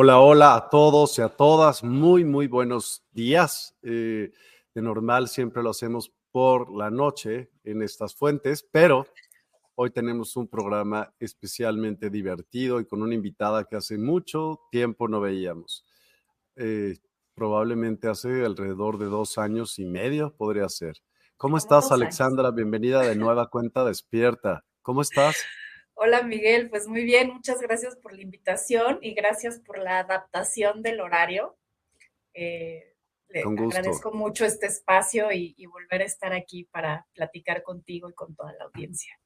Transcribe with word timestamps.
Hola, 0.00 0.20
hola 0.20 0.54
a 0.54 0.68
todos 0.68 1.18
y 1.18 1.22
a 1.22 1.28
todas. 1.28 1.82
Muy, 1.82 2.24
muy 2.24 2.46
buenos 2.46 3.02
días. 3.10 3.74
Eh, 3.82 4.30
de 4.72 4.80
normal 4.80 5.26
siempre 5.26 5.60
lo 5.60 5.70
hacemos 5.70 6.12
por 6.30 6.72
la 6.72 6.88
noche 6.88 7.50
en 7.64 7.82
estas 7.82 8.14
fuentes, 8.14 8.64
pero 8.70 9.08
hoy 9.74 9.90
tenemos 9.90 10.36
un 10.36 10.46
programa 10.46 11.12
especialmente 11.18 12.10
divertido 12.10 12.78
y 12.78 12.86
con 12.86 13.02
una 13.02 13.12
invitada 13.12 13.64
que 13.64 13.74
hace 13.74 13.98
mucho 13.98 14.60
tiempo 14.70 15.08
no 15.08 15.20
veíamos. 15.20 15.84
Eh, 16.54 16.98
probablemente 17.34 18.06
hace 18.06 18.44
alrededor 18.44 18.98
de 18.98 19.06
dos 19.06 19.36
años 19.36 19.80
y 19.80 19.84
medio 19.84 20.32
podría 20.36 20.68
ser. 20.68 20.98
¿Cómo 21.36 21.56
estás, 21.56 21.90
Alexandra? 21.90 22.52
Bienvenida 22.52 23.00
de 23.00 23.16
nueva 23.16 23.50
cuenta 23.50 23.84
Despierta. 23.84 24.64
¿Cómo 24.80 25.02
estás? 25.02 25.38
Hola 26.00 26.22
Miguel, 26.22 26.70
pues 26.70 26.86
muy 26.86 27.02
bien, 27.02 27.32
muchas 27.32 27.60
gracias 27.60 27.96
por 27.96 28.12
la 28.12 28.22
invitación 28.22 29.00
y 29.02 29.14
gracias 29.14 29.58
por 29.58 29.78
la 29.78 29.98
adaptación 29.98 30.80
del 30.80 31.00
horario. 31.00 31.58
Eh, 32.34 32.94
le 33.26 33.42
agradezco 33.42 34.12
mucho 34.12 34.44
este 34.44 34.66
espacio 34.66 35.32
y, 35.32 35.56
y, 35.58 35.66
volver 35.66 36.02
a 36.02 36.04
estar 36.04 36.32
aquí 36.32 36.62
para 36.70 37.04
platicar 37.14 37.64
contigo 37.64 38.08
y 38.08 38.14
con 38.14 38.36
toda 38.36 38.52
la 38.52 38.66
audiencia. 38.66 39.18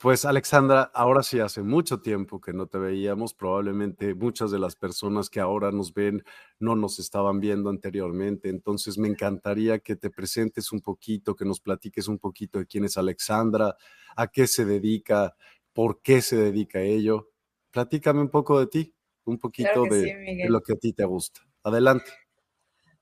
Pues 0.00 0.24
Alexandra, 0.24 0.92
ahora 0.94 1.24
sí 1.24 1.40
hace 1.40 1.64
mucho 1.64 2.00
tiempo 2.00 2.40
que 2.40 2.52
no 2.52 2.68
te 2.68 2.78
veíamos, 2.78 3.34
probablemente 3.34 4.14
muchas 4.14 4.52
de 4.52 4.60
las 4.60 4.76
personas 4.76 5.28
que 5.28 5.40
ahora 5.40 5.72
nos 5.72 5.92
ven 5.92 6.22
no 6.60 6.76
nos 6.76 7.00
estaban 7.00 7.40
viendo 7.40 7.68
anteriormente, 7.68 8.48
entonces 8.48 8.96
me 8.96 9.08
encantaría 9.08 9.80
que 9.80 9.96
te 9.96 10.08
presentes 10.08 10.70
un 10.70 10.82
poquito, 10.82 11.34
que 11.34 11.44
nos 11.44 11.58
platiques 11.58 12.06
un 12.06 12.20
poquito 12.20 12.60
de 12.60 12.66
quién 12.66 12.84
es 12.84 12.96
Alexandra, 12.96 13.76
a 14.14 14.28
qué 14.28 14.46
se 14.46 14.64
dedica, 14.64 15.34
por 15.72 16.00
qué 16.00 16.22
se 16.22 16.36
dedica 16.36 16.78
a 16.78 16.82
ello. 16.82 17.32
Platícame 17.72 18.20
un 18.20 18.30
poco 18.30 18.60
de 18.60 18.68
ti, 18.68 18.94
un 19.24 19.38
poquito 19.38 19.82
de, 19.82 20.46
lo 20.48 20.60
que 20.60 20.74
a 20.74 20.76
ti 20.76 20.92
te 20.92 21.06
gusta. 21.06 21.40
Adelante. 21.64 22.12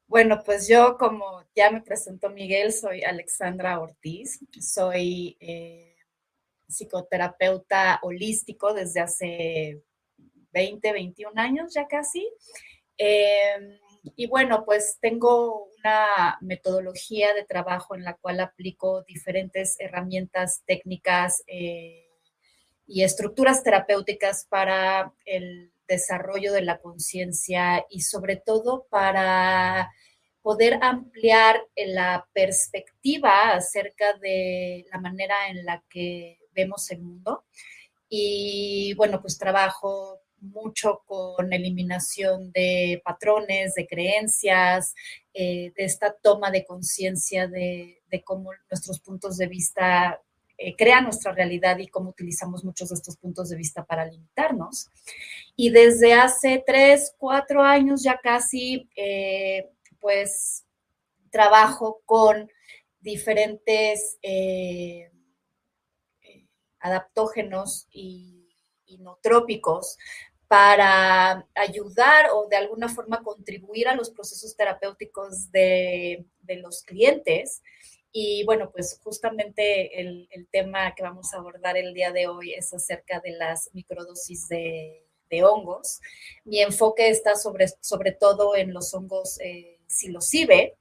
Bueno, 0.06 0.42
pues 0.42 0.66
yo, 0.66 0.96
como 0.96 1.42
ya 1.54 1.70
me 1.70 1.82
presentó 1.82 2.30
Miguel, 2.30 2.72
soy 2.72 3.02
Alexandra 3.02 3.80
Ortiz, 3.80 4.40
soy 4.60 5.36
eh, 5.40 5.95
psicoterapeuta 6.68 8.00
holístico 8.02 8.74
desde 8.74 9.00
hace 9.00 9.82
20, 10.52 10.92
21 10.92 11.40
años 11.40 11.74
ya 11.74 11.86
casi. 11.86 12.28
Em, 12.96 13.78
y 14.14 14.26
bueno, 14.26 14.64
pues 14.64 14.98
tengo 15.00 15.68
una 15.78 16.38
metodología 16.40 17.34
de 17.34 17.44
trabajo 17.44 17.94
en 17.94 18.04
la 18.04 18.14
cual 18.14 18.40
aplico 18.40 19.02
diferentes 19.02 19.76
herramientas 19.80 20.62
técnicas 20.64 21.42
eh, 21.46 22.08
y 22.86 23.02
estructuras 23.02 23.62
terapéuticas 23.62 24.46
para 24.48 25.12
el 25.24 25.72
desarrollo 25.88 26.52
de 26.52 26.62
la 26.62 26.78
conciencia 26.78 27.84
y 27.90 28.00
sobre 28.00 28.36
todo 28.36 28.86
para 28.88 29.92
poder 30.42 30.78
ampliar 30.80 31.60
la 31.74 32.28
perspectiva 32.32 33.52
acerca 33.52 34.14
de 34.14 34.86
la 34.92 35.00
manera 35.00 35.48
en 35.48 35.64
la 35.64 35.82
que 35.90 36.38
vemos 36.56 36.90
el 36.90 37.02
mundo. 37.02 37.44
Y 38.08 38.94
bueno, 38.94 39.20
pues 39.20 39.38
trabajo 39.38 40.20
mucho 40.40 41.02
con 41.06 41.52
eliminación 41.52 42.52
de 42.52 43.00
patrones, 43.04 43.74
de 43.74 43.86
creencias, 43.86 44.94
eh, 45.32 45.72
de 45.76 45.84
esta 45.84 46.14
toma 46.14 46.50
de 46.50 46.64
conciencia 46.64 47.46
de, 47.48 48.00
cómo 48.24 48.50
nuestros 48.70 49.00
puntos 49.00 49.36
de 49.36 49.46
vista 49.46 50.22
eh, 50.56 50.74
crean 50.74 51.04
nuestra 51.04 51.32
realidad 51.32 51.76
y 51.78 51.88
cómo 51.88 52.10
utilizamos 52.10 52.64
muchos 52.64 52.88
de 52.88 52.94
estos 52.94 53.18
puntos 53.18 53.50
de 53.50 53.56
vista 53.56 53.84
para 53.84 54.06
limitarnos. 54.06 54.88
Y 55.54 55.68
desde 55.68 56.14
hace 56.14 56.62
tres, 56.66 57.14
cuatro 57.18 57.62
años 57.62 58.02
ya 58.02 58.18
casi, 58.22 58.88
eh, 58.96 59.68
pues 60.00 60.64
trabajo 61.30 62.00
con 62.06 62.50
diferentes 63.00 64.18
adaptógenos 66.80 67.86
y 67.90 68.48
inotrópicos 68.86 69.98
para 70.48 71.46
ayudar 71.54 72.30
o 72.32 72.46
de 72.48 72.56
alguna 72.56 72.88
forma 72.88 73.22
contribuir 73.22 73.88
a 73.88 73.94
los 73.94 74.10
procesos 74.10 74.56
terapéuticos 74.56 75.50
de, 75.50 76.24
los 76.46 76.82
clientes. 76.82 77.62
Y 78.12 78.44
bueno, 78.44 78.70
pues 78.70 79.00
justamente 79.02 80.00
el, 80.00 80.28
tema 80.50 80.94
que 80.94 81.02
vamos 81.02 81.34
a 81.34 81.38
abordar 81.38 81.76
el 81.76 81.92
día 81.92 82.12
de 82.12 82.28
hoy 82.28 82.54
es 82.54 82.72
acerca 82.72 83.20
de 83.20 83.32
las 83.32 83.70
microdosis 83.74 84.48
de, 84.48 85.02
hongos. 85.42 86.00
Mi 86.44 86.60
enfoque 86.60 87.08
está 87.10 87.34
sobre, 87.34 87.66
sobre 87.80 88.12
todo 88.12 88.56
en 88.56 88.72
los 88.72 88.94
hongos 88.94 89.38
eh, 89.40 89.80
psilocibe. 89.86 90.76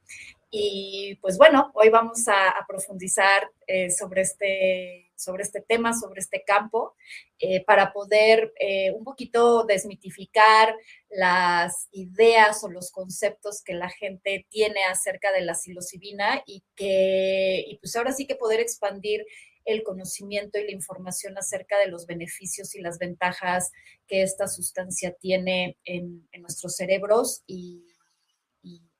Y 0.51 1.17
pues 1.19 1.37
bueno, 1.37 1.71
hoy 1.73 1.89
vamos 1.89 2.27
a, 2.27 2.63
profundizar 2.67 3.49
eh, 3.67 3.89
sobre 3.89 4.21
este 4.21 5.04
sobre 5.15 5.43
este 5.43 5.61
tema, 5.61 5.93
sobre 5.93 6.19
este 6.19 6.43
campo, 6.45 6.95
eh, 7.39 7.63
para 7.65 7.93
poder 7.93 8.53
eh, 8.59 8.91
un 8.91 9.03
poquito 9.03 9.63
desmitificar 9.63 10.75
las 11.09 11.87
ideas 11.91 12.63
o 12.63 12.69
los 12.69 12.91
conceptos 12.91 13.61
que 13.63 13.73
la 13.73 13.89
gente 13.89 14.45
tiene 14.49 14.83
acerca 14.83 15.31
de 15.31 15.41
la 15.41 15.55
psilocibina 15.55 16.43
y 16.45 16.63
que, 16.75 17.63
y 17.67 17.77
pues 17.77 17.95
ahora 17.95 18.11
sí 18.11 18.27
que 18.27 18.35
poder 18.35 18.59
expandir 18.59 19.25
el 19.65 19.83
conocimiento 19.83 20.59
y 20.59 20.65
la 20.65 20.71
información 20.71 21.37
acerca 21.37 21.79
de 21.79 21.87
los 21.87 22.05
beneficios 22.05 22.75
y 22.75 22.81
las 22.81 22.99
ventajas 22.99 23.71
que 24.07 24.21
esta 24.21 24.47
sustancia 24.47 25.13
tiene 25.13 25.77
en, 25.85 26.27
en 26.31 26.41
nuestros 26.41 26.75
cerebros 26.75 27.43
y 27.47 27.83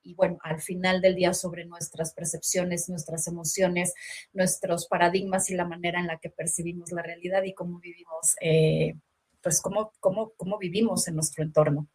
y 0.06 0.14
bueno, 0.14 0.38
al 0.44 0.62
final 0.62 1.02
del 1.02 1.16
día 1.16 1.34
sobre 1.34 1.66
nuestras 1.66 2.14
percepciones, 2.14 2.88
nuestras 2.90 3.28
emociones, 3.28 3.94
nuestros 4.34 4.88
paradigmas 4.88 5.50
y 5.50 5.56
la 5.56 5.66
manera 5.66 6.00
en 6.00 6.08
la 6.08 6.20
que 6.20 6.30
percibimos 6.30 6.92
la 6.92 7.02
realidad 7.02 7.44
y 7.44 7.54
cómo 7.54 7.80
vivimos, 7.80 8.36
eh, 8.40 8.96
pues 9.42 9.62
cómo, 9.62 9.92
cómo, 10.00 10.34
cómo 10.38 10.58
vivimos 10.60 11.08
en 11.08 11.16
nuestro 11.16 11.44
entorno. 11.44 11.88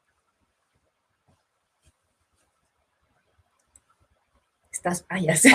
Estás, 4.81 5.05
ah, 5.11 5.19
ya 5.21 5.37
sé. 5.37 5.51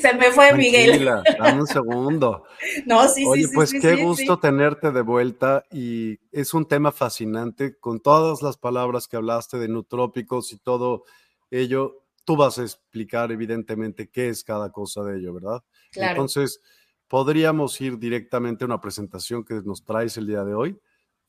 se, 0.00 0.14
me 0.14 0.32
fue 0.32 0.52
Miguel. 0.56 1.04
Dame 1.38 1.60
un 1.60 1.66
segundo. 1.68 2.42
No, 2.86 3.06
sí, 3.06 3.24
Oye, 3.24 3.44
sí, 3.46 3.54
pues 3.54 3.70
sí, 3.70 3.78
qué 3.80 3.94
gusto 4.02 4.40
tenerte 4.40 4.90
de 4.90 5.02
vuelta 5.02 5.62
y 5.70 6.18
es 6.32 6.52
un 6.52 6.66
tema 6.66 6.90
fascinante 6.90 7.78
con 7.78 8.00
todas 8.00 8.42
las 8.42 8.56
palabras 8.56 9.06
que 9.06 9.16
hablaste 9.16 9.58
de 9.58 9.68
nutrópicos 9.68 10.52
y 10.52 10.58
todo 10.58 11.04
ello. 11.50 12.02
Tú 12.24 12.34
vas 12.36 12.58
a 12.58 12.62
explicar 12.62 13.30
evidentemente 13.30 14.08
qué 14.10 14.30
es 14.30 14.42
cada 14.42 14.72
cosa 14.72 15.04
de 15.04 15.18
ello, 15.18 15.34
¿verdad? 15.34 15.62
Claro. 15.92 16.10
Entonces, 16.12 16.60
podríamos 17.06 17.80
ir 17.80 17.98
directamente 18.00 18.64
a 18.64 18.66
una 18.66 18.80
presentación 18.80 19.44
que 19.44 19.54
nos 19.64 19.84
traes 19.84 20.16
el 20.16 20.26
día 20.26 20.42
de 20.42 20.54
hoy 20.54 20.76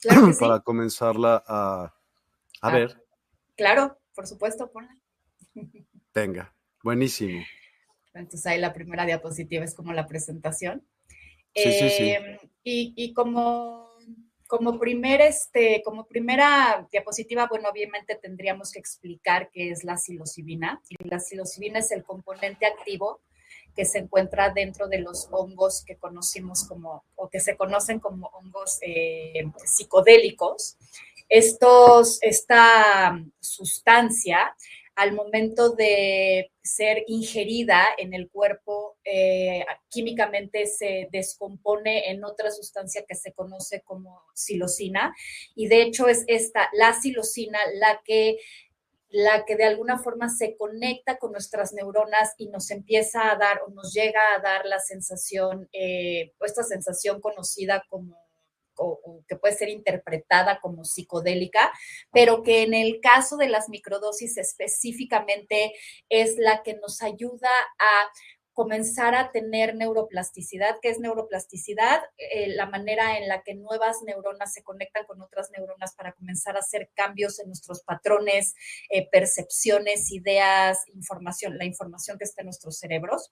Claro 0.01 0.31
para 0.39 0.59
comenzarla 0.61 1.43
a, 1.45 1.83
a 1.83 1.93
Ah. 2.61 2.71
ver. 2.71 3.03
Claro, 3.55 3.95
por 4.15 4.25
supuesto, 4.25 4.71
ponla. 4.71 4.97
Venga, 6.17 6.51
buenísimo. 6.81 7.43
Entonces 8.11 8.47
ahí 8.47 8.59
la 8.59 8.73
primera 8.73 9.05
diapositiva 9.05 9.63
es 9.63 9.75
como 9.75 9.93
la 9.93 10.07
presentación. 10.07 10.83
Sí, 11.53 11.71
sí, 11.71 11.89
sí. 11.91 12.09
Eh, 12.09 12.39
Y, 12.63 12.93
y 12.95 13.13
como, 13.13 13.87
como, 14.47 14.79
primer, 14.79 15.21
este, 15.21 15.83
como 15.85 16.07
primera 16.07 16.87
diapositiva, 16.91 17.45
bueno, 17.47 17.69
obviamente 17.69 18.15
tendríamos 18.15 18.71
que 18.71 18.79
explicar 18.79 19.51
qué 19.53 19.69
es 19.69 19.83
la 19.83 19.95
psilocibina. 19.95 20.81
Y 20.89 21.07
la 21.07 21.19
psilocibina 21.19 21.77
es 21.77 21.91
el 21.91 22.03
componente 22.03 22.65
activo 22.65 23.21
que 23.75 23.85
se 23.85 23.99
encuentra 23.99 24.49
dentro 24.49 24.87
de 24.87 24.97
los 24.97 25.27
hongos 25.29 25.85
que 25.85 25.97
conocimos 25.97 26.67
como, 26.67 27.05
o 27.13 27.29
que 27.29 27.39
se 27.39 27.55
conocen 27.55 27.99
como 27.99 28.25
hongos 28.29 28.79
eh, 28.81 29.45
psicodélicos. 29.63 30.77
Estos, 31.29 32.17
esta 32.23 33.21
sustancia 33.39 34.55
al 34.97 35.13
momento 35.13 35.75
de 35.75 36.51
ser 36.63 37.03
ingerida 37.05 37.85
en 37.99 38.15
el 38.15 38.31
cuerpo, 38.31 38.97
eh, 39.05 39.63
químicamente 39.89 40.65
se 40.65 41.07
descompone 41.11 42.09
en 42.09 42.25
otra 42.25 42.49
sustancia 42.49 43.05
que 43.07 43.13
se 43.13 43.31
conoce 43.31 43.83
como 43.83 44.23
psilocina. 44.33 45.15
Y 45.55 45.67
de 45.67 45.83
hecho 45.83 46.07
es 46.07 46.23
esta, 46.25 46.67
la 46.73 46.99
psilocina, 46.99 47.59
la 47.75 48.01
que 48.03 48.39
la 49.09 49.45
que 49.45 49.55
de 49.55 49.65
alguna 49.65 49.99
forma 49.99 50.29
se 50.29 50.57
conecta 50.57 51.17
con 51.17 51.31
nuestras 51.31 51.73
neuronas 51.73 52.33
y 52.37 52.49
nos 52.49 52.71
empieza 52.71 53.31
a 53.31 53.37
dar 53.37 53.61
o 53.65 53.69
nos 53.69 53.93
llega 53.93 54.19
a 54.35 54.41
dar 54.41 54.65
la 54.65 54.79
sensación, 54.79 55.69
eh, 55.71 56.33
esta 56.41 56.63
sensación 56.63 57.21
conocida 57.21 57.85
como 57.87 58.26
o, 58.77 59.23
que 59.27 59.35
puede 59.35 59.55
ser 59.55 59.69
interpretada 59.69 60.59
como 60.59 60.85
psicodélica, 60.85 61.71
pero 62.11 62.43
que 62.43 62.63
en 62.63 62.73
el 62.73 62.99
caso 63.01 63.37
de 63.37 63.49
las 63.49 63.69
microdosis 63.69 64.37
específicamente 64.37 65.73
es 66.09 66.37
la 66.37 66.63
que 66.63 66.75
nos 66.75 67.01
ayuda 67.01 67.49
a 67.79 68.09
comenzar 68.57 69.13
a 69.13 69.31
tener 69.31 69.75
neuroplasticidad. 69.75 70.79
¿Qué 70.81 70.89
es 70.89 70.99
neuroplasticidad? 70.99 72.01
Eh, 72.17 72.47
la 72.55 72.65
manera 72.65 73.19
en 73.19 73.27
la 73.27 73.43
que 73.43 73.53
nuevas 73.53 73.97
neuronas 74.03 74.51
se 74.51 74.63
conectan 74.63 75.05
con 75.05 75.21
otras 75.21 75.51
neuronas 75.51 75.93
para 75.93 76.13
comenzar 76.13 76.55
a 76.55 76.61
hacer 76.61 76.89
cambios 76.95 77.39
en 77.39 77.45
nuestros 77.45 77.83
patrones, 77.83 78.55
eh, 78.89 79.07
percepciones, 79.11 80.11
ideas, 80.11 80.79
información, 80.87 81.55
la 81.59 81.65
información 81.65 82.17
que 82.17 82.23
está 82.23 82.41
en 82.41 82.47
nuestros 82.47 82.79
cerebros. 82.79 83.31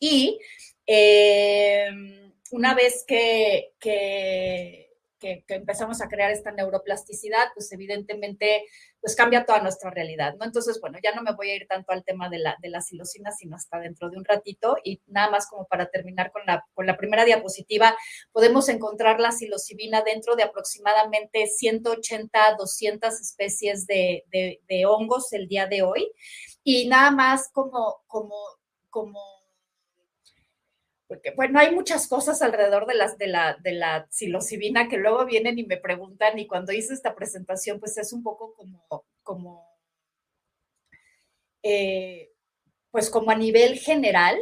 Y 0.00 0.40
eh, 0.88 2.27
una 2.50 2.74
vez 2.74 3.04
que, 3.06 3.74
que, 3.78 4.88
que, 5.18 5.44
que, 5.46 5.54
empezamos 5.54 6.00
a 6.00 6.08
crear 6.08 6.30
esta 6.30 6.52
neuroplasticidad, 6.52 7.48
pues 7.54 7.72
evidentemente 7.72 8.64
pues 9.00 9.14
cambia 9.14 9.44
toda 9.44 9.60
nuestra 9.60 9.90
realidad, 9.90 10.34
¿no? 10.38 10.44
Entonces, 10.44 10.80
bueno, 10.80 10.98
ya 11.02 11.14
no 11.14 11.22
me 11.22 11.34
voy 11.34 11.50
a 11.50 11.56
ir 11.56 11.66
tanto 11.68 11.92
al 11.92 12.04
tema 12.04 12.28
de 12.28 12.38
la, 12.38 12.56
de 12.60 12.68
la 12.68 12.80
psilocina, 12.80 13.30
sino 13.32 13.56
hasta 13.56 13.78
dentro 13.78 14.10
de 14.10 14.16
un 14.16 14.24
ratito. 14.24 14.76
Y 14.82 15.00
nada 15.06 15.30
más 15.30 15.46
como 15.48 15.66
para 15.66 15.88
terminar 15.90 16.32
con 16.32 16.42
la, 16.46 16.64
con 16.74 16.86
la 16.86 16.96
primera 16.96 17.24
diapositiva, 17.24 17.96
podemos 18.32 18.68
encontrar 18.68 19.20
la 19.20 19.32
psilocibina 19.32 20.02
dentro 20.02 20.36
de 20.36 20.42
aproximadamente 20.44 21.46
180, 21.46 22.56
200 22.58 23.20
especies 23.20 23.86
de, 23.86 24.24
de, 24.28 24.60
de 24.68 24.86
hongos 24.86 25.32
el 25.32 25.48
día 25.48 25.66
de 25.66 25.82
hoy. 25.82 26.10
Y 26.64 26.88
nada 26.88 27.10
más 27.10 27.50
como, 27.52 28.02
como, 28.08 28.34
como 28.90 29.37
porque 31.08 31.32
bueno, 31.34 31.58
hay 31.58 31.74
muchas 31.74 32.06
cosas 32.06 32.42
alrededor 32.42 32.86
de, 32.86 32.94
las, 32.94 33.16
de, 33.16 33.26
la, 33.26 33.56
de 33.62 33.72
la 33.72 34.06
psilocibina 34.10 34.88
que 34.88 34.98
luego 34.98 35.24
vienen 35.24 35.58
y 35.58 35.64
me 35.64 35.78
preguntan 35.78 36.38
y 36.38 36.46
cuando 36.46 36.72
hice 36.72 36.92
esta 36.92 37.14
presentación 37.14 37.80
pues 37.80 37.96
es 37.96 38.12
un 38.12 38.22
poco 38.22 38.54
como, 38.54 38.86
como 39.22 39.66
eh, 41.62 42.30
pues 42.90 43.10
como 43.10 43.30
a 43.30 43.34
nivel 43.34 43.78
general, 43.78 44.38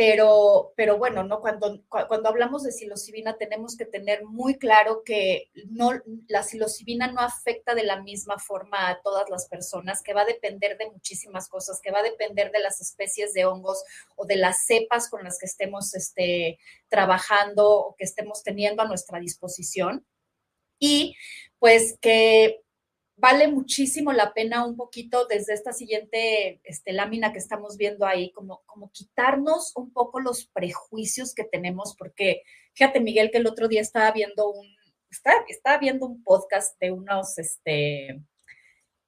pero, 0.00 0.72
pero 0.76 0.96
bueno, 0.96 1.24
¿no? 1.24 1.42
Cuando, 1.42 1.84
cuando 1.90 2.30
hablamos 2.30 2.62
de 2.62 2.72
psilocibina 2.72 3.36
tenemos 3.36 3.76
que 3.76 3.84
tener 3.84 4.24
muy 4.24 4.56
claro 4.56 5.02
que 5.04 5.50
no, 5.68 5.90
la 6.26 6.42
psilocibina 6.42 7.12
no 7.12 7.20
afecta 7.20 7.74
de 7.74 7.84
la 7.84 8.00
misma 8.00 8.38
forma 8.38 8.88
a 8.88 9.02
todas 9.02 9.28
las 9.28 9.46
personas, 9.46 10.02
que 10.02 10.14
va 10.14 10.22
a 10.22 10.24
depender 10.24 10.78
de 10.78 10.90
muchísimas 10.90 11.50
cosas, 11.50 11.82
que 11.82 11.90
va 11.90 11.98
a 11.98 12.02
depender 12.02 12.50
de 12.50 12.60
las 12.60 12.80
especies 12.80 13.34
de 13.34 13.44
hongos 13.44 13.84
o 14.16 14.24
de 14.24 14.36
las 14.36 14.64
cepas 14.64 15.10
con 15.10 15.22
las 15.22 15.38
que 15.38 15.44
estemos 15.44 15.94
este, 15.94 16.58
trabajando 16.88 17.68
o 17.68 17.94
que 17.94 18.04
estemos 18.04 18.42
teniendo 18.42 18.80
a 18.80 18.88
nuestra 18.88 19.20
disposición. 19.20 20.06
Y 20.78 21.14
pues 21.58 21.98
que 22.00 22.62
vale 23.20 23.48
muchísimo 23.48 24.12
la 24.12 24.32
pena 24.32 24.64
un 24.64 24.76
poquito 24.76 25.26
desde 25.26 25.52
esta 25.52 25.72
siguiente 25.72 26.60
este, 26.64 26.92
lámina 26.92 27.32
que 27.32 27.38
estamos 27.38 27.76
viendo 27.76 28.06
ahí, 28.06 28.32
como, 28.32 28.62
como 28.64 28.90
quitarnos 28.90 29.72
un 29.76 29.92
poco 29.92 30.20
los 30.20 30.46
prejuicios 30.46 31.34
que 31.34 31.44
tenemos, 31.44 31.94
porque 31.96 32.42
fíjate, 32.72 33.00
Miguel, 33.00 33.30
que 33.30 33.38
el 33.38 33.46
otro 33.46 33.68
día 33.68 33.82
estaba 33.82 34.10
viendo 34.10 34.50
un, 34.50 34.66
estaba, 35.10 35.44
estaba 35.48 35.78
viendo 35.78 36.06
un 36.06 36.24
podcast 36.24 36.80
de 36.80 36.92
unos, 36.92 37.36
este, 37.38 38.22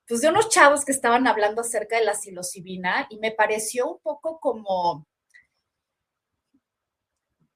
pues 0.07 0.21
de 0.21 0.29
unos 0.29 0.51
chavos 0.51 0.85
que 0.85 0.93
estaban 0.93 1.27
hablando 1.27 1.63
acerca 1.63 1.97
de 1.97 2.05
la 2.05 2.15
psilocibina 2.15 3.07
y 3.09 3.17
me 3.19 3.33
pareció 3.33 3.91
un 3.91 3.99
poco 4.01 4.39
como, 4.41 5.07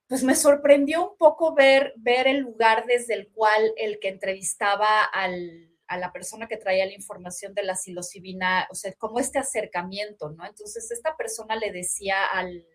pues 0.09 0.23
me 0.23 0.35
sorprendió 0.35 1.11
un 1.11 1.19
poco 1.19 1.55
ver, 1.55 1.93
ver 1.99 2.27
el 2.29 2.39
lugar 2.39 2.87
desde 2.87 3.13
el 3.13 3.29
cual 3.29 3.75
el 3.77 3.99
que 3.99 4.09
entrevistaba 4.09 5.05
al 5.05 5.76
a 5.89 5.99
la 5.99 6.13
persona 6.13 6.49
que 6.49 6.57
traía 6.57 6.87
la 6.87 6.95
información 6.95 7.55
de 7.55 7.63
la 7.63 7.77
psilocibina, 7.77 8.67
o 8.71 8.75
sea, 8.75 8.93
como 8.95 9.19
este 9.19 9.39
acercamiento, 9.39 10.31
¿no? 10.31 10.45
Entonces, 10.47 10.91
esta 10.91 11.17
persona 11.17 11.57
le 11.57 11.73
decía 11.73 12.27
al, 12.27 12.67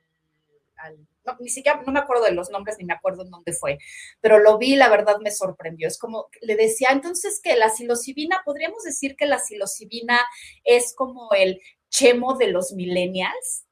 no, 1.26 1.38
ni 1.40 1.50
siquiera, 1.50 1.82
no 1.86 1.92
me 1.92 2.00
acuerdo 2.00 2.26
de 2.26 2.32
los 2.32 2.50
nombres 2.50 2.78
ni 2.80 2.86
me 2.86 2.94
acuerdo 2.94 3.24
en 3.24 3.30
dónde 3.30 3.54
fue, 3.54 3.78
pero 4.20 4.40
lo 4.40 4.58
vi, 4.58 4.76
la 4.76 4.90
verdad 4.90 5.18
me 5.22 5.32
sorprendió. 5.32 5.88
Es 5.88 6.00
como, 6.00 6.28
le 6.42 6.56
decía, 6.56 6.90
entonces 6.92 7.40
que 7.44 7.56
la 7.56 7.70
psilocibina, 7.70 8.42
podríamos 8.46 8.84
decir 8.84 9.16
que 9.16 9.26
la 9.26 9.40
psilocibina 9.40 10.20
es 10.64 10.94
como 10.96 11.30
el 11.34 11.62
chemo 11.90 12.38
de 12.38 12.48
los 12.48 12.74
millennials. 12.74 13.66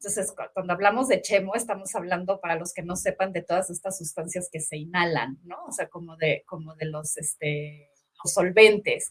Entonces, 0.00 0.32
cuando 0.54 0.72
hablamos 0.72 1.08
de 1.08 1.20
chemo, 1.20 1.56
estamos 1.56 1.94
hablando, 1.96 2.40
para 2.40 2.54
los 2.54 2.72
que 2.72 2.82
no 2.82 2.94
sepan, 2.94 3.32
de 3.32 3.42
todas 3.42 3.68
estas 3.68 3.98
sustancias 3.98 4.48
que 4.50 4.60
se 4.60 4.76
inhalan, 4.76 5.38
¿no? 5.42 5.56
O 5.66 5.72
sea, 5.72 5.88
como 5.88 6.16
de, 6.16 6.44
como 6.46 6.76
de 6.76 6.86
los, 6.86 7.16
este, 7.16 7.90
los 8.22 8.32
solventes. 8.32 9.10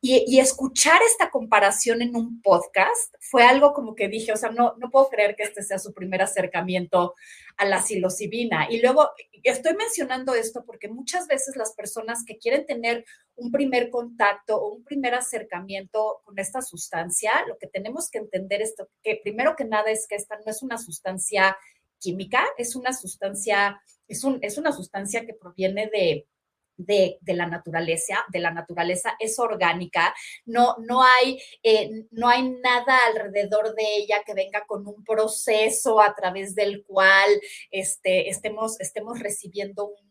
Y, 0.00 0.38
escuchar 0.38 1.00
esta 1.02 1.30
comparación 1.30 2.02
en 2.02 2.14
un 2.14 2.40
podcast 2.40 3.14
fue 3.20 3.42
algo 3.42 3.72
como 3.72 3.94
que 3.94 4.08
dije, 4.08 4.32
o 4.32 4.36
sea, 4.36 4.50
no, 4.50 4.74
no 4.78 4.90
puedo 4.90 5.08
creer 5.08 5.34
que 5.34 5.42
este 5.42 5.62
sea 5.62 5.78
su 5.78 5.92
primer 5.92 6.22
acercamiento 6.22 7.14
a 7.56 7.64
la 7.64 7.82
psilocibina. 7.82 8.68
Y 8.70 8.80
luego 8.80 9.10
estoy 9.42 9.74
mencionando 9.74 10.34
esto 10.34 10.64
porque 10.64 10.88
muchas 10.88 11.26
veces 11.26 11.56
las 11.56 11.72
personas 11.74 12.24
que 12.24 12.38
quieren 12.38 12.66
tener 12.66 13.04
un 13.36 13.50
primer 13.50 13.90
contacto 13.90 14.56
o 14.56 14.74
un 14.74 14.84
primer 14.84 15.14
acercamiento 15.14 16.20
con 16.24 16.38
esta 16.38 16.62
sustancia, 16.62 17.32
lo 17.48 17.56
que 17.58 17.66
tenemos 17.66 18.10
que 18.10 18.18
entender 18.18 18.62
es 18.62 18.74
que 19.02 19.20
primero 19.22 19.56
que 19.56 19.64
nada 19.64 19.90
es 19.90 20.06
que 20.08 20.16
esta 20.16 20.36
no 20.36 20.50
es 20.50 20.62
una 20.62 20.78
sustancia 20.78 21.56
química, 21.98 22.44
es 22.58 22.76
una 22.76 22.92
sustancia, 22.92 23.80
es, 24.08 24.24
un, 24.24 24.38
es 24.42 24.58
una 24.58 24.72
sustancia 24.72 25.24
que 25.24 25.34
proviene 25.34 25.88
de, 25.92 26.26
de, 26.76 27.18
la 27.26 27.46
naturaleza, 27.46 28.24
de 28.28 28.40
la 28.40 28.50
naturaleza 28.50 29.16
es 29.18 29.38
orgánica, 29.38 30.14
no, 30.44 30.76
no, 30.78 31.02
hay, 31.02 31.40
eh, 31.62 32.06
no 32.10 32.28
hay 32.28 32.50
nada 32.50 32.98
alrededor 33.06 33.74
de 33.74 33.96
ella 33.96 34.22
que 34.24 34.34
venga 34.34 34.64
con 34.66 34.86
un 34.86 35.04
proceso 35.04 36.00
a 36.00 36.14
través 36.14 36.54
del 36.54 36.84
cual 36.84 37.30
este, 37.70 38.28
estemos, 38.28 38.80
estemos 38.80 39.18
recibiendo 39.20 39.86
un, 39.86 40.06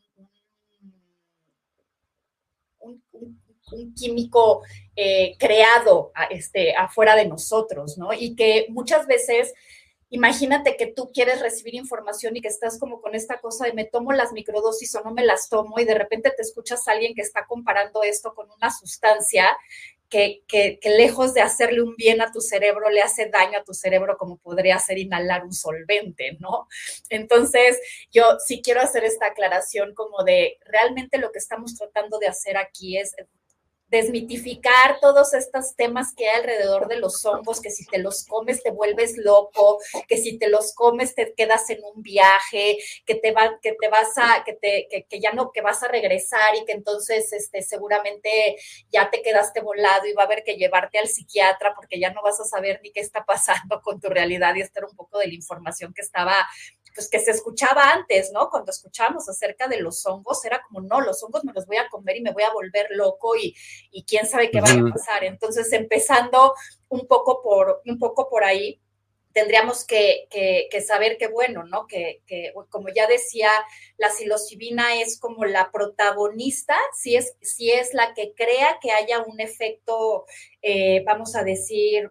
químico 3.95 4.61
eh, 4.95 5.35
creado 5.39 6.11
este, 6.29 6.75
afuera 6.75 7.15
de 7.15 7.27
nosotros, 7.27 7.97
¿no? 7.97 8.13
Y 8.13 8.35
que 8.35 8.67
muchas 8.69 9.07
veces 9.07 9.53
imagínate 10.15 10.77
que 10.77 10.87
tú 10.87 11.11
quieres 11.13 11.41
recibir 11.41 11.75
información 11.75 12.35
y 12.35 12.41
que 12.41 12.47
estás 12.47 12.79
como 12.79 13.01
con 13.01 13.15
esta 13.15 13.39
cosa 13.39 13.65
de 13.65 13.73
me 13.73 13.85
tomo 13.85 14.13
las 14.13 14.31
microdosis 14.31 14.95
o 14.95 15.03
no 15.03 15.11
me 15.11 15.25
las 15.25 15.49
tomo 15.49 15.77
y 15.79 15.85
de 15.85 15.93
repente 15.93 16.31
te 16.31 16.41
escuchas 16.41 16.87
a 16.87 16.93
alguien 16.93 17.13
que 17.13 17.21
está 17.21 17.45
comparando 17.45 18.01
esto 18.01 18.33
con 18.33 18.49
una 18.49 18.71
sustancia 18.71 19.45
que, 20.09 20.43
que, 20.47 20.79
lejos 20.83 21.33
de 21.33 21.41
hacerle 21.41 21.81
un 21.81 21.95
bien 21.95 22.21
a 22.21 22.31
tu 22.31 22.39
cerebro, 22.39 22.89
le 22.89 23.01
hace 23.01 23.27
daño 23.27 23.59
a 23.59 23.63
tu 23.63 23.73
cerebro 23.73 24.17
como 24.17 24.37
podría 24.37 24.79
ser 24.79 24.97
inhalar 24.97 25.43
un 25.43 25.51
solvente, 25.51 26.37
¿no? 26.39 26.67
Entonces, 27.09 27.81
yo 28.11 28.37
sí 28.45 28.61
quiero 28.61 28.81
hacer 28.81 29.03
esta 29.03 29.25
aclaración 29.25 29.93
como 29.93 30.23
de 30.23 30.57
realmente 30.63 31.17
lo 31.17 31.31
que 31.31 31.39
estamos 31.39 31.75
tratando 31.75 32.19
de 32.19 32.27
hacer 32.27 32.55
aquí 32.55 32.97
es 32.97 33.13
desmitificar 33.87 34.99
todos 34.99 35.33
estos 35.33 35.75
temas 35.75 36.13
que 36.15 36.27
hay 36.27 36.39
alrededor 36.39 36.87
de 36.87 36.97
los 36.97 37.23
hongos, 37.25 37.61
que 37.61 37.69
si 37.69 37.85
te 37.85 37.99
los 37.99 38.25
comes 38.25 38.63
te 38.63 38.71
vuelves 38.71 39.17
loco, 39.17 39.79
que 40.07 40.17
si 40.17 40.37
te 40.37 40.49
los 40.49 40.73
comes 40.73 41.13
te 41.13 41.33
quedas 41.35 41.69
en 41.69 41.83
un 41.83 42.01
viaje, 42.01 42.77
que 43.05 43.15
te 43.15 43.31
va, 43.31 43.59
que 43.61 43.73
te 43.79 43.87
vas 43.89 44.17
a, 44.17 44.43
que 44.43 44.53
te, 44.53 44.87
que, 45.07 45.19
ya 45.19 45.31
no, 45.33 45.51
que 45.51 45.61
vas 45.61 45.83
a 45.83 45.87
regresar 45.87 46.55
y 46.55 46.65
que 46.65 46.73
entonces 46.73 47.31
este, 47.31 47.61
seguramente 47.61 48.55
ya 48.91 49.09
te 49.09 49.21
quedaste 49.21 49.61
volado 49.61 50.07
y 50.07 50.13
va 50.13 50.23
a 50.23 50.25
haber 50.25 50.43
que 50.43 50.55
llevarte 50.55 50.97
al 50.97 51.07
psiquiatra 51.07 51.73
porque 51.75 51.99
ya 51.99 52.11
no 52.11 52.21
vas 52.23 52.39
a 52.39 52.45
saber 52.45 52.79
ni 52.83 52.91
qué 52.91 53.01
está 53.01 53.23
pasando 53.25 53.81
con 53.81 53.99
tu 53.99 54.09
realidad 54.09 54.55
y 54.55 54.61
estar 54.61 54.83
un 54.85 54.95
poco 54.95 55.19
de 55.19 55.27
la 55.27 55.33
información 55.33 55.93
que 55.93 56.01
estaba 56.01 56.47
pues 56.95 57.09
que 57.09 57.19
se 57.19 57.31
escuchaba 57.31 57.91
antes, 57.91 58.31
¿no? 58.31 58.49
Cuando 58.49 58.71
escuchábamos 58.71 59.27
acerca 59.27 59.67
de 59.67 59.81
los 59.81 60.05
hongos, 60.05 60.43
era 60.45 60.61
como, 60.65 60.79
no, 60.79 61.01
los 61.01 61.21
hongos 61.21 61.43
me 61.43 61.51
los 61.51 61.67
voy 61.67 61.77
a 61.77 61.89
comer 61.89 62.15
y 62.15 62.21
me 62.21 62.31
voy 62.31 62.43
a 62.43 62.53
volver 62.53 62.87
loco 62.91 63.35
y, 63.35 63.53
quién 64.07 64.25
sabe 64.25 64.49
qué 64.49 64.61
va 64.61 64.69
a 64.69 64.93
pasar. 64.93 65.25
Entonces, 65.25 65.71
empezando 65.73 66.53
un 66.87 67.05
poco 67.05 67.41
por, 67.43 67.81
un 67.85 67.99
poco 67.99 68.29
por 68.29 68.45
ahí, 68.45 68.79
tendríamos 69.33 69.83
que, 69.83 70.29
saber 70.87 71.17
que, 71.17 71.27
bueno, 71.27 71.65
¿no? 71.65 71.85
Que, 71.85 72.21
como 72.69 72.87
ya 72.87 73.07
decía, 73.07 73.49
la 73.97 74.09
psilocibina 74.09 75.01
es 75.01 75.19
como 75.19 75.43
la 75.43 75.71
protagonista, 75.71 76.77
si 76.97 77.17
es, 77.17 77.35
si 77.41 77.71
es 77.71 77.93
la 77.93 78.13
que 78.13 78.33
crea 78.33 78.79
que 78.81 78.91
haya 78.91 79.19
un 79.19 79.41
efecto, 79.41 80.25
eh, 80.61 81.03
vamos 81.05 81.35
a 81.35 81.43
decir, 81.43 82.09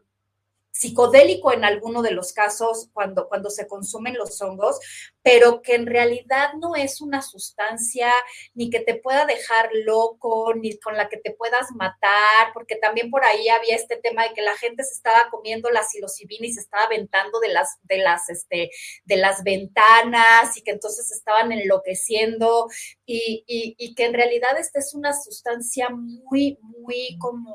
psicodélico 0.75 1.53
en 1.53 1.65
alguno 1.65 2.03
de 2.03 2.11
los 2.11 2.33
casos 2.33 2.89
cuando, 2.93 3.29
cuando 3.29 3.49
se 3.49 3.69
consumen 3.69 4.15
los 4.15 4.43
hongos, 4.43 4.81
pero 5.23 5.63
que 5.63 5.77
en 5.77 5.87
realidad 5.87 6.55
no 6.61 6.75
es 6.75 7.01
una 7.01 7.23
sustancia 7.23 8.13
ni 8.55 8.71
que 8.71 8.81
te 8.81 8.97
pueda 8.97 9.25
dejar 9.25 9.71
loco, 9.73 10.53
ni 10.55 10.77
con 10.81 10.97
la 10.97 11.09
que 11.09 11.17
te 11.17 11.31
puedas 11.31 11.69
matar, 11.77 12.53
porque 12.53 12.75
también 12.75 13.09
por 13.11 13.25
ahí 13.25 13.49
había 13.49 13.77
este 13.77 13.97
tema 13.97 14.25
de 14.25 14.35
que 14.35 14.43
la 14.43 14.57
gente 14.57 14.83
se 14.83 14.95
estaba 14.95 15.31
comiendo 15.31 15.71
la 15.71 15.85
psilocibina 15.85 16.47
y 16.49 16.53
se 16.53 16.61
estaba 16.61 16.85
aventando 16.85 17.39
de 17.39 17.49
las, 17.49 17.79
de 17.85 17.99
las, 17.99 18.29
este, 18.29 18.71
de 19.05 19.17
las 19.17 19.45
ventanas 19.45 20.57
y 20.57 20.63
que 20.63 20.73
entonces 20.73 21.13
estaban 21.13 21.53
enloqueciendo 21.53 22.67
y, 23.07 23.45
y 23.47 23.95
que 23.95 24.07
en 24.07 24.15
realidad 24.15 24.59
esta 24.59 24.81
es 24.81 24.93
una 24.93 25.13
sustancia 25.13 25.89
muy, 25.91 26.59
muy 26.61 27.17
como 27.21 27.55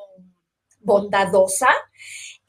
bondadosa 0.79 1.67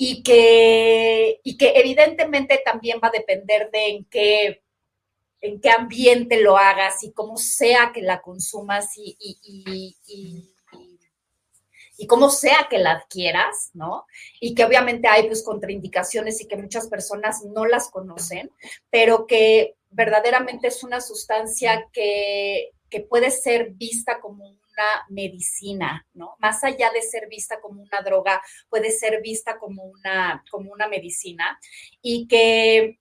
y 0.03 0.23
que, 0.23 1.41
y 1.45 1.59
que 1.59 1.73
evidentemente 1.77 2.63
también 2.65 2.99
va 3.05 3.09
a 3.09 3.19
depender 3.19 3.71
de 3.71 3.87
en 3.87 4.05
qué, 4.07 4.63
en 5.43 5.61
qué 5.61 5.69
ambiente 5.69 6.41
lo 6.41 6.57
hagas 6.57 7.05
y 7.05 7.13
cómo 7.13 7.37
sea 7.37 7.93
que 7.93 8.01
la 8.01 8.23
consumas 8.23 8.97
y, 8.97 9.15
y, 9.21 9.95
y, 11.99 12.07
cómo 12.07 12.31
sea 12.31 12.67
que 12.71 12.79
la 12.79 12.93
adquieras, 12.93 13.73
¿no? 13.75 14.07
Y 14.41 14.55
que 14.55 14.65
obviamente 14.65 15.07
hay 15.07 15.27
pues 15.27 15.43
contraindicaciones 15.43 16.41
y 16.41 16.49
que 16.49 16.57
muchas 16.57 16.89
personas 16.89 17.45
no 17.45 17.67
las 17.67 17.91
conocen, 17.91 18.51
pero 18.89 19.27
que 19.27 19.77
verdaderamente 19.91 20.69
es 20.69 20.83
una 20.83 21.03
sustancia 21.03 21.91
que, 21.93 22.71
que 22.89 23.01
puede 23.01 23.31
ser 23.31 23.73
vista 23.73 24.19
como 24.19 24.57
medicina, 25.09 26.07
¿no? 26.15 26.37
Más 26.39 26.63
allá 26.65 26.91
de 26.93 27.03
ser 27.03 27.29
vista 27.29 27.61
como 27.61 27.83
una 27.83 28.03
droga, 28.03 28.43
puede 28.69 28.91
ser 28.91 29.21
vista 29.23 29.59
como 29.59 29.85
una, 29.85 30.45
como 30.51 30.73
una 30.73 30.89
medicina 30.89 31.59
y 32.03 32.27
que 32.29 33.01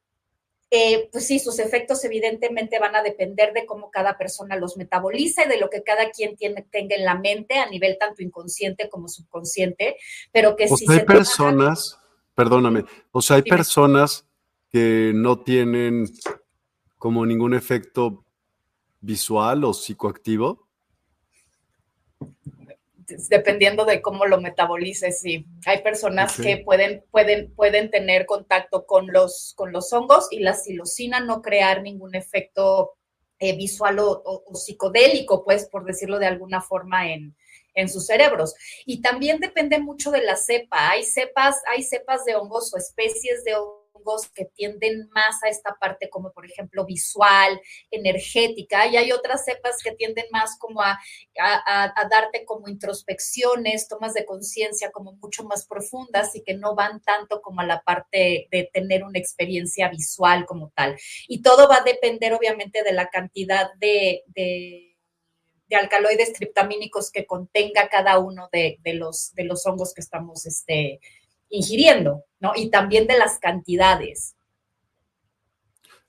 eh, 0.71 1.09
pues 1.11 1.25
sí, 1.25 1.39
sus 1.39 1.57
efectos 1.57 2.03
evidentemente 2.05 2.77
van 2.77 2.95
a 2.95 3.01
depender 3.01 3.53
de 3.53 3.65
cómo 3.65 3.89
cada 3.89 4.19
persona 4.19 4.55
los 4.55 4.77
metaboliza 4.77 5.45
y 5.45 5.47
de 5.47 5.57
lo 5.57 5.67
que 5.71 5.81
cada 5.81 6.11
quien 6.11 6.35
tiene, 6.35 6.61
tenga 6.61 6.95
en 6.95 7.05
la 7.05 7.15
mente 7.15 7.57
a 7.57 7.67
nivel 7.67 7.97
tanto 7.99 8.21
inconsciente 8.21 8.87
como 8.87 9.07
subconsciente, 9.07 9.95
pero 10.31 10.55
que 10.55 10.67
si 10.67 10.85
hay 10.87 11.05
personas, 11.05 11.99
perdóname, 12.35 12.85
o 13.11 13.21
sea, 13.21 13.37
hay 13.37 13.41
personas 13.41 14.27
que 14.69 15.11
no 15.15 15.39
tienen 15.39 16.05
como 16.99 17.25
ningún 17.25 17.55
efecto 17.55 18.23
visual 19.01 19.63
o 19.63 19.73
psicoactivo 19.73 20.68
dependiendo 23.29 23.85
de 23.85 24.01
cómo 24.01 24.25
lo 24.25 24.39
metabolices, 24.39 25.21
sí. 25.21 25.45
Hay 25.65 25.81
personas 25.81 26.39
que 26.39 26.57
pueden, 26.57 27.03
pueden, 27.11 27.53
pueden 27.55 27.89
tener 27.89 28.25
contacto 28.25 28.85
con 28.85 29.07
los, 29.07 29.53
con 29.55 29.71
los 29.71 29.91
hongos 29.93 30.27
y 30.31 30.39
la 30.39 30.53
psilocina 30.53 31.19
no 31.19 31.41
crear 31.41 31.81
ningún 31.81 32.15
efecto 32.15 32.93
eh, 33.39 33.55
visual 33.55 33.97
o, 33.99 34.43
psicodélico, 34.53 35.43
pues, 35.43 35.67
por 35.67 35.85
decirlo 35.85 36.19
de 36.19 36.27
alguna 36.27 36.61
forma, 36.61 37.11
en, 37.11 37.35
en 37.73 37.89
sus 37.89 38.05
cerebros. 38.05 38.53
Y 38.85 39.01
también 39.01 39.39
depende 39.39 39.79
mucho 39.79 40.11
de 40.11 40.23
la 40.23 40.35
cepa. 40.35 40.91
Hay 40.91 41.03
cepas, 41.03 41.55
hay 41.67 41.83
cepas 41.83 42.25
de 42.25 42.35
hongos 42.35 42.73
o 42.73 42.77
especies 42.77 43.43
de 43.43 43.55
hongos 43.55 43.78
que 44.33 44.45
tienden 44.45 45.09
más 45.09 45.43
a 45.43 45.49
esta 45.49 45.75
parte 45.79 46.09
como 46.09 46.31
por 46.31 46.45
ejemplo 46.45 46.85
visual, 46.85 47.59
energética, 47.91 48.87
y 48.87 48.97
hay 48.97 49.11
otras 49.11 49.45
cepas 49.45 49.77
que 49.83 49.91
tienden 49.91 50.25
más 50.31 50.57
como 50.59 50.81
a, 50.81 50.99
darte 52.09 52.45
como 52.45 52.67
introspecciones, 52.67 53.87
tomas 53.87 54.13
de 54.13 54.25
conciencia 54.25 54.91
como 54.91 55.13
mucho 55.13 55.43
más 55.43 55.65
profundas 55.65 56.35
y 56.35 56.43
que 56.43 56.53
no 56.53 56.75
van 56.75 57.01
tanto 57.01 57.41
como 57.41 57.61
a 57.61 57.65
la 57.65 57.81
parte 57.81 58.47
de 58.51 58.69
tener 58.73 59.03
una 59.03 59.19
experiencia 59.19 59.89
visual 59.89 60.45
como 60.45 60.71
tal. 60.75 60.97
Y 61.27 61.41
todo 61.41 61.67
va 61.67 61.77
a 61.77 61.83
depender 61.83 62.33
obviamente 62.33 62.83
de 62.83 62.93
la 62.93 63.09
cantidad 63.09 63.73
de, 63.75 64.23
de 65.69 65.75
alcaloides 65.75 66.33
triptamínicos 66.33 67.11
que 67.11 67.25
contenga 67.25 67.89
cada 67.89 68.17
uno 68.17 68.49
de, 68.51 68.79
los, 68.95 69.33
de 69.35 69.43
los 69.43 69.65
hongos 69.65 69.93
que 69.93 70.01
estamos 70.01 70.45
este, 70.45 70.99
ingiriendo, 71.49 72.25
¿no? 72.39 72.53
Y 72.55 72.69
también 72.69 73.07
de 73.07 73.17
las 73.17 73.39
cantidades. 73.39 74.35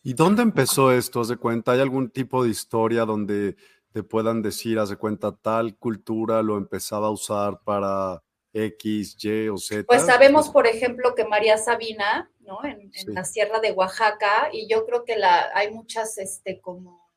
¿Y 0.03 0.15
dónde 0.15 0.43
empezó 0.43 0.93
esto? 0.93 1.21
¿Haz 1.21 1.29
de 1.29 1.37
cuenta? 1.37 1.73
¿Hay 1.73 1.81
algún 1.81 2.11
tipo 2.11 2.43
de 2.43 2.51
historia 2.51 3.05
donde 3.05 3.57
te 3.93 4.03
puedan 4.03 4.41
decir, 4.41 4.79
haz 4.79 4.91
de 4.91 4.97
cuenta, 4.97 5.37
tal 5.37 5.77
cultura 5.77 6.43
lo 6.43 6.57
empezaba 6.57 7.09
a 7.09 7.11
usar 7.11 7.61
para 7.65 8.23
X, 8.53 9.17
Y 9.23 9.49
o 9.49 9.59
Z? 9.59 9.85
Pues 9.87 10.07
sabemos, 10.07 10.49
por 10.49 10.67
ejemplo, 10.67 11.15
que 11.15 11.27
María 11.27 11.59
Sabina, 11.59 12.31
¿no? 12.41 12.65
En, 12.65 12.91
la 13.09 13.25
sierra 13.25 13.61
de 13.61 13.73
Oaxaca, 13.73 14.49
y 14.53 14.69
yo 14.69 14.87
creo 14.87 15.05
que 15.05 15.17
la, 15.17 15.51
hay 15.55 15.71
muchas, 15.71 16.17
este, 16.17 16.61
como, 16.61 17.11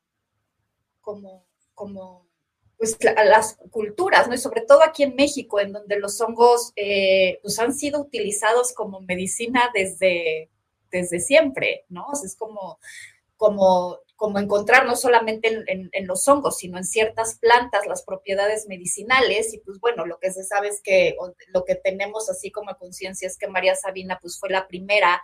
como, 1.00 1.46
como 1.74 2.28
pues, 2.84 2.98
las 3.26 3.58
culturas, 3.72 4.28
¿no? 4.28 4.36
Y 4.36 4.38
sobre 4.38 4.60
todo 4.60 4.84
aquí 4.84 5.04
en 5.04 5.16
México, 5.16 5.62
en 5.62 5.72
donde 5.72 5.98
los 6.00 6.20
hongos 6.20 6.74
eh, 6.76 7.40
pues 7.42 7.58
han 7.60 7.74
sido 7.74 8.02
utilizados 8.02 8.74
como 8.74 9.00
medicina 9.00 9.72
desde, 9.74 10.50
desde 10.92 11.22
siempre, 11.22 11.86
¿no? 11.88 12.08
es 12.12 12.36
como, 12.36 12.80
como, 13.38 14.00
como 14.18 14.38
encontrar 14.38 14.86
no 14.86 14.98
solamente 14.98 15.64
en, 15.66 16.08
los 16.08 16.28
hongos, 16.28 16.58
sino 16.58 16.78
en 16.78 16.84
ciertas 16.84 17.40
plantas 17.40 17.88
las 17.88 18.04
propiedades 18.04 18.68
medicinales. 18.68 19.54
Y 19.54 19.60
pues 19.60 19.80
bueno, 19.80 20.06
lo 20.06 20.20
que 20.20 20.34
se 20.34 20.44
sabe 20.44 20.68
es 20.68 20.82
que 20.82 21.16
lo 21.54 21.64
que 21.64 21.76
tenemos 21.76 22.30
así 22.30 22.52
como 22.52 22.76
conciencia 22.76 23.30
es 23.30 23.38
que 23.38 23.48
María 23.48 23.76
Sabina 23.76 24.20
pues 24.22 24.38
fue 24.38 24.50
la 24.50 24.68
primera. 24.68 25.22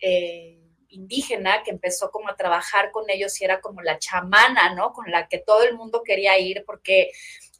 Eh, 0.00 0.65
indígena 0.88 1.62
que 1.62 1.70
empezó 1.70 2.10
como 2.10 2.28
a 2.28 2.36
trabajar 2.36 2.90
con 2.90 3.08
ellos 3.08 3.40
y 3.40 3.44
era 3.44 3.60
como 3.60 3.82
la 3.82 3.98
chamana, 3.98 4.74
¿no? 4.74 4.92
Con 4.92 5.10
la 5.10 5.28
que 5.28 5.38
todo 5.38 5.62
el 5.62 5.74
mundo 5.74 6.02
quería 6.04 6.38
ir 6.38 6.64
porque 6.66 7.10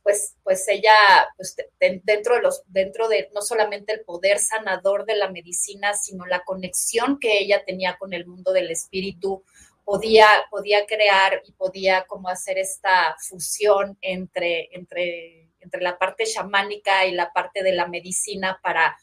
pues, 0.02 0.36
pues 0.44 0.68
ella, 0.68 0.94
pues 1.36 1.56
dentro 2.04 2.36
de 2.36 2.42
los, 2.42 2.62
dentro 2.68 3.08
de 3.08 3.28
no 3.34 3.42
solamente 3.42 3.92
el 3.92 4.02
poder 4.02 4.38
sanador 4.38 5.04
de 5.04 5.16
la 5.16 5.32
medicina, 5.32 5.94
sino 5.94 6.26
la 6.26 6.44
conexión 6.44 7.18
que 7.18 7.38
ella 7.38 7.64
tenía 7.64 7.96
con 7.98 8.12
el 8.12 8.24
mundo 8.24 8.52
del 8.52 8.70
espíritu, 8.70 9.42
podía, 9.84 10.28
podía 10.48 10.86
crear 10.86 11.42
y 11.44 11.50
podía 11.52 12.04
como 12.04 12.28
hacer 12.28 12.56
esta 12.56 13.16
fusión 13.18 13.98
entre, 14.00 14.68
entre, 14.76 15.50
entre 15.58 15.80
la 15.80 15.98
parte 15.98 16.24
chamánica 16.24 17.04
y 17.06 17.10
la 17.10 17.32
parte 17.32 17.64
de 17.64 17.72
la 17.72 17.88
medicina 17.88 18.60
para 18.62 18.96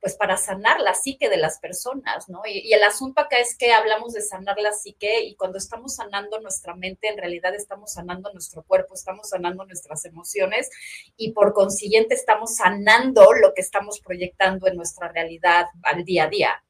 pues 0.00 0.16
para 0.16 0.36
sanar 0.36 0.80
la 0.80 0.94
psique 0.94 1.28
de 1.28 1.36
las 1.36 1.58
personas, 1.58 2.28
¿no? 2.28 2.42
Y, 2.46 2.72
el 2.72 2.82
asunto 2.82 3.20
acá 3.20 3.38
es 3.38 3.56
que 3.56 3.72
hablamos 3.72 4.12
de 4.12 4.22
sanar 4.22 4.56
la 4.58 4.72
psique 4.72 5.22
y 5.24 5.34
cuando 5.34 5.58
estamos 5.58 5.96
sanando 5.96 6.40
nuestra 6.40 6.76
mente, 6.76 7.08
en 7.08 7.18
realidad 7.18 7.54
estamos 7.54 7.92
sanando 7.92 8.32
nuestro 8.32 8.62
cuerpo, 8.62 8.94
estamos 8.94 9.28
sanando 9.28 9.64
nuestras 9.64 10.04
emociones 10.04 10.70
y 11.16 11.32
por 11.32 11.52
consiguiente 11.52 12.14
estamos 12.14 12.56
sanando 12.56 13.32
lo 13.32 13.52
que 13.54 13.60
estamos 13.60 14.00
proyectando 14.00 14.68
en 14.68 14.76
nuestra 14.76 15.08
realidad 15.08 15.66
al 15.82 16.04
día 16.04 16.24
a 16.24 16.28
día. 16.28 16.64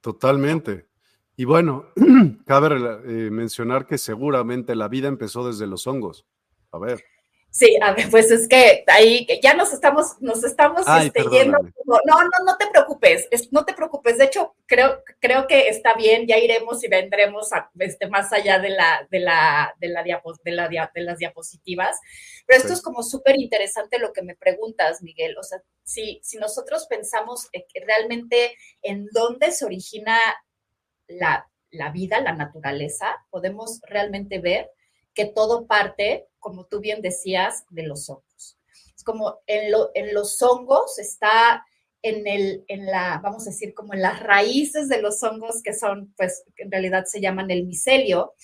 Totalmente. 0.00 0.86
Y 1.36 1.44
bueno, 1.44 1.86
cabe 2.46 2.76
eh, 2.76 3.30
mencionar 3.30 3.86
que 3.86 3.98
seguramente 3.98 4.74
la 4.74 4.88
vida 4.88 5.08
empezó 5.08 5.46
desde 5.46 5.66
los 5.66 5.86
hongos. 5.86 6.26
A 6.70 6.78
ver. 6.78 7.02
Sí, 7.56 7.74
a 7.80 7.94
ver, 7.94 8.10
pues 8.10 8.30
es 8.30 8.48
que 8.48 8.84
ahí 8.86 9.26
ya 9.42 9.54
nos 9.54 9.72
estamos, 9.72 10.20
nos 10.20 10.44
estamos 10.44 10.82
este, 11.02 11.22
yendo. 11.22 11.56
no, 11.86 11.98
no, 12.04 12.44
no 12.44 12.58
te 12.58 12.66
preocupes, 12.66 13.26
no 13.50 13.64
te 13.64 13.72
preocupes. 13.72 14.18
De 14.18 14.24
hecho, 14.24 14.54
creo, 14.66 15.02
creo 15.20 15.46
que 15.46 15.70
está 15.70 15.94
bien, 15.94 16.26
ya 16.26 16.36
iremos 16.36 16.84
y 16.84 16.88
vendremos 16.88 17.48
este, 17.78 18.08
más 18.08 18.30
allá 18.34 18.58
de 18.58 18.68
la, 18.68 19.08
de 19.10 19.20
la, 19.20 19.74
de 19.80 19.88
la, 19.88 20.02
de, 20.02 20.52
la 20.52 20.68
de 20.94 21.00
las 21.00 21.18
diapositivas. 21.18 21.98
Pero 22.46 22.60
esto 22.60 22.74
es 22.74 22.82
como 22.82 23.02
súper 23.02 23.40
interesante 23.40 23.98
lo 23.98 24.12
que 24.12 24.20
me 24.20 24.36
preguntas, 24.36 25.00
Miguel. 25.00 25.34
O 25.38 25.42
sea, 25.42 25.62
si, 25.82 26.20
si 26.22 26.36
nosotros 26.36 26.86
pensamos 26.90 27.48
realmente 27.86 28.54
en 28.82 29.06
dónde 29.12 29.50
se 29.52 29.64
origina 29.64 30.18
la, 31.06 31.50
la 31.70 31.90
vida, 31.90 32.20
la 32.20 32.34
naturaleza, 32.34 33.16
podemos 33.30 33.80
realmente 33.88 34.40
ver 34.40 34.70
que 35.14 35.24
todo 35.24 35.66
parte, 35.66 36.28
como 36.46 36.66
tú 36.66 36.78
bien 36.78 37.02
decías, 37.02 37.64
de 37.70 37.82
los 37.82 38.08
hongos. 38.08 38.56
Es 38.94 39.02
como 39.02 39.40
en, 39.48 39.74
en 39.94 40.14
los 40.14 40.40
hongos 40.40 40.96
está 41.00 41.66
en, 42.02 42.24
el, 42.28 42.64
en 42.68 42.86
la, 42.86 43.18
vamos 43.20 43.48
a 43.48 43.50
decir, 43.50 43.74
como 43.74 43.94
en 43.94 44.02
las 44.02 44.20
raíces 44.20 44.88
de 44.88 45.02
los 45.02 45.20
hongos 45.24 45.60
que 45.60 45.72
son, 45.72 46.14
pues, 46.16 46.44
en 46.58 46.70
realidad 46.70 47.04
se 47.04 47.20
llaman 47.20 47.50
el 47.50 47.66
micelio, 47.66 48.34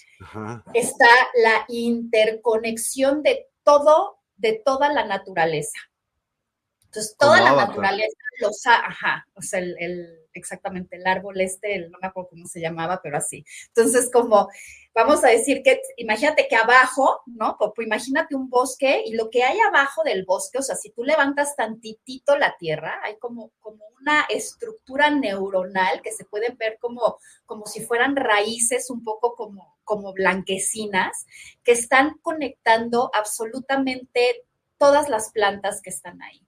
está 0.75 1.06
la 1.40 1.64
interconexión 1.68 3.23
de 3.23 3.47
todo, 3.62 4.16
de 4.35 4.61
toda 4.64 4.92
la 4.92 5.06
naturaleza. 5.06 5.78
Entonces, 6.92 7.16
toda 7.18 7.40
la 7.40 7.52
naturaleza 7.52 8.18
los 8.38 8.66
ha, 8.66 8.75
ajá, 8.75 9.26
o 9.34 9.40
sea, 9.40 9.61
el, 9.61 10.26
exactamente 10.34 10.96
el 10.96 11.06
árbol 11.06 11.40
este, 11.40 11.88
no 11.88 11.96
me 12.02 12.08
acuerdo 12.08 12.28
cómo 12.28 12.46
se 12.46 12.61
llamaba, 12.61 13.00
pero 13.02 13.16
así. 13.16 13.46
Entonces, 13.68 14.11
como 14.12 14.50
vamos 14.94 15.25
a 15.25 15.28
decir 15.28 15.62
que, 15.62 15.80
imagínate 15.96 16.49
que 16.49 16.56
abajo, 16.56 17.22
¿no? 17.25 17.56
Pues, 17.58 17.87
imagínate 17.87 18.34
un 18.34 18.50
bosque 18.50 19.04
y 19.06 19.14
lo 19.14 19.30
que 19.30 19.42
hay 19.42 19.58
abajo 19.61 20.02
del 20.04 20.26
bosque, 20.26 20.58
o 20.58 20.62
sea, 20.62 20.76
si 20.76 20.90
tú 20.90 21.02
levantas 21.02 21.56
tantitito 21.56 22.37
la 22.37 22.58
tierra, 22.58 23.00
hay 23.02 23.16
como, 23.18 23.52
como 23.61 23.82
una 23.99 24.26
estructura 24.28 25.08
neuronal 25.08 26.02
que 26.02 26.12
se 26.12 26.26
pueden 26.26 26.58
ver 26.58 26.76
como, 26.78 27.16
como 27.46 27.64
si 27.64 27.87
fueran 27.87 28.16
raíces 28.16 28.90
un 28.90 29.02
poco 29.02 29.34
como, 29.34 29.78
como 29.84 30.12
blanquecinas, 30.12 31.25
que 31.64 31.72
están 31.72 32.18
conectando 32.20 33.11
absolutamente 33.14 34.44
todas 34.76 35.08
las 35.08 35.30
plantas 35.30 35.80
que 35.80 35.88
están 35.88 36.20
ahí. 36.20 36.41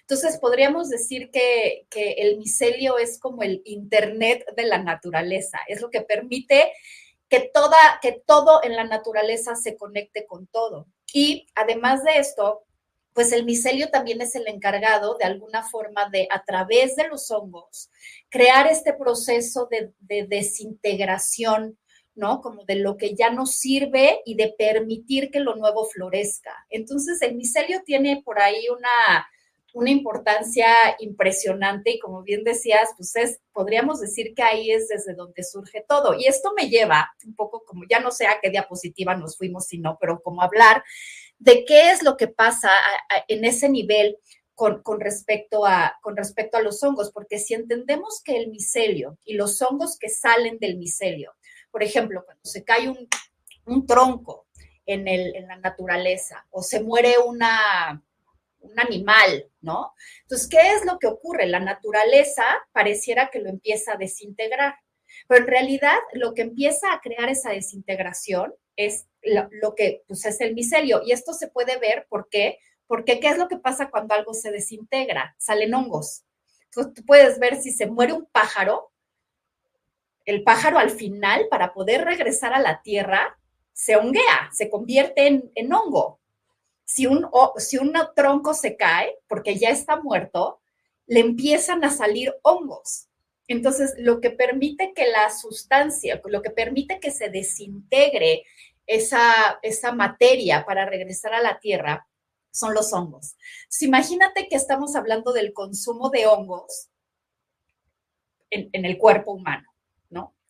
Entonces, 0.00 0.38
podríamos 0.38 0.90
decir 0.90 1.30
que, 1.30 1.86
que, 1.90 2.12
el 2.12 2.38
micelio 2.38 2.98
es 2.98 3.18
como 3.18 3.42
el 3.42 3.62
Internet 3.64 4.44
de 4.56 4.64
la 4.64 4.78
naturaleza, 4.78 5.58
es 5.68 5.80
lo 5.80 5.90
que 5.90 6.02
permite 6.02 6.72
que, 7.28 7.50
toda, 7.52 7.76
que 8.02 8.22
todo 8.26 8.62
en 8.62 8.76
la 8.76 8.84
naturaleza 8.84 9.54
se 9.56 9.76
conecte 9.76 10.26
con 10.26 10.46
todo. 10.46 10.86
Y 11.12 11.46
además 11.54 12.04
de 12.04 12.18
esto, 12.18 12.64
pues 13.12 13.32
el 13.32 13.44
micelio 13.44 13.90
también 13.90 14.20
es 14.20 14.34
el 14.34 14.48
encargado 14.48 15.16
de 15.16 15.24
alguna 15.24 15.62
forma 15.62 16.08
de, 16.10 16.26
a 16.30 16.44
través 16.44 16.96
de 16.96 17.08
los 17.08 17.30
hongos, 17.30 17.90
crear 18.28 18.66
este 18.66 18.92
proceso 18.92 19.68
de, 19.70 19.92
de 20.00 20.26
desintegración 20.26 21.78
¿no? 22.14 22.40
Como 22.40 22.64
de 22.64 22.76
lo 22.76 22.96
que 22.96 23.14
ya 23.14 23.30
no 23.30 23.46
sirve 23.46 24.20
y 24.24 24.36
de 24.36 24.54
permitir 24.56 25.30
que 25.30 25.40
lo 25.40 25.56
nuevo 25.56 25.84
florezca. 25.84 26.52
Entonces, 26.70 27.20
el 27.22 27.34
micelio 27.34 27.82
tiene 27.84 28.22
por 28.24 28.40
ahí 28.40 28.68
una, 28.68 29.26
una 29.74 29.90
importancia 29.90 30.68
impresionante 31.00 31.90
y 31.90 31.98
como 31.98 32.22
bien 32.22 32.44
decías, 32.44 32.90
pues 32.96 33.14
es, 33.16 33.40
podríamos 33.52 34.00
decir 34.00 34.32
que 34.34 34.42
ahí 34.42 34.70
es 34.70 34.86
desde 34.86 35.14
donde 35.14 35.42
surge 35.42 35.84
todo. 35.86 36.14
Y 36.14 36.26
esto 36.26 36.52
me 36.56 36.68
lleva 36.68 37.12
un 37.26 37.34
poco 37.34 37.64
como, 37.66 37.82
ya 37.90 37.98
no 37.98 38.12
sé 38.12 38.26
a 38.28 38.38
qué 38.40 38.50
diapositiva 38.50 39.16
nos 39.16 39.36
fuimos, 39.36 39.66
sino, 39.66 39.98
pero 40.00 40.22
como 40.22 40.42
hablar 40.42 40.84
de 41.38 41.64
qué 41.64 41.90
es 41.90 42.04
lo 42.04 42.16
que 42.16 42.28
pasa 42.28 42.70
en 43.26 43.44
ese 43.44 43.68
nivel 43.68 44.16
con, 44.54 44.80
con, 44.80 45.00
respecto 45.00 45.66
a, 45.66 45.98
con 46.00 46.16
respecto 46.16 46.56
a 46.56 46.62
los 46.62 46.80
hongos, 46.84 47.10
porque 47.10 47.40
si 47.40 47.54
entendemos 47.54 48.22
que 48.22 48.36
el 48.36 48.50
micelio 48.50 49.18
y 49.24 49.34
los 49.34 49.60
hongos 49.60 49.98
que 49.98 50.08
salen 50.08 50.60
del 50.60 50.78
micelio, 50.78 51.32
por 51.72 51.82
ejemplo, 51.82 52.24
cuando 52.24 52.44
se 52.44 52.62
cae 52.62 52.88
un, 52.88 53.08
un 53.66 53.86
tronco 53.86 54.46
en, 54.86 55.08
el, 55.08 55.34
en 55.34 55.48
la 55.48 55.56
naturaleza 55.56 56.46
o 56.52 56.62
se 56.62 56.80
muere 56.80 57.18
una 57.18 58.04
un 58.64 58.80
animal, 58.80 59.50
¿no? 59.60 59.92
Entonces, 60.22 60.48
¿qué 60.48 60.72
es 60.74 60.84
lo 60.84 60.98
que 60.98 61.06
ocurre? 61.06 61.46
La 61.46 61.60
naturaleza 61.60 62.44
pareciera 62.72 63.30
que 63.30 63.40
lo 63.40 63.48
empieza 63.48 63.92
a 63.92 63.96
desintegrar, 63.96 64.74
pero 65.28 65.42
en 65.42 65.46
realidad 65.46 65.96
lo 66.12 66.34
que 66.34 66.42
empieza 66.42 66.92
a 66.92 67.00
crear 67.00 67.28
esa 67.28 67.50
desintegración 67.50 68.54
es 68.76 69.06
lo, 69.22 69.74
que 69.74 70.02
pues, 70.06 70.24
es 70.24 70.40
el 70.40 70.54
micelio. 70.54 71.02
Y 71.04 71.12
esto 71.12 71.32
se 71.32 71.48
puede 71.48 71.78
ver, 71.78 72.06
¿por 72.08 72.28
qué? 72.28 72.58
Porque 72.86 73.20
¿qué 73.20 73.28
es 73.28 73.38
lo 73.38 73.48
que 73.48 73.56
pasa 73.56 73.90
cuando 73.90 74.14
algo 74.14 74.34
se 74.34 74.50
desintegra? 74.50 75.34
Salen 75.38 75.74
hongos. 75.74 76.24
Entonces, 76.64 76.94
tú 76.94 77.04
puedes 77.04 77.38
ver 77.38 77.56
si 77.56 77.70
se 77.70 77.86
muere 77.86 78.12
un 78.12 78.26
pájaro, 78.26 78.92
el 80.24 80.42
pájaro 80.42 80.78
al 80.78 80.90
final, 80.90 81.46
para 81.50 81.72
poder 81.74 82.04
regresar 82.04 82.54
a 82.54 82.58
la 82.58 82.82
tierra, 82.82 83.38
se 83.72 83.96
honguea, 83.96 84.48
se 84.52 84.70
convierte 84.70 85.26
en 85.54 85.72
hongo 85.72 86.20
si 86.84 87.06
un, 87.06 87.28
si 87.56 87.78
un 87.78 87.94
tronco 88.14 88.54
se 88.54 88.76
cae, 88.76 89.16
porque 89.26 89.56
ya 89.56 89.70
está 89.70 90.00
muerto, 90.00 90.60
le 91.06 91.20
empiezan 91.20 91.84
a 91.84 91.90
salir 91.90 92.34
hongos. 92.42 93.08
Entonces, 93.46 93.94
lo 93.98 94.20
que 94.20 94.30
permite 94.30 94.92
que 94.94 95.06
la 95.08 95.30
sustancia, 95.30 96.20
lo 96.24 96.42
que 96.42 96.50
permite 96.50 97.00
que 97.00 97.10
se 97.10 97.28
desintegre 97.28 98.44
esa, 98.86 99.58
esa 99.62 99.92
materia 99.92 100.64
para 100.64 100.86
regresar 100.86 101.34
a 101.34 101.42
la 101.42 101.58
tierra, 101.58 102.06
son 102.50 102.72
los 102.72 102.92
hongos. 102.92 103.36
imagínate 103.80 104.48
que 104.48 104.54
estamos 104.54 104.94
hablando 104.94 105.32
del 105.32 105.52
consumo 105.52 106.10
de 106.10 106.26
hongos 106.26 106.88
en 108.50 108.84
el 108.84 108.96
cuerpo 108.96 109.32
humano. 109.32 109.73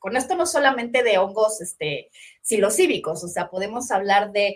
Con 0.05 0.19
esto 0.19 0.35
no 0.35 0.45
solamente 0.45 1.03
de 1.03 1.17
hongos 1.17 1.63
este, 1.63 2.11
psilocíbicos, 2.43 3.25
o 3.25 3.27
sea, 3.27 3.49
podemos 3.49 3.91
hablar 3.91 4.33
de, 4.33 4.55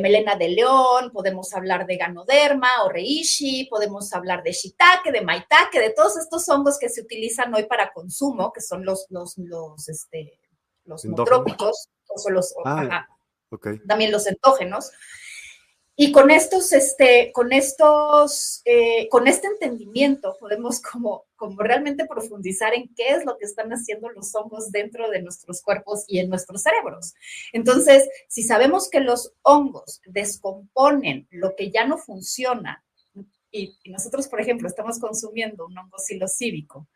melena 0.00 0.36
de 0.36 0.48
león, 0.48 1.10
podemos 1.12 1.52
hablar 1.52 1.86
de 1.86 1.98
ganoderma 1.98 2.70
o 2.82 2.88
reishi, 2.88 3.66
podemos 3.66 4.14
hablar 4.14 4.42
de 4.42 4.52
shiitake, 4.52 5.12
de 5.12 5.20
maitake, 5.20 5.78
de 5.78 5.90
todos 5.90 6.16
estos 6.16 6.48
hongos 6.48 6.78
que 6.78 6.88
se 6.88 7.02
utilizan 7.02 7.52
hoy 7.52 7.64
para 7.64 7.92
consumo, 7.92 8.50
que 8.50 8.62
son 8.62 8.82
los, 8.86 9.04
los, 9.10 9.36
los, 9.36 9.90
este, 9.90 10.40
los 10.86 11.02
trópicos, 11.02 11.90
o 12.08 12.30
los, 12.30 12.54
ah, 12.64 13.06
también 13.86 14.10
los 14.10 14.26
entógenos. 14.26 14.90
Y 15.98 16.12
con 16.12 16.30
estos, 16.30 16.74
este, 16.74 17.32
con 17.32 17.54
estos, 17.54 18.60
eh, 18.66 19.08
con 19.08 19.26
este 19.26 19.46
entendimiento 19.46 20.36
podemos 20.38 20.80
como, 20.82 21.24
como 21.36 21.62
realmente 21.62 22.04
profundizar 22.04 22.74
en 22.74 22.94
qué 22.94 23.08
es 23.08 23.24
lo 23.24 23.38
que 23.38 23.46
están 23.46 23.70
haciendo 23.70 24.10
los 24.10 24.34
hongos 24.34 24.70
dentro 24.70 25.08
de 25.08 25.22
nuestros 25.22 25.62
cuerpos 25.62 26.04
y 26.06 26.18
en 26.18 26.28
nuestros 26.28 26.62
cerebros. 26.62 27.14
Entonces, 27.54 28.06
si 28.28 28.42
sabemos 28.42 28.90
que 28.90 29.00
los 29.00 29.32
hongos 29.40 30.02
descomponen 30.04 31.26
lo 31.30 31.56
que 31.56 31.70
ya 31.70 31.86
no 31.86 31.96
funciona, 31.96 32.84
y, 33.50 33.74
nosotros, 33.86 34.28
por 34.28 34.40
ejemplo, 34.40 34.68
estamos 34.68 34.98
consumiendo 34.98 35.66
un 35.66 35.78
hongo 35.78 35.98
psilocíbico, 35.98 36.86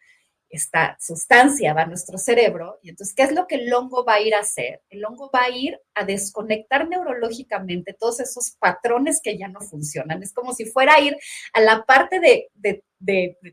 esta 0.51 0.97
sustancia 1.01 1.73
va 1.73 1.83
a 1.83 1.87
nuestro 1.87 2.19
cerebro. 2.19 2.79
Y 2.83 2.91
entonces, 2.91 3.15
¿qué 3.15 3.23
es 3.23 3.33
lo 3.33 3.47
que 3.47 3.55
el 3.55 3.73
hongo 3.73 4.05
va 4.05 4.15
a 4.15 4.21
ir 4.21 4.35
a 4.35 4.41
hacer? 4.41 4.83
El 4.91 5.05
hongo 5.05 5.31
va 5.35 5.45
a 5.45 5.51
ir 5.51 5.81
a 5.95 6.05
desconectar 6.05 6.89
neurológicamente 6.89 7.95
todos 7.95 8.21
esos 8.21 8.51
patrones 8.59 9.21
que 9.23 9.39
ya 9.39 9.49
no 9.49 9.61
funcionan. 9.61 10.23
Es 10.23 10.33
como 10.33 10.53
si 10.53 10.65
fuera 10.67 10.95
a 10.95 11.01
ir 11.01 11.17
a 11.53 11.61
la 11.61 11.85
parte 11.85 12.21
de, 12.21 12.51
de, 12.55 12.85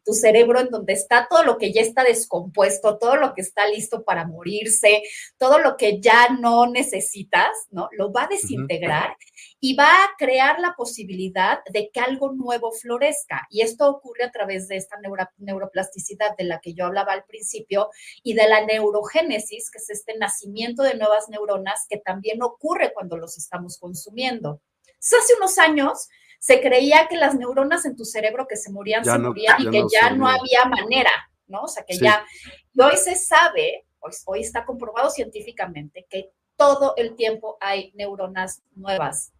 tu 0.03 0.13
cerebro 0.13 0.59
en 0.59 0.69
donde 0.69 0.93
está 0.93 1.27
todo 1.29 1.43
lo 1.43 1.57
que 1.57 1.71
ya 1.71 1.81
está 1.81 2.03
descompuesto, 2.03 2.97
todo 2.97 3.15
lo 3.15 3.33
que 3.33 3.41
está 3.41 3.67
listo 3.67 4.03
para 4.03 4.27
morirse, 4.27 5.03
todo 5.37 5.59
lo 5.59 5.77
que 5.77 6.01
ya 6.01 6.29
no 6.39 6.67
necesitas, 6.67 7.49
¿no? 7.71 7.87
Lo 7.93 8.11
va 8.11 8.23
a 8.23 8.27
desintegrar 8.27 9.15
y 9.59 9.75
va 9.75 10.03
a 10.03 10.09
crear 10.17 10.59
la 10.59 10.73
posibilidad 10.75 11.59
de 11.71 11.89
que 11.91 11.99
algo 11.99 12.33
nuevo 12.33 12.71
florezca. 12.71 13.47
Y 13.49 13.61
esto 13.61 13.89
ocurre 13.89 14.25
a 14.25 14.31
través 14.31 14.67
de 14.67 14.75
esta 14.75 14.97
neuroplasticidad 15.37 16.35
de 16.37 16.43
la 16.43 16.59
que 16.59 16.73
yo 16.73 16.85
hablaba 16.85 17.13
al 17.13 17.23
principio 17.25 17.89
y 18.23 18.33
de 18.33 18.47
la 18.49 18.65
neurogénesis, 18.65 19.71
que 19.71 19.77
es 19.77 19.89
este 19.89 20.17
nacimiento 20.17 20.83
de 20.83 20.95
nuevas 20.95 21.29
neuronas 21.29 21.85
que 21.89 21.97
también 21.97 22.43
ocurre 22.43 22.91
cuando 22.93 23.17
los 23.17 23.37
estamos 23.37 23.77
consumiendo. 23.79 24.61
hace 24.99 25.35
unos 25.37 25.57
años 25.57 26.09
se 26.39 26.61
creía 26.61 27.07
que 27.07 27.17
las 27.17 27.35
neuronas 27.35 27.85
en 27.85 27.95
tu 27.95 28.05
cerebro 28.05 28.47
que 28.47 28.57
se 28.57 28.71
morían, 28.71 29.03
se 29.03 29.17
morían 29.17 29.61
y 29.61 29.69
que 29.69 29.83
ya 29.91 30.11
no 30.11 30.27
había 30.27 30.65
manera, 30.65 31.11
¿no? 31.47 31.63
O 31.63 31.67
sea, 31.67 31.83
que 31.83 31.97
ya, 31.97 32.25
y 32.73 32.81
hoy 32.81 32.97
se 32.97 33.15
sabe, 33.15 33.85
hoy, 33.99 34.11
hoy 34.25 34.41
está 34.41 34.65
comprobado 34.65 35.09
científicamente 35.09 36.05
que 36.09 36.31
todo 36.55 36.93
el 36.97 37.15
tiempo 37.15 37.57
hay 37.61 37.91
neuronas 37.95 38.63
nuevas 38.75 39.31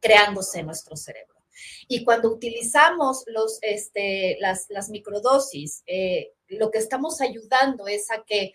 creándose 0.00 0.60
en 0.60 0.66
nuestro 0.66 0.96
cerebro. 0.96 1.32
Y 1.88 2.04
cuando 2.04 2.30
utilizamos 2.30 3.24
los, 3.26 3.58
este, 3.62 4.36
las, 4.40 4.66
las 4.68 4.88
microdosis, 4.88 5.82
eh, 5.86 6.32
lo 6.48 6.70
que 6.70 6.78
estamos 6.78 7.20
ayudando 7.20 7.86
es 7.86 8.10
a 8.10 8.22
que 8.24 8.52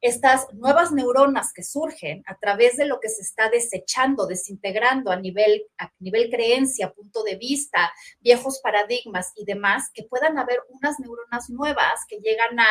estas 0.00 0.46
nuevas 0.54 0.92
neuronas 0.92 1.52
que 1.52 1.64
surgen 1.64 2.22
a 2.26 2.36
través 2.38 2.76
de 2.76 2.86
lo 2.86 3.00
que 3.00 3.08
se 3.08 3.22
está 3.22 3.50
desechando, 3.50 4.26
desintegrando 4.26 5.10
a 5.10 5.16
nivel, 5.16 5.64
a 5.78 5.90
nivel 5.98 6.30
creencia, 6.30 6.92
punto 6.92 7.22
de 7.24 7.36
vista, 7.36 7.92
viejos 8.20 8.60
paradigmas 8.62 9.32
y 9.34 9.44
demás, 9.44 9.90
que 9.92 10.04
puedan 10.04 10.38
haber 10.38 10.60
unas 10.68 11.00
neuronas 11.00 11.50
nuevas 11.50 12.04
que 12.08 12.18
llegan 12.20 12.60
a 12.60 12.66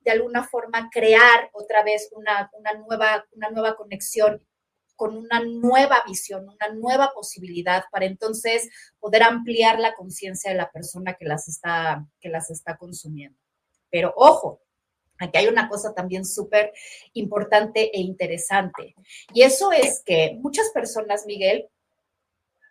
de 0.00 0.10
alguna 0.10 0.44
forma 0.44 0.88
crear 0.90 1.50
otra 1.52 1.82
vez 1.82 2.08
una, 2.12 2.50
una, 2.54 2.72
nueva, 2.72 3.26
una 3.32 3.50
nueva 3.50 3.76
conexión 3.76 4.42
con 4.96 5.16
una 5.16 5.40
nueva 5.40 6.02
visión, 6.06 6.48
una 6.48 6.74
nueva 6.74 7.12
posibilidad 7.14 7.84
para 7.90 8.06
entonces 8.06 8.68
poder 8.98 9.22
ampliar 9.22 9.78
la 9.78 9.94
conciencia 9.94 10.50
de 10.50 10.58
la 10.58 10.70
persona 10.70 11.14
que 11.14 11.24
las 11.24 11.48
está, 11.48 12.06
que 12.20 12.28
las 12.28 12.50
está 12.50 12.76
consumiendo. 12.76 13.38
Pero 13.90 14.12
ojo, 14.16 14.60
aquí 15.20 15.38
hay 15.38 15.46
una 15.46 15.68
cosa 15.68 15.94
también 15.94 16.24
súper 16.24 16.72
importante 17.12 17.96
e 17.96 18.00
interesante. 18.00 18.94
Y 19.32 19.42
eso 19.42 19.70
es 19.72 20.02
que 20.04 20.36
muchas 20.40 20.70
personas, 20.70 21.26
Miguel, 21.26 21.68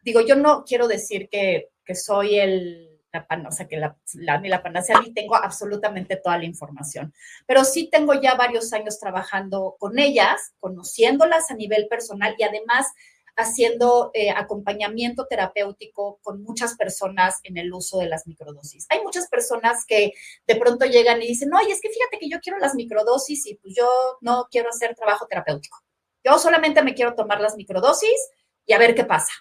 digo, 0.03 0.21
yo 0.21 0.35
no 0.35 0.63
quiero 0.65 0.88
decir 0.88 1.29
que, 1.29 1.69
que 1.85 1.95
soy 1.95 2.39
el 2.39 2.89
la 3.12 3.51
sea, 3.51 3.67
que 3.67 3.77
la, 3.77 3.97
la, 4.13 4.39
la 4.43 4.62
panacea 4.62 5.01
ni 5.01 5.13
tengo 5.13 5.35
absolutamente 5.35 6.15
toda 6.15 6.38
la 6.38 6.45
información, 6.45 7.13
pero 7.47 7.63
sí 7.63 7.89
tengo 7.91 8.13
ya 8.21 8.35
varios 8.35 8.71
años 8.73 8.99
trabajando 8.99 9.75
con 9.79 9.97
ellas, 9.97 10.53
conociéndolas 10.59 11.49
a 11.49 11.55
nivel 11.55 11.88
personal 11.88 12.35
y 12.38 12.43
además 12.43 12.88
haciendo 13.39 14.12
eh, 14.13 14.32
acompañamiento 14.32 15.25
terapéutico 15.25 16.19
con 16.21 16.43
muchas 16.43 16.75
personas 16.75 17.39
en 17.43 17.58
el 17.58 17.73
uso 17.73 17.99
de 17.99 18.08
las 18.08 18.28
microdosis. 18.28 18.86
Hay 18.89 19.02
muchas 19.02 19.28
personas 19.30 19.86
que 19.88 20.13
de 20.45 20.56
pronto 20.58 20.86
llegan 20.86 21.21
y 21.21 21.28
dicen, 21.28 21.54
oye, 21.54 21.71
es 21.71 21.82
que 21.82 21.89
fíjate 21.89 22.19
que 22.19 22.30
yo 22.30 22.39
quiero 22.41 22.60
las 22.60 22.75
microdosis 22.75 23.45
y 23.47 23.56
pues 23.56 23.73
yo 23.75 23.88
no 24.21 24.47
quiero 24.52 24.69
hacer 24.69 24.93
trabajo 24.93 25.25
terapéutico. 25.25 25.78
Yo 26.23 26.38
solamente 26.38 26.84
me 26.84 26.93
quiero 26.93 27.15
tomar 27.15 27.39
las 27.39 27.56
microdosis 27.56 28.30
y 28.65 28.73
a 28.73 28.78
ver 28.78 28.93
qué 28.93 29.06
pasa. 29.06 29.32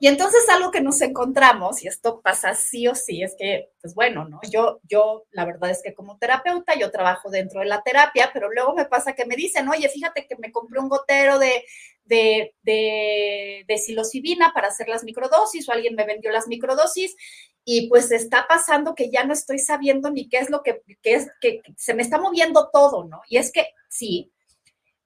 Y 0.00 0.06
entonces 0.06 0.48
algo 0.48 0.70
que 0.70 0.80
nos 0.80 1.00
encontramos, 1.00 1.82
y 1.82 1.88
esto 1.88 2.20
pasa 2.20 2.54
sí 2.54 2.86
o 2.86 2.94
sí, 2.94 3.24
es 3.24 3.34
que, 3.36 3.72
pues 3.80 3.94
bueno, 3.94 4.28
¿no? 4.28 4.38
Yo, 4.48 4.78
yo, 4.84 5.24
la 5.32 5.44
verdad 5.44 5.70
es 5.70 5.82
que 5.82 5.92
como 5.92 6.18
terapeuta, 6.18 6.78
yo 6.78 6.92
trabajo 6.92 7.30
dentro 7.30 7.60
de 7.60 7.66
la 7.66 7.82
terapia, 7.82 8.30
pero 8.32 8.48
luego 8.48 8.74
me 8.74 8.84
pasa 8.84 9.14
que 9.14 9.26
me 9.26 9.34
dicen, 9.34 9.68
oye, 9.68 9.88
fíjate 9.88 10.26
que 10.28 10.36
me 10.36 10.52
compré 10.52 10.78
un 10.78 10.88
gotero 10.88 11.40
de, 11.40 11.64
de, 12.04 12.54
de, 12.62 13.76
psilocibina 13.76 14.52
para 14.54 14.68
hacer 14.68 14.88
las 14.88 15.02
microdosis, 15.02 15.68
o 15.68 15.72
alguien 15.72 15.96
me 15.96 16.06
vendió 16.06 16.30
las 16.30 16.46
microdosis, 16.46 17.16
y 17.64 17.88
pues 17.88 18.12
está 18.12 18.46
pasando 18.48 18.94
que 18.94 19.10
ya 19.10 19.24
no 19.24 19.32
estoy 19.32 19.58
sabiendo 19.58 20.10
ni 20.10 20.28
qué 20.28 20.38
es 20.38 20.48
lo 20.48 20.62
que, 20.62 20.80
que 21.02 21.14
es, 21.14 21.28
que 21.40 21.60
se 21.76 21.94
me 21.94 22.02
está 22.02 22.18
moviendo 22.20 22.70
todo, 22.72 23.04
¿no? 23.04 23.20
Y 23.28 23.38
es 23.38 23.50
que 23.50 23.66
sí, 23.88 24.32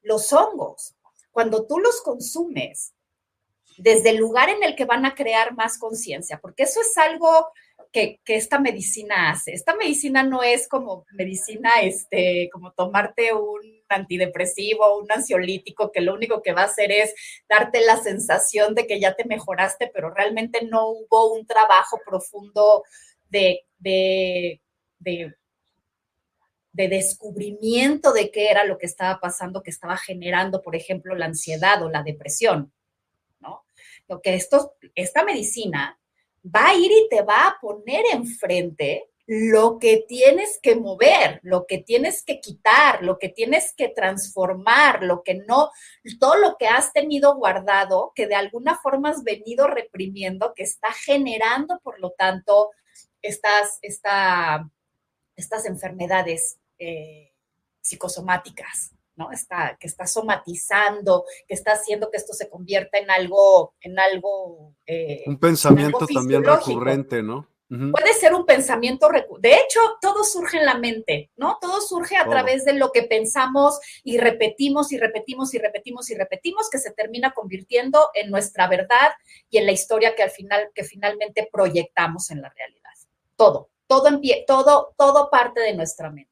los 0.02 0.30
hongos, 0.34 0.96
cuando 1.30 1.66
tú 1.66 1.78
los 1.78 2.02
consumes, 2.02 2.92
desde 3.78 4.10
el 4.10 4.16
lugar 4.16 4.48
en 4.48 4.62
el 4.62 4.76
que 4.76 4.84
van 4.84 5.06
a 5.06 5.14
crear 5.14 5.54
más 5.54 5.78
conciencia, 5.78 6.38
porque 6.40 6.64
eso 6.64 6.80
es 6.80 6.96
algo 6.98 7.48
que, 7.92 8.20
esta 8.26 8.58
medicina 8.58 9.30
hace. 9.30 9.52
Esta 9.52 9.76
medicina 9.76 10.22
no 10.22 10.42
es 10.42 10.66
como 10.68 11.04
medicina, 11.12 11.70
este, 11.82 12.48
como 12.52 12.72
tomarte 12.72 13.32
un 13.34 13.60
antidepresivo, 13.88 14.98
un 14.98 15.12
ansiolítico, 15.12 15.92
que 15.92 16.00
lo 16.00 16.14
único 16.14 16.42
que 16.42 16.52
va 16.52 16.62
a 16.62 16.66
hacer 16.66 16.90
es 16.90 17.14
darte 17.48 17.84
la 17.84 17.98
sensación 17.98 18.74
de 18.74 18.86
que 18.86 18.98
ya 18.98 19.14
te 19.14 19.26
mejoraste, 19.26 19.90
pero 19.92 20.10
realmente 20.10 20.64
no 20.64 20.88
hubo 20.88 21.34
un 21.34 21.46
trabajo 21.46 22.00
profundo 22.04 22.82
de, 23.28 23.66
de, 23.78 24.60
de 24.98 25.34
de 26.74 26.88
descubrimiento 26.88 28.12
de 28.12 28.30
qué 28.30 28.50
era 28.50 28.64
lo 28.64 28.78
que 28.78 28.86
estaba 28.86 29.20
pasando, 29.20 29.62
que 29.62 29.70
estaba 29.70 29.96
generando, 29.98 30.62
por 30.62 30.74
ejemplo, 30.74 31.14
la 31.14 31.26
ansiedad 31.26 31.82
o 31.82 31.90
la 31.90 32.02
depresión 32.02 32.72
que 34.20 34.34
esto, 34.34 34.74
esta 34.94 35.24
medicina 35.24 35.98
va 36.44 36.68
a 36.68 36.74
ir 36.74 36.90
y 36.90 37.08
te 37.08 37.22
va 37.22 37.46
a 37.46 37.58
poner 37.60 38.04
enfrente 38.12 39.08
lo 39.26 39.78
que 39.78 40.04
tienes 40.08 40.58
que 40.60 40.74
mover, 40.74 41.40
lo 41.42 41.66
que 41.66 41.78
tienes 41.78 42.22
que 42.24 42.40
quitar, 42.40 43.02
lo 43.02 43.18
que 43.18 43.28
tienes 43.28 43.72
que 43.74 43.88
transformar, 43.88 45.04
lo 45.04 45.22
que 45.22 45.34
no, 45.34 45.70
todo 46.18 46.36
lo 46.36 46.56
que 46.58 46.66
has 46.66 46.92
tenido 46.92 47.36
guardado, 47.36 48.12
que 48.14 48.26
de 48.26 48.34
alguna 48.34 48.76
forma 48.76 49.10
has 49.10 49.22
venido 49.22 49.68
reprimiendo, 49.68 50.52
que 50.54 50.64
está 50.64 50.92
generando, 50.92 51.80
por 51.82 52.00
lo 52.00 52.10
tanto, 52.10 52.72
estas, 53.22 53.78
esta, 53.82 54.68
estas 55.36 55.66
enfermedades 55.66 56.58
eh, 56.78 57.32
psicosomáticas. 57.80 58.90
¿No? 59.16 59.30
Está, 59.30 59.76
que 59.78 59.86
está 59.86 60.06
somatizando, 60.06 61.24
que 61.46 61.54
está 61.54 61.72
haciendo 61.72 62.10
que 62.10 62.16
esto 62.16 62.32
se 62.32 62.48
convierta 62.48 62.98
en 62.98 63.10
algo, 63.10 63.74
en 63.80 63.98
algo. 63.98 64.74
Eh, 64.86 65.24
un 65.26 65.38
pensamiento 65.38 66.06
también 66.06 66.44
recurrente, 66.44 67.22
¿no? 67.22 67.48
Puede 67.90 68.12
ser 68.12 68.34
un 68.34 68.44
pensamiento 68.44 69.08
recurrente. 69.08 69.48
De 69.48 69.54
hecho, 69.54 69.80
todo 70.02 70.24
surge 70.24 70.58
en 70.58 70.66
la 70.66 70.76
mente, 70.76 71.30
¿no? 71.36 71.56
Todo 71.58 71.80
surge 71.80 72.18
a 72.18 72.28
través 72.28 72.66
de 72.66 72.74
lo 72.74 72.92
que 72.92 73.02
pensamos 73.02 73.80
y 74.04 74.18
repetimos 74.18 74.92
y 74.92 74.98
repetimos 74.98 75.54
y 75.54 75.58
repetimos 75.58 76.10
y 76.10 76.14
repetimos, 76.14 76.68
que 76.68 76.76
se 76.76 76.90
termina 76.90 77.32
convirtiendo 77.32 78.10
en 78.12 78.30
nuestra 78.30 78.68
verdad 78.68 79.12
y 79.48 79.56
en 79.56 79.64
la 79.64 79.72
historia 79.72 80.14
que 80.14 80.22
al 80.22 80.30
final, 80.30 80.70
que 80.74 80.84
finalmente 80.84 81.48
proyectamos 81.50 82.30
en 82.30 82.42
la 82.42 82.50
realidad. 82.50 82.90
Todo, 83.36 83.70
todo, 83.86 84.08
en 84.08 84.20
pie, 84.20 84.44
todo, 84.46 84.92
todo 84.98 85.30
parte 85.30 85.62
de 85.62 85.74
nuestra 85.74 86.10
mente. 86.10 86.31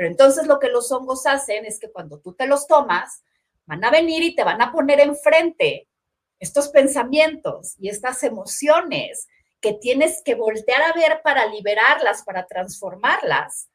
Pero 0.00 0.12
entonces 0.12 0.46
lo 0.46 0.58
que 0.58 0.70
los 0.70 0.90
hongos 0.92 1.26
hacen 1.26 1.66
es 1.66 1.78
que 1.78 1.92
cuando 1.92 2.20
tú 2.20 2.32
te 2.32 2.46
los 2.46 2.66
tomas, 2.66 3.22
van 3.66 3.84
a 3.84 3.90
venir 3.90 4.22
y 4.22 4.34
te 4.34 4.44
van 4.44 4.62
a 4.62 4.72
poner 4.72 4.98
enfrente 4.98 5.90
estos 6.38 6.70
pensamientos 6.70 7.74
y 7.78 7.90
estas 7.90 8.22
emociones 8.22 9.28
que 9.60 9.74
tienes 9.74 10.22
que 10.24 10.36
voltear 10.36 10.80
a 10.80 10.94
ver 10.94 11.20
para 11.22 11.44
liberarlas, 11.48 12.22
para 12.22 12.46
transformarlas, 12.46 13.68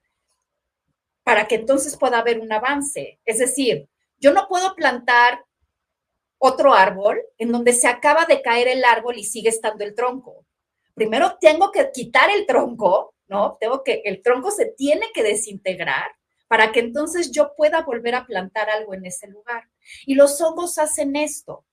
para 1.23 1.47
que 1.47 1.53
entonces 1.53 1.95
pueda 1.95 2.17
haber 2.17 2.39
un 2.39 2.51
avance. 2.51 3.19
Es 3.23 3.37
decir, 3.37 3.87
yo 4.17 4.33
no 4.33 4.47
puedo 4.47 4.73
plantar 4.73 5.45
otro 6.39 6.73
árbol 6.73 7.21
en 7.37 7.51
donde 7.51 7.73
se 7.73 7.87
acaba 7.87 8.25
de 8.25 8.41
caer 8.41 8.67
el 8.67 8.83
árbol 8.83 9.19
y 9.19 9.25
sigue 9.25 9.49
estando 9.49 9.83
el 9.83 9.93
tronco. 9.93 10.43
Primero 10.95 11.37
tengo 11.39 11.71
que 11.71 11.91
quitar 11.91 12.31
el 12.31 12.47
tronco 12.47 13.13
¿no? 13.27 13.57
Tengo 13.59 13.83
que, 13.83 14.01
el 14.05 14.21
tronco 14.21 14.51
se 14.51 14.65
tiene 14.65 15.07
que 15.13 15.23
desintegrar 15.23 16.11
para 16.47 16.71
que 16.71 16.79
entonces 16.79 17.31
yo 17.31 17.55
pueda 17.55 17.81
volver 17.81 18.15
a 18.15 18.25
plantar 18.25 18.69
algo 18.69 18.93
en 18.93 19.05
ese 19.05 19.27
lugar. 19.27 19.67
Y 20.05 20.15
los 20.15 20.39
hongos 20.41 20.77
hacen 20.77 21.15
esto. 21.15 21.65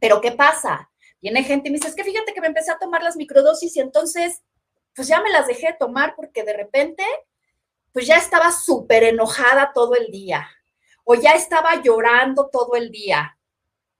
Pero 0.00 0.20
¿qué 0.20 0.32
pasa? 0.32 0.90
Viene 1.20 1.44
gente 1.44 1.68
y 1.68 1.72
me 1.72 1.78
dice, 1.78 1.88
es 1.88 1.94
que 1.94 2.04
fíjate 2.04 2.32
que 2.32 2.40
me 2.40 2.48
empecé 2.48 2.70
a 2.70 2.78
tomar 2.78 3.02
las 3.02 3.16
microdosis 3.16 3.76
y 3.76 3.80
entonces, 3.80 4.42
pues 4.94 5.08
ya 5.08 5.20
me 5.20 5.30
las 5.30 5.46
dejé 5.46 5.68
de 5.68 5.76
tomar 5.78 6.14
porque 6.16 6.42
de 6.42 6.52
repente, 6.52 7.04
pues 7.92 8.06
ya 8.06 8.16
estaba 8.16 8.52
súper 8.52 9.04
enojada 9.04 9.72
todo 9.74 9.94
el 9.94 10.10
día 10.10 10.48
o 11.04 11.14
ya 11.14 11.32
estaba 11.32 11.82
llorando 11.82 12.48
todo 12.50 12.76
el 12.76 12.90
día. 12.90 13.34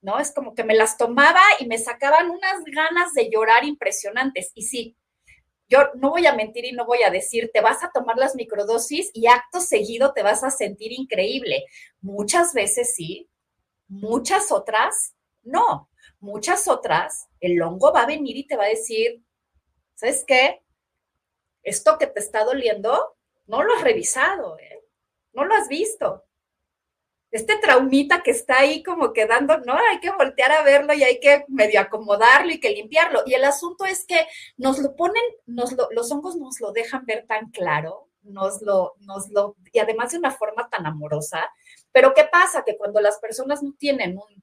¿No? 0.01 0.21
Es 0.21 0.33
como 0.33 0.55
que 0.55 0.63
me 0.63 0.77
las 0.77 0.97
tomaba 0.97 1.41
y 1.59 1.67
me 1.67 1.77
sacaban 1.77 2.31
unas 2.31 2.63
ganas 2.67 3.15
de 3.15 3.29
llorar 3.31 3.65
impresionantes. 3.65 4.53
Y 4.55 4.63
sí, 4.63 4.97
yo 5.69 5.91
no 5.95 6.11
voy 6.11 6.27
a 6.27 6.35
mentir 6.35 6.65
y 6.65 6.73
no 6.73 6.87
voy 6.87 7.03
a 7.03 7.11
decir, 7.11 7.51
te 7.53 7.61
vas 7.61 7.83
a 7.85 7.91
tomar 7.93 8.17
las 8.17 8.35
microdosis 8.35 9.11
y 9.13 9.27
acto 9.27 9.61
seguido 9.61 10.13
te 10.13 10.23
vas 10.23 10.43
a 10.45 10.51
sentir 10.51 10.93
increíble. 10.93 11.65
Muchas 12.01 12.55
veces 12.55 12.95
sí, 12.95 13.29
muchas 13.87 14.51
otras 14.53 15.15
no. 15.43 15.89
Muchas 16.21 16.67
otras, 16.67 17.29
el 17.39 17.63
hongo 17.63 17.93
va 17.93 18.03
a 18.03 18.07
venir 18.07 18.37
y 18.37 18.45
te 18.45 18.57
va 18.57 18.65
a 18.65 18.69
decir, 18.69 19.23
¿sabes 19.95 20.25
qué? 20.27 20.63
esto 21.69 21.99
que 21.99 22.07
te 22.07 22.21
está 22.21 22.45
doliendo, 22.45 23.17
no 23.47 23.63
lo 23.63 23.75
has 23.75 23.83
revisado, 23.83 24.59
¿eh? 24.59 24.85
no 25.33 25.45
lo 25.45 25.55
has 25.55 25.69
visto. 25.69 26.25
Este 27.31 27.59
traumita 27.59 28.23
que 28.23 28.31
está 28.31 28.61
ahí 28.61 28.83
como 28.83 29.13
quedando, 29.13 29.59
no, 29.59 29.75
hay 29.75 30.01
que 30.01 30.11
voltear 30.11 30.51
a 30.53 30.63
verlo 30.63 30.95
y 30.95 31.03
hay 31.03 31.21
que 31.21 31.45
medio 31.49 31.81
acomodarlo 31.81 32.53
y 32.53 32.61
que 32.61 32.71
limpiarlo. 32.71 33.23
Y 33.27 33.35
el 33.35 33.45
asunto 33.45 33.85
es 33.85 34.07
que 34.07 34.27
nos 34.57 34.79
lo 34.79 34.97
ponen, 34.97 35.23
nos 35.47 35.75
los 35.91 36.11
hongos 36.11 36.37
nos 36.37 36.61
lo 36.61 36.73
dejan 36.73 37.05
ver 37.05 37.27
tan 37.27 37.51
claro, 37.51 38.09
nos 38.23 38.63
lo, 38.63 38.95
nos 39.01 39.29
lo, 39.31 39.57
y 39.73 39.79
además 39.79 40.13
de 40.13 40.19
una 40.19 40.31
forma 40.31 40.69
tan 40.71 40.87
amorosa. 40.87 41.51
Pero 41.93 42.15
¿qué 42.15 42.25
pasa? 42.25 42.65
Que 42.65 42.77
cuando 42.77 43.01
las 43.01 43.19
personas 43.19 43.63
no 43.63 43.75
tienen 43.79 44.17
un 44.17 44.43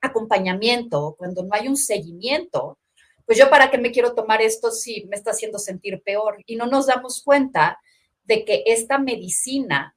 acompañamiento, 0.00 1.14
cuando 1.18 1.42
no 1.42 1.50
hay 1.52 1.68
un 1.68 1.76
seguimiento, 1.76 2.78
pues 3.26 3.38
yo 3.38 3.48
para 3.50 3.70
qué 3.70 3.78
me 3.78 3.92
quiero 3.92 4.14
tomar 4.14 4.42
esto 4.42 4.70
si 4.70 5.04
me 5.06 5.16
está 5.16 5.30
haciendo 5.30 5.58
sentir 5.58 6.02
peor. 6.02 6.38
Y 6.46 6.56
no 6.56 6.66
nos 6.66 6.86
damos 6.86 7.22
cuenta 7.22 7.80
de 8.24 8.44
que 8.44 8.64
esta 8.66 8.98
medicina, 8.98 9.96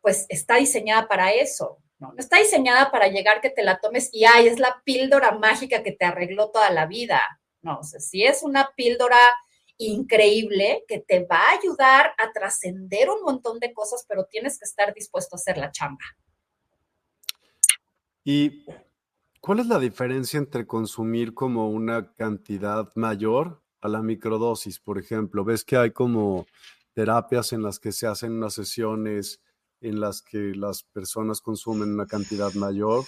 pues 0.00 0.26
está 0.28 0.56
diseñada 0.56 1.08
para 1.08 1.32
eso, 1.32 1.78
¿no? 1.98 2.14
Está 2.16 2.38
diseñada 2.38 2.90
para 2.90 3.08
llegar 3.08 3.40
que 3.40 3.50
te 3.50 3.62
la 3.62 3.78
tomes 3.80 4.08
y, 4.12 4.24
ay, 4.24 4.48
es 4.48 4.58
la 4.58 4.82
píldora 4.84 5.32
mágica 5.32 5.82
que 5.82 5.92
te 5.92 6.04
arregló 6.04 6.50
toda 6.50 6.70
la 6.70 6.86
vida. 6.86 7.20
No, 7.62 7.78
o 7.78 7.82
sea, 7.82 8.00
si 8.00 8.24
es 8.24 8.42
una 8.42 8.70
píldora 8.76 9.18
increíble 9.76 10.84
que 10.88 11.00
te 11.00 11.24
va 11.24 11.38
a 11.38 11.58
ayudar 11.58 12.14
a 12.18 12.32
trascender 12.32 13.08
un 13.10 13.22
montón 13.22 13.58
de 13.60 13.72
cosas, 13.72 14.04
pero 14.08 14.26
tienes 14.26 14.58
que 14.58 14.64
estar 14.64 14.92
dispuesto 14.94 15.36
a 15.36 15.38
hacer 15.38 15.58
la 15.58 15.70
chamba. 15.70 16.04
Y 18.24 18.64
¿Cuál 19.40 19.60
es 19.60 19.68
la 19.68 19.78
diferencia 19.78 20.36
entre 20.36 20.66
consumir 20.66 21.32
como 21.32 21.70
una 21.70 22.12
cantidad 22.12 22.92
mayor 22.94 23.62
a 23.80 23.88
la 23.88 24.02
microdosis? 24.02 24.78
Por 24.78 24.98
ejemplo, 24.98 25.44
ves 25.44 25.64
que 25.64 25.78
hay 25.78 25.92
como 25.92 26.46
terapias 26.92 27.54
en 27.54 27.62
las 27.62 27.78
que 27.78 27.90
se 27.90 28.06
hacen 28.06 28.32
unas 28.32 28.52
sesiones 28.52 29.40
en 29.80 30.00
las 30.00 30.22
que 30.22 30.52
las 30.54 30.82
personas 30.82 31.40
consumen 31.40 31.92
una 31.94 32.06
cantidad 32.06 32.52
mayor. 32.54 33.04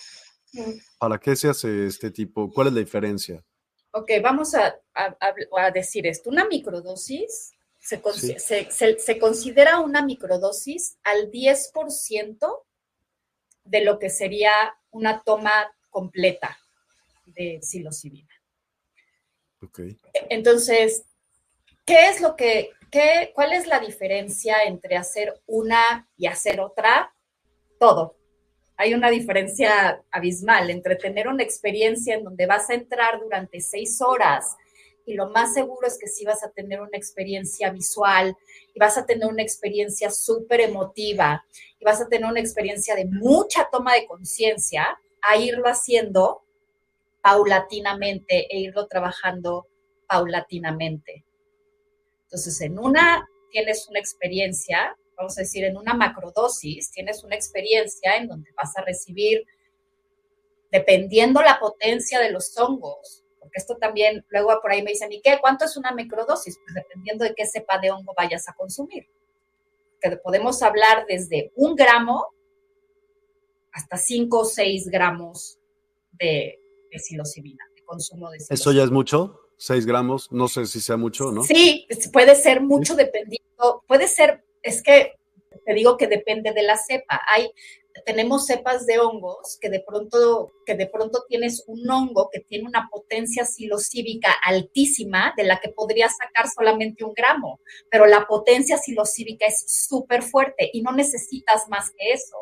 ¿Para 0.98 1.18
qué 1.18 1.34
se 1.36 1.48
hace 1.48 1.86
este 1.86 2.10
tipo? 2.10 2.50
¿Cuál 2.52 2.68
es 2.68 2.72
la 2.74 2.80
diferencia? 2.80 3.44
Ok, 3.92 4.10
vamos 4.22 4.54
a, 4.54 4.80
decir 5.72 6.06
esto. 6.06 6.30
Una 6.30 6.46
microdosis 6.46 7.52
se, 7.78 8.98
se 8.98 9.18
considera 9.18 9.80
una 9.80 10.04
microdosis 10.04 10.98
al 11.02 11.30
10% 11.30 12.62
de 13.64 13.84
lo 13.84 13.98
que 13.98 14.10
sería 14.10 14.52
una 14.90 15.22
toma 15.22 15.72
completa 15.90 16.58
de 17.24 17.60
psilocibina. 17.62 18.28
Okay. 19.60 19.96
Entonces, 20.28 21.04
¿qué 21.84 22.08
es 22.08 22.20
lo 22.20 22.36
que, 22.36 22.70
qué, 22.92 23.32
cuál 23.34 23.54
es 23.54 23.66
la 23.66 23.80
diferencia 23.80 24.62
entre 24.64 24.96
hacer 24.96 25.40
una 25.46 26.08
y 26.16 26.26
hacer 26.26 26.60
otra? 26.60 27.12
Todo. 27.80 28.16
Hay 28.76 28.94
una 28.94 29.10
diferencia 29.10 30.02
abismal 30.10 30.70
entre 30.70 30.96
tener 30.96 31.26
una 31.26 31.42
experiencia 31.42 32.14
en 32.14 32.24
donde 32.24 32.46
vas 32.46 32.70
a 32.70 32.74
entrar 32.74 33.18
durante 33.18 33.60
seis 33.60 34.00
horas 34.00 34.56
y 35.04 35.14
lo 35.14 35.30
más 35.30 35.54
seguro 35.54 35.86
es 35.86 35.98
que 35.98 36.06
sí 36.06 36.24
vas 36.24 36.44
a 36.44 36.50
tener 36.50 36.80
una 36.80 36.96
experiencia 36.96 37.70
visual 37.70 38.36
y 38.72 38.78
vas 38.78 38.96
a 38.98 39.06
tener 39.06 39.26
una 39.26 39.42
experiencia 39.42 40.10
súper 40.10 40.60
emotiva 40.60 41.44
y 41.80 41.84
vas 41.84 42.00
a 42.00 42.08
tener 42.08 42.30
una 42.30 42.40
experiencia 42.40 42.94
de 42.94 43.06
mucha 43.06 43.68
toma 43.70 43.94
de 43.94 44.06
conciencia 44.06 44.98
a 45.22 45.36
irlo 45.36 45.66
haciendo 45.66 46.44
paulatinamente 47.20 48.46
e 48.54 48.60
irlo 48.60 48.86
trabajando 48.86 49.66
paulatinamente. 50.06 51.24
Entonces, 52.32 52.62
en 52.62 52.78
una 52.78 53.28
tienes 53.50 53.86
una 53.90 53.98
experiencia, 53.98 54.96
vamos 55.18 55.36
a 55.36 55.42
decir, 55.42 55.64
en 55.64 55.76
una 55.76 55.92
macrodosis, 55.92 56.90
tienes 56.90 57.22
una 57.22 57.34
experiencia 57.34 58.16
en 58.16 58.26
donde 58.26 58.50
vas 58.56 58.74
a 58.78 58.80
recibir, 58.80 59.44
dependiendo 60.70 61.42
la 61.42 61.60
potencia 61.60 62.20
de 62.20 62.30
los 62.30 62.56
hongos, 62.58 63.22
porque 63.38 63.58
esto 63.58 63.76
también, 63.76 64.24
luego 64.30 64.58
por 64.62 64.72
ahí 64.72 64.82
me 64.82 64.92
dicen, 64.92 65.12
¿y 65.12 65.20
qué? 65.20 65.36
¿Cuánto 65.42 65.66
es 65.66 65.76
una 65.76 65.92
macrodosis? 65.92 66.58
Pues 66.64 66.74
dependiendo 66.74 67.26
de 67.26 67.34
qué 67.34 67.44
cepa 67.46 67.78
de 67.78 67.90
hongo 67.90 68.14
vayas 68.16 68.48
a 68.48 68.54
consumir. 68.54 69.06
Que 70.00 70.16
podemos 70.16 70.62
hablar 70.62 71.04
desde 71.06 71.52
un 71.54 71.76
gramo 71.76 72.28
hasta 73.72 73.98
5 73.98 74.38
o 74.38 74.44
6 74.46 74.88
gramos 74.88 75.58
de, 76.12 76.58
de 76.90 76.98
psilocibina, 76.98 77.62
de 77.76 77.84
consumo 77.84 78.30
de 78.30 78.40
psilocibina. 78.40 78.54
¿Eso 78.54 78.72
ya 78.72 78.84
es 78.84 78.90
mucho? 78.90 79.41
6 79.62 79.86
gramos, 79.86 80.32
no 80.32 80.48
sé 80.48 80.66
si 80.66 80.80
sea 80.80 80.96
mucho 80.96 81.28
o 81.28 81.32
no. 81.32 81.44
Sí, 81.44 81.86
puede 82.12 82.34
ser 82.34 82.60
mucho 82.60 82.96
dependiendo, 82.96 83.84
puede 83.86 84.08
ser, 84.08 84.44
es 84.60 84.82
que 84.82 85.12
te 85.64 85.74
digo 85.74 85.96
que 85.96 86.08
depende 86.08 86.52
de 86.52 86.64
la 86.64 86.76
cepa. 86.76 87.20
Hay, 87.32 87.52
tenemos 88.04 88.46
cepas 88.46 88.86
de 88.86 88.98
hongos 88.98 89.58
que 89.60 89.70
de 89.70 89.78
pronto, 89.78 90.50
que 90.66 90.74
de 90.74 90.88
pronto 90.88 91.26
tienes 91.28 91.62
un 91.68 91.88
hongo 91.88 92.28
que 92.32 92.40
tiene 92.40 92.66
una 92.66 92.88
potencia 92.90 93.44
psilocíbica 93.44 94.32
altísima 94.44 95.32
de 95.36 95.44
la 95.44 95.60
que 95.60 95.68
podrías 95.68 96.16
sacar 96.16 96.48
solamente 96.50 97.04
un 97.04 97.12
gramo, 97.12 97.60
pero 97.88 98.06
la 98.06 98.26
potencia 98.26 98.78
psilocíbica 98.78 99.46
es 99.46 99.64
súper 99.68 100.24
fuerte 100.24 100.70
y 100.72 100.82
no 100.82 100.90
necesitas 100.90 101.68
más 101.68 101.92
que 101.96 102.10
eso. 102.10 102.36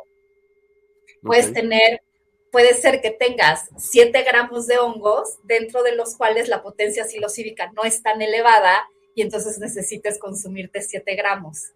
Puedes 1.21 1.53
tener, 1.53 2.01
puede 2.51 2.75
ser 2.75 3.01
que 3.01 3.11
tengas 3.11 3.69
7 3.77 4.23
gramos 4.23 4.67
de 4.67 4.79
hongos, 4.79 5.39
dentro 5.45 5.83
de 5.83 5.95
los 5.95 6.17
cuales 6.17 6.49
la 6.49 6.63
potencia 6.63 7.05
psilocíbica 7.05 7.73
no 7.73 7.85
es 7.85 8.03
tan 8.03 8.23
elevada 8.23 8.89
y 9.15 9.23
entonces 9.23 9.59
necesites 9.59 10.19
consumirte 10.19 10.83
7 10.83 11.15
gramos. 11.15 11.73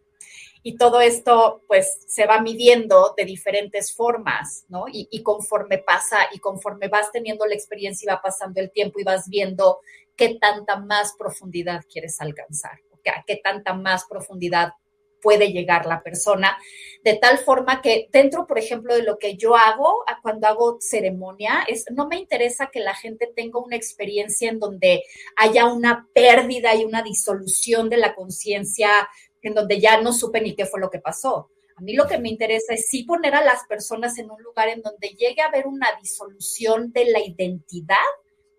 Y 0.66 0.78
todo 0.78 1.02
esto, 1.02 1.62
pues, 1.68 1.98
se 2.06 2.26
va 2.26 2.40
midiendo 2.40 3.12
de 3.18 3.26
diferentes 3.26 3.94
formas, 3.94 4.64
¿no? 4.68 4.86
Y, 4.90 5.22
conforme 5.22 5.76
pasa 5.76 6.20
y 6.32 6.38
conforme 6.38 6.88
vas 6.88 7.12
teniendo 7.12 7.44
la 7.44 7.54
experiencia 7.54 8.06
y 8.06 8.14
va 8.14 8.22
pasando 8.22 8.62
el 8.62 8.70
tiempo 8.70 8.98
y 8.98 9.04
vas 9.04 9.28
viendo 9.28 9.80
qué 10.16 10.38
tanta 10.40 10.76
más 10.76 11.14
profundidad 11.18 11.82
quieres 11.92 12.18
alcanzar, 12.18 12.80
a 13.14 13.24
qué 13.26 13.36
tanta 13.36 13.74
más 13.74 14.06
profundidad 14.06 14.72
puede 15.24 15.50
llegar 15.50 15.86
la 15.86 16.02
persona, 16.02 16.56
de 17.02 17.14
tal 17.14 17.38
forma 17.38 17.82
que 17.82 18.08
dentro, 18.12 18.46
por 18.46 18.58
ejemplo, 18.58 18.94
de 18.94 19.02
lo 19.02 19.18
que 19.18 19.36
yo 19.36 19.56
hago 19.56 20.04
cuando 20.22 20.46
hago 20.46 20.78
ceremonia, 20.80 21.64
es, 21.66 21.84
no 21.90 22.06
me 22.06 22.16
interesa 22.16 22.70
que 22.72 22.80
la 22.80 22.94
gente 22.94 23.30
tenga 23.34 23.58
una 23.58 23.76
experiencia 23.76 24.48
en 24.48 24.60
donde 24.60 25.02
haya 25.36 25.66
una 25.66 26.08
pérdida 26.14 26.74
y 26.74 26.84
una 26.84 27.02
disolución 27.02 27.90
de 27.90 27.96
la 27.96 28.14
conciencia, 28.14 29.08
en 29.42 29.54
donde 29.54 29.80
ya 29.80 30.00
no 30.00 30.12
supe 30.12 30.40
ni 30.40 30.54
qué 30.54 30.66
fue 30.66 30.80
lo 30.80 30.90
que 30.90 31.00
pasó. 31.00 31.50
A 31.76 31.80
mí 31.80 31.94
lo 31.94 32.06
que 32.06 32.18
me 32.18 32.28
interesa 32.28 32.74
es 32.74 32.88
sí 32.88 33.02
poner 33.02 33.34
a 33.34 33.44
las 33.44 33.64
personas 33.66 34.16
en 34.18 34.30
un 34.30 34.42
lugar 34.42 34.68
en 34.68 34.80
donde 34.80 35.08
llegue 35.08 35.42
a 35.42 35.48
haber 35.48 35.66
una 35.66 35.88
disolución 36.00 36.92
de 36.92 37.06
la 37.06 37.20
identidad 37.20 37.96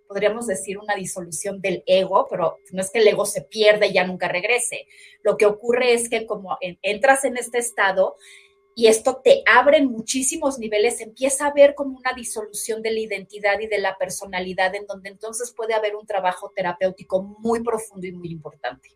podríamos 0.08 0.48
decir, 0.48 0.78
una 0.78 0.96
disolución 0.96 1.62
del 1.62 1.84
ego, 1.86 2.28
pero 2.30 2.58
no 2.72 2.82
es 2.82 2.92
que 2.92 3.00
el 3.00 3.08
ego 3.08 3.26
se 3.26 3.42
pierda 3.42 3.86
y 3.86 3.94
ya 3.94 4.06
nunca 4.06 4.28
regrese. 4.28 4.88
Lo 5.24 5.38
que 5.38 5.46
ocurre 5.46 5.94
es 5.94 6.10
que 6.10 6.26
como 6.26 6.58
entras 6.82 7.26
en 7.26 7.38
este 7.38 7.58
estado 7.58 8.16
y 8.78 8.88
esto 8.88 9.22
te 9.24 9.42
abre 9.46 9.78
en 9.78 9.90
muchísimos 9.90 10.60
niveles, 10.60 11.00
empieza 11.00 11.48
a 11.48 11.54
ver 11.54 11.76
como 11.76 11.98
una 11.98 12.12
disolución 12.14 12.82
de 12.82 12.92
la 12.92 13.00
identidad 13.00 13.58
y 13.62 13.68
de 13.68 13.80
la 13.80 13.98
personalidad, 13.98 14.76
en 14.76 14.86
donde 14.86 15.10
entonces 15.10 15.54
puede 15.56 15.74
haber 15.74 15.96
un 15.96 16.06
trabajo 16.06 16.52
terapéutico 16.54 17.24
muy 17.40 17.64
profundo 17.64 18.06
y 18.06 18.12
muy 18.12 18.30
importante. 18.30 18.90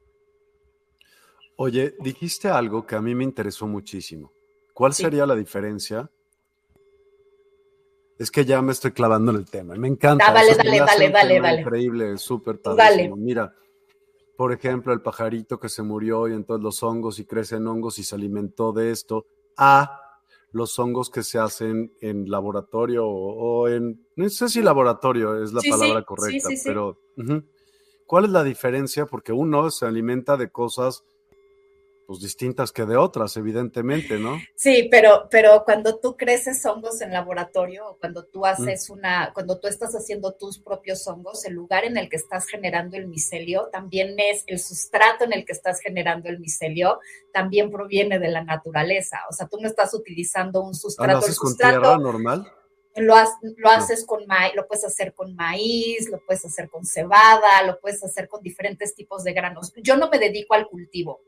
Oye, 1.55 1.93
dijiste 1.99 2.49
algo 2.49 2.85
que 2.85 2.95
a 2.95 3.01
mí 3.01 3.15
me 3.15 3.23
interesó 3.23 3.67
muchísimo. 3.67 4.33
¿Cuál 4.73 4.93
sería 4.93 5.25
la 5.25 5.35
diferencia 5.35 6.09
es 8.19 8.29
que 8.29 8.43
ya 8.43 8.61
me 8.61 8.73
estoy 8.73 8.91
clavando 8.91 9.31
en 9.31 9.37
el 9.37 9.45
tema. 9.45 9.75
Me 9.75 9.87
encanta. 9.87 10.25
Ah, 10.27 10.33
dale, 10.33 10.53
dale, 10.53 10.79
dale, 10.79 11.09
dale, 11.09 11.39
dale. 11.39 11.61
Increíble, 11.61 12.17
súper 12.17 12.61
padre. 12.61 13.09
Mira, 13.15 13.55
por 14.35 14.51
ejemplo, 14.51 14.91
el 14.93 15.01
pajarito 15.01 15.57
que 15.57 15.69
se 15.69 15.83
murió 15.83 16.27
y 16.27 16.33
entonces 16.33 16.61
los 16.61 16.83
hongos 16.83 17.17
y 17.19 17.25
crecen 17.25 17.65
hongos 17.65 17.97
y 17.97 18.03
se 18.03 18.15
alimentó 18.15 18.73
de 18.73 18.91
esto, 18.91 19.25
a 19.55 20.01
los 20.51 20.77
hongos 20.79 21.09
que 21.09 21.23
se 21.23 21.39
hacen 21.39 21.93
en 22.01 22.29
laboratorio 22.29 23.07
o, 23.07 23.69
en, 23.69 24.05
no 24.15 24.29
sé 24.29 24.49
si 24.49 24.61
laboratorio 24.61 25.41
es 25.41 25.53
la 25.53 25.61
palabra 25.69 26.03
correcta, 26.03 26.49
pero 26.63 26.99
¿cuál 28.05 28.25
es 28.25 28.31
la 28.31 28.43
diferencia? 28.43 29.05
Porque 29.05 29.31
uno 29.31 29.69
se 29.71 29.85
alimenta 29.85 30.35
de 30.35 30.49
cosas 30.49 31.05
pues 32.09 32.21
distintas 32.21 32.71
que 32.71 32.87
de 32.87 32.97
otras, 32.97 33.37
evidentemente, 33.37 34.17
¿no? 34.17 34.39
Sí, 34.55 34.87
pero, 34.89 35.27
pero 35.29 35.61
cuando 35.63 35.99
tú 35.99 36.17
creces 36.17 36.65
hongos 36.65 37.01
en 37.01 37.13
laboratorio 37.13 37.87
o 37.87 37.97
cuando 37.99 38.25
tú 38.25 38.47
haces 38.47 38.89
una, 38.89 39.31
cuando 39.31 39.59
tú 39.59 39.67
estás 39.67 39.93
haciendo 39.93 40.33
tus 40.33 40.57
propios 40.57 41.07
hongos, 41.07 41.45
el 41.45 41.53
lugar 41.53 41.85
en 41.85 41.97
el 41.97 42.09
que 42.09 42.15
estás 42.15 42.47
generando 42.47 42.97
el 42.97 43.05
micelio 43.05 43.69
también 43.71 44.15
es 44.17 44.43
el 44.47 44.57
sustrato 44.57 45.23
en 45.23 45.33
el 45.33 45.45
que 45.45 45.51
estás 45.51 45.81
generando 45.81 46.29
el 46.29 46.39
micelio, 46.39 46.99
también 47.31 47.69
proviene 47.69 48.17
de 48.17 48.29
la 48.29 48.43
naturaleza. 48.43 49.19
O 49.29 49.33
sea, 49.33 49.47
tú 49.47 49.59
no 49.61 49.67
estás 49.67 49.93
utilizando 49.93 50.63
un 50.63 50.73
sustrato. 50.73 51.27
con 51.37 51.55
tierra 51.55 51.95
normal? 51.99 52.51
Lo, 52.95 53.13
lo 53.57 53.69
haces 53.69 54.03
con 54.03 54.25
maíz, 54.25 54.55
lo 54.55 54.67
puedes 54.67 54.83
hacer 54.83 55.13
con 55.13 55.35
maíz, 55.35 56.09
lo 56.09 56.25
puedes 56.25 56.43
hacer 56.43 56.71
con 56.71 56.87
cebada, 56.87 57.61
lo 57.67 57.79
puedes 57.79 58.03
hacer 58.03 58.27
con 58.27 58.41
diferentes 58.41 58.95
tipos 58.95 59.23
de 59.23 59.33
granos. 59.33 59.71
Yo 59.75 59.95
no 59.95 60.09
me 60.09 60.17
dedico 60.17 60.55
al 60.55 60.67
cultivo. 60.67 61.21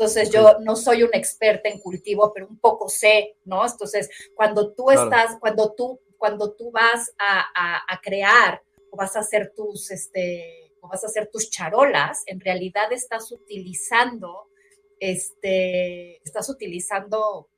Entonces, 0.00 0.30
yo 0.30 0.56
no 0.60 0.76
soy 0.76 1.02
una 1.02 1.18
experta 1.18 1.68
en 1.68 1.78
cultivo, 1.78 2.32
pero 2.32 2.46
un 2.48 2.58
poco 2.58 2.88
sé, 2.88 3.36
¿no? 3.44 3.66
Entonces, 3.66 4.08
cuando 4.34 4.72
tú 4.72 4.90
estás, 4.90 5.36
cuando 5.38 5.74
tú, 5.74 6.00
cuando 6.16 6.54
tú 6.54 6.70
vas 6.70 7.12
a, 7.18 7.84
a, 7.86 8.00
crear 8.00 8.62
o 8.90 8.96
vas 8.96 9.14
a 9.16 9.18
hacer 9.20 9.52
tus, 9.54 9.90
este, 9.90 10.72
o 10.80 10.88
vas 10.88 11.04
a 11.04 11.08
hacer 11.08 11.28
tus 11.30 11.50
charolas, 11.50 12.22
en 12.24 12.40
realidad 12.40 12.90
estás 12.94 13.30
utilizando, 13.30 14.48
este, 15.00 16.16
estás 16.24 16.48
utilizando 16.48 17.50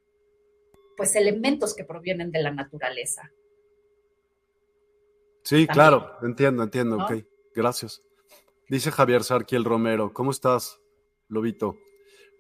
pues 0.96 1.14
elementos 1.14 1.76
que 1.76 1.84
provienen 1.84 2.32
de 2.32 2.42
la 2.42 2.50
naturaleza. 2.50 3.30
Sí, 5.44 5.68
claro, 5.68 6.16
entiendo, 6.22 6.64
entiendo, 6.64 7.04
ok, 7.04 7.24
gracias. 7.54 8.02
Dice 8.68 8.90
Javier 8.90 9.22
Sarquiel 9.22 9.64
Romero, 9.64 10.12
¿cómo 10.12 10.32
estás, 10.32 10.80
Lobito? 11.28 11.78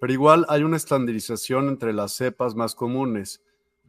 Pero 0.02 0.14
igual 0.14 0.44
hay 0.48 0.64
una 0.64 0.78
estandarización 0.78 1.68
entre 1.68 1.92
las 1.92 2.16
cepas 2.16 2.56
más 2.56 2.74
comunes, 2.74 3.40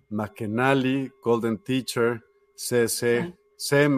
McKenally, 0.10 1.12
Golden 1.24 1.58
Teacher, 1.58 2.22
CC, 2.54 3.34
C++, 3.58 3.90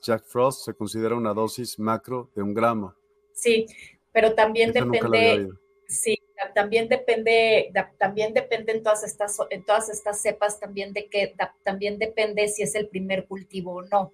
Jack 0.00 0.26
Frost 0.26 0.64
se 0.64 0.74
considera 0.74 1.16
una 1.16 1.34
dosis 1.34 1.76
macro 1.80 2.30
de 2.36 2.42
un 2.42 2.54
gramo. 2.54 2.94
Sí, 3.32 3.66
pero 4.12 4.32
también 4.36 4.72
depende, 4.72 5.48
sí, 5.88 6.20
también 6.54 6.88
depende, 6.88 7.72
también 7.98 8.32
depende 8.32 8.70
en 8.70 8.84
todas 8.84 9.02
estas, 9.02 9.36
en 9.50 9.64
todas 9.64 9.90
estas 9.90 10.22
cepas 10.22 10.60
también 10.60 10.92
de 10.92 11.08
que 11.08 11.34
también 11.64 11.98
depende 11.98 12.46
si 12.46 12.62
es 12.62 12.76
el 12.76 12.86
primer 12.86 13.26
cultivo 13.26 13.72
o 13.72 13.82
no. 13.82 14.12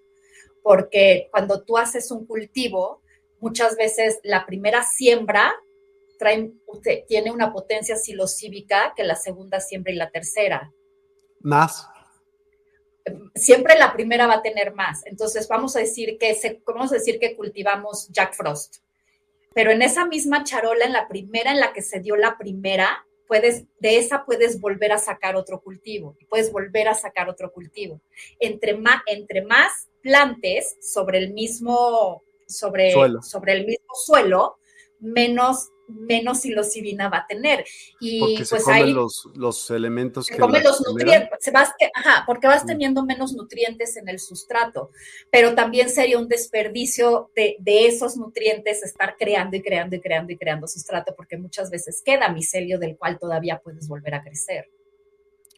Porque 0.62 1.28
cuando 1.30 1.62
tú 1.64 1.76
haces 1.76 2.10
un 2.10 2.24
cultivo, 2.24 3.02
muchas 3.40 3.76
veces 3.76 4.20
la 4.22 4.46
primera 4.46 4.82
siembra 4.84 5.54
trae, 6.18 6.52
tiene 7.06 7.30
una 7.30 7.52
potencia 7.52 7.96
silocívica 7.96 8.92
que 8.96 9.04
la 9.04 9.16
segunda 9.16 9.60
siembra 9.60 9.92
y 9.92 9.96
la 9.96 10.10
tercera. 10.10 10.72
Más. 11.40 11.88
Siempre 13.34 13.78
la 13.78 13.92
primera 13.92 14.26
va 14.26 14.34
a 14.34 14.42
tener 14.42 14.74
más. 14.74 15.06
Entonces 15.06 15.46
vamos 15.48 15.76
a 15.76 15.80
decir 15.80 16.18
que 16.18 16.60
vamos 16.66 16.92
a 16.92 16.96
decir 16.96 17.18
que 17.18 17.36
cultivamos 17.36 18.08
Jack 18.08 18.34
Frost 18.34 18.78
pero 19.56 19.70
en 19.70 19.80
esa 19.80 20.04
misma 20.04 20.44
charola, 20.44 20.84
en 20.84 20.92
la 20.92 21.08
primera 21.08 21.50
en 21.50 21.60
la 21.60 21.72
que 21.72 21.80
se 21.80 22.00
dio 22.00 22.14
la 22.14 22.36
primera, 22.36 23.06
puedes, 23.26 23.64
de 23.80 23.96
esa 23.96 24.26
puedes 24.26 24.60
volver 24.60 24.92
a 24.92 24.98
sacar 24.98 25.34
otro 25.34 25.62
cultivo, 25.62 26.14
puedes 26.28 26.52
volver 26.52 26.88
a 26.88 26.94
sacar 26.94 27.30
otro 27.30 27.50
cultivo. 27.50 28.02
Entre 28.38 28.76
más, 28.76 29.00
entre 29.06 29.40
más 29.46 29.88
plantes 30.02 30.76
sobre 30.82 31.16
el 31.16 31.32
mismo, 31.32 32.22
sobre, 32.46 32.92
sobre 33.22 33.54
el 33.54 33.64
mismo 33.64 33.94
suelo, 33.94 34.58
menos 35.00 35.70
menos 35.88 36.40
psilocibina 36.40 37.08
va 37.08 37.18
a 37.18 37.26
tener. 37.26 37.64
Y 38.00 38.20
porque 38.20 38.44
se 38.44 38.56
pues 38.56 38.64
comen 38.64 38.82
ahí 38.82 38.92
los, 38.92 39.28
los 39.34 39.70
elementos 39.70 40.26
que. 40.26 40.36
Come 40.36 40.62
los 40.62 40.80
nutrientes, 40.86 41.38
se 41.40 41.50
vas, 41.50 41.70
ajá, 41.94 42.24
porque 42.26 42.46
vas 42.46 42.64
mm. 42.64 42.66
teniendo 42.66 43.04
menos 43.04 43.32
nutrientes 43.34 43.96
en 43.96 44.08
el 44.08 44.18
sustrato. 44.18 44.90
Pero 45.30 45.54
también 45.54 45.88
sería 45.88 46.18
un 46.18 46.28
desperdicio 46.28 47.30
de, 47.34 47.56
de, 47.60 47.86
esos 47.86 48.16
nutrientes 48.16 48.82
estar 48.82 49.16
creando 49.16 49.56
y 49.56 49.62
creando 49.62 49.96
y 49.96 50.00
creando 50.00 50.32
y 50.32 50.36
creando 50.36 50.66
sustrato, 50.66 51.14
porque 51.16 51.36
muchas 51.36 51.70
veces 51.70 52.02
queda 52.04 52.28
micelio 52.28 52.78
del 52.78 52.96
cual 52.96 53.18
todavía 53.18 53.60
puedes 53.62 53.88
volver 53.88 54.14
a 54.14 54.22
crecer. 54.22 54.70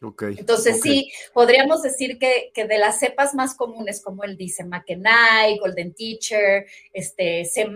Entonces 0.01 0.79
sí, 0.81 1.11
podríamos 1.33 1.81
decir 1.81 2.17
que, 2.17 2.51
de 2.55 2.77
las 2.77 2.99
cepas 2.99 3.33
más 3.33 3.55
comunes, 3.55 4.01
como 4.01 4.23
él 4.23 4.37
dice, 4.37 4.63
McKenai, 4.63 5.57
Golden 5.59 5.93
Teacher, 5.93 6.65
este, 6.93 7.45
C+, 7.45 7.67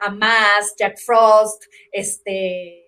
Amas, 0.00 0.74
Jack 0.76 0.98
Frost, 0.98 1.64
este, 1.90 2.86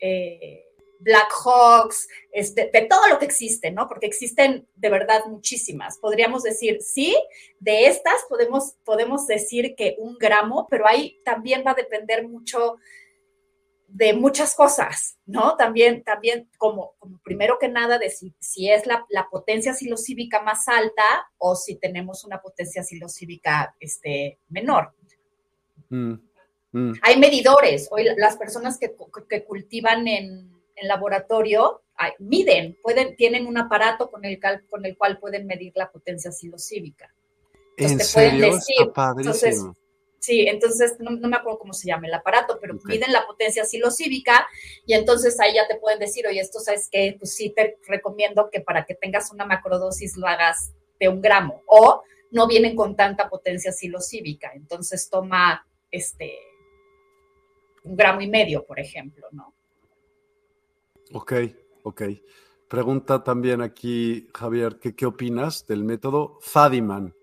eh, 0.00 0.64
Black 1.00 1.32
Hawks, 1.44 2.08
este, 2.32 2.70
de 2.72 2.82
todo 2.82 3.08
lo 3.08 3.18
que 3.18 3.24
existe, 3.24 3.70
¿no? 3.70 3.88
Porque 3.88 4.06
existen 4.06 4.66
de 4.74 4.90
verdad 4.90 5.24
muchísimas. 5.26 5.98
Podríamos 5.98 6.42
decir, 6.42 6.78
sí, 6.80 7.16
de 7.60 7.86
estas 7.86 8.24
podemos, 8.28 8.74
podemos 8.84 9.26
decir 9.26 9.74
que 9.76 9.96
un 9.98 10.18
gramo, 10.18 10.66
pero 10.68 10.86
ahí 10.86 11.20
también 11.24 11.62
va 11.66 11.72
a 11.72 11.74
depender 11.74 12.26
mucho 12.26 12.76
de 13.88 14.12
muchas 14.12 14.54
cosas, 14.54 15.18
¿no? 15.26 15.56
También, 15.56 16.04
también 16.04 16.48
como, 16.58 16.94
como 16.98 17.18
primero 17.24 17.58
que 17.58 17.68
nada, 17.68 17.98
de 17.98 18.10
si, 18.10 18.34
si 18.38 18.70
es 18.70 18.86
la, 18.86 19.06
la, 19.08 19.28
potencia 19.30 19.72
silocívica 19.72 20.42
más 20.42 20.68
alta 20.68 21.02
o 21.38 21.56
si 21.56 21.76
tenemos 21.76 22.24
una 22.24 22.40
potencia 22.40 22.82
silocívica 22.82 23.74
este, 23.80 24.38
menor. 24.50 24.92
Mm, 25.88 26.14
mm. 26.72 26.92
Hay 27.02 27.18
medidores. 27.18 27.88
Hoy 27.90 28.06
las 28.16 28.36
personas 28.36 28.78
que, 28.78 28.94
que 29.28 29.44
cultivan 29.44 30.06
en, 30.06 30.52
en 30.76 30.88
laboratorio 30.88 31.82
miden, 32.18 32.76
pueden, 32.82 33.16
tienen 33.16 33.46
un 33.46 33.58
aparato 33.58 34.10
con 34.10 34.24
el, 34.24 34.38
con 34.70 34.84
el 34.84 34.96
cual 34.96 35.18
pueden 35.18 35.46
medir 35.46 35.72
la 35.74 35.90
potencia 35.90 36.30
silocívica. 36.30 37.12
¿En 37.76 37.98
serio? 38.00 38.56
Está 38.56 39.14
entonces, 39.16 39.64
Sí, 40.18 40.46
entonces 40.48 40.96
no, 40.98 41.12
me 41.12 41.36
acuerdo 41.36 41.58
cómo 41.58 41.72
se 41.72 41.86
llama 41.86 42.08
el 42.08 42.14
aparato, 42.14 42.58
pero 42.60 42.74
miden 42.84 43.12
la 43.12 43.26
potencia 43.26 43.64
silocívica 43.64 44.46
y 44.84 44.94
entonces 44.94 45.38
ahí 45.40 45.54
ya 45.54 45.68
te 45.68 45.76
pueden 45.76 46.00
decir, 46.00 46.26
oye, 46.26 46.40
esto 46.40 46.58
sabes 46.58 46.88
que, 46.90 47.16
pues 47.18 47.34
sí 47.34 47.50
te 47.50 47.78
recomiendo 47.86 48.50
que 48.50 48.60
para 48.60 48.84
que 48.84 48.94
tengas 48.94 49.32
una 49.32 49.46
macrodosis 49.46 50.16
lo 50.16 50.26
hagas 50.26 50.72
de 50.98 51.08
un 51.08 51.20
gramo 51.20 51.62
o 51.66 52.02
no 52.30 52.48
vienen 52.48 52.74
con 52.74 52.96
tanta 52.96 53.28
potencia 53.28 53.70
silocívica, 53.72 54.52
entonces 54.54 55.08
toma 55.08 55.66
este 55.90 56.38
un 57.84 57.96
gramo 57.96 58.20
y 58.20 58.28
medio, 58.28 58.66
por 58.66 58.80
ejemplo, 58.80 59.28
¿no? 59.30 59.54
Ok, 61.12 61.32
ok. 61.84 62.02
Pregunta 62.68 63.24
también 63.24 63.62
aquí, 63.62 64.28
Javier, 64.34 64.78
¿qué, 64.78 64.94
qué 64.94 65.06
opinas 65.06 65.66
del 65.66 65.84
método 65.84 66.38
Fadiman? 66.42 67.14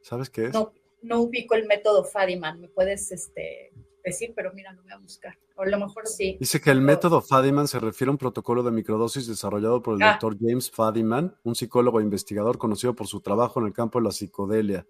¿Sabes 0.00 0.30
qué 0.30 0.46
es? 0.46 0.54
No, 0.54 0.72
no 1.02 1.20
ubico 1.22 1.54
el 1.54 1.66
método 1.66 2.04
Fadiman, 2.04 2.60
me 2.60 2.68
puedes 2.68 3.10
este, 3.12 3.72
decir, 4.04 4.32
pero 4.34 4.52
mira, 4.52 4.72
lo 4.72 4.82
voy 4.82 4.92
a 4.92 4.98
buscar. 4.98 5.38
O 5.56 5.62
a 5.62 5.66
lo 5.66 5.78
mejor 5.78 6.06
sí. 6.06 6.36
Dice 6.40 6.60
que 6.60 6.70
el 6.70 6.80
método 6.80 7.20
Fadiman 7.20 7.68
se 7.68 7.78
refiere 7.78 8.08
a 8.08 8.12
un 8.12 8.18
protocolo 8.18 8.62
de 8.62 8.70
microdosis 8.70 9.26
desarrollado 9.26 9.82
por 9.82 9.96
el 9.96 10.02
ah. 10.02 10.12
doctor 10.12 10.36
James 10.40 10.70
Fadiman, 10.70 11.36
un 11.44 11.54
psicólogo 11.54 12.00
e 12.00 12.02
investigador 12.02 12.58
conocido 12.58 12.94
por 12.94 13.06
su 13.06 13.20
trabajo 13.20 13.60
en 13.60 13.66
el 13.66 13.72
campo 13.72 13.98
de 13.98 14.04
la 14.04 14.12
psicodelia. 14.12 14.86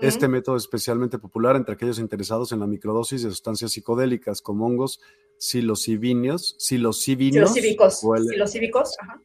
Este 0.00 0.28
método 0.28 0.56
es 0.56 0.62
especialmente 0.62 1.18
popular 1.18 1.56
entre 1.56 1.74
aquellos 1.74 1.98
interesados 1.98 2.52
en 2.52 2.60
la 2.60 2.68
microdosis 2.68 3.24
de 3.24 3.30
sustancias 3.30 3.72
psicodélicas 3.72 4.40
como 4.40 4.64
hongos 4.64 5.00
psilocibinios, 5.38 6.54
psilocibinios, 6.56 7.52
psilocíbicos, 7.52 8.96
ajá 9.00 9.20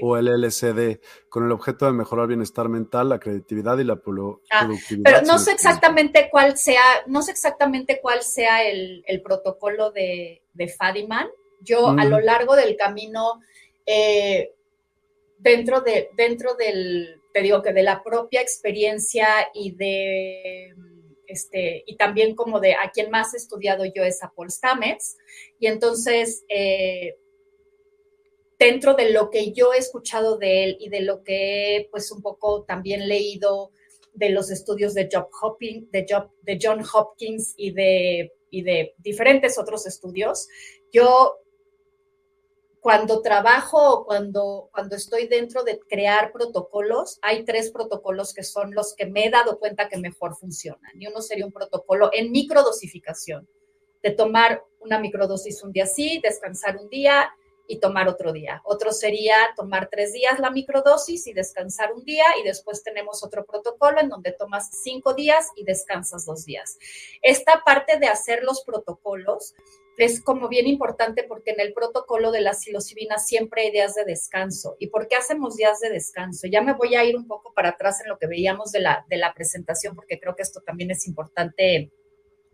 o 0.00 0.16
el 0.16 0.28
LCD, 0.28 1.00
con 1.28 1.44
el 1.44 1.52
objeto 1.52 1.86
de 1.86 1.92
mejorar 1.92 2.28
bienestar 2.28 2.68
mental, 2.68 3.08
la 3.08 3.18
creatividad 3.18 3.78
y 3.78 3.84
la 3.84 3.94
ah, 3.94 4.00
productividad. 4.02 5.02
pero 5.04 5.22
no 5.22 5.38
sé 5.38 5.52
exactamente 5.52 6.28
cuál 6.30 6.56
sea, 6.56 6.82
no 7.06 7.22
sé 7.22 7.32
exactamente 7.32 7.98
cuál 8.00 8.22
sea 8.22 8.62
el, 8.64 9.04
protocolo 9.24 9.90
de, 9.90 10.42
de, 10.52 10.68
Fadiman. 10.68 11.28
Yo 11.60 11.90
a 11.90 12.04
lo 12.04 12.18
largo 12.20 12.56
del 12.56 12.76
camino, 12.76 13.40
eh, 13.86 14.52
dentro, 15.38 15.80
de, 15.80 16.10
dentro 16.16 16.54
del, 16.54 17.20
te 17.32 17.40
digo 17.40 17.62
que 17.62 17.72
de 17.72 17.82
la 17.82 18.02
propia 18.02 18.40
experiencia 18.40 19.48
y 19.54 19.72
de 19.72 20.74
este, 21.32 21.82
y 21.86 21.96
también 21.96 22.34
como 22.34 22.60
de 22.60 22.74
a 22.74 22.90
quien 22.92 23.10
más 23.10 23.32
he 23.32 23.38
estudiado 23.38 23.84
yo 23.86 24.02
es 24.02 24.22
a 24.22 24.30
Paul 24.30 24.50
Stamets, 24.50 25.16
y 25.58 25.66
entonces 25.66 26.44
eh, 26.48 27.16
dentro 28.62 28.94
de 28.94 29.10
lo 29.10 29.28
que 29.28 29.50
yo 29.50 29.72
he 29.72 29.78
escuchado 29.78 30.38
de 30.38 30.62
él 30.62 30.76
y 30.78 30.88
de 30.88 31.00
lo 31.00 31.24
que 31.24 31.76
he 31.76 31.88
pues 31.90 32.12
un 32.12 32.22
poco 32.22 32.62
también 32.62 33.08
leído 33.08 33.72
de 34.14 34.30
los 34.30 34.52
estudios 34.52 34.94
de, 34.94 35.08
Job 35.12 35.28
Hopkins, 35.42 35.90
de, 35.90 36.06
Job, 36.08 36.30
de 36.42 36.58
John 36.62 36.80
Hopkins 36.92 37.54
y 37.56 37.72
de, 37.72 38.32
y 38.50 38.62
de 38.62 38.94
diferentes 38.98 39.58
otros 39.58 39.84
estudios, 39.86 40.46
yo 40.92 41.38
cuando 42.80 43.20
trabajo 43.20 44.04
cuando, 44.04 44.70
cuando 44.72 44.94
estoy 44.94 45.26
dentro 45.26 45.64
de 45.64 45.80
crear 45.80 46.30
protocolos, 46.30 47.18
hay 47.20 47.44
tres 47.44 47.72
protocolos 47.72 48.32
que 48.32 48.44
son 48.44 48.74
los 48.74 48.94
que 48.94 49.06
me 49.06 49.26
he 49.26 49.30
dado 49.30 49.58
cuenta 49.58 49.88
que 49.88 49.98
mejor 49.98 50.36
funcionan. 50.36 51.00
Y 51.00 51.08
uno 51.08 51.20
sería 51.20 51.46
un 51.46 51.52
protocolo 51.52 52.10
en 52.12 52.30
microdosificación, 52.30 53.48
de 54.04 54.10
tomar 54.12 54.64
una 54.78 55.00
microdosis 55.00 55.64
un 55.64 55.72
día 55.72 55.86
sí, 55.86 56.20
descansar 56.22 56.76
un 56.76 56.88
día 56.88 57.28
y 57.66 57.78
tomar 57.78 58.08
otro 58.08 58.32
día. 58.32 58.60
Otro 58.64 58.92
sería 58.92 59.36
tomar 59.56 59.88
tres 59.90 60.12
días 60.12 60.38
la 60.38 60.50
microdosis 60.50 61.26
y 61.26 61.32
descansar 61.32 61.92
un 61.92 62.04
día 62.04 62.24
y 62.40 62.44
después 62.44 62.82
tenemos 62.82 63.22
otro 63.24 63.44
protocolo 63.44 64.00
en 64.00 64.08
donde 64.08 64.32
tomas 64.32 64.70
cinco 64.82 65.14
días 65.14 65.48
y 65.56 65.64
descansas 65.64 66.26
dos 66.26 66.44
días. 66.44 66.78
Esta 67.22 67.62
parte 67.64 67.98
de 67.98 68.08
hacer 68.08 68.42
los 68.44 68.62
protocolos 68.64 69.54
es 69.96 70.22
como 70.22 70.48
bien 70.48 70.66
importante 70.66 71.22
porque 71.22 71.50
en 71.52 71.60
el 71.60 71.72
protocolo 71.72 72.32
de 72.32 72.40
la 72.40 72.54
psilocibina 72.54 73.18
siempre 73.18 73.62
hay 73.62 73.70
días 73.70 73.94
de 73.94 74.04
descanso. 74.04 74.76
¿Y 74.78 74.88
por 74.88 75.06
qué 75.06 75.16
hacemos 75.16 75.56
días 75.56 75.80
de 75.80 75.90
descanso? 75.90 76.46
Ya 76.46 76.62
me 76.62 76.72
voy 76.72 76.94
a 76.94 77.04
ir 77.04 77.16
un 77.16 77.26
poco 77.26 77.52
para 77.52 77.70
atrás 77.70 78.00
en 78.00 78.08
lo 78.08 78.18
que 78.18 78.26
veíamos 78.26 78.72
de 78.72 78.80
la, 78.80 79.04
de 79.08 79.16
la 79.16 79.34
presentación 79.34 79.94
porque 79.94 80.18
creo 80.18 80.34
que 80.34 80.42
esto 80.42 80.60
también 80.60 80.90
es 80.90 81.06
importante 81.06 81.92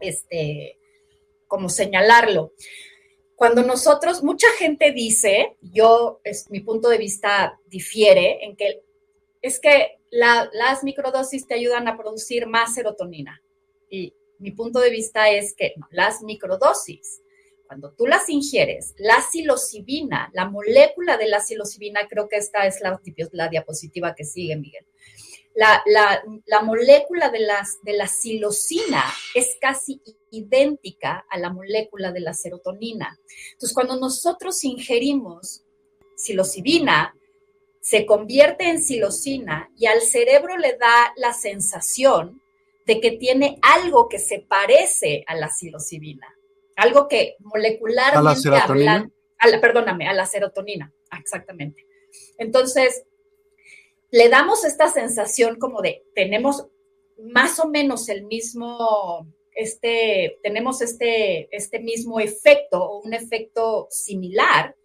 este, 0.00 0.78
como 1.46 1.68
señalarlo. 1.68 2.52
Cuando 3.38 3.62
nosotros, 3.62 4.24
mucha 4.24 4.48
gente 4.58 4.90
dice, 4.90 5.56
yo, 5.62 6.20
es, 6.24 6.50
mi 6.50 6.58
punto 6.58 6.88
de 6.88 6.98
vista 6.98 7.56
difiere 7.66 8.44
en 8.44 8.56
que 8.56 8.82
es 9.40 9.60
que 9.60 10.00
las 10.10 10.82
microdosis 10.82 11.46
te 11.46 11.54
ayudan 11.54 11.86
a 11.86 11.96
producir 11.96 12.48
más 12.48 12.74
serotonina. 12.74 13.40
Y 13.88 14.12
mi 14.40 14.50
punto 14.50 14.80
de 14.80 14.90
vista 14.90 15.30
es 15.30 15.54
que 15.54 15.74
las 15.92 16.20
microdosis 16.22 17.22
cuando 17.68 17.92
tú 17.92 18.06
las 18.06 18.28
ingieres, 18.30 18.94
la 18.96 19.20
psilocibina, 19.20 20.30
la 20.32 20.48
molécula 20.48 21.18
de 21.18 21.28
la 21.28 21.40
psilocibina, 21.40 22.08
creo 22.08 22.26
que 22.26 22.36
esta 22.36 22.66
es 22.66 22.80
la, 22.80 22.98
la 23.32 23.48
diapositiva 23.48 24.14
que 24.14 24.24
sigue, 24.24 24.56
Miguel. 24.56 24.86
La, 25.54 25.82
la, 25.86 26.62
molécula 26.62 27.30
de, 27.30 27.40
las, 27.40 27.78
de 27.82 27.94
la 27.94 28.06
psilocina 28.06 29.02
es 29.34 29.56
casi 29.60 30.00
idéntica 30.30 31.26
a 31.28 31.38
la 31.38 31.50
molécula 31.50 32.12
de 32.12 32.20
la 32.20 32.32
serotonina. 32.32 33.18
Entonces, 33.52 33.74
cuando 33.74 33.96
nosotros 33.96 34.62
ingerimos 34.62 35.64
psilocibina, 36.16 37.14
se 37.80 38.06
convierte 38.06 38.68
en 38.68 38.80
psilocina 38.80 39.68
y 39.76 39.86
al 39.86 40.00
cerebro 40.02 40.56
le 40.58 40.76
da 40.76 41.12
la 41.16 41.32
sensación 41.32 42.40
de 42.86 43.00
que 43.00 43.12
tiene 43.12 43.58
algo 43.62 44.08
que 44.08 44.18
se 44.18 44.40
parece 44.40 45.24
a 45.26 45.34
la 45.34 45.48
psilocibina 45.48 46.38
algo 46.78 47.08
que 47.08 47.36
molecularmente 47.40 48.18
¿A 48.18 48.22
la 48.22 48.34
serotonina? 48.36 49.10
perdóname, 49.60 50.08
a 50.08 50.12
la 50.12 50.26
serotonina, 50.26 50.92
exactamente. 51.18 51.86
Entonces, 52.38 53.04
le 54.10 54.28
damos 54.28 54.64
esta 54.64 54.88
sensación 54.88 55.58
como 55.58 55.82
de 55.82 56.04
tenemos 56.14 56.66
más 57.18 57.58
o 57.58 57.68
menos 57.68 58.08
el 58.08 58.24
mismo, 58.24 59.26
este, 59.54 60.38
tenemos 60.42 60.80
este, 60.82 61.54
este 61.54 61.80
mismo 61.80 62.20
efecto 62.20 62.82
o 62.82 63.00
un 63.00 63.12
efecto 63.12 63.88
similar. 63.90 64.76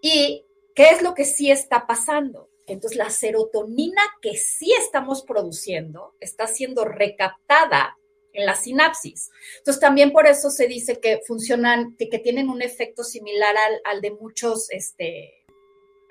¿Y 0.00 0.44
qué 0.74 0.90
es 0.90 1.02
lo 1.02 1.14
que 1.14 1.24
sí 1.24 1.50
está 1.50 1.86
pasando? 1.86 2.50
Entonces, 2.66 2.96
la 2.96 3.10
serotonina 3.10 4.02
que 4.20 4.36
sí 4.36 4.72
estamos 4.78 5.22
produciendo 5.22 6.14
está 6.20 6.46
siendo 6.46 6.84
recaptada 6.84 7.96
en 8.32 8.46
la 8.46 8.54
sinapsis. 8.54 9.30
Entonces, 9.58 9.80
también 9.80 10.12
por 10.12 10.26
eso 10.26 10.50
se 10.50 10.66
dice 10.66 10.98
que 11.00 11.20
funcionan, 11.26 11.96
que, 11.96 12.18
tienen 12.18 12.48
un 12.48 12.62
efecto 12.62 13.04
similar 13.04 13.54
al, 13.84 14.00
de 14.00 14.12
muchos 14.12 14.70
este, 14.70 15.41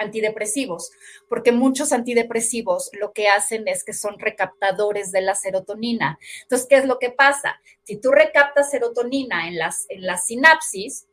antidepresivos, 0.02 0.92
porque 1.30 1.52
muchos 1.52 1.92
antidepresivos 1.92 2.90
lo 2.94 3.14
que 3.14 3.28
hacen 3.28 3.68
es 3.68 3.84
que 3.84 3.94
son 3.94 4.20
recaptadores 4.20 5.12
de 5.12 5.22
la 5.22 5.36
serotonina. 5.36 6.20
Entonces, 6.44 6.68
¿qué 6.68 6.78
es 6.78 6.86
lo 6.86 7.00
que 7.00 7.12
pasa? 7.12 7.60
Si 7.84 7.98
tú 7.98 8.12
recaptas 8.12 8.72
serotonina 8.72 9.48
en 9.48 9.58
las, 9.58 9.86
en 9.90 10.06
la 10.06 10.18
sinapsis, 10.18 11.08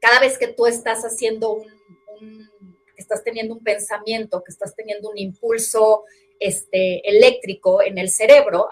cada 0.00 0.20
vez 0.20 0.38
que 0.38 0.48
tú 0.48 0.66
estás 0.66 1.02
haciendo 1.02 1.52
un, 1.52 2.50
estás 2.96 3.22
teniendo 3.22 3.54
un 3.54 3.62
pensamiento, 3.62 4.42
que 4.42 4.52
estás 4.52 4.74
teniendo 4.74 5.10
un 5.10 5.18
impulso 5.18 6.04
este, 6.38 7.08
eléctrico 7.08 7.82
en 7.82 7.98
el 7.98 8.10
cerebro 8.10 8.68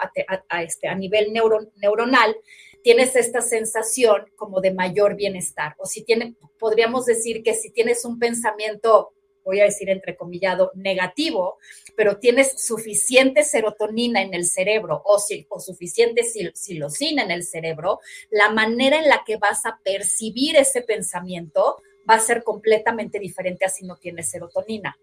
a, 0.49 0.63
este, 0.63 0.87
a 0.87 0.95
nivel 0.95 1.33
neuronal, 1.33 2.35
tienes 2.83 3.15
esta 3.15 3.41
sensación 3.41 4.25
como 4.35 4.61
de 4.61 4.73
mayor 4.73 5.15
bienestar. 5.15 5.75
O 5.79 5.85
si 5.85 6.03
tiene, 6.03 6.35
podríamos 6.59 7.05
decir 7.05 7.41
que 7.41 7.55
si 7.55 7.71
tienes 7.71 8.05
un 8.05 8.19
pensamiento, 8.19 9.13
voy 9.45 9.61
a 9.61 9.65
decir 9.65 9.89
entrecomillado, 9.89 10.71
negativo, 10.75 11.57
pero 11.95 12.17
tienes 12.17 12.61
suficiente 12.61 13.43
serotonina 13.43 14.21
en 14.21 14.33
el 14.33 14.45
cerebro 14.45 15.01
o, 15.05 15.19
si, 15.19 15.45
o 15.49 15.59
suficiente 15.59 16.23
silocina 16.53 17.23
en 17.23 17.31
el 17.31 17.43
cerebro, 17.43 17.99
la 18.31 18.49
manera 18.49 18.97
en 18.97 19.07
la 19.07 19.23
que 19.25 19.37
vas 19.37 19.65
a 19.65 19.79
percibir 19.83 20.57
ese 20.57 20.81
pensamiento 20.81 21.81
va 22.09 22.15
a 22.15 22.19
ser 22.19 22.43
completamente 22.43 23.19
diferente 23.19 23.65
a 23.65 23.69
si 23.69 23.85
no 23.85 23.97
tienes 23.97 24.29
serotonina. 24.29 24.97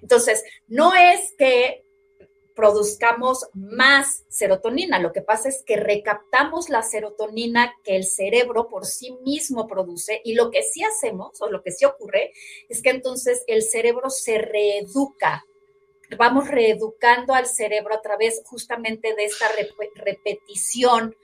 Entonces, 0.00 0.44
no 0.68 0.94
es 0.94 1.34
que 1.36 1.85
produzcamos 2.56 3.46
más 3.52 4.24
serotonina, 4.28 4.98
lo 4.98 5.12
que 5.12 5.20
pasa 5.20 5.50
es 5.50 5.62
que 5.64 5.76
recaptamos 5.76 6.70
la 6.70 6.82
serotonina 6.82 7.74
que 7.84 7.96
el 7.96 8.04
cerebro 8.04 8.68
por 8.68 8.86
sí 8.86 9.12
mismo 9.22 9.68
produce 9.68 10.22
y 10.24 10.34
lo 10.34 10.50
que 10.50 10.62
sí 10.62 10.82
hacemos 10.82 11.40
o 11.42 11.50
lo 11.50 11.62
que 11.62 11.70
sí 11.70 11.84
ocurre 11.84 12.32
es 12.70 12.82
que 12.82 12.90
entonces 12.90 13.44
el 13.46 13.62
cerebro 13.62 14.08
se 14.08 14.38
reeduca. 14.38 15.44
Vamos 16.18 16.48
reeducando 16.48 17.34
al 17.34 17.46
cerebro 17.46 17.94
a 17.94 18.00
través 18.00 18.42
justamente 18.46 19.14
de 19.14 19.24
esta 19.24 19.46
repetición 19.96 21.14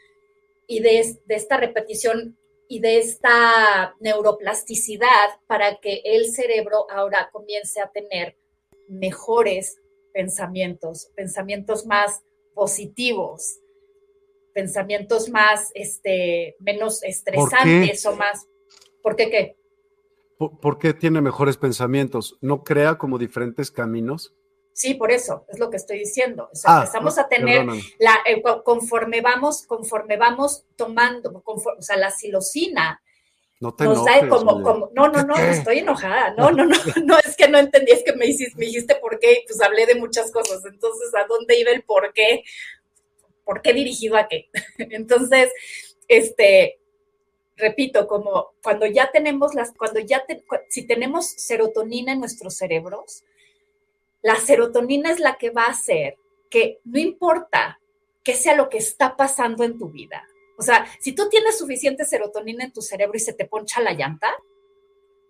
y 0.66 0.80
de, 0.80 1.16
esta 1.28 1.56
repetición 1.56 2.36
y 2.68 2.80
de 2.80 2.98
esta 2.98 3.94
neuroplasticidad 4.00 5.40
para 5.46 5.76
que 5.76 6.02
el 6.04 6.30
cerebro 6.30 6.86
ahora 6.90 7.30
comience 7.32 7.80
a 7.80 7.90
tener 7.90 8.36
mejores 8.88 9.81
pensamientos, 10.12 11.10
pensamientos 11.14 11.86
más 11.86 12.22
positivos, 12.54 13.60
pensamientos 14.54 15.28
más, 15.30 15.70
este, 15.74 16.56
menos 16.60 17.02
estresantes 17.02 18.04
o 18.06 18.16
más. 18.16 18.46
¿Por 19.02 19.16
qué 19.16 19.30
qué? 19.30 19.56
¿Por, 20.38 20.78
qué 20.78 20.92
tiene 20.92 21.20
mejores 21.20 21.56
pensamientos? 21.56 22.36
¿No 22.40 22.64
crea 22.64 22.98
como 22.98 23.18
diferentes 23.18 23.70
caminos? 23.70 24.34
Sí, 24.72 24.94
por 24.94 25.12
eso, 25.12 25.44
es 25.48 25.58
lo 25.58 25.70
que 25.70 25.76
estoy 25.76 25.98
diciendo. 25.98 26.48
Ah, 26.64 26.80
empezamos 26.80 27.18
a 27.18 27.28
tener, 27.28 27.66
la, 27.98 28.16
eh, 28.26 28.42
conforme 28.64 29.20
vamos, 29.20 29.66
conforme 29.66 30.16
vamos 30.16 30.64
tomando, 30.76 31.42
o 31.44 31.82
sea, 31.82 31.96
la 31.96 32.10
silocina 32.10 33.01
no 33.62 33.72
te 33.72 33.84
enojes, 33.84 34.28
como, 34.28 34.90
no, 34.92 35.08
no, 35.08 35.22
no, 35.22 35.36
estoy 35.36 35.78
enojada. 35.78 36.34
No, 36.36 36.50
no, 36.50 36.64
no, 36.64 36.74
no, 37.04 37.16
es 37.18 37.36
que 37.36 37.46
no 37.46 37.58
entendí, 37.58 37.92
es 37.92 38.02
que 38.02 38.12
me 38.12 38.26
dijiste, 38.26 38.58
me 38.58 38.66
dijiste 38.66 38.96
por 38.96 39.20
qué, 39.20 39.34
y 39.34 39.46
pues 39.46 39.60
hablé 39.60 39.86
de 39.86 39.94
muchas 39.94 40.32
cosas. 40.32 40.64
Entonces, 40.64 41.14
¿a 41.14 41.26
dónde 41.28 41.60
iba 41.60 41.70
el 41.70 41.84
por 41.84 42.12
qué? 42.12 42.42
¿Por 43.44 43.62
qué 43.62 43.72
dirigido 43.72 44.16
a 44.16 44.26
qué? 44.26 44.48
Entonces, 44.78 45.52
este, 46.08 46.80
repito, 47.56 48.08
como 48.08 48.48
cuando 48.64 48.84
ya 48.86 49.12
tenemos 49.12 49.54
las, 49.54 49.72
cuando 49.78 50.00
ya, 50.00 50.24
si 50.68 50.84
tenemos 50.84 51.30
serotonina 51.30 52.14
en 52.14 52.18
nuestros 52.18 52.56
cerebros, 52.56 53.22
la 54.22 54.34
serotonina 54.34 55.12
es 55.12 55.20
la 55.20 55.36
que 55.36 55.50
va 55.50 55.66
a 55.66 55.70
hacer 55.70 56.16
que 56.50 56.80
no 56.82 56.98
importa 56.98 57.78
qué 58.24 58.34
sea 58.34 58.56
lo 58.56 58.68
que 58.68 58.78
está 58.78 59.16
pasando 59.16 59.62
en 59.62 59.78
tu 59.78 59.88
vida, 59.88 60.26
o 60.62 60.64
sea, 60.64 60.86
si 61.00 61.12
tú 61.12 61.28
tienes 61.28 61.58
suficiente 61.58 62.04
serotonina 62.04 62.62
en 62.62 62.72
tu 62.72 62.82
cerebro 62.82 63.16
y 63.16 63.20
se 63.20 63.32
te 63.32 63.46
poncha 63.46 63.80
la 63.80 63.94
llanta, 63.94 64.32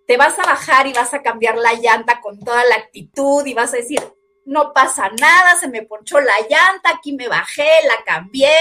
te 0.06 0.18
vas 0.18 0.38
a 0.38 0.42
bajar 0.42 0.86
y 0.86 0.92
vas 0.92 1.14
a 1.14 1.22
cambiar 1.22 1.56
la 1.56 1.72
llanta 1.72 2.20
con 2.20 2.38
toda 2.38 2.62
la 2.66 2.74
actitud 2.74 3.46
y 3.46 3.54
vas 3.54 3.72
a 3.72 3.78
decir, 3.78 3.98
no 4.44 4.74
pasa 4.74 5.08
nada, 5.18 5.56
se 5.56 5.68
me 5.68 5.84
ponchó 5.84 6.20
la 6.20 6.38
llanta, 6.40 6.90
aquí 6.90 7.14
me 7.14 7.28
bajé, 7.28 7.66
la 7.88 8.04
cambié 8.04 8.52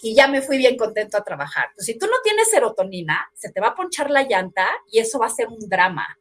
y 0.00 0.14
ya 0.14 0.26
me 0.26 0.40
fui 0.40 0.56
bien 0.56 0.78
contento 0.78 1.18
a 1.18 1.22
trabajar. 1.22 1.66
Pues 1.74 1.84
si 1.84 1.98
tú 1.98 2.06
no 2.06 2.16
tienes 2.24 2.48
serotonina, 2.48 3.30
se 3.34 3.52
te 3.52 3.60
va 3.60 3.68
a 3.68 3.74
ponchar 3.74 4.10
la 4.10 4.22
llanta 4.22 4.66
y 4.90 5.00
eso 5.00 5.18
va 5.18 5.26
a 5.26 5.28
ser 5.28 5.48
un 5.48 5.68
drama. 5.68 6.18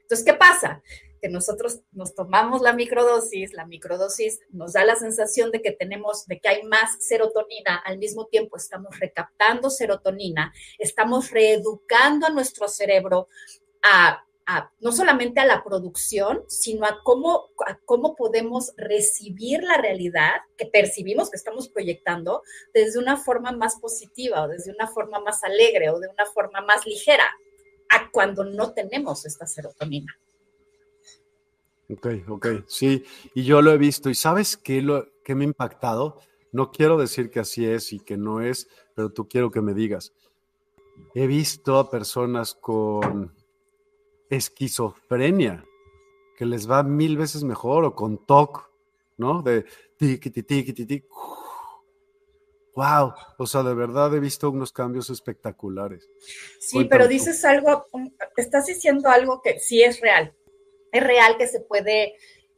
Entonces, 0.00 0.26
¿qué 0.26 0.34
pasa? 0.34 0.82
Nosotros 1.28 1.80
nos 1.92 2.14
tomamos 2.14 2.60
la 2.62 2.72
microdosis, 2.72 3.52
la 3.52 3.66
microdosis 3.66 4.40
nos 4.50 4.72
da 4.72 4.84
la 4.84 4.96
sensación 4.96 5.50
de 5.50 5.62
que 5.62 5.72
tenemos, 5.72 6.26
de 6.26 6.40
que 6.40 6.48
hay 6.48 6.62
más 6.64 7.04
serotonina, 7.04 7.76
al 7.76 7.98
mismo 7.98 8.26
tiempo 8.26 8.56
estamos 8.56 8.98
recaptando 8.98 9.70
serotonina, 9.70 10.52
estamos 10.78 11.30
reeducando 11.30 12.26
a 12.26 12.30
nuestro 12.30 12.68
cerebro 12.68 13.28
a, 13.82 14.24
no 14.80 14.92
solamente 14.92 15.40
a 15.40 15.46
la 15.46 15.64
producción, 15.64 16.44
sino 16.48 16.84
a 16.84 17.00
cómo, 17.02 17.48
a 17.66 17.78
cómo 17.84 18.14
podemos 18.14 18.74
recibir 18.76 19.62
la 19.62 19.78
realidad 19.78 20.42
que 20.58 20.66
percibimos, 20.66 21.30
que 21.30 21.36
estamos 21.36 21.68
proyectando, 21.68 22.42
desde 22.74 22.98
una 22.98 23.16
forma 23.16 23.52
más 23.52 23.76
positiva 23.76 24.42
o 24.42 24.48
desde 24.48 24.70
una 24.70 24.86
forma 24.86 25.20
más 25.20 25.42
alegre 25.44 25.88
o 25.88 25.98
de 25.98 26.08
una 26.08 26.26
forma 26.26 26.60
más 26.60 26.84
ligera, 26.84 27.24
a 27.88 28.10
cuando 28.10 28.44
no 28.44 28.72
tenemos 28.72 29.24
esta 29.24 29.46
serotonina. 29.46 30.14
Ok, 31.90 32.06
ok, 32.28 32.46
sí, 32.66 33.04
y 33.34 33.44
yo 33.44 33.60
lo 33.60 33.70
he 33.70 33.78
visto. 33.78 34.08
¿Y 34.08 34.14
sabes 34.14 34.56
qué, 34.56 34.80
lo, 34.80 35.06
qué 35.22 35.34
me 35.34 35.44
ha 35.44 35.48
impactado? 35.48 36.18
No 36.50 36.70
quiero 36.70 36.96
decir 36.96 37.30
que 37.30 37.40
así 37.40 37.66
es 37.66 37.92
y 37.92 38.00
que 38.00 38.16
no 38.16 38.40
es, 38.40 38.68
pero 38.94 39.10
tú 39.10 39.28
quiero 39.28 39.50
que 39.50 39.60
me 39.60 39.74
digas. 39.74 40.14
He 41.14 41.26
visto 41.26 41.78
a 41.78 41.90
personas 41.90 42.54
con 42.54 43.34
esquizofrenia, 44.30 45.64
que 46.36 46.46
les 46.46 46.70
va 46.70 46.82
mil 46.82 47.16
veces 47.16 47.44
mejor, 47.44 47.84
o 47.84 47.94
con 47.94 48.24
TOC, 48.24 48.70
¿no? 49.18 49.42
De 49.42 49.64
tiki 49.98 51.04
Wow, 52.74 53.14
o 53.38 53.46
sea, 53.46 53.62
de 53.62 53.74
verdad 53.74 54.14
he 54.14 54.20
visto 54.20 54.50
unos 54.50 54.72
cambios 54.72 55.08
espectaculares. 55.10 56.08
Sí, 56.58 56.84
pero 56.84 57.06
dices 57.06 57.44
algo, 57.44 57.86
estás 58.36 58.66
diciendo 58.66 59.08
algo 59.08 59.40
que 59.42 59.60
sí 59.60 59.82
es 59.82 60.00
real. 60.00 60.34
Es 60.94 61.02
real 61.02 61.36
que 61.36 61.46
se 61.46 61.60
puede 61.60 62.14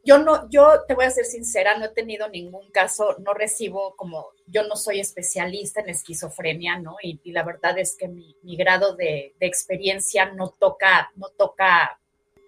yo 0.06 0.18
no, 0.18 0.48
yo 0.50 0.84
te 0.86 0.94
voy 0.94 1.04
a 1.04 1.10
ser 1.10 1.24
sincera, 1.24 1.76
no 1.76 1.86
he 1.86 1.88
tenido 1.88 2.28
ningún 2.28 2.70
caso, 2.70 3.16
no 3.18 3.34
recibo 3.34 3.96
como, 3.96 4.28
yo 4.46 4.62
no 4.62 4.76
soy 4.76 5.00
especialista 5.00 5.80
en 5.80 5.88
esquizofrenia, 5.88 6.78
¿no? 6.78 6.94
Y, 7.02 7.18
la 7.32 7.42
verdad 7.42 7.76
es 7.76 7.96
que 7.96 8.06
mi, 8.06 8.36
grado 8.56 8.94
de, 8.94 9.34
experiencia 9.40 10.26
no 10.26 10.50
toca, 10.50 11.10
no 11.16 11.30
toca, 11.30 11.98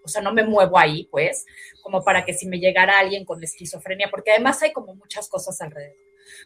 o 0.05 0.09
sea, 0.09 0.23
no 0.23 0.33
me 0.33 0.45
muevo 0.45 0.79
ahí, 0.79 1.09
pues, 1.11 1.47
como 1.83 2.05
para 2.05 2.25
que 2.25 2.33
si 2.33 2.47
me 2.47 2.61
llegara 2.61 2.97
alguien 2.97 3.25
con 3.25 3.43
esquizofrenia, 3.43 4.09
porque 4.09 4.31
además 4.31 4.63
hay 4.63 4.73
como 4.73 4.95
muchas 4.95 5.29
cosas 5.29 5.61
alrededor. 5.61 5.97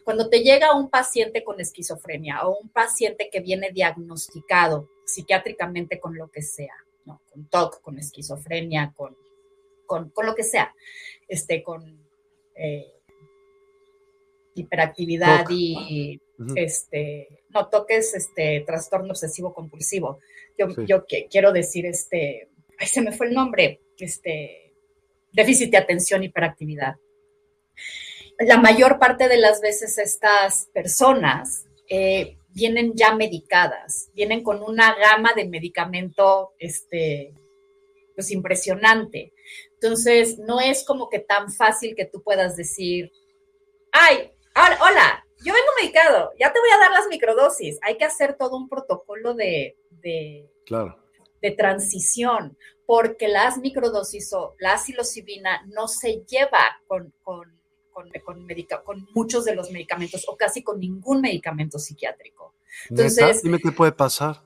Cuando 0.03 0.29
te 0.29 0.39
llega 0.39 0.75
un 0.75 0.89
paciente 0.89 1.43
con 1.43 1.59
esquizofrenia 1.59 2.47
o 2.47 2.57
un 2.57 2.69
paciente 2.69 3.29
que 3.31 3.39
viene 3.39 3.69
diagnosticado 3.71 4.89
psiquiátricamente 5.05 5.99
con 5.99 6.17
lo 6.17 6.31
que 6.31 6.41
sea, 6.41 6.73
¿no? 7.05 7.21
Con 7.29 7.47
TOC, 7.49 7.81
con 7.81 7.99
esquizofrenia, 7.99 8.93
con 8.95 9.15
con, 10.13 10.25
lo 10.25 10.35
que 10.35 10.43
sea, 10.43 10.73
este, 11.27 11.61
con 11.61 12.05
eh, 12.55 12.91
hiperactividad 14.55 15.45
y 15.49 16.19
este, 16.55 17.43
no 17.49 17.69
toques 17.69 18.13
este 18.13 18.63
trastorno 18.65 19.11
obsesivo 19.11 19.53
compulsivo. 19.53 20.19
Yo, 20.57 20.67
yo 20.85 21.05
quiero 21.29 21.51
decir, 21.51 21.85
este, 21.85 22.49
ay, 22.79 22.87
se 22.87 23.01
me 23.01 23.11
fue 23.11 23.27
el 23.27 23.33
nombre, 23.33 23.79
este, 23.97 24.73
déficit 25.31 25.71
de 25.71 25.77
atención, 25.77 26.23
hiperactividad. 26.23 26.95
La 28.39 28.57
mayor 28.57 28.99
parte 28.99 29.27
de 29.27 29.37
las 29.37 29.61
veces 29.61 29.97
estas 29.97 30.69
personas 30.73 31.65
eh, 31.87 32.37
vienen 32.49 32.93
ya 32.95 33.15
medicadas, 33.15 34.09
vienen 34.15 34.43
con 34.43 34.61
una 34.63 34.95
gama 34.95 35.33
de 35.35 35.47
medicamento, 35.47 36.53
este, 36.59 37.33
pues 38.15 38.31
impresionante. 38.31 39.33
Entonces, 39.83 40.39
no 40.39 40.61
es 40.61 40.85
como 40.85 41.09
que 41.09 41.19
tan 41.19 41.51
fácil 41.51 41.93
que 41.93 42.05
tú 42.05 42.23
puedas 42.23 42.55
decir, 42.55 43.11
ay, 43.91 44.31
hola, 44.55 45.25
yo 45.43 45.53
vengo 45.53 45.67
medicado, 45.81 46.31
ya 46.39 46.53
te 46.53 46.59
voy 46.59 46.69
a 46.69 46.79
dar 46.79 46.91
las 46.91 47.07
microdosis. 47.07 47.79
Hay 47.81 47.97
que 47.97 48.05
hacer 48.05 48.37
todo 48.37 48.55
un 48.55 48.69
protocolo 48.69 49.33
de, 49.33 49.77
de, 50.01 50.49
de 51.41 51.51
transición, 51.51 52.57
porque 52.85 53.27
las 53.27 53.57
microdosis 53.57 54.31
o 54.31 54.55
la 54.57 54.77
psilocibina 54.77 55.65
no 55.67 55.89
se 55.89 56.23
lleva 56.29 56.79
con, 56.87 57.13
con, 57.21 57.53
con, 57.91 58.09
con, 58.85 59.07
muchos 59.13 59.43
de 59.43 59.53
los 59.53 59.69
medicamentos 59.69 60.23
o 60.29 60.37
casi 60.37 60.63
con 60.63 60.79
ningún 60.79 61.19
medicamento 61.19 61.77
psiquiátrico. 61.77 62.55
Entonces, 62.89 63.43
dime 63.43 63.59
qué 63.59 63.73
puede 63.73 63.91
pasar. 63.91 64.43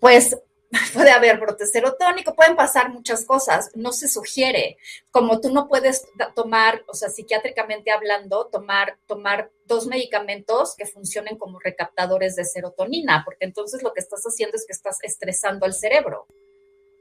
Pues 0.00 0.36
puede 0.94 1.10
haber 1.10 1.38
brote 1.38 1.66
serotónico, 1.66 2.34
pueden 2.34 2.54
pasar 2.54 2.90
muchas 2.90 3.24
cosas, 3.24 3.70
no 3.74 3.92
se 3.92 4.06
sugiere, 4.06 4.76
como 5.10 5.40
tú 5.40 5.52
no 5.52 5.66
puedes 5.66 6.06
tomar, 6.34 6.84
o 6.86 6.94
sea, 6.94 7.08
psiquiátricamente 7.08 7.90
hablando, 7.90 8.46
tomar, 8.46 8.96
tomar 9.06 9.50
dos 9.66 9.86
medicamentos 9.86 10.76
que 10.76 10.86
funcionen 10.86 11.36
como 11.38 11.58
recaptadores 11.58 12.36
de 12.36 12.44
serotonina, 12.44 13.22
porque 13.24 13.46
entonces 13.46 13.82
lo 13.82 13.92
que 13.92 14.00
estás 14.00 14.22
haciendo 14.22 14.56
es 14.56 14.64
que 14.64 14.72
estás 14.72 14.98
estresando 15.02 15.66
al 15.66 15.74
cerebro. 15.74 16.26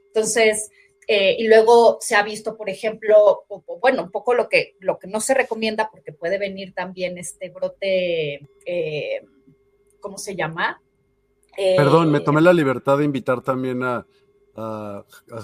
Entonces, 0.07 0.71
eh, 1.07 1.35
y 1.37 1.47
luego 1.47 1.97
se 2.01 2.15
ha 2.15 2.23
visto, 2.23 2.57
por 2.57 2.69
ejemplo, 2.69 3.45
bueno, 3.81 4.03
un 4.03 4.11
poco 4.11 4.33
lo 4.33 4.49
que, 4.49 4.75
lo 4.79 4.97
que 4.97 5.07
no 5.07 5.21
se 5.21 5.35
recomienda, 5.35 5.89
porque 5.91 6.11
puede 6.11 6.39
venir 6.39 6.73
también 6.73 7.19
este 7.19 7.49
brote, 7.49 8.47
eh, 8.65 9.21
¿cómo 9.99 10.17
se 10.17 10.35
llama? 10.35 10.81
Perdón, 11.55 12.11
me 12.11 12.19
tomé 12.21 12.41
la 12.41 12.53
libertad 12.53 12.97
de 12.97 13.05
invitar 13.05 13.41
también 13.41 13.83
a, 13.83 14.05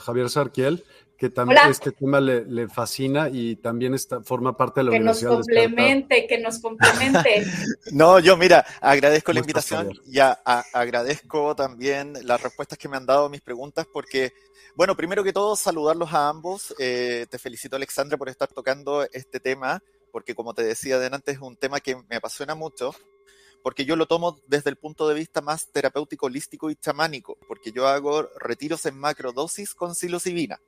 Javier 0.02 0.30
Sarquiel, 0.30 0.84
que 1.18 1.30
también 1.30 1.70
este 1.70 1.92
tema 1.92 2.20
le, 2.20 2.68
fascina 2.68 3.30
y 3.32 3.56
también 3.56 3.94
está, 3.94 4.22
forma 4.22 4.58
parte 4.58 4.82
de 4.82 4.86
la 4.86 4.92
que 4.92 4.98
Universidad. 4.98 5.30
Que 5.30 5.36
nos 5.36 5.46
complemente, 5.46 6.28
que 6.28 6.38
nos 6.40 6.60
complemente. 6.60 7.46
no, 7.94 8.20
yo 8.20 8.36
mira, 8.36 8.66
agradezco 8.82 9.32
la 9.32 9.40
invitación 9.40 9.94
y 10.06 10.20
agradezco 10.20 11.56
también 11.56 12.14
las 12.24 12.42
respuestas 12.42 12.78
que 12.78 12.90
me 12.90 12.98
han 12.98 13.06
dado 13.06 13.26
a 13.26 13.30
mis 13.30 13.42
preguntas 13.42 13.88
porque, 13.92 14.34
bueno, 14.76 14.96
primero 14.98 15.24
que 15.24 15.32
todo, 15.32 15.56
saludarlos 15.56 16.14
a 16.14 16.28
ambos. 16.28 16.76
Eh, 16.78 17.26
te 17.30 17.40
felicito, 17.40 17.78
Alexandra, 17.78 18.18
por 18.18 18.28
estar 18.28 18.50
tocando 18.50 19.08
este 19.14 19.40
tema, 19.40 19.82
porque 20.12 20.36
como 20.36 20.54
te 20.54 20.64
decía 20.64 20.96
adelante, 20.96 21.32
es 21.32 21.40
un 21.40 21.56
tema 21.56 21.80
que 21.80 21.96
me 22.10 22.18
apasiona 22.18 22.56
mucho 22.56 22.94
porque 23.66 23.84
yo 23.84 23.96
lo 23.96 24.06
tomo 24.06 24.40
desde 24.46 24.70
el 24.70 24.76
punto 24.76 25.08
de 25.08 25.16
vista 25.16 25.42
más 25.42 25.72
terapéutico, 25.72 26.28
holístico 26.28 26.70
y 26.70 26.76
chamánico, 26.76 27.36
porque 27.48 27.72
yo 27.72 27.88
hago 27.88 28.30
retiros 28.40 28.86
en 28.86 28.96
macrodosis 28.96 29.74
con 29.74 29.96
psilocibina. 29.96 30.62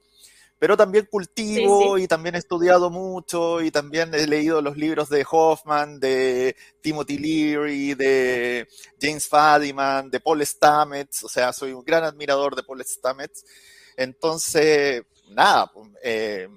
Pero 0.58 0.76
también 0.76 1.06
cultivo 1.06 2.00
y 2.00 2.08
también 2.08 2.34
he 2.34 2.40
estudiado 2.40 2.90
mucho 2.90 3.62
y 3.62 3.70
también 3.70 4.16
he 4.16 4.26
leído 4.26 4.64
los 4.64 4.78
libros 4.78 5.10
de 5.10 5.24
Hoffman, 5.30 6.00
de 6.00 6.56
Timothy 6.82 7.20
Leary, 7.20 7.94
de 7.94 8.68
James 9.00 9.28
Fadiman, 9.28 10.10
de 10.10 10.20
Paul 10.20 10.44
Stamets, 10.44 11.24
o 11.24 11.30
sea, 11.30 11.54
soy 11.54 11.74
un 11.74 11.86
gran 11.86 12.04
admirador 12.04 12.56
de 12.56 12.64
Paul 12.64 12.84
Stamets. 12.84 13.46
Entonces, 13.96 15.04
nada, 15.30 15.72
eh, 16.02 16.48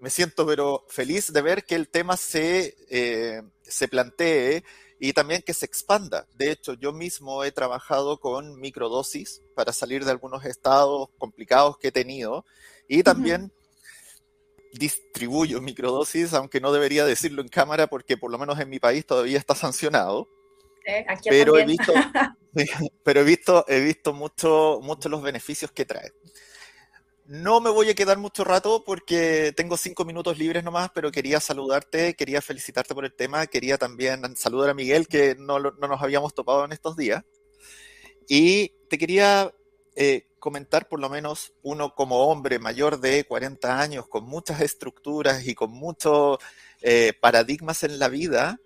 me 0.00 0.10
siento 0.10 0.44
pero 0.44 0.84
feliz 0.88 1.32
de 1.32 1.42
ver 1.42 1.64
que 1.64 1.76
el 1.76 1.88
tema 1.90 2.16
se, 2.16 2.76
eh, 2.90 3.40
se 3.62 3.86
plantee 3.86 4.64
y 5.02 5.14
también 5.14 5.42
que 5.42 5.54
se 5.54 5.64
expanda. 5.64 6.26
De 6.34 6.52
hecho, 6.52 6.74
yo 6.74 6.92
mismo 6.92 7.42
he 7.42 7.50
trabajado 7.50 8.20
con 8.20 8.60
microdosis 8.60 9.42
para 9.54 9.72
salir 9.72 10.04
de 10.04 10.10
algunos 10.10 10.44
estados 10.44 11.08
complicados 11.18 11.78
que 11.78 11.88
he 11.88 11.92
tenido 11.92 12.44
y 12.86 13.02
también 13.02 13.50
distribuyo 14.74 15.62
microdosis, 15.62 16.34
aunque 16.34 16.60
no 16.60 16.70
debería 16.70 17.06
decirlo 17.06 17.40
en 17.40 17.48
cámara 17.48 17.86
porque 17.86 18.18
por 18.18 18.30
lo 18.30 18.38
menos 18.38 18.60
en 18.60 18.68
mi 18.68 18.78
país 18.78 19.06
todavía 19.06 19.38
está 19.38 19.54
sancionado. 19.54 20.28
Eh, 20.86 21.06
pero, 21.24 21.58
he 21.58 21.64
visto, 21.64 21.94
pero 23.02 23.20
he 23.20 23.24
visto, 23.24 23.64
he 23.68 23.80
visto 23.80 24.12
mucho, 24.12 24.80
mucho 24.82 25.08
los 25.08 25.22
beneficios 25.22 25.72
que 25.72 25.86
trae. 25.86 26.12
No 27.32 27.60
me 27.60 27.70
voy 27.70 27.88
a 27.88 27.94
quedar 27.94 28.18
mucho 28.18 28.42
rato 28.42 28.82
porque 28.84 29.52
tengo 29.56 29.76
cinco 29.76 30.04
minutos 30.04 30.36
libres 30.36 30.64
nomás, 30.64 30.90
pero 30.92 31.12
quería 31.12 31.38
saludarte, 31.38 32.14
quería 32.14 32.42
felicitarte 32.42 32.92
por 32.92 33.04
el 33.04 33.14
tema, 33.14 33.46
quería 33.46 33.78
también 33.78 34.34
saludar 34.34 34.70
a 34.70 34.74
Miguel, 34.74 35.06
que 35.06 35.36
no, 35.38 35.60
nos 35.60 36.02
habíamos 36.02 36.34
topado 36.34 36.64
en 36.64 36.72
estos 36.72 36.96
días. 36.96 37.22
Y 38.28 38.70
te 38.88 38.98
quería 38.98 39.54
eh, 39.94 40.26
comentar, 40.40 40.88
por 40.88 40.98
lo 40.98 41.08
menos 41.08 41.54
uno 41.62 41.94
como 41.94 42.26
hombre 42.26 42.58
mayor 42.58 42.98
de 42.98 43.22
40 43.22 43.80
años, 43.80 44.08
con 44.08 44.24
muchas 44.24 44.60
estructuras 44.60 45.46
y 45.46 45.54
con 45.54 45.70
muchos 45.70 46.38
eh, 46.82 47.12
paradigmas 47.20 47.84
en 47.84 48.00
la 48.00 48.08
vida, 48.08 48.58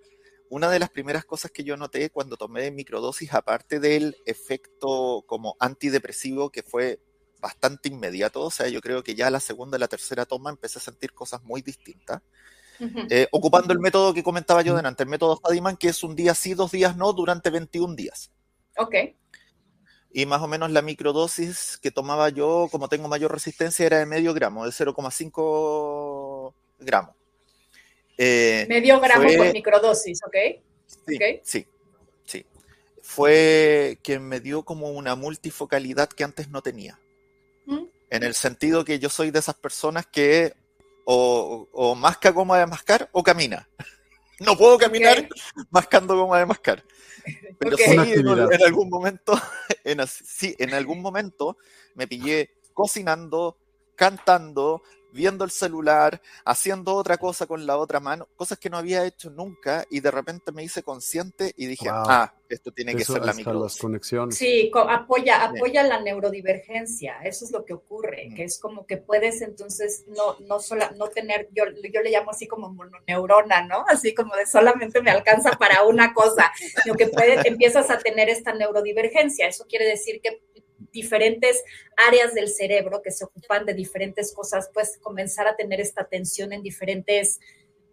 una 0.49 0.71
de 0.71 0.79
las 0.79 0.89
primeras 0.89 1.27
cosas 1.27 1.51
que 1.51 1.65
yo 1.65 1.77
noté 1.77 2.09
cuando 2.09 2.39
tomé 2.39 2.71
microdosis, 2.71 3.35
aparte 3.35 3.79
del 3.79 4.17
efecto 4.25 5.23
como 5.27 5.55
antidepresivo 5.61 6.49
que 6.49 6.63
fue 6.63 6.99
bastante 7.45 7.91
inmediato, 7.91 8.41
o 8.41 8.51
sea, 8.51 8.69
yo 8.69 8.81
creo 8.81 9.05
que 9.05 9.15
ya 9.15 9.29
la 9.29 9.39
segunda 9.39 9.77
y 9.77 9.81
la 9.81 9.87
tercera 9.87 10.25
toma 10.25 10.49
empecé 10.49 10.79
a 10.79 10.83
sentir 10.83 11.13
cosas 11.13 11.43
muy 11.43 11.61
distintas. 11.61 12.23
Eh, 13.11 13.29
ocupando 13.33 13.75
el 13.75 13.81
método 13.81 14.15
que 14.15 14.23
comentaba 14.23 14.63
yo 14.63 14.75
delante, 14.75 15.03
el 15.03 15.11
método 15.11 15.37
Fadiman, 15.37 15.77
que 15.77 15.89
es 15.89 16.03
un 16.03 16.17
día 16.17 16.35
sí, 16.35 16.55
dos 16.55 16.73
días 16.73 16.97
no, 16.97 17.13
durante 17.13 17.51
21 17.51 17.95
días. 17.95 18.33
Ok. 18.79 18.95
Y 20.11 20.25
más 20.25 20.41
o 20.41 20.49
menos 20.49 20.71
la 20.71 20.81
microdosis 20.81 21.79
que 21.83 21.91
tomaba 21.91 22.31
yo, 22.31 22.69
como 22.73 22.89
tengo 22.89 23.09
mayor 23.09 23.31
resistencia, 23.31 23.85
era 23.85 23.99
de 23.99 24.07
medio 24.07 24.33
gramo, 24.33 24.65
de 24.65 24.71
0,5 24.71 26.55
gramos. 26.81 27.15
Eh, 28.17 28.65
medio 28.71 29.01
gramo 29.01 29.29
por 29.37 29.53
microdosis, 29.53 30.21
¿ok? 30.27 30.37
Sí, 30.87 31.19
sí, 31.43 31.67
sí. 32.25 32.47
Fue 33.03 33.99
quien 34.03 34.23
me 34.23 34.41
dio 34.41 34.63
como 34.63 34.89
una 34.93 35.15
multifocalidad 35.15 36.09
que 36.09 36.25
antes 36.25 36.49
no 36.49 36.63
tenía. 36.63 36.99
En 38.15 38.23
el 38.23 38.35
sentido 38.35 38.85
que 38.85 39.01
yo 39.01 39.09
soy 39.09 39.33
de 39.33 39.41
esas 39.41 39.57
personas 39.57 40.07
que 40.07 40.55
o, 41.05 41.69
o 41.73 41.95
masca 41.97 42.31
goma 42.31 42.59
de 42.59 42.67
mascar 42.67 43.09
o 43.13 43.25
camina. 43.25 43.69
No 44.39 44.57
puedo 44.57 44.79
caminar 44.79 45.29
mascando 45.71 46.17
goma 46.17 46.39
de 46.39 46.47
mascar. 46.47 46.85
Pero 47.59 47.77
sí, 47.77 47.93
en, 47.93 48.63
algún 48.65 48.89
momento, 48.89 49.33
en, 49.85 50.07
sí, 50.07 50.55
en 50.59 50.75
algún 50.75 51.01
momento 51.01 51.57
me 51.95 52.07
pillé 52.07 52.55
cocinando, 52.73 53.59
cantando, 53.97 54.83
viendo 55.15 55.45
el 55.45 55.51
celular, 55.51 56.21
haciendo 56.45 56.95
otra 56.95 57.17
cosa 57.17 57.47
con 57.47 57.67
la 57.67 57.77
otra 57.77 58.01
mano, 58.01 58.29
cosas 58.37 58.59
que 58.59 58.69
no 58.69 58.77
había 58.77 59.07
hecho 59.07 59.31
nunca 59.31 59.85
y 59.89 60.01
de 60.01 60.11
repente 60.11 60.51
me 60.51 60.65
hice 60.65 60.83
consciente 60.83 61.55
y 61.57 61.67
dije, 61.67 61.89
ah, 61.89 62.35
esto 62.49 62.73
tiene 62.73 62.95
que 62.95 63.05
ser 63.05 63.25
la 63.25 63.33
conexiones. 63.81 64.37
Sí, 64.37 64.71
apoya, 64.75 65.45
apoya 65.45 65.83
la 65.85 66.01
neurodivergencia, 66.01 67.19
eso 67.23 67.45
es 67.45 67.53
lo 67.53 67.65
que 67.65 67.75
ocurre, 67.75 68.31
que 68.35 68.45
es 68.45 68.59
como 68.59 68.87
que 68.87 68.97
puedes 68.97 69.41
entonces 69.41 70.05
no, 70.09 70.37
no, 70.41 70.59
sola, 70.59 70.93
no 70.99 71.09
tener, 71.09 71.49
yo, 71.53 71.65
yo 71.93 72.01
le 72.03 72.11
llamo 72.11 72.33
así 72.33 72.47
como 72.49 72.71
mononeurona, 72.71 73.67
¿no? 73.67 73.85
Así 73.89 74.15
como 74.15 74.35
de 74.35 74.47
solamente 74.47 75.01
me 75.01 75.13
alcanza 75.13 75.53
para 75.53 75.85
una 75.85 76.13
cosa, 76.13 76.53
sino 76.83 76.97
que 76.97 77.07
puedes, 77.07 77.45
empiezas 77.47 77.89
a 77.91 77.99
tener 77.99 78.29
esta 78.29 78.53
neurodivergencia, 78.53 79.47
eso 79.47 79.65
quiere 79.69 79.87
decir 79.87 80.21
que 80.21 80.43
diferentes 80.95 81.63
áreas 82.09 82.33
del 82.33 82.49
cerebro 82.49 83.03
que 83.03 83.11
se 83.11 83.25
ocupan 83.25 83.67
de 83.67 83.75
diferentes 83.75 84.33
cosas, 84.33 84.71
pues 84.73 84.97
comenzar 85.03 85.47
a 85.47 85.57
tener 85.57 85.81
esta 85.81 86.01
atención 86.01 86.55
en 86.55 86.63
diferentes, 86.63 87.41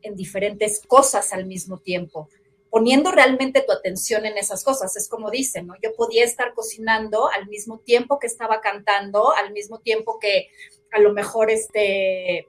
en 0.02 0.16
diferentes 0.16 0.82
cosas 0.88 1.34
al 1.34 1.46
mismo 1.46 1.80
tiempo 1.80 2.30
poniendo 2.72 3.12
realmente 3.12 3.62
tu 3.62 3.74
atención 3.74 4.26
en 4.26 4.38
esas 4.38 4.64
cosas. 4.64 4.96
Es 4.96 5.10
como 5.10 5.30
dicen, 5.30 5.68
¿no? 5.68 5.76
Yo 5.84 5.94
podía 5.94 6.24
estar 6.24 6.54
cocinando 6.54 7.30
al 7.30 7.48
mismo 7.50 7.80
tiempo 7.80 8.18
que 8.18 8.28
estaba 8.28 8.62
cantando, 8.62 9.34
al 9.34 9.52
mismo 9.52 9.80
tiempo 9.80 10.18
que 10.20 10.48
a 10.92 11.00
lo 11.00 11.12
mejor, 11.12 11.52
este, 11.52 12.48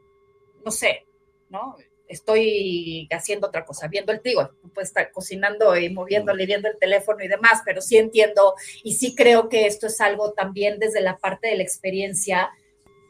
no 0.65 0.71
sé, 0.71 1.05
¿no? 1.51 1.77
Estoy 2.13 3.09
haciendo 3.11 3.47
otra 3.47 3.65
cosa, 3.65 3.89
viendo 3.89 4.13
el 4.13 4.21
trigo, 4.21 4.51
puede 4.75 4.87
estar 4.87 5.11
cocinando 5.11 5.77
y 5.77 5.89
moviéndole, 5.91 6.47
viendo 6.47 6.69
el 6.69 6.79
teléfono 6.79 7.25
y 7.25 7.29
demás, 7.29 7.63
pero 7.65 7.81
sí 7.81 7.97
entiendo 7.97 8.55
y 8.83 8.95
sí 8.95 9.15
creo 9.15 9.49
que 9.49 9.67
esto 9.67 9.87
es 9.87 10.01
algo 10.01 10.33
también 10.33 10.79
desde 10.79 11.01
la 11.01 11.17
parte 11.17 11.49
de 11.49 11.57
la 11.57 11.63
experiencia 11.63 12.51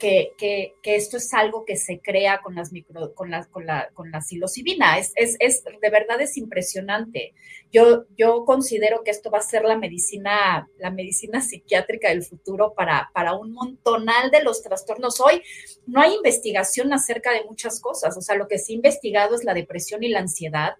que, 0.03 0.75
esto 0.83 1.17
es 1.17 1.33
algo 1.33 1.65
que 1.65 1.77
se 1.77 2.01
crea 2.01 2.41
con 2.43 2.55
las 2.55 2.73
micro, 2.73 3.15
con 3.15 3.31
la, 3.31 3.45
con 3.47 3.67
la, 3.67 3.91
con 3.95 4.11
la 4.11 4.21
psilocibina. 4.21 4.99
Es, 4.99 5.13
es, 5.15 5.37
es, 5.39 5.63
de 5.65 5.91
verdad 5.91 6.21
es 6.21 6.37
impresionante. 6.37 7.35
Yo, 7.71 8.05
yo 8.17 8.45
considero 8.45 9.03
que 9.05 9.11
esto 9.11 9.31
va 9.31 9.39
a 9.39 9.43
ser 9.43 9.65
la 9.65 9.77
medicina, 9.77 10.69
la 10.79 10.91
medicina 10.91 11.41
psiquiátrica 11.41 12.09
del 12.09 12.25
futuro 12.25 12.75
para, 12.75 13.11
para 13.15 13.35
un 13.35 13.53
montonal 13.53 14.31
de 14.31 14.43
los 14.43 14.63
trastornos. 14.63 15.21
Hoy 15.21 15.43
no 15.87 16.01
hay 16.01 16.15
investigación 16.15 16.93
acerca 16.93 17.33
de 17.33 17.45
muchas 17.45 17.81
cosas. 17.81 18.17
O 18.17 18.21
sea, 18.21 18.37
lo 18.37 18.49
que 18.49 18.59
se 18.59 18.73
ha 18.73 18.77
investigado 18.77 19.35
es 19.35 19.45
la 19.45 19.55
depresión 19.55 20.03
y 20.03 20.09
la 20.09 20.21
ansiedad 20.21 20.75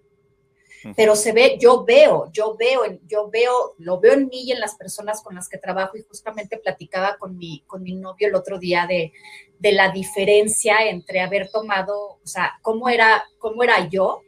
pero 0.95 1.15
se 1.15 1.31
ve, 1.31 1.57
yo 1.59 1.85
veo, 1.85 2.29
yo 2.31 2.55
veo, 2.57 2.81
yo 3.05 3.29
veo, 3.29 3.75
lo 3.77 3.99
veo 3.99 4.13
en 4.13 4.27
mí 4.27 4.43
y 4.43 4.51
en 4.51 4.59
las 4.59 4.75
personas 4.75 5.21
con 5.21 5.35
las 5.35 5.47
que 5.47 5.57
trabajo 5.57 5.97
y 5.97 6.03
justamente 6.03 6.57
platicaba 6.57 7.17
con 7.17 7.37
mi, 7.37 7.63
con 7.67 7.83
mi 7.83 7.95
novio 7.95 8.27
el 8.27 8.35
otro 8.35 8.59
día 8.59 8.85
de, 8.87 9.13
de 9.59 9.71
la 9.71 9.91
diferencia 9.91 10.87
entre 10.87 11.21
haber 11.21 11.49
tomado, 11.49 12.19
o 12.23 12.27
sea, 12.27 12.59
cómo 12.61 12.89
era, 12.89 13.23
cómo 13.37 13.63
era 13.63 13.87
yo 13.89 14.21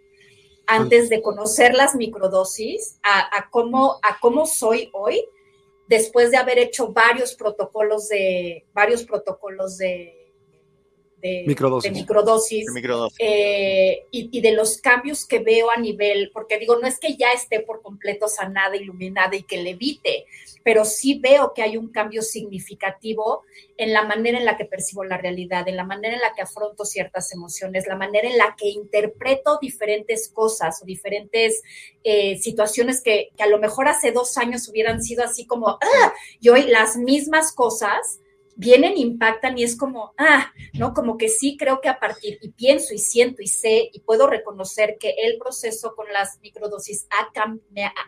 antes 0.68 1.10
de 1.10 1.22
conocer 1.22 1.76
las 1.76 1.96
microdosis 1.96 3.00
a, 3.04 3.38
a, 3.38 3.50
cómo, 3.50 4.00
a 4.02 4.20
cómo 4.20 4.46
soy 4.46 4.90
hoy 4.94 5.24
después 5.88 6.32
de 6.32 6.38
haber 6.38 6.58
hecho 6.58 6.92
varios 6.92 7.36
protocolos 7.36 8.08
de, 8.08 8.66
varios 8.74 9.04
protocolos 9.04 9.78
de, 9.78 10.25
de 11.26 11.92
microdosis, 11.92 12.66
eh, 13.20 14.06
y, 14.12 14.42
de 14.42 14.52
los 14.52 14.78
cambios 14.78 15.26
que 15.26 15.40
veo 15.40 15.72
a 15.72 15.78
nivel, 15.78 16.30
porque 16.32 16.60
digo, 16.60 16.78
no 16.78 16.88
es 16.88 17.00
que 17.00 17.16
ya 17.16 17.32
esté 17.32 17.62
por 17.62 17.82
completo 17.82 18.28
sanada, 18.28 18.76
iluminada 18.76 19.36
y 19.36 19.44
que 19.44 19.58
levite, 19.58 20.26
pero 20.64 20.86
sí 20.86 21.20
veo 21.20 21.54
que 21.54 21.64
hay 21.64 21.78
un 21.78 21.92
cambio 21.92 22.22
significativo 22.22 23.44
en 23.78 23.92
la 23.92 24.04
manera 24.04 24.38
en 24.38 24.46
la 24.46 24.56
que 24.56 24.66
percibo 24.66 25.04
la 25.04 25.18
realidad, 25.18 25.68
en 25.68 25.78
la 25.78 25.84
manera 25.84 26.16
en 26.16 26.22
la 26.22 26.34
que 26.34 26.44
afronto 26.44 26.86
ciertas 26.86 27.34
emociones, 27.34 27.88
la 27.88 27.96
manera 27.96 28.30
en 28.30 28.38
la 28.38 28.56
que 28.56 28.70
interpreto 28.70 29.58
diferentes 29.60 30.30
cosas 30.30 30.82
o 30.82 30.86
diferentes 30.86 31.64
eh, 32.04 32.38
situaciones 32.38 33.02
que, 33.02 33.30
que, 33.36 33.44
a 33.44 33.48
lo 33.48 33.58
mejor 33.58 33.88
hace 33.88 34.12
dos 34.12 34.38
años 34.38 34.68
hubieran 34.70 35.02
sido 35.02 35.24
así 35.24 35.48
como, 35.48 35.70
ah, 35.70 36.14
y 36.40 36.50
hoy 36.50 36.64
las 36.64 36.98
mismas 36.98 37.52
cosas 37.52 38.20
vienen, 38.56 38.98
impactan 38.98 39.58
y 39.58 39.64
es 39.64 39.78
como, 39.78 40.14
ah, 40.18 40.52
¿no? 40.74 40.94
Como 40.94 41.18
que 41.18 41.30
sí 41.30 41.58
creo 41.58 41.82
que 41.82 41.90
a 41.90 42.00
partir, 42.00 42.38
y 42.42 42.50
pienso 42.50 42.94
y 42.94 42.98
siento 42.98 43.42
y 43.42 43.48
sé 43.48 43.90
y 43.92 44.00
puedo 44.02 44.28
reconocer 44.28 44.98
que 45.00 45.16
el 45.24 45.38
proceso 45.38 45.96
con 45.96 46.12
las 46.12 46.40
microdosis 46.42 47.08
ha, 47.12 47.32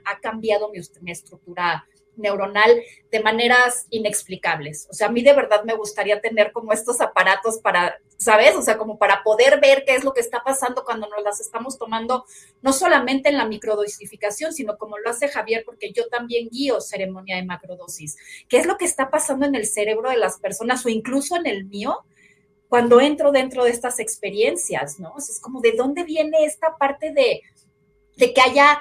ha 0.06 0.20
cambiado 0.20 0.70
mi, 0.70 0.80
mi 1.02 1.12
estructura 1.12 1.86
neuronal 2.18 2.82
de 3.12 3.20
maneras 3.22 3.88
inexplicables. 3.90 4.88
O 4.90 4.94
sea, 4.94 5.08
a 5.08 5.12
mí 5.12 5.22
de 5.22 5.34
verdad 5.34 5.64
me 5.64 5.76
gustaría 5.76 6.22
tener 6.22 6.52
como 6.52 6.74
estos 6.74 7.02
aparatos 7.02 7.60
para, 7.60 7.98
¿sabes? 8.18 8.56
O 8.56 8.62
sea, 8.62 8.78
como 8.78 8.98
para 8.98 9.24
poder 9.24 9.60
ver 9.60 9.84
qué 9.86 9.96
es 9.96 10.04
lo 10.04 10.14
que 10.14 10.22
está 10.22 10.44
pasando 10.44 10.84
cuando 10.84 11.08
nos 11.08 11.24
las 11.24 11.40
estamos 11.40 11.78
tomando, 11.78 12.26
no 12.62 12.74
solamente 12.74 13.30
en 13.30 13.38
la 13.38 13.46
microdosificación, 13.46 14.54
sino 14.54 14.78
como 14.78 14.98
lo 14.98 15.10
hace 15.10 15.30
Javier, 15.30 15.64
porque 15.66 15.92
yo 15.92 16.08
también 16.08 16.50
guío 16.50 16.82
ceremonia 16.82 17.38
de 17.38 17.46
macrodosis. 17.46 18.18
¿Qué 18.50 18.58
es 18.58 18.66
lo 18.66 18.78
que 18.78 18.86
está 18.86 19.10
pasando 19.10 19.46
en 19.46 19.56
el 19.56 19.66
cerebro 19.66 20.10
de 20.10 20.18
las 20.18 20.40
personas 20.40 20.86
o 20.86 20.90
incluso 20.90 21.36
en 21.36 21.48
el 21.48 21.66
mío? 21.66 22.04
cuando 22.70 23.00
entro 23.00 23.32
dentro 23.32 23.64
de 23.64 23.72
estas 23.72 24.00
experiencias, 24.00 25.00
¿no? 25.00 25.14
es 25.18 25.40
como 25.42 25.62
de 25.62 25.72
dónde 25.72 26.04
viene 26.04 26.44
esta 26.44 26.76
parte 26.78 27.14
de, 27.14 27.42
de 28.18 28.34
que 28.34 28.42
haya 28.42 28.80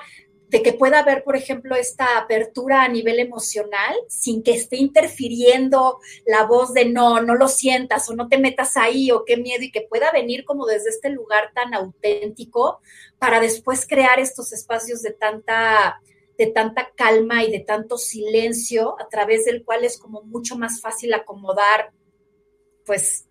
de 0.49 0.63
que 0.63 0.73
pueda 0.73 1.01
haber, 1.01 1.25
por 1.25 1.37
ejemplo, 1.37 1.75
esta 1.75 2.19
apertura 2.19 2.83
a 2.83 2.89
nivel 2.89 3.19
emocional 3.19 3.97
sin 4.09 4.43
que 4.43 4.53
esté 4.53 4.77
interfiriendo 4.77 5.99
la 6.25 6.45
voz 6.45 6.73
de 6.73 6.85
no, 6.85 7.21
no 7.21 7.35
lo 7.35 7.49
sientas 7.49 8.09
o 8.09 8.15
no 8.15 8.29
te 8.29 8.39
metas 8.39 8.77
ahí 8.77 9.11
o 9.11 9.25
qué 9.25 9.37
miedo 9.37 9.65
y 9.65 9.73
que 9.73 9.83
pueda 9.83 10.13
venir 10.13 10.45
como 10.45 10.67
desde 10.67 10.91
este 10.91 11.11
lugar 11.11 11.51
tan 11.55 11.75
auténtico 11.75 12.81
para 13.19 13.41
después 13.41 13.87
crear 13.87 14.21
estos 14.21 14.53
espacios 14.53 15.03
de 15.03 15.13
tanta 15.13 16.01
de 16.39 16.49
tanta 16.49 16.91
calma 16.95 17.45
y 17.45 17.51
de 17.51 17.61
tanto 17.61 17.97
silencio 17.97 19.01
a 19.01 19.09
través 19.09 19.47
del 19.47 19.65
cual 19.65 19.85
es 19.85 19.99
como 19.99 20.23
mucho 20.23 20.57
más 20.59 20.83
fácil 20.83 21.15
acomodar 21.15 21.93
pues 22.85 23.26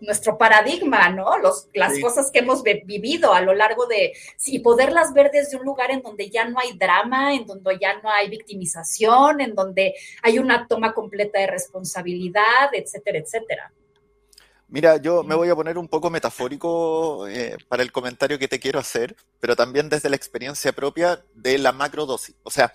nuestro 0.00 0.38
paradigma, 0.38 1.10
¿no? 1.10 1.38
Los, 1.38 1.68
las 1.74 1.98
cosas 2.00 2.30
que 2.30 2.40
hemos 2.40 2.62
vivido 2.62 3.32
a 3.32 3.40
lo 3.40 3.54
largo 3.54 3.86
de, 3.86 4.12
y 4.46 4.58
poderlas 4.60 5.12
ver 5.12 5.30
desde 5.30 5.56
un 5.56 5.64
lugar 5.64 5.90
en 5.90 6.02
donde 6.02 6.30
ya 6.30 6.44
no 6.44 6.58
hay 6.58 6.76
drama, 6.76 7.34
en 7.34 7.46
donde 7.46 7.78
ya 7.80 8.00
no 8.00 8.10
hay 8.10 8.28
victimización, 8.28 9.40
en 9.40 9.54
donde 9.54 9.94
hay 10.22 10.38
una 10.38 10.66
toma 10.66 10.94
completa 10.94 11.40
de 11.40 11.46
responsabilidad, 11.46 12.70
etcétera, 12.72 13.18
etcétera. 13.18 13.72
Mira, 14.68 14.96
yo 14.96 15.22
me 15.22 15.36
voy 15.36 15.48
a 15.48 15.54
poner 15.54 15.78
un 15.78 15.86
poco 15.86 16.10
metafórico 16.10 17.28
eh, 17.28 17.56
para 17.68 17.84
el 17.84 17.92
comentario 17.92 18.38
que 18.38 18.48
te 18.48 18.58
quiero 18.58 18.80
hacer, 18.80 19.14
pero 19.38 19.54
también 19.54 19.88
desde 19.88 20.10
la 20.10 20.16
experiencia 20.16 20.72
propia 20.72 21.24
de 21.34 21.58
la 21.58 21.70
macrodosis. 21.70 22.34
O 22.42 22.50
sea, 22.50 22.72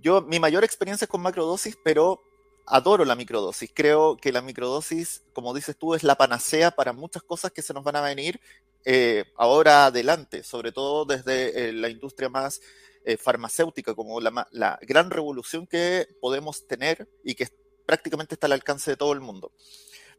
yo, 0.00 0.22
mi 0.22 0.40
mayor 0.40 0.64
experiencia 0.64 1.04
es 1.04 1.10
con 1.10 1.20
macrodosis, 1.20 1.76
pero 1.84 2.22
adoro 2.70 3.04
la 3.04 3.14
microdosis. 3.14 3.70
Creo 3.74 4.16
que 4.16 4.32
la 4.32 4.42
microdosis, 4.42 5.22
como 5.32 5.54
dices 5.54 5.76
tú, 5.76 5.94
es 5.94 6.02
la 6.02 6.16
panacea 6.16 6.70
para 6.70 6.92
muchas 6.92 7.22
cosas 7.22 7.52
que 7.52 7.62
se 7.62 7.74
nos 7.74 7.84
van 7.84 7.96
a 7.96 8.00
venir 8.00 8.40
eh, 8.84 9.24
ahora 9.36 9.86
adelante, 9.86 10.42
sobre 10.42 10.72
todo 10.72 11.04
desde 11.04 11.68
eh, 11.68 11.72
la 11.72 11.88
industria 11.88 12.28
más 12.28 12.60
eh, 13.04 13.16
farmacéutica, 13.16 13.94
como 13.94 14.20
la, 14.20 14.46
la, 14.52 14.78
gran 14.82 15.10
revolución 15.10 15.66
que 15.66 16.06
podemos 16.20 16.66
tener 16.66 17.08
y 17.24 17.34
que 17.34 17.48
prácticamente 17.86 18.34
está 18.34 18.46
al 18.46 18.52
alcance 18.52 18.90
de 18.92 18.96
todo 18.96 19.12
el 19.12 19.20
mundo. 19.20 19.52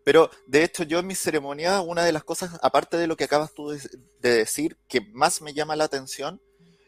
Pero 0.03 0.29
de 0.47 0.63
hecho 0.63 0.83
yo 0.83 0.99
en 0.99 1.07
mi 1.07 1.15
ceremonia, 1.15 1.81
una 1.81 2.03
de 2.03 2.11
las 2.11 2.23
cosas, 2.23 2.59
aparte 2.61 2.97
de 2.97 3.07
lo 3.07 3.15
que 3.15 3.25
acabas 3.25 3.53
tú 3.53 3.69
de, 3.69 3.79
de 4.19 4.33
decir, 4.33 4.77
que 4.87 5.01
más 5.01 5.41
me 5.41 5.53
llama 5.53 5.75
la 5.75 5.83
atención, 5.83 6.41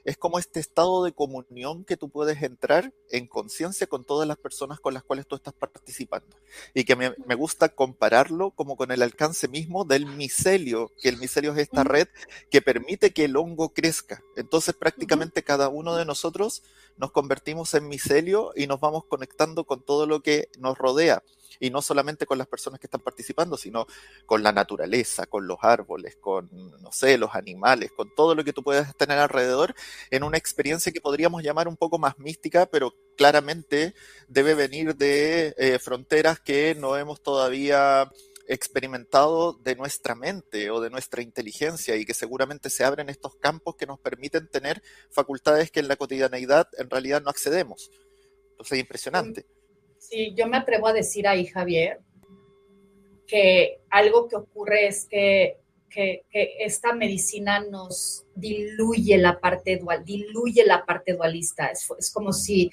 es 0.05 0.17
como 0.17 0.39
este 0.39 0.59
estado 0.59 1.03
de 1.03 1.13
comunión 1.13 1.83
que 1.85 1.97
tú 1.97 2.09
puedes 2.09 2.41
entrar 2.41 2.93
en 3.09 3.27
conciencia 3.27 3.87
con 3.87 4.03
todas 4.03 4.27
las 4.27 4.37
personas 4.37 4.79
con 4.79 4.93
las 4.93 5.03
cuales 5.03 5.27
tú 5.27 5.35
estás 5.35 5.53
participando. 5.53 6.37
Y 6.73 6.83
que 6.83 6.95
me, 6.95 7.35
gusta 7.35 7.69
compararlo 7.69 8.51
como 8.51 8.75
con 8.75 8.91
el 8.91 9.01
alcance 9.01 9.47
mismo 9.47 9.85
del 9.85 10.05
micelio, 10.05 10.91
que 11.01 11.09
el 11.09 11.17
micelio 11.17 11.53
es 11.53 11.59
esta 11.59 11.83
red 11.83 12.07
que 12.49 12.61
permite 12.61 13.11
que 13.11 13.25
el 13.25 13.35
hongo 13.35 13.69
crezca. 13.73 14.21
Entonces 14.41 14.75
prácticamente 14.75 15.43
cada 15.43 15.69
uno 15.69 15.95
de 15.95 16.03
nosotros 16.03 16.63
nos 16.97 17.11
convertimos 17.11 17.73
en 17.73 17.87
micelio 17.87 18.51
y 18.55 18.67
nos 18.67 18.79
vamos 18.79 19.05
conectando 19.05 19.63
con 19.63 19.81
todo 19.83 20.05
lo 20.05 20.21
que 20.21 20.49
nos 20.59 20.77
rodea. 20.77 21.23
Y 21.59 21.69
no 21.69 21.83
solamente 21.83 22.25
con 22.25 22.39
las 22.39 22.47
personas 22.47 22.79
que 22.79 22.87
están 22.87 23.01
participando, 23.01 23.55
sino 23.55 23.85
con 24.25 24.41
la 24.41 24.51
naturaleza, 24.51 25.27
con 25.27 25.45
los 25.45 25.59
árboles, 25.61 26.17
con, 26.19 26.49
no 26.81 26.91
sé, 26.91 27.19
los 27.19 27.35
animales, 27.35 27.91
con 27.95 28.13
todo 28.15 28.33
lo 28.33 28.43
que 28.43 28.51
tú 28.51 28.63
puedas 28.63 28.95
tener 28.97 29.19
alrededor, 29.19 29.75
en 30.09 30.23
una 30.23 30.37
experiencia 30.37 30.91
que 30.91 31.01
podríamos 31.01 31.43
llamar 31.43 31.67
un 31.67 31.77
poco 31.77 31.99
más 31.99 32.17
mística, 32.17 32.65
pero 32.65 32.95
claramente 33.15 33.93
debe 34.27 34.55
venir 34.55 34.95
de 34.95 35.53
eh, 35.57 35.77
fronteras 35.77 36.39
que 36.39 36.73
no 36.73 36.97
hemos 36.97 37.21
todavía 37.21 38.09
experimentado 38.51 39.53
de 39.53 39.75
nuestra 39.75 40.13
mente 40.13 40.69
o 40.71 40.81
de 40.81 40.89
nuestra 40.89 41.21
inteligencia 41.21 41.95
y 41.95 42.03
que 42.05 42.13
seguramente 42.13 42.69
se 42.69 42.83
abren 42.83 43.09
estos 43.09 43.35
campos 43.37 43.75
que 43.77 43.85
nos 43.85 43.99
permiten 43.99 44.49
tener 44.49 44.81
facultades 45.09 45.71
que 45.71 45.79
en 45.79 45.87
la 45.87 45.95
cotidianeidad 45.95 46.67
en 46.77 46.89
realidad 46.89 47.21
no 47.21 47.29
que 53.25 53.79
algo 53.89 54.27
que 54.27 54.35
ocurre 54.35 54.87
es 54.87 55.05
que, 55.05 55.57
que, 55.89 56.25
esta 56.59 56.93
medicina 56.93 57.63
nos 57.63 58.25
diluye 58.35 59.17
la 59.17 59.39
parte 59.39 59.77
dual, 59.77 60.03
diluye 60.03 60.65
la 60.65 60.85
parte 60.85 61.13
dualista. 61.13 61.67
Es, 61.67 61.87
es 61.97 62.11
como 62.11 62.33
si 62.33 62.69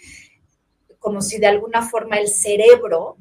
como 0.99 1.23
si 1.23 1.39
de 1.39 1.47
alguna 1.47 1.83
forma 1.83 2.17
el 2.17 2.29
cerebro 2.29 3.17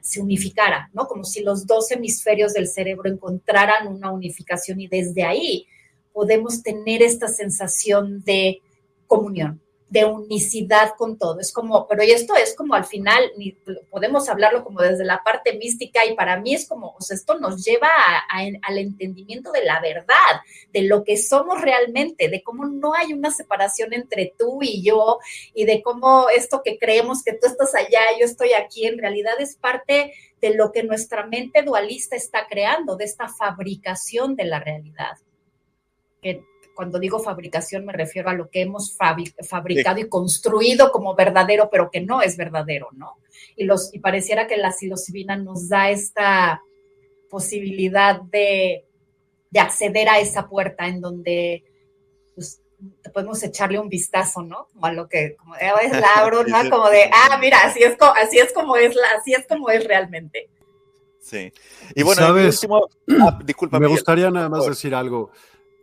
se 0.00 0.20
unificara, 0.20 0.90
¿no? 0.92 1.06
Como 1.06 1.24
si 1.24 1.42
los 1.42 1.66
dos 1.66 1.90
hemisferios 1.90 2.52
del 2.52 2.68
cerebro 2.68 3.10
encontraran 3.10 3.88
una 3.88 4.12
unificación 4.12 4.80
y 4.80 4.86
desde 4.86 5.24
ahí 5.24 5.66
podemos 6.12 6.62
tener 6.62 7.02
esta 7.02 7.28
sensación 7.28 8.22
de 8.24 8.62
comunión, 9.06 9.60
de 9.88 10.04
unicidad 10.04 10.94
con 10.98 11.16
todo. 11.16 11.38
Es 11.40 11.52
como, 11.52 11.86
pero 11.86 12.02
esto 12.02 12.34
es 12.34 12.56
como 12.56 12.74
al 12.74 12.84
final, 12.84 13.30
podemos 13.90 14.28
hablarlo 14.28 14.64
como 14.64 14.80
desde 14.80 15.04
la 15.04 15.22
parte 15.22 15.56
mística 15.56 16.04
y 16.04 16.14
para 16.14 16.40
mí 16.40 16.54
es 16.54 16.68
como, 16.68 16.94
o 16.98 17.00
sea, 17.00 17.16
esto 17.16 17.38
nos 17.38 17.64
lleva 17.64 17.88
al 18.28 18.78
entendimiento 18.78 19.52
de 19.52 19.64
la 19.64 19.80
verdad, 19.80 20.40
de 20.72 20.82
lo 20.82 21.04
que 21.04 21.16
somos 21.16 21.60
realmente, 21.60 22.28
de 22.28 22.42
cómo 22.42 22.66
no 22.66 22.94
hay 22.94 23.12
una 23.12 23.30
separación 23.30 23.92
entre 23.92 24.34
tú 24.36 24.58
y 24.60 24.82
yo 24.82 25.18
y 25.54 25.64
de 25.66 25.82
cómo 25.82 26.28
esto 26.30 26.62
que 26.64 26.78
creemos 26.78 27.22
que 27.22 27.34
tú 27.34 27.46
estás 27.46 27.74
allá, 27.74 28.00
yo 28.18 28.24
estoy 28.24 28.54
aquí, 28.54 28.86
en 28.86 28.98
realidad 28.98 29.34
es 29.38 29.56
parte 29.56 30.12
de 30.40 30.54
lo 30.54 30.72
que 30.72 30.82
nuestra 30.82 31.26
mente 31.26 31.62
dualista 31.62 32.16
está 32.16 32.46
creando, 32.48 32.96
de 32.96 33.04
esta 33.04 33.28
fabricación 33.28 34.34
de 34.34 34.44
la 34.44 34.58
realidad. 34.58 35.16
Que 36.20 36.42
cuando 36.76 37.00
digo 37.00 37.18
fabricación 37.18 37.86
me 37.86 37.94
refiero 37.94 38.28
a 38.28 38.34
lo 38.34 38.50
que 38.50 38.60
hemos 38.60 38.96
fabricado 38.96 39.98
y 39.98 40.08
construido 40.08 40.92
como 40.92 41.16
verdadero, 41.16 41.70
pero 41.70 41.90
que 41.90 42.02
no 42.02 42.20
es 42.20 42.36
verdadero, 42.36 42.90
¿no? 42.92 43.16
Y, 43.56 43.64
los, 43.64 43.92
y 43.94 43.98
pareciera 43.98 44.46
que 44.46 44.58
la 44.58 44.70
psilocibina 44.70 45.36
nos 45.36 45.70
da 45.70 45.90
esta 45.90 46.62
posibilidad 47.30 48.20
de, 48.20 48.84
acceder 49.58 50.06
a 50.10 50.20
esa 50.20 50.46
puerta 50.50 50.86
en 50.86 51.00
donde 51.00 51.64
pues, 52.34 52.60
podemos 53.14 53.42
echarle 53.42 53.78
un 53.78 53.88
vistazo, 53.88 54.42
¿no? 54.42 54.68
Como 54.70 54.84
a 54.84 54.92
lo 54.92 55.08
que, 55.08 55.34
como 55.34 55.54
de, 55.54 55.66
es 55.82 55.92
la 55.92 56.30
¿no? 56.46 56.70
Como 56.70 56.90
de, 56.90 57.04
ah, 57.10 57.38
mira, 57.40 57.60
así 57.64 57.82
es, 57.82 57.96
así 58.22 58.38
es 58.38 58.52
como 58.52 58.76
es, 58.76 58.94
así 59.18 59.32
es 59.32 59.46
como 59.48 59.70
es 59.70 59.82
realmente. 59.82 60.50
Sí. 61.20 61.50
Y 61.94 62.02
bueno, 62.02 62.20
¿Sabes? 62.20 62.66
Ah, 63.18 63.38
disculpa. 63.42 63.80
Me 63.80 63.88
gustaría 63.88 64.30
nada 64.30 64.50
más 64.50 64.66
decir 64.66 64.94
algo 64.94 65.32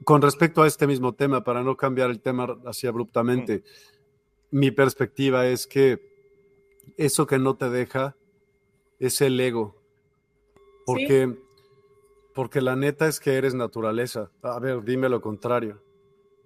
con 0.03 0.21
respecto 0.21 0.63
a 0.63 0.67
este 0.67 0.87
mismo 0.87 1.13
tema, 1.13 1.43
para 1.43 1.63
no 1.63 1.77
cambiar 1.77 2.09
el 2.09 2.19
tema 2.19 2.57
así 2.65 2.87
abruptamente, 2.87 3.63
mi 4.51 4.71
perspectiva 4.71 5.47
es 5.47 5.67
que 5.67 6.13
eso 6.97 7.25
que 7.27 7.39
no 7.39 7.55
te 7.55 7.69
deja 7.69 8.15
es 8.99 9.21
el 9.21 9.39
ego. 9.39 9.75
Porque, 10.85 11.37
porque 12.33 12.61
la 12.61 12.75
neta 12.75 13.07
es 13.07 13.19
que 13.19 13.35
eres 13.35 13.53
naturaleza. 13.53 14.31
A 14.41 14.59
ver, 14.59 14.83
dime 14.83 15.09
lo 15.09 15.21
contrario. 15.21 15.81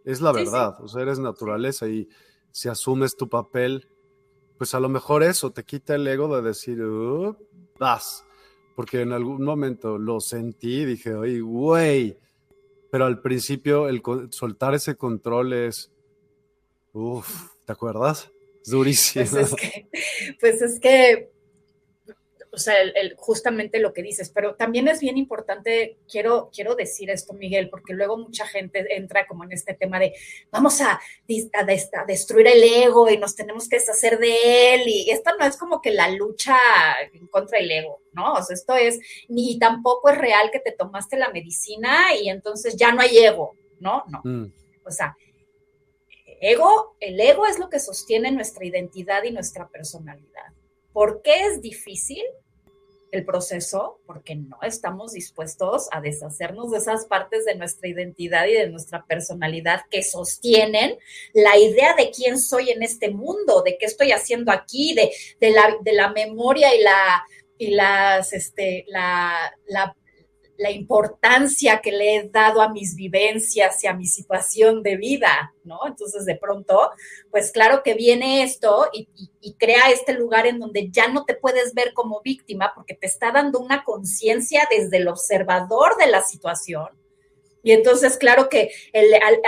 Es 0.05 0.22
la 0.22 0.32
verdad, 0.32 0.78
o 0.82 0.88
sea, 0.88 1.01
eres 1.01 1.20
naturaleza 1.20 1.88
y 1.88 2.08
si 2.51 2.70
asumes 2.70 3.18
tu 3.18 3.28
papel, 3.28 3.89
pues 4.58 4.74
a 4.74 4.80
lo 4.80 4.89
mejor 4.89 5.22
eso 5.22 5.51
te 5.51 5.64
quita 5.64 5.95
el 5.95 6.08
ego 6.08 6.34
de 6.34 6.41
decir, 6.41 6.82
vas. 7.78 8.26
Porque 8.76 9.01
en 9.01 9.12
algún 9.12 9.43
momento 9.43 9.97
lo 9.97 10.22
sentí, 10.22 10.86
dije, 10.86 11.14
oye, 11.14 11.41
güey, 11.41 12.18
pero 12.91 13.05
al 13.05 13.21
principio 13.21 13.89
el 13.89 14.01
soltar 14.31 14.73
ese 14.73 14.95
control 14.95 15.53
es, 15.53 15.91
uff, 16.93 17.51
¿te 17.65 17.71
acuerdas? 17.73 18.31
Es 18.61 18.69
durísimo. 18.69 19.25
Pues 19.29 19.51
es 19.51 19.55
que, 19.55 19.88
pues 20.39 20.61
es 20.61 20.79
que 20.79 21.31
o 22.52 22.58
sea, 22.58 22.82
el, 22.82 23.16
justamente 23.18 23.80
lo 23.80 23.93
que 23.93 24.02
dices, 24.02 24.30
pero 24.30 24.56
también 24.56 24.88
es 24.88 25.00
bien 25.00 25.18
importante, 25.18 25.98
quiero, 26.10 26.50
quiero 26.54 26.76
decir 26.76 27.10
esto, 27.10 27.34
Miguel, 27.34 27.70
porque 27.70 27.93
luego 27.93 28.18
mucha 28.18 28.48
gente 28.48 28.86
entra 28.95 29.28
como 29.28 29.43
en 29.43 29.52
este 29.52 29.74
tema 29.74 30.00
de 30.00 30.14
vamos 30.52 30.82
a, 30.82 30.93
a, 30.93 32.06
destruir 32.06 32.48
el 32.48 32.64
ego 32.64 33.10
y 33.10 33.18
nos 33.18 33.36
tenemos 33.36 33.68
que 33.68 33.78
deshacer 33.78 34.18
de 34.20 34.76
él, 34.76 34.82
y 34.88 35.10
esto 35.10 35.32
no 35.38 35.45
es 35.45 35.58
como 35.58 35.82
que 35.82 35.91
la 35.91 36.10
lucha 36.10 36.58
contra 37.30 37.60
el 37.60 37.70
ego, 37.70 38.02
¿no? 38.14 38.34
O 38.34 38.43
sea, 38.43 38.54
esto 38.54 38.76
es, 38.76 39.00
ni 39.28 39.60
tampoco 39.60 40.10
es 40.10 40.18
real 40.18 40.50
que 40.52 40.60
te 40.60 40.72
tomaste 40.72 41.18
la 41.18 41.30
medicina 41.30 42.16
y 42.16 42.30
entonces 42.30 42.76
ya 42.76 42.91
no 42.91 43.02
hay 43.02 43.18
ego, 43.18 43.56
¿no? 43.80 44.04
No. 44.08 44.22
Mm. 44.24 44.54
O 44.86 44.91
sea, 44.91 45.16
ego, 46.41 46.95
el 47.00 47.20
ego 47.20 47.45
es 47.45 47.60
lo 47.60 47.70
que 47.70 47.80
sostiene 47.80 48.32
nuestra 48.32 48.66
identidad 48.66 49.24
y 49.24 49.32
nuestra 49.32 49.68
personalidad. 49.68 50.54
¿Por 50.98 51.22
qué 51.22 51.41
es 51.45 51.62
difícil? 51.62 52.24
el 53.12 53.24
proceso 53.24 54.02
porque 54.06 54.36
no 54.36 54.58
estamos 54.64 55.14
dispuestos 55.14 55.88
a 55.91 56.02
deshacernos 56.02 56.72
de 56.72 56.80
esas 56.80 57.06
partes 57.06 57.45
de 57.45 57.56
nuestra 57.56 57.88
identidad 57.88 58.48
y 58.48 58.54
de 58.54 58.68
nuestra 58.68 59.06
personalidad 59.06 59.84
que 59.89 60.04
sostienen 60.04 60.98
la 61.34 61.56
idea 61.58 61.95
de 61.95 62.10
quién 62.10 62.38
soy 62.38 62.72
en 62.72 62.82
este 62.84 63.12
mundo, 63.12 63.62
de 63.62 63.78
qué 63.78 63.86
estoy 63.86 64.12
haciendo 64.12 64.52
aquí, 64.52 64.93
de, 64.93 65.12
de, 65.39 65.52
la, 65.52 65.78
de 65.82 65.93
la, 65.93 66.12
memoria 66.12 66.76
y 66.76 66.82
la 66.82 67.24
y 67.58 67.68
las 67.70 68.34
este 68.34 68.84
la, 68.88 69.54
la, 69.68 69.95
la 70.58 70.72
importancia 70.72 71.82
que 71.82 71.91
le 71.91 72.16
he 72.16 72.30
dado 72.30 72.62
a 72.62 72.70
mis 72.70 72.95
vivencias 72.95 73.84
y 73.84 73.88
a 73.88 73.93
mi 73.93 74.05
situación 74.05 74.82
de 74.82 74.97
vida, 74.97 75.53
¿no? 75.64 75.80
Entonces, 75.86 76.26
de 76.26 76.36
pronto, 76.36 76.91
pues 77.32 77.51
claro 77.51 77.84
que 77.84 77.93
viene 77.93 78.43
esto 78.43 78.89
y, 78.91 79.08
crea 79.60 79.89
este 79.91 80.14
lugar 80.14 80.45
en 80.45 80.60
donde 80.60 80.89
ya 80.91 81.08
no 81.08 81.24
te 81.24 81.34
puedes 81.34 81.74
ver 81.74 81.93
como 81.93 82.22
víctima 82.22 82.74
porque 82.76 82.93
te 82.93 83.08
está 83.08 83.32
dando 83.32 83.60
una 83.60 83.84
conciencia 83.84 84.68
desde 84.70 84.97
el 84.97 85.08
observador 85.08 85.95
de 85.97 86.08
la 86.08 86.22
situación. 86.22 86.88
Y 87.64 87.72
entonces, 87.72 88.18
claro 88.18 88.49
que 88.49 88.72
el, 88.93 89.14
al, 89.16 89.41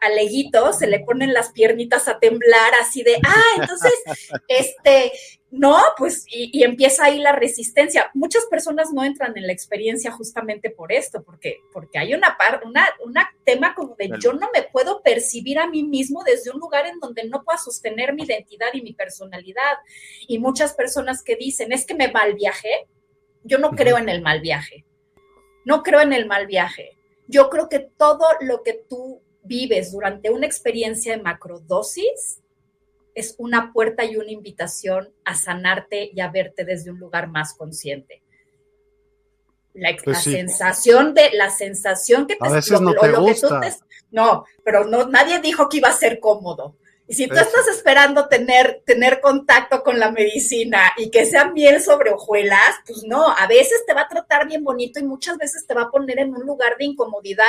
al, 0.00 0.74
se 0.78 0.86
le 0.86 1.00
ponen 1.00 1.32
las 1.32 1.52
piernitas 1.52 2.06
a 2.06 2.18
temblar 2.18 2.72
así 2.80 3.02
de, 3.02 3.16
ah, 3.26 3.60
entonces, 3.60 3.92
este, 4.48 5.12
no, 5.56 5.78
pues, 5.96 6.24
y, 6.28 6.64
empieza 6.64 7.04
ahí 7.04 7.20
la 7.20 7.30
resistencia. 7.30 8.10
Muchas 8.12 8.44
personas 8.46 8.92
no 8.92 9.04
entran 9.04 9.36
en 9.36 9.46
la 9.46 9.52
experiencia 9.52 10.10
justamente 10.10 10.68
por 10.68 10.92
esto, 10.92 11.22
porque, 11.22 11.60
porque 11.72 11.96
hay 11.96 12.12
una 12.12 12.36
parte, 12.36 12.66
una, 12.66 12.88
una 13.04 13.30
tema 13.44 13.72
como 13.72 13.94
de 13.94 14.10
yo 14.20 14.32
no 14.32 14.48
me 14.52 14.64
puedo 14.64 15.00
percibir 15.00 15.60
a 15.60 15.68
mí 15.68 15.84
mismo 15.84 16.24
desde 16.24 16.50
un 16.50 16.58
lugar 16.58 16.86
en 16.86 16.98
donde 16.98 17.22
no 17.28 17.44
pueda 17.44 17.56
sostener 17.56 18.14
mi 18.14 18.24
identidad 18.24 18.66
y 18.72 18.82
mi 18.82 18.94
personalidad. 18.94 19.78
Y 20.26 20.40
muchas 20.40 20.74
personas 20.74 21.22
que 21.22 21.36
dicen, 21.36 21.70
es 21.70 21.86
que 21.86 21.94
me 21.94 22.10
mal 22.10 22.34
viaje, 22.34 22.88
yo 23.44 23.58
no 23.58 23.70
creo 23.70 23.96
en 23.98 24.08
el 24.08 24.22
mal 24.22 24.40
viaje. 24.40 24.84
No 25.64 25.84
creo 25.84 26.00
en 26.00 26.12
el 26.12 26.26
mal 26.26 26.48
viaje. 26.48 26.98
Yo 27.28 27.48
creo 27.48 27.68
que 27.68 27.78
todo 27.78 28.26
lo 28.40 28.64
que 28.64 28.72
tú 28.88 29.22
vives 29.44 29.92
durante 29.92 30.30
una 30.30 30.46
experiencia 30.46 31.16
de 31.16 31.22
macrodosis 31.22 32.40
es 33.14 33.34
una 33.38 33.72
puerta 33.72 34.04
y 34.04 34.16
una 34.16 34.30
invitación 34.30 35.12
a 35.24 35.34
sanarte 35.34 36.10
y 36.12 36.20
a 36.20 36.30
verte 36.30 36.64
desde 36.64 36.90
un 36.90 36.98
lugar 36.98 37.28
más 37.28 37.54
consciente. 37.54 38.22
La, 39.72 39.94
pues 40.04 40.22
sensación 40.22 41.14
de 41.14 41.30
la 41.32 41.50
sensación 41.50 42.26
que 42.26 42.36
te, 42.36 42.46
a 42.46 42.50
veces 42.50 42.80
no 42.80 42.94
te 42.94 43.10
gusta. 43.10 43.60
no, 44.12 44.44
pero 44.64 44.84
no 44.84 45.08
nadie 45.08 45.40
dijo 45.40 45.68
que 45.68 45.78
iba 45.78 45.88
a 45.88 45.96
ser 45.96 46.20
cómodo. 46.20 46.76
Y 47.06 47.14
si 47.14 47.26
tú 47.26 47.34
estás 47.34 47.68
esperando 47.68 48.28
tener, 48.28 48.82
tener 48.86 49.20
contacto 49.20 49.82
con 49.82 49.98
la 49.98 50.10
medicina 50.10 50.92
y 50.96 51.10
que 51.10 51.26
sean 51.26 51.52
bien 51.52 51.82
sobre 51.82 52.12
hojuelas, 52.12 52.76
pues 52.86 53.02
no, 53.04 53.28
a 53.28 53.46
veces 53.46 53.84
te 53.86 53.92
va 53.92 54.02
a 54.02 54.08
tratar 54.08 54.46
bien 54.46 54.64
bonito 54.64 55.00
y 55.00 55.02
muchas 55.02 55.36
veces 55.36 55.66
te 55.66 55.74
va 55.74 55.82
a 55.82 55.90
poner 55.90 56.20
en 56.20 56.34
un 56.34 56.46
lugar 56.46 56.76
de 56.78 56.86
incomodidad 56.86 57.44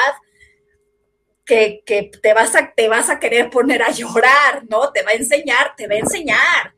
que, 1.46 1.84
te, 2.22 2.34
vas 2.34 2.56
a, 2.56 2.74
te 2.74 2.88
vas 2.88 3.10
a 3.10 3.20
querer 3.20 3.50
poner 3.50 3.84
a 3.84 3.92
llorar, 3.92 4.64
¿no? 4.68 4.92
Te 4.92 5.04
va 5.04 5.12
a 5.12 5.16
enseñar, 5.16 5.76
te 5.76 5.88
va 5.88 5.94
a 5.94 6.00
enseñar, 6.00 6.74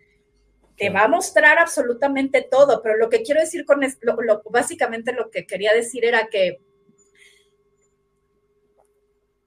te 0.76 0.90
va 0.90 1.04
a 1.04 1.08
mostrar 1.08 1.58
absolutamente 1.58 2.42
todo, 2.50 2.82
pero 2.84 2.98
lo 2.98 3.10
que 3.10 3.24
quiero 3.24 3.40
decir 3.40 3.66
con 3.66 3.84
esto, 3.84 4.16
lo, 4.22 4.42
básicamente 4.50 5.14
lo 5.14 5.32
que 5.32 5.48
quería 5.48 5.74
decir 5.74 6.04
era 6.04 6.28
que 6.28 6.60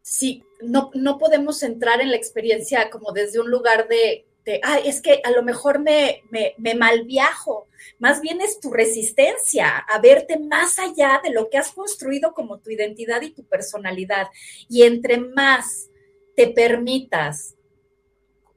si 0.01 0.43
no, 0.63 0.91
no 0.95 1.19
podemos 1.19 1.63
entrar 1.63 2.01
en 2.01 2.11
la 2.11 2.17
experiencia 2.17 2.91
como 2.91 3.13
desde 3.13 3.41
un 3.41 3.51
lugar 3.51 3.89
de, 3.89 4.27
ay, 4.63 4.83
es 4.87 5.01
que 5.01 5.21
a 5.25 5.31
lo 5.31 5.43
mejor 5.43 5.81
me, 5.81 6.23
me, 6.31 6.55
me 6.59 6.75
malviajo, 6.75 7.69
más 7.99 8.21
bien 8.21 8.41
es 8.41 8.61
tu 8.61 8.71
resistencia 8.71 9.79
a 9.79 10.01
verte 10.01 10.39
más 10.39 10.79
allá 10.79 11.21
de 11.23 11.31
lo 11.31 11.49
que 11.51 11.59
has 11.59 11.73
construido 11.73 12.33
como 12.33 12.59
tu 12.59 12.71
identidad 12.71 13.23
y 13.23 13.33
tu 13.33 13.45
personalidad. 13.45 14.29
Y 14.69 14.83
entre 14.83 15.19
más 15.19 15.91
te 16.37 16.49
permitas, 16.49 17.57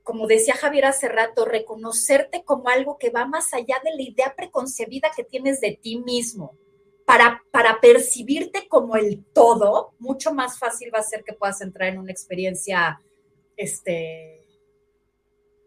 como 0.03 0.27
decía 0.27 0.55
Javier 0.55 0.85
hace 0.85 1.07
rato, 1.07 1.45
reconocerte 1.45 2.43
como 2.43 2.69
algo 2.69 2.97
que 2.97 3.09
va 3.09 3.25
más 3.25 3.53
allá 3.53 3.81
de 3.83 3.95
la 3.95 4.01
idea 4.01 4.33
preconcebida 4.35 5.11
que 5.15 5.23
tienes 5.23 5.61
de 5.61 5.79
ti 5.81 5.97
mismo. 5.97 6.57
Para, 7.05 7.43
para 7.51 7.81
percibirte 7.81 8.67
como 8.69 8.95
el 8.95 9.25
todo, 9.33 9.93
mucho 9.99 10.33
más 10.33 10.57
fácil 10.57 10.89
va 10.93 10.99
a 10.99 11.03
ser 11.03 11.25
que 11.25 11.33
puedas 11.33 11.59
entrar 11.59 11.89
en 11.89 11.99
una 11.99 12.13
experiencia, 12.13 13.01
este, 13.57 14.42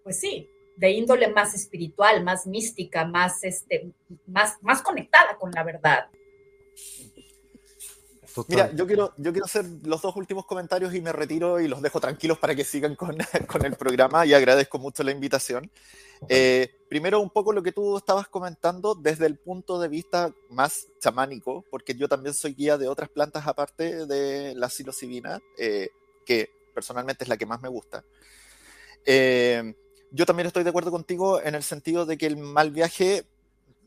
pues 0.07 0.21
sí, 0.21 0.49
de 0.77 0.93
índole 0.93 1.27
más 1.33 1.53
espiritual, 1.53 2.23
más 2.23 2.47
mística, 2.47 3.05
más, 3.05 3.43
este, 3.43 3.91
más, 4.29 4.55
más 4.63 4.81
conectada 4.81 5.37
con 5.37 5.51
la 5.51 5.65
verdad. 5.65 6.09
Mira, 8.47 8.71
yo 8.73 8.87
quiero, 8.87 9.13
yo 9.17 9.33
quiero 9.33 9.47
hacer 9.47 9.65
los 9.83 10.01
dos 10.01 10.15
últimos 10.15 10.47
comentarios 10.47 10.95
y 10.95 11.01
me 11.01 11.11
retiro 11.11 11.59
y 11.59 11.67
los 11.67 11.83
dejo 11.83 11.99
tranquilos 11.99 12.39
para 12.39 12.55
que 12.55 12.63
sigan 12.63 12.95
con, 12.95 13.17
con 13.49 13.67
el 13.67 13.75
programa 13.75 14.25
y 14.25 14.33
agradezco 14.33 14.79
mucho 14.79 15.03
la 15.03 15.11
invitación. 15.11 15.73
Eh, 16.29 16.73
primero, 16.89 17.19
un 17.19 17.31
poco 17.31 17.53
lo 17.53 17.65
que 17.65 17.73
tú 17.73 17.97
estabas 17.97 18.29
comentando 18.29 18.95
desde 18.95 19.27
el 19.27 19.39
punto 19.39 19.81
de 19.81 19.89
vista 19.89 20.33
más 20.51 20.87
chamánico, 21.01 21.65
porque 21.69 21.97
yo 21.97 22.09
también 22.09 22.33
soy 22.33 22.55
guía 22.55 22.79
de 22.79 22.87
otras 22.87 23.09
plantas 23.09 23.45
aparte 23.49 24.07
de 24.07 24.55
la 24.55 24.69
psilocibina, 24.69 25.41
eh, 25.59 25.89
que 26.25 26.49
personalmente 26.73 27.25
es 27.25 27.29
la 27.29 27.37
que 27.37 27.47
más 27.47 27.61
me 27.61 27.69
gusta. 27.69 28.05
Eh, 29.05 29.75
yo 30.11 30.27
también 30.27 30.47
estoy 30.47 30.65
de 30.65 30.71
acuerdo 30.71 30.91
contigo 30.91 31.41
en 31.41 31.55
el 31.55 31.63
sentido 31.63 32.07
de 32.07 32.19
que 32.19 32.27
el 32.27 32.37
mal 32.37 32.71
viaje 32.71 33.27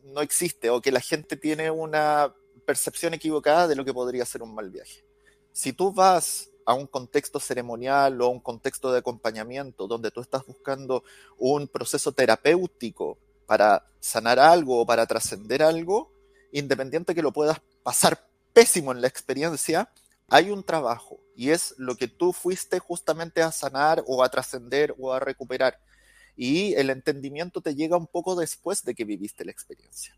no 0.03 0.21
existe 0.21 0.69
o 0.69 0.81
que 0.81 0.91
la 0.91 1.01
gente 1.01 1.37
tiene 1.37 1.71
una 1.71 2.33
percepción 2.65 3.13
equivocada 3.13 3.67
de 3.67 3.75
lo 3.75 3.85
que 3.85 3.93
podría 3.93 4.25
ser 4.25 4.41
un 4.41 4.53
mal 4.53 4.69
viaje. 4.69 5.03
Si 5.51 5.73
tú 5.73 5.91
vas 5.91 6.49
a 6.65 6.73
un 6.73 6.87
contexto 6.87 7.39
ceremonial 7.39 8.21
o 8.21 8.25
a 8.25 8.29
un 8.29 8.39
contexto 8.39 8.91
de 8.91 8.99
acompañamiento 8.99 9.87
donde 9.87 10.11
tú 10.11 10.21
estás 10.21 10.45
buscando 10.45 11.03
un 11.37 11.67
proceso 11.67 12.11
terapéutico 12.11 13.17
para 13.47 13.85
sanar 13.99 14.37
algo 14.39 14.81
o 14.81 14.85
para 14.85 15.07
trascender 15.07 15.63
algo, 15.63 16.11
independiente 16.51 17.15
que 17.15 17.23
lo 17.23 17.33
puedas 17.33 17.59
pasar 17.81 18.23
pésimo 18.53 18.91
en 18.91 19.01
la 19.01 19.07
experiencia, 19.07 19.91
hay 20.27 20.51
un 20.51 20.63
trabajo 20.63 21.19
y 21.35 21.49
es 21.49 21.73
lo 21.77 21.95
que 21.95 22.07
tú 22.07 22.33
fuiste 22.33 22.77
justamente 22.79 23.41
a 23.41 23.51
sanar 23.51 24.03
o 24.05 24.23
a 24.23 24.29
trascender 24.29 24.93
o 24.99 25.11
a 25.11 25.19
recuperar 25.19 25.79
y 26.41 26.73
el 26.75 26.89
entendimiento 26.89 27.59
te 27.59 27.75
llega 27.75 27.97
un 27.97 28.07
poco 28.07 28.33
después 28.33 28.85
de 28.85 28.95
que 28.95 29.03
viviste 29.03 29.43
la 29.43 29.51
experiencia. 29.51 30.15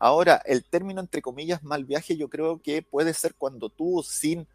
Ahora, 0.00 0.42
el 0.44 0.64
término 0.64 1.00
entre 1.00 1.22
comillas 1.22 1.62
mal 1.62 1.84
viaje 1.84 2.16
yo 2.16 2.28
creo 2.28 2.60
que 2.60 2.82
puede 2.82 3.14
ser 3.14 3.36
cuando 3.36 3.68
tú 3.68 4.04
sin 4.04 4.48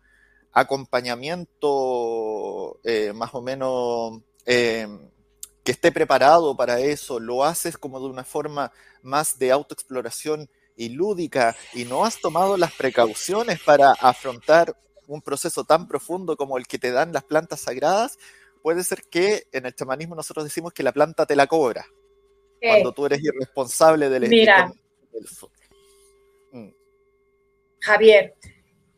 acompañamiento 0.51 2.81
eh, 2.83 3.13
más 3.13 3.33
o 3.33 3.41
menos 3.41 4.19
em, 4.45 5.09
que 5.63 5.71
esté 5.71 5.93
preparado 5.93 6.57
para 6.57 6.81
eso, 6.81 7.21
lo 7.21 7.45
haces 7.45 7.77
como 7.77 8.01
de 8.01 8.07
una 8.07 8.25
forma 8.25 8.73
más 9.01 9.39
de 9.39 9.53
autoexploración 9.53 10.49
y 10.75 10.89
lúdica 10.89 11.55
y 11.73 11.85
no 11.85 12.03
has 12.03 12.19
tomado 12.19 12.57
las 12.57 12.73
precauciones 12.73 13.61
para 13.61 13.93
afrontar 13.93 14.77
un 15.07 15.21
proceso 15.21 15.63
tan 15.63 15.87
profundo 15.87 16.35
como 16.35 16.57
el 16.57 16.67
que 16.67 16.77
te 16.77 16.91
dan 16.91 17.13
las 17.13 17.23
plantas 17.23 17.61
sagradas, 17.61 18.17
puede 18.65 18.83
ser 18.83 19.03
que 19.03 19.43
en 19.51 19.67
el 19.67 19.75
chamanismo 19.75 20.15
nosotros 20.15 20.43
decimos 20.43 20.73
que 20.73 20.81
la 20.81 20.91
planta 20.91 21.27
te 21.27 21.35
la 21.35 21.45
cobra. 21.45 21.85
Cuando 22.59 22.93
tú 22.93 23.05
eres 23.05 23.23
irresponsable 23.23 24.09
del 24.09 24.27
Mira, 24.27 24.73
mm. 26.51 26.69
Javier, 27.79 28.33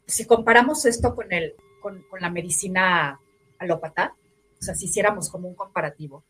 si 0.05 0.25
comparamos 0.25 0.85
esto 0.85 1.13
con, 1.13 1.33
el, 1.33 1.53
con, 1.81 2.01
la 2.17 2.29
medicina 2.29 3.19
alópata, 3.59 4.15
o 4.57 4.63
sea, 4.63 4.73
si 4.73 4.85
hiciéramos 4.85 5.29
como 5.29 5.49
un 5.49 5.55
comparativo, 5.55 6.23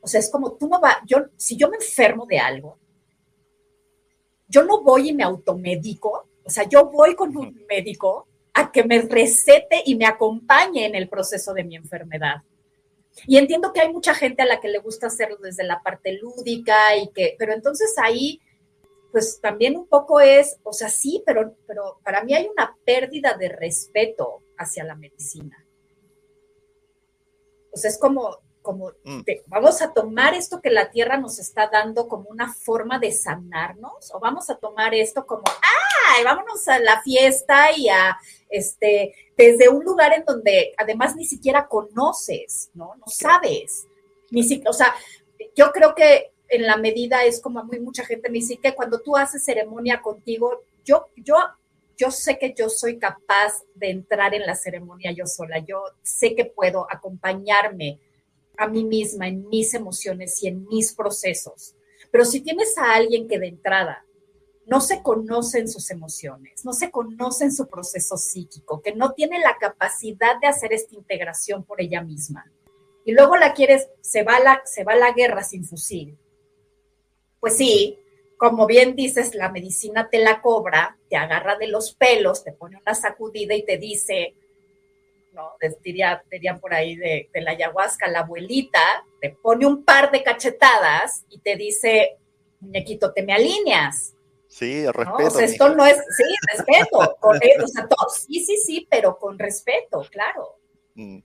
o 0.00 0.06
sea, 0.06 0.20
es 0.20 0.30
como 0.30 0.52
tú 0.52 0.68
no 0.68 0.80
vas, 0.80 0.98
yo, 1.06 1.26
si 1.36 1.56
yo 1.56 1.68
me 1.68 1.78
enfermo 1.78 2.24
de 2.24 2.38
algo, 2.38 2.78
yo 4.46 4.62
no 4.62 4.80
voy 4.80 5.08
y 5.08 5.12
me 5.12 5.24
automedico, 5.24 6.28
o 6.44 6.50
sea, 6.50 6.68
yo 6.68 6.88
voy 6.88 7.16
con 7.16 7.36
un 7.36 7.64
médico 7.68 8.28
a 8.54 8.70
que 8.70 8.84
me 8.84 9.02
recete 9.02 9.82
y 9.84 9.96
me 9.96 10.06
acompañe 10.06 10.86
en 10.86 10.94
el 10.94 11.08
proceso 11.08 11.52
de 11.52 11.64
mi 11.64 11.76
enfermedad. 11.76 12.36
Y 13.26 13.36
entiendo 13.36 13.72
que 13.72 13.80
hay 13.80 13.92
mucha 13.92 14.14
gente 14.14 14.42
a 14.42 14.46
la 14.46 14.60
que 14.60 14.68
le 14.68 14.78
gusta 14.78 15.08
hacerlo 15.08 15.36
desde 15.36 15.64
la 15.64 15.82
parte 15.82 16.12
lúdica 16.12 16.96
y 16.96 17.08
que, 17.08 17.36
pero 17.38 17.52
entonces 17.52 17.94
ahí, 18.02 18.40
pues 19.12 19.40
también 19.40 19.76
un 19.76 19.86
poco 19.86 20.20
es, 20.20 20.58
o 20.62 20.72
sea, 20.72 20.88
sí, 20.88 21.22
pero, 21.24 21.54
pero 21.66 22.00
para 22.04 22.24
mí 22.24 22.34
hay 22.34 22.46
una 22.46 22.76
pérdida 22.84 23.34
de 23.34 23.48
respeto 23.48 24.42
hacia 24.58 24.84
la 24.84 24.94
medicina. 24.94 25.64
O 27.72 27.76
sea, 27.76 27.90
es 27.90 27.98
como, 27.98 28.38
como 28.62 28.92
mm. 29.04 29.22
vamos 29.46 29.82
a 29.82 29.92
tomar 29.92 30.34
esto 30.34 30.60
que 30.60 30.70
la 30.70 30.90
tierra 30.90 31.16
nos 31.16 31.38
está 31.38 31.68
dando 31.68 32.08
como 32.08 32.28
una 32.30 32.52
forma 32.52 32.98
de 32.98 33.12
sanarnos 33.12 34.12
o 34.12 34.20
vamos 34.20 34.48
a 34.50 34.56
tomar 34.56 34.94
esto 34.94 35.26
como, 35.26 35.42
vámonos 36.24 36.66
a 36.68 36.78
la 36.78 37.02
fiesta 37.02 37.76
y 37.76 37.88
a, 37.88 38.16
este, 38.48 39.14
desde 39.36 39.68
un 39.68 39.84
lugar 39.84 40.12
en 40.12 40.24
donde 40.24 40.74
además 40.76 41.16
ni 41.16 41.24
siquiera 41.24 41.66
conoces, 41.66 42.70
¿no? 42.74 42.94
No 42.96 43.06
sabes. 43.06 43.86
Ni 44.30 44.42
siquiera, 44.42 44.70
o 44.70 44.74
sea, 44.74 44.94
yo 45.54 45.70
creo 45.72 45.94
que 45.94 46.32
en 46.48 46.66
la 46.66 46.76
medida 46.76 47.24
es 47.24 47.40
como 47.40 47.64
muy 47.64 47.80
mucha 47.80 48.04
gente 48.04 48.28
me 48.28 48.38
dice 48.38 48.58
que 48.58 48.74
cuando 48.74 49.00
tú 49.00 49.16
haces 49.16 49.44
ceremonia 49.44 50.00
contigo, 50.00 50.62
yo, 50.84 51.08
yo 51.16 51.36
yo 51.96 52.10
sé 52.10 52.38
que 52.38 52.54
yo 52.56 52.68
soy 52.68 52.98
capaz 52.98 53.62
de 53.74 53.90
entrar 53.90 54.34
en 54.34 54.46
la 54.46 54.54
ceremonia 54.54 55.12
yo 55.12 55.26
sola, 55.26 55.58
yo 55.58 55.84
sé 56.02 56.34
que 56.34 56.44
puedo 56.44 56.86
acompañarme 56.90 58.00
a 58.56 58.68
mí 58.68 58.84
misma, 58.84 59.28
en 59.28 59.48
mis 59.48 59.74
emociones 59.74 60.42
y 60.42 60.48
en 60.48 60.66
mis 60.66 60.92
procesos. 60.94 61.74
Pero 62.10 62.24
si 62.24 62.40
tienes 62.40 62.76
a 62.78 62.94
alguien 62.94 63.26
que 63.26 63.38
de 63.38 63.48
entrada 63.48 64.04
no 64.66 64.80
se 64.80 65.02
conoce 65.02 65.58
en 65.58 65.68
sus 65.68 65.90
emociones, 65.90 66.64
no 66.64 66.72
se 66.72 66.90
conoce 66.90 67.44
en 67.44 67.52
su 67.52 67.68
proceso 67.68 68.16
psíquico, 68.16 68.80
que 68.80 68.94
no 68.94 69.12
tiene 69.12 69.38
la 69.38 69.56
capacidad 69.58 70.40
de 70.40 70.46
hacer 70.46 70.72
esta 70.72 70.94
integración 70.94 71.64
por 71.64 71.80
ella 71.80 72.02
misma, 72.02 72.50
y 73.04 73.12
luego 73.12 73.36
la 73.36 73.52
quieres, 73.52 73.88
se 74.00 74.22
va 74.22 74.40
la, 74.40 74.62
se 74.64 74.82
va 74.82 74.94
la 74.94 75.12
guerra 75.12 75.42
sin 75.42 75.64
fusil. 75.64 76.16
Pues 77.38 77.56
sí, 77.56 77.98
como 78.38 78.66
bien 78.66 78.96
dices, 78.96 79.34
la 79.34 79.50
medicina 79.50 80.08
te 80.10 80.18
la 80.18 80.40
cobra, 80.40 80.96
te 81.10 81.16
agarra 81.16 81.56
de 81.56 81.68
los 81.68 81.94
pelos, 81.94 82.42
te 82.42 82.52
pone 82.52 82.78
una 82.78 82.94
sacudida 82.94 83.54
y 83.54 83.64
te 83.64 83.76
dice, 83.76 84.34
¿no? 85.32 85.52
Diría, 85.82 86.22
dirían 86.30 86.60
por 86.60 86.72
ahí 86.72 86.96
de, 86.96 87.28
la 87.34 87.50
ayahuasca, 87.50 88.08
la 88.08 88.20
abuelita 88.20 89.04
te 89.20 89.30
pone 89.30 89.66
un 89.66 89.84
par 89.84 90.10
de 90.10 90.22
cachetadas 90.22 91.24
y 91.28 91.38
te 91.40 91.56
dice, 91.56 92.16
muñequito, 92.60 93.12
te 93.12 93.22
me 93.22 93.34
alineas. 93.34 94.13
Sí, 94.54 94.86
respeto. 94.86 95.40
esto 95.40 95.74
no 95.74 95.84
es, 95.84 95.96
sí, 96.16 96.22
respeto. 96.52 97.16
Con, 97.18 97.36
o 97.36 97.66
sea, 97.66 97.88
sí, 98.14 98.44
sí, 98.44 98.56
sí, 98.64 98.86
pero 98.88 99.18
con 99.18 99.36
respeto, 99.36 100.06
claro. 100.12 100.60
Mm. 100.94 101.18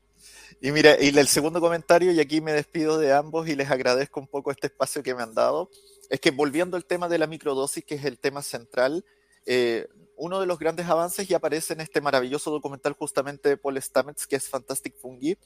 Y 0.61 0.71
mira, 0.71 0.97
y 0.99 1.15
el 1.15 1.27
segundo 1.27 1.61
comentario, 1.61 2.11
y 2.11 2.19
aquí 2.19 2.41
me 2.41 2.53
despido 2.53 2.97
de 2.97 3.13
ambos 3.13 3.47
y 3.47 3.55
les 3.55 3.69
agradezco 3.69 4.19
un 4.19 4.25
poco 4.25 4.49
este 4.49 4.65
espacio 4.65 5.03
que 5.03 5.13
me 5.13 5.21
han 5.21 5.35
dado, 5.35 5.69
es 6.09 6.19
que 6.19 6.31
volviendo 6.31 6.75
al 6.75 6.85
tema 6.85 7.07
de 7.07 7.19
la 7.19 7.27
microdosis, 7.27 7.85
que 7.85 7.95
es 7.95 8.05
el 8.05 8.17
tema 8.17 8.41
central, 8.41 9.05
eh, 9.45 9.87
uno 10.19 10.39
de 10.41 10.45
los 10.45 10.59
grandes 10.59 10.85
avances 10.87 11.29
y 11.29 11.33
aparece 11.33 11.73
en 11.73 11.79
este 11.79 12.01
maravilloso 12.01 12.51
documental 12.51 12.93
justamente 12.93 13.49
de 13.49 13.57
Paul 13.57 13.81
Stamets, 13.81 14.27
que 14.27 14.35
es 14.35 14.49
Fantastic 14.49 14.97
Fungi. 14.97 15.37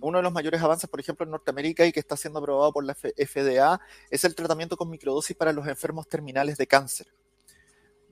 Uno 0.00 0.18
de 0.18 0.22
los 0.22 0.32
mayores 0.32 0.62
avances, 0.62 0.88
por 0.88 0.98
ejemplo, 0.98 1.24
en 1.24 1.30
Norteamérica 1.30 1.84
y 1.84 1.92
que 1.92 2.00
está 2.00 2.16
siendo 2.16 2.38
aprobado 2.38 2.72
por 2.72 2.84
la 2.84 2.94
FDA, 2.94 3.78
es 4.10 4.24
el 4.24 4.34
tratamiento 4.34 4.76
con 4.78 4.88
microdosis 4.88 5.36
para 5.36 5.52
los 5.52 5.68
enfermos 5.68 6.08
terminales 6.08 6.56
de 6.56 6.66
cáncer. 6.66 7.06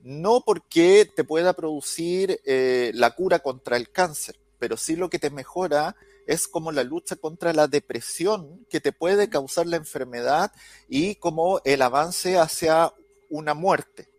No 0.03 0.41
porque 0.45 1.11
te 1.15 1.23
pueda 1.23 1.53
producir 1.53 2.39
eh, 2.45 2.91
la 2.93 3.15
cura 3.15 3.39
contra 3.39 3.75
el 3.75 3.89
cáncer, 3.89 4.39
pero 4.59 4.77
sí 4.77 4.95
lo 4.95 5.09
que 5.09 5.17
te 5.17 5.31
mejora 5.31 5.95
es 6.27 6.47
como 6.47 6.71
la 6.71 6.83
lucha 6.83 7.15
contra 7.15 7.51
la 7.51 7.67
depresión 7.67 8.63
que 8.69 8.79
te 8.79 8.91
puede 8.91 9.27
causar 9.27 9.65
la 9.65 9.77
enfermedad 9.77 10.51
y 10.87 11.15
como 11.15 11.61
el 11.65 11.81
avance 11.81 12.37
hacia 12.37 12.93
una 13.29 13.55
muerte. 13.55 14.14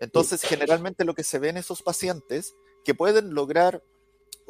Entonces, 0.00 0.42
generalmente 0.42 1.04
lo 1.04 1.14
que 1.14 1.24
se 1.24 1.38
ve 1.38 1.48
en 1.48 1.56
esos 1.56 1.82
pacientes 1.82 2.54
que 2.84 2.94
pueden 2.94 3.34
lograr 3.34 3.82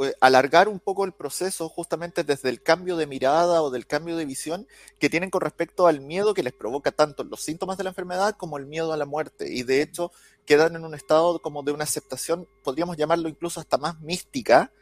eh, 0.01 0.14
alargar 0.20 0.68
un 0.68 0.78
poco 0.78 1.05
el 1.05 1.12
proceso 1.12 1.68
justamente 1.68 2.22
desde 2.22 2.51
el 2.51 2.62
cambio 2.62 2.96
de 2.96 3.09
mirada 3.09 3.62
o 3.62 3.70
del 3.70 3.84
cambio 3.84 4.16
de 4.16 4.26
visión 4.26 4.68
que 5.01 5.11
tienen 5.11 5.28
con 5.28 5.40
respecto 5.40 5.88
al 5.88 6.01
miedo 6.01 6.34
que 6.34 6.44
les 6.44 6.53
provoca 6.53 6.92
tanto 6.92 7.24
los 7.24 7.40
síntomas 7.40 7.76
de 7.78 7.82
la 7.82 7.90
enfermedad 7.90 8.36
como 8.36 8.59
el 8.59 8.66
miedo 8.66 8.92
a 8.92 8.96
la 8.96 9.07
muerte. 9.07 9.53
Y 9.53 9.64
de 9.64 9.82
hecho 9.82 10.12
quedan 10.46 10.76
en 10.76 10.84
un 10.84 10.94
estado 10.94 11.42
como 11.42 11.64
de 11.64 11.72
una 11.72 11.82
aceptación, 11.82 12.49
podríamos 12.62 12.96
llamarlo 12.96 13.28
incluso 13.28 13.59
hasta 13.59 13.76
más 13.76 14.01
mística, 14.01 14.72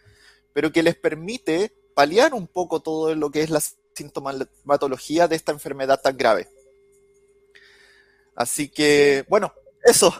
pero 0.53 0.71
que 0.71 0.83
les 0.83 0.97
permite 0.97 1.73
paliar 1.95 2.35
un 2.35 2.47
poco 2.47 2.81
todo 2.81 3.15
lo 3.15 3.31
que 3.31 3.41
es 3.41 3.49
la 3.49 3.63
sintomatología 3.95 5.29
de 5.29 5.37
esta 5.37 5.53
enfermedad 5.53 5.99
tan 6.03 6.19
grave. 6.19 6.51
Así 8.35 8.69
que, 8.69 9.25
bueno, 9.31 9.55
eso. 9.87 10.13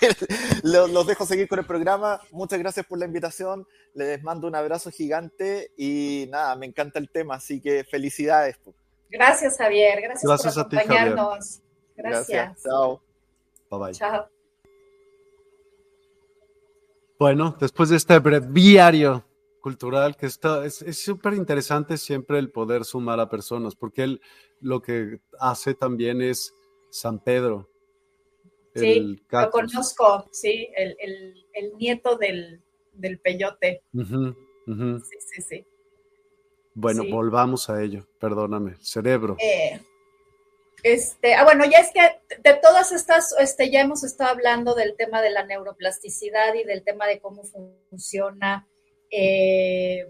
los, 0.62 1.06
dejo 1.06 1.24
seguir 1.24 1.48
con 1.48 1.58
el 1.58 1.64
programa. 1.64 2.20
Muchas 2.32 2.58
gracias 2.58 2.84
por 2.86 2.98
la 2.98 3.06
invitación. 3.06 3.66
Les 3.94 4.22
mando 4.22 4.48
un 4.48 4.54
abrazo 4.54 4.90
gigante 4.90 5.72
y 5.76 6.26
nada, 6.30 6.54
me 6.56 6.66
encanta 6.66 6.98
el 6.98 7.08
tema, 7.08 7.36
así 7.36 7.60
que 7.60 7.84
felicidades. 7.84 8.58
Gracias, 9.08 9.56
Javier. 9.56 10.00
Gracias, 10.02 10.54
por 10.54 10.60
acompañarnos. 10.60 11.60
gracias. 11.96 12.62
Chao. 12.62 13.00
Bye 13.70 13.80
bye. 13.80 13.92
Chao. 13.92 14.28
Bueno, 17.18 17.56
después 17.58 17.88
de 17.88 17.96
este 17.96 18.18
breviario 18.18 19.24
cultural 19.62 20.16
que 20.16 20.26
está, 20.26 20.66
es 20.66 21.02
súper 21.02 21.34
interesante 21.34 21.96
siempre 21.96 22.38
el 22.38 22.50
poder 22.50 22.84
sumar 22.84 23.20
a 23.20 23.30
personas, 23.30 23.74
porque 23.74 24.02
él 24.02 24.20
lo 24.60 24.82
que 24.82 25.20
hace 25.40 25.74
también 25.74 26.20
es 26.20 26.52
San 26.90 27.18
Pedro 27.18 27.68
Sí, 28.76 29.20
lo 29.30 29.50
conozco, 29.50 30.28
sí, 30.32 30.68
el, 30.76 31.76
nieto 31.78 32.16
del, 32.16 32.62
peyote. 33.22 33.82
Sí, 33.92 35.18
sí, 35.20 35.42
sí. 35.42 35.66
Bueno, 36.74 37.04
volvamos 37.10 37.70
a 37.70 37.82
ello, 37.82 38.06
perdóname, 38.18 38.74
cerebro. 38.80 39.36
Eh, 39.38 39.80
este, 40.82 41.34
ah, 41.34 41.44
bueno, 41.44 41.64
ya 41.64 41.78
es 41.78 41.90
que 41.90 42.20
de 42.42 42.54
todas 42.60 42.92
estas, 42.92 43.34
este, 43.40 43.70
ya 43.70 43.80
hemos 43.80 44.04
estado 44.04 44.30
hablando 44.30 44.74
del 44.74 44.94
tema 44.94 45.22
de 45.22 45.30
la 45.30 45.44
neuroplasticidad 45.44 46.54
y 46.54 46.64
del 46.64 46.84
tema 46.84 47.06
de 47.06 47.18
cómo 47.18 47.44
funciona, 47.44 48.68
eh, 49.10 50.06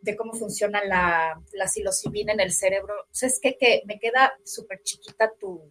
de 0.00 0.16
cómo 0.16 0.32
funciona 0.32 0.84
la, 0.84 1.40
la 1.52 1.68
psilocibina 1.68 2.32
en 2.32 2.40
el 2.40 2.52
cerebro. 2.52 2.94
O 3.02 3.14
sea, 3.14 3.28
es 3.28 3.38
que, 3.40 3.56
que 3.56 3.82
me 3.86 4.00
queda 4.00 4.34
súper 4.44 4.82
chiquita 4.82 5.32
tu, 5.38 5.62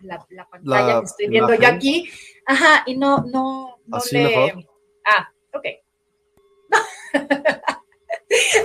la, 0.00 0.48
pantalla 0.50 1.00
que 1.00 1.06
estoy 1.06 1.28
viendo 1.28 1.54
yo 1.54 1.68
aquí. 1.68 2.10
Ajá, 2.46 2.84
y 2.86 2.96
no, 2.96 3.24
no, 3.26 3.78
no 3.86 3.98
le... 4.10 4.66
Ah, 5.04 5.32
ok. 5.52 5.66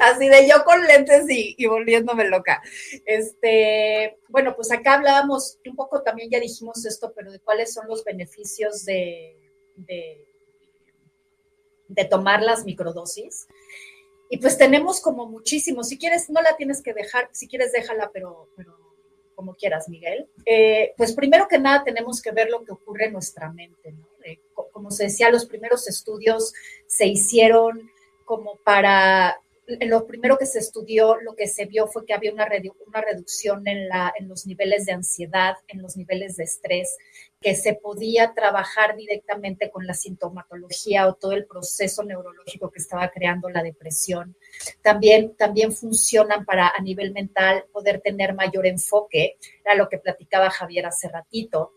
Así 0.01 0.27
de 0.27 0.47
yo 0.47 0.63
con 0.65 0.85
lentes 0.85 1.25
y, 1.29 1.65
volviéndome 1.65 2.25
loca. 2.25 2.61
Este, 3.05 4.19
bueno, 4.27 4.55
pues 4.55 4.71
acá 4.71 4.95
hablábamos 4.95 5.59
un 5.65 5.75
poco 5.75 6.01
también, 6.03 6.29
ya 6.29 6.39
dijimos 6.39 6.85
esto, 6.85 7.13
pero 7.15 7.31
de 7.31 7.39
cuáles 7.39 7.73
son 7.73 7.87
los 7.87 8.03
beneficios 8.03 8.83
de, 8.85 9.37
de, 9.77 10.27
tomar 12.09 12.41
las 12.41 12.65
microdosis. 12.65 13.47
Y 14.29 14.37
pues 14.37 14.57
tenemos 14.57 14.99
como 14.99 15.27
muchísimos. 15.27 15.87
Si 15.87 15.97
quieres, 15.97 16.29
no 16.29 16.41
la 16.41 16.57
tienes 16.57 16.81
que 16.81 16.93
dejar, 16.93 17.29
si 17.31 17.47
quieres, 17.47 17.71
déjala, 17.71 18.11
pero, 18.11 18.49
pero 18.57 18.82
como 19.43 19.55
quieras, 19.55 19.89
Miguel. 19.89 20.29
Eh, 20.45 20.93
pues 20.95 21.11
primero 21.13 21.49
que 21.49 21.59
nada 21.59 21.83
tenemos 21.83 22.21
que 22.21 22.31
ver 22.31 22.49
lo 22.49 22.63
que 22.63 22.71
ocurre 22.71 23.07
en 23.07 23.13
nuestra 23.13 23.51
mente. 23.51 23.91
¿no? 23.91 24.07
como 24.71 24.89
se 24.89 25.05
decía, 25.05 25.29
los 25.29 25.45
primeros 25.45 25.87
estudios 25.87 26.53
se 26.87 27.05
hicieron 27.05 27.91
como 28.23 28.55
para 28.63 29.39
lo 29.65 30.05
primero 30.05 30.37
que 30.37 30.45
se 30.45 30.59
estudió, 30.59 31.15
lo 31.15 31.35
que 31.35 31.47
se 31.47 31.65
vio 31.65 31.87
fue 31.87 32.05
que 32.05 32.13
había 32.13 32.33
una, 32.33 32.47
una 32.85 33.01
reducción 33.01 33.65
en, 33.67 33.87
la, 33.87 34.13
en 34.17 34.27
los 34.27 34.45
niveles 34.45 34.85
de 34.85 34.93
ansiedad, 34.93 35.55
en 35.67 35.81
los 35.81 35.95
niveles 35.95 36.35
de 36.35 36.43
estrés, 36.43 36.97
que 37.39 37.55
se 37.55 37.73
podía 37.73 38.33
trabajar 38.33 38.95
directamente 38.95 39.69
con 39.69 39.87
la 39.87 39.93
sintomatología 39.93 41.07
o 41.07 41.15
todo 41.15 41.31
el 41.33 41.45
proceso 41.45 42.03
neurológico 42.03 42.71
que 42.71 42.79
estaba 42.79 43.09
creando 43.09 43.49
la 43.49 43.63
depresión. 43.63 44.35
También, 44.81 45.35
también 45.35 45.71
funcionan 45.71 46.45
para 46.45 46.69
a 46.69 46.81
nivel 46.81 47.13
mental 47.13 47.65
poder 47.71 48.01
tener 48.01 48.33
mayor 48.33 48.67
enfoque, 48.67 49.37
era 49.63 49.75
lo 49.75 49.87
que 49.87 49.97
platicaba 49.97 50.49
Javier 50.49 50.85
hace 50.85 51.07
ratito. 51.07 51.71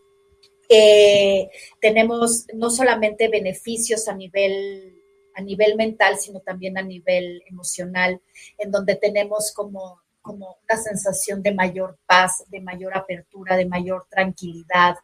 Eh, 0.69 1.49
tenemos 1.79 2.45
no 2.53 2.69
solamente 2.69 3.29
beneficios 3.29 4.09
a 4.09 4.15
nivel 4.15 4.96
a 5.37 5.41
nivel 5.41 5.75
mental, 5.75 6.17
sino 6.17 6.39
también 6.39 6.77
a 6.79 6.81
nivel 6.81 7.43
emocional, 7.45 8.19
en 8.57 8.71
donde 8.71 8.95
tenemos 8.95 9.53
como, 9.55 10.01
como 10.21 10.57
una 10.67 10.81
sensación 10.81 11.43
de 11.43 11.53
mayor 11.53 11.99
paz, 12.07 12.43
de 12.47 12.59
mayor 12.59 12.97
apertura, 12.97 13.55
de 13.55 13.67
mayor 13.67 14.07
tranquilidad. 14.09 14.95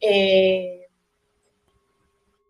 Eh, 0.00 0.88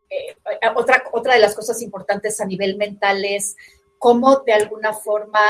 eh, 0.09 0.37
otra, 0.75 1.05
otra 1.13 1.35
de 1.35 1.41
las 1.41 1.55
cosas 1.55 1.83
importantes 1.83 2.41
a 2.41 2.47
nivel 2.47 2.79
mental 2.79 3.23
es 3.23 3.55
cómo 3.99 4.37
de 4.47 4.55
alguna 4.55 4.95
forma 4.95 5.43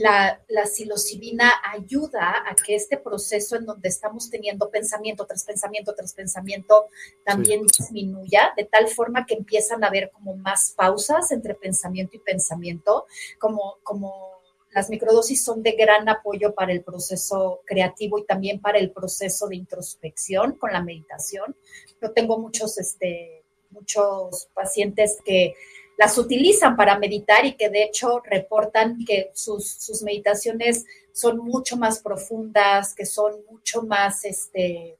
la, 0.00 0.42
la 0.48 0.66
psilocibina 0.66 1.52
ayuda 1.72 2.44
a 2.46 2.54
que 2.54 2.74
este 2.74 2.96
proceso 2.96 3.56
en 3.56 3.66
donde 3.66 3.88
estamos 3.88 4.30
teniendo 4.30 4.70
pensamiento 4.70 5.26
tras 5.26 5.44
pensamiento 5.44 5.94
tras 5.94 6.14
pensamiento 6.14 6.88
también 7.24 7.62
disminuya, 7.66 8.52
de 8.56 8.64
tal 8.64 8.88
forma 8.88 9.26
que 9.26 9.34
empiezan 9.34 9.84
a 9.84 9.88
haber 9.88 10.10
como 10.10 10.36
más 10.36 10.74
pausas 10.76 11.30
entre 11.32 11.54
pensamiento 11.54 12.16
y 12.16 12.20
pensamiento, 12.20 13.06
como, 13.38 13.78
como 13.82 14.34
las 14.74 14.90
microdosis 14.90 15.44
son 15.44 15.62
de 15.62 15.72
gran 15.72 16.08
apoyo 16.08 16.54
para 16.54 16.72
el 16.72 16.82
proceso 16.82 17.60
creativo 17.64 18.18
y 18.18 18.24
también 18.24 18.60
para 18.60 18.78
el 18.78 18.90
proceso 18.90 19.46
de 19.46 19.56
introspección 19.56 20.56
con 20.58 20.72
la 20.72 20.82
meditación. 20.82 21.56
Yo 22.02 22.12
tengo 22.12 22.38
muchos, 22.38 22.76
este, 22.78 23.44
muchos 23.70 24.48
pacientes 24.52 25.18
que 25.24 25.54
las 25.96 26.18
utilizan 26.18 26.76
para 26.76 26.98
meditar 26.98 27.44
y 27.44 27.54
que 27.54 27.68
de 27.68 27.84
hecho 27.84 28.20
reportan 28.24 28.98
que 29.04 29.30
sus, 29.34 30.02
meditaciones 30.02 30.84
son 31.12 31.38
mucho 31.38 31.76
más 31.76 32.00
profundas, 32.00 32.94
que 32.94 33.06
son 33.06 33.34
mucho 33.50 33.82
más, 33.82 34.24
este, 34.24 34.96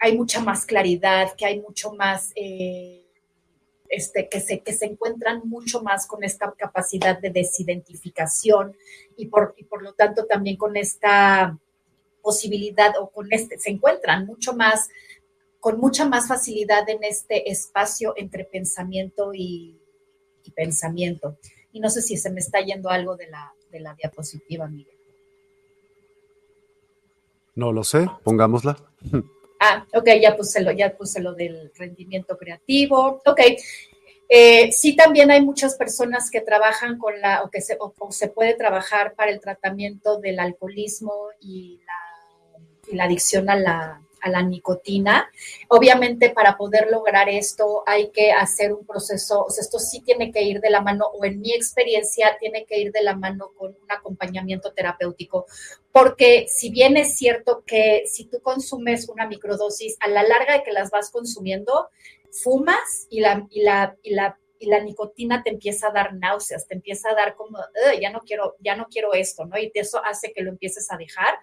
hay 0.00 0.16
mucha 0.16 0.40
más 0.40 0.64
claridad, 0.64 1.34
que 1.36 1.46
hay 1.46 1.60
mucho 1.60 1.92
más, 1.92 2.32
eh, 2.34 3.04
este, 3.88 4.28
que, 4.28 4.40
se, 4.40 4.60
que 4.60 4.72
se 4.72 4.86
encuentran 4.86 5.42
mucho 5.44 5.82
más 5.82 6.06
con 6.06 6.24
esta 6.24 6.52
capacidad 6.52 7.18
de 7.18 7.30
desidentificación 7.30 8.76
y 9.16 9.26
por, 9.26 9.54
y 9.56 9.64
por 9.64 9.82
lo 9.82 9.92
tanto 9.92 10.26
también 10.26 10.56
con 10.56 10.76
esta 10.76 11.58
posibilidad 12.22 12.94
o 12.98 13.10
con 13.10 13.28
este, 13.30 13.58
se 13.58 13.70
encuentran 13.70 14.26
mucho 14.26 14.52
más 14.54 14.88
con 15.66 15.80
mucha 15.80 16.04
más 16.04 16.28
facilidad 16.28 16.88
en 16.88 17.02
este 17.02 17.50
espacio 17.50 18.14
entre 18.16 18.44
pensamiento 18.44 19.34
y, 19.34 19.76
pensamiento. 20.54 21.38
Y 21.72 21.80
no 21.80 21.90
sé 21.90 22.02
si 22.02 22.16
se 22.16 22.30
me 22.30 22.38
está 22.38 22.60
yendo 22.60 22.88
algo 22.88 23.16
de 23.16 23.26
la, 23.26 23.52
de 23.72 23.80
la 23.80 23.92
diapositiva, 23.96 24.68
Miguel. 24.68 24.96
No 27.56 27.72
lo 27.72 27.82
sé, 27.82 28.06
pongámosla. 28.22 28.76
Ah, 29.58 29.86
ok, 29.94 30.08
ya 30.20 30.36
puse 30.36 30.62
lo, 30.62 30.70
ya 30.70 30.94
puse 30.94 31.18
lo 31.18 31.32
del 31.32 31.72
rendimiento 31.74 32.36
creativo. 32.36 33.22
Ok. 33.24 33.40
Eh, 34.28 34.70
sí, 34.70 34.94
también 34.94 35.30
hay 35.30 35.42
muchas 35.42 35.76
personas 35.76 36.30
que 36.30 36.42
trabajan 36.42 36.98
con 36.98 37.18
la, 37.22 37.42
o 37.42 37.50
que 37.50 37.62
se, 37.62 37.76
o 37.80 38.12
se 38.12 38.28
puede 38.28 38.54
trabajar 38.54 39.14
para 39.14 39.30
el 39.30 39.40
tratamiento 39.40 40.20
del 40.20 40.40
alcoholismo 40.40 41.30
y 41.40 41.80
la, 41.86 42.92
y 42.92 42.96
la 42.96 43.04
adicción 43.04 43.48
a 43.48 43.56
la, 43.56 44.05
a 44.20 44.30
la 44.30 44.42
nicotina. 44.42 45.30
Obviamente 45.68 46.30
para 46.30 46.56
poder 46.56 46.88
lograr 46.90 47.28
esto 47.28 47.82
hay 47.86 48.10
que 48.10 48.32
hacer 48.32 48.72
un 48.72 48.86
proceso, 48.86 49.46
esto 49.48 49.78
sí 49.78 50.00
tiene 50.00 50.30
que 50.32 50.42
ir 50.42 50.60
de 50.60 50.70
la 50.70 50.80
mano, 50.80 51.06
o 51.06 51.24
en 51.24 51.40
mi 51.40 51.52
experiencia 51.52 52.36
tiene 52.38 52.64
que 52.64 52.78
ir 52.78 52.92
de 52.92 53.02
la 53.02 53.16
mano 53.16 53.52
con 53.56 53.76
un 53.80 53.90
acompañamiento 53.90 54.72
terapéutico, 54.72 55.46
porque 55.92 56.46
si 56.48 56.70
bien 56.70 56.96
es 56.96 57.16
cierto 57.16 57.62
que 57.66 58.04
si 58.06 58.24
tú 58.26 58.40
consumes 58.40 59.08
una 59.08 59.26
microdosis, 59.26 59.96
a 60.00 60.08
la 60.08 60.22
larga 60.22 60.54
de 60.54 60.62
que 60.62 60.72
las 60.72 60.90
vas 60.90 61.10
consumiendo, 61.10 61.88
fumas 62.30 63.06
y 63.10 63.20
la, 63.20 63.46
y 63.50 63.62
la, 63.62 63.96
y 64.02 64.14
la 64.14 64.38
y 64.58 64.68
la 64.68 64.80
nicotina 64.80 65.42
te 65.42 65.50
empieza 65.50 65.88
a 65.88 65.92
dar 65.92 66.14
náuseas, 66.14 66.66
te 66.66 66.74
empieza 66.74 67.10
a 67.10 67.14
dar 67.14 67.34
como, 67.34 67.58
ya 68.00 68.10
no 68.10 68.20
quiero, 68.20 68.56
ya 68.60 68.74
no 68.74 68.86
quiero 68.86 69.12
esto, 69.12 69.44
¿no? 69.44 69.58
Y 69.58 69.70
eso 69.74 70.02
hace 70.04 70.32
que 70.32 70.42
lo 70.42 70.50
empieces 70.50 70.90
a 70.90 70.96
dejar 70.96 71.38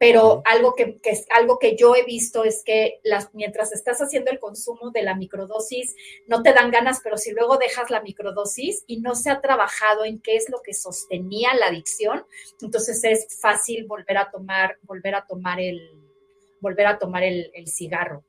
pero 0.00 0.42
algo 0.46 0.74
que, 0.74 0.98
algo 1.36 1.58
que 1.58 1.76
yo 1.76 1.94
he 1.94 2.04
visto 2.04 2.44
es 2.44 2.64
que 2.64 3.00
las, 3.04 3.34
mientras 3.34 3.70
estás 3.70 3.98
haciendo 3.98 4.30
el 4.30 4.38
consumo 4.38 4.90
de 4.92 5.02
la 5.02 5.14
microdosis, 5.14 5.94
no 6.26 6.42
te 6.42 6.54
dan 6.54 6.70
ganas, 6.70 7.00
pero 7.04 7.18
si 7.18 7.32
luego 7.32 7.58
dejas 7.58 7.90
la 7.90 8.00
microdosis 8.00 8.82
y 8.86 9.02
no 9.02 9.14
se 9.14 9.28
ha 9.28 9.42
trabajado 9.42 10.06
en 10.06 10.18
qué 10.22 10.36
es 10.36 10.48
lo 10.48 10.62
que 10.62 10.72
sostenía 10.72 11.52
la 11.52 11.66
adicción, 11.66 12.24
entonces 12.62 13.04
es 13.04 13.38
fácil 13.42 13.84
volver 13.84 14.16
a 14.16 14.30
tomar, 14.30 14.78
volver 14.84 15.16
a 15.16 15.26
tomar 15.26 15.60
el, 15.60 15.90
volver 16.60 16.86
a 16.86 16.98
tomar 16.98 17.22
el, 17.22 17.52
cigarro. 17.66 18.24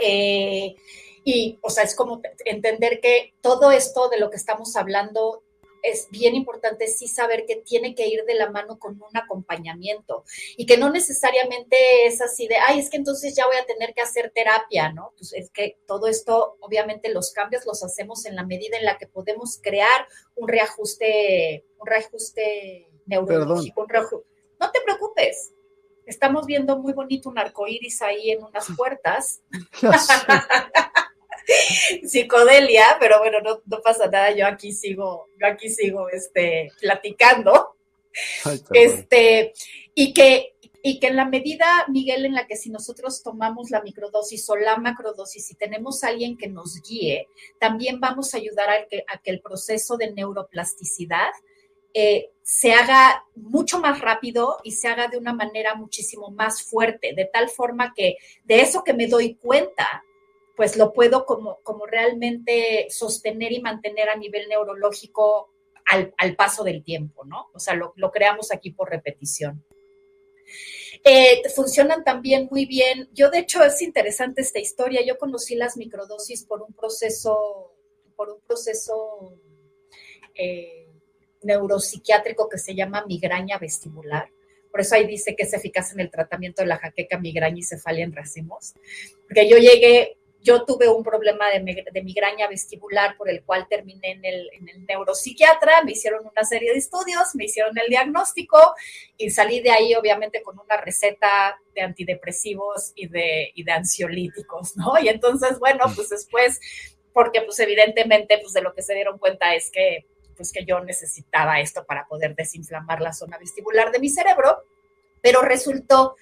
Eh, 0.00 0.74
y, 1.22 1.58
o 1.60 1.68
sea, 1.68 1.84
es 1.84 1.94
como 1.94 2.22
entender 2.46 3.00
que 3.02 3.34
todo 3.42 3.72
esto 3.72 4.08
de 4.08 4.18
lo 4.18 4.30
que 4.30 4.36
estamos 4.36 4.74
hablando 4.74 5.43
es 5.84 6.08
bien 6.10 6.34
importante 6.34 6.86
sí 6.88 7.06
saber 7.06 7.44
que 7.46 7.56
tiene 7.56 7.94
que 7.94 8.08
ir 8.08 8.24
de 8.24 8.34
la 8.34 8.50
mano 8.50 8.78
con 8.78 8.94
un 8.94 9.16
acompañamiento 9.16 10.24
y 10.56 10.64
que 10.66 10.78
no 10.78 10.90
necesariamente 10.90 12.06
es 12.06 12.22
así 12.22 12.48
de, 12.48 12.56
ay, 12.56 12.80
es 12.80 12.90
que 12.90 12.96
entonces 12.96 13.36
ya 13.36 13.46
voy 13.46 13.56
a 13.56 13.66
tener 13.66 13.92
que 13.94 14.00
hacer 14.00 14.32
terapia, 14.34 14.92
¿no? 14.92 15.12
Pues 15.16 15.34
es 15.34 15.50
que 15.50 15.78
todo 15.86 16.08
esto, 16.08 16.56
obviamente 16.60 17.12
los 17.12 17.32
cambios 17.32 17.66
los 17.66 17.84
hacemos 17.84 18.24
en 18.24 18.34
la 18.34 18.44
medida 18.44 18.78
en 18.78 18.86
la 18.86 18.96
que 18.96 19.06
podemos 19.06 19.60
crear 19.62 20.08
un 20.34 20.48
reajuste, 20.48 21.66
un 21.78 21.86
reajuste 21.86 22.90
neurológico. 23.04 23.86
no 24.58 24.70
te 24.72 24.80
preocupes, 24.80 25.52
estamos 26.06 26.46
viendo 26.46 26.78
muy 26.78 26.94
bonito 26.94 27.28
un 27.28 27.38
arco 27.38 27.66
iris 27.66 28.00
ahí 28.00 28.30
en 28.30 28.42
unas 28.42 28.68
puertas. 28.76 29.42
psicodelia, 32.04 32.96
pero 33.00 33.18
bueno, 33.18 33.38
no, 33.40 33.80
pasa 33.82 34.06
nada, 34.06 34.30
yo 34.32 34.46
aquí 34.46 34.72
sigo, 34.72 35.28
yo 35.40 35.46
aquí 35.46 35.68
sigo 35.68 36.08
este, 36.08 36.70
platicando. 36.80 37.76
este, 38.72 39.52
y 39.94 40.12
que, 40.12 40.54
y 40.82 41.00
que 41.00 41.08
en 41.08 41.16
la 41.16 41.24
medida, 41.24 41.84
Miguel, 41.88 42.26
en 42.26 42.34
la 42.34 42.46
que 42.46 42.56
si 42.56 42.70
nosotros 42.70 43.22
tomamos 43.22 43.70
la 43.70 43.82
microdosis 43.82 44.48
o 44.50 44.56
la 44.56 44.76
macrodosis 44.76 45.50
y 45.50 45.54
tenemos 45.54 46.04
a 46.04 46.08
alguien 46.08 46.36
que 46.36 46.48
nos 46.48 46.80
guíe, 46.82 47.28
también 47.58 48.00
vamos 48.00 48.34
a 48.34 48.36
ayudar 48.36 48.70
a 48.70 48.86
que, 48.86 49.04
a 49.08 49.18
que 49.18 49.30
el 49.30 49.40
proceso 49.40 49.96
de 49.96 50.12
neuroplasticidad 50.12 51.30
eh, 51.96 52.30
se 52.42 52.72
haga 52.72 53.24
mucho 53.36 53.78
más 53.78 54.00
rápido 54.00 54.58
y 54.64 54.72
se 54.72 54.88
haga 54.88 55.06
de 55.06 55.16
una 55.16 55.32
manera 55.32 55.76
muchísimo 55.76 56.28
más 56.30 56.62
fuerte, 56.62 57.14
de 57.14 57.24
tal 57.24 57.48
forma 57.48 57.94
que 57.94 58.16
de 58.42 58.60
eso 58.60 58.82
que 58.82 58.92
me 58.92 59.06
doy 59.06 59.36
cuenta, 59.36 60.02
pues 60.56 60.76
lo 60.76 60.92
puedo 60.92 61.26
como, 61.26 61.60
como 61.62 61.86
realmente 61.86 62.86
sostener 62.90 63.52
y 63.52 63.60
mantener 63.60 64.08
a 64.08 64.16
nivel 64.16 64.48
neurológico 64.48 65.54
al, 65.86 66.36
paso 66.36 66.64
del 66.64 66.82
tiempo, 66.82 67.24
¿no? 67.24 67.48
O 67.52 67.58
sea, 67.58 67.74
lo, 67.74 67.92
creamos 68.10 68.52
aquí 68.52 68.70
por 68.70 68.90
repetición. 68.90 69.64
Eh, 71.04 71.42
funcionan 71.54 72.04
también 72.04 72.48
muy 72.50 72.64
bien. 72.64 73.08
Yo, 73.12 73.30
de 73.30 73.40
hecho, 73.40 73.62
es 73.62 73.82
interesante 73.82 74.42
esta 74.42 74.58
historia. 74.58 75.02
Yo 75.04 75.18
conocí 75.18 75.54
las 75.54 75.76
microdosis 75.76 76.44
por 76.44 76.62
un 76.62 76.72
proceso, 76.72 77.74
por 78.16 78.30
un 78.30 78.40
proceso 78.40 79.38
eh, 80.34 80.88
neuropsiquiátrico 81.42 82.48
que 82.48 82.58
se 82.58 82.74
llama 82.74 83.04
migraña 83.06 83.58
vestibular. 83.58 84.30
Por 84.70 84.80
eso 84.80 84.94
ahí 84.94 85.06
dice 85.06 85.36
que 85.36 85.44
es 85.44 85.52
eficaz 85.52 85.92
en 85.92 86.00
el 86.00 86.10
tratamiento 86.10 86.62
de 86.62 86.68
la 86.68 86.78
jaqueca, 86.78 87.18
migraña 87.18 87.58
y 87.58 87.62
cefalia 87.62 88.04
en 88.04 88.12
racimos. 88.12 88.74
Porque 89.28 89.48
yo 89.48 89.58
llegué 89.58 90.16
yo 90.44 90.66
tuve 90.66 90.88
un 90.88 91.02
problema 91.02 91.46
de, 91.48 92.02
migraña 92.02 92.46
vestibular 92.48 93.16
por 93.16 93.30
el 93.30 93.42
cual 93.42 93.66
terminé 93.66 94.12
en 94.12 94.24
el, 94.24 94.50
neuropsiquiatra, 94.86 95.82
me 95.84 95.92
hicieron 95.92 96.26
una 96.26 96.44
serie 96.44 96.70
de 96.72 96.78
estudios, 96.78 97.34
me 97.34 97.46
hicieron 97.46 97.76
el 97.78 97.88
diagnóstico 97.88 98.58
y 99.16 99.30
salí 99.30 99.60
de 99.60 99.70
ahí 99.70 99.94
obviamente 99.94 100.42
con 100.42 100.58
una 100.58 100.76
receta 100.76 101.58
de 101.74 101.80
antidepresivos 101.80 102.92
y 102.94 103.08
de, 103.08 103.52
ansiolíticos, 103.72 104.76
¿no? 104.76 104.98
Y 105.00 105.08
entonces, 105.08 105.58
bueno, 105.58 105.84
pues 105.96 106.10
después, 106.10 106.60
porque 107.14 107.40
pues 107.40 107.58
evidentemente 107.60 108.38
pues 108.38 108.52
de 108.52 108.60
lo 108.60 108.74
que 108.74 108.82
se 108.82 108.94
dieron 108.94 109.18
cuenta 109.18 109.54
es 109.54 109.70
que 109.70 110.06
pues 110.36 110.52
que 110.52 110.66
yo 110.66 110.80
necesitaba 110.80 111.60
esto 111.60 111.86
para 111.86 112.06
poder 112.06 112.34
desinflamar 112.34 113.00
la 113.00 113.14
zona 113.14 113.38
vestibular 113.38 113.90
de 113.92 113.98
mi 113.98 114.10
cerebro, 114.10 114.64
pero 115.22 115.40
resultó 115.40 116.16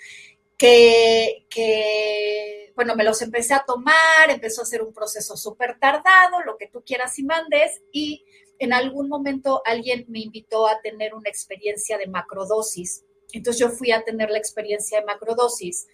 que, 1.48 2.61
bueno, 2.74 2.94
me 2.94 3.04
los 3.04 3.20
empecé 3.22 3.54
a 3.54 3.64
tomar, 3.66 4.28
empezó 4.28 4.62
a 4.62 4.66
ser 4.66 4.82
un 4.82 4.92
proceso 4.92 5.36
súper 5.36 5.78
tardado, 5.78 6.42
lo 6.44 6.56
que 6.56 6.68
tú 6.68 6.82
quieras 6.84 7.18
y 7.18 7.24
mandes, 7.24 7.82
y 7.92 8.24
en 8.58 8.72
algún 8.72 9.08
momento 9.08 9.62
alguien 9.64 10.04
me 10.08 10.20
invitó 10.20 10.66
a 10.66 10.80
tener 10.80 11.14
una 11.14 11.28
experiencia 11.28 11.98
de 11.98 12.06
macrodosis. 12.06 13.04
Entonces 13.32 13.60
yo 13.60 13.70
fui 13.70 13.92
a 13.92 14.02
tener 14.02 14.30
la 14.30 14.38
experiencia 14.38 15.00
de 15.00 15.06
macrodosis 15.06 15.86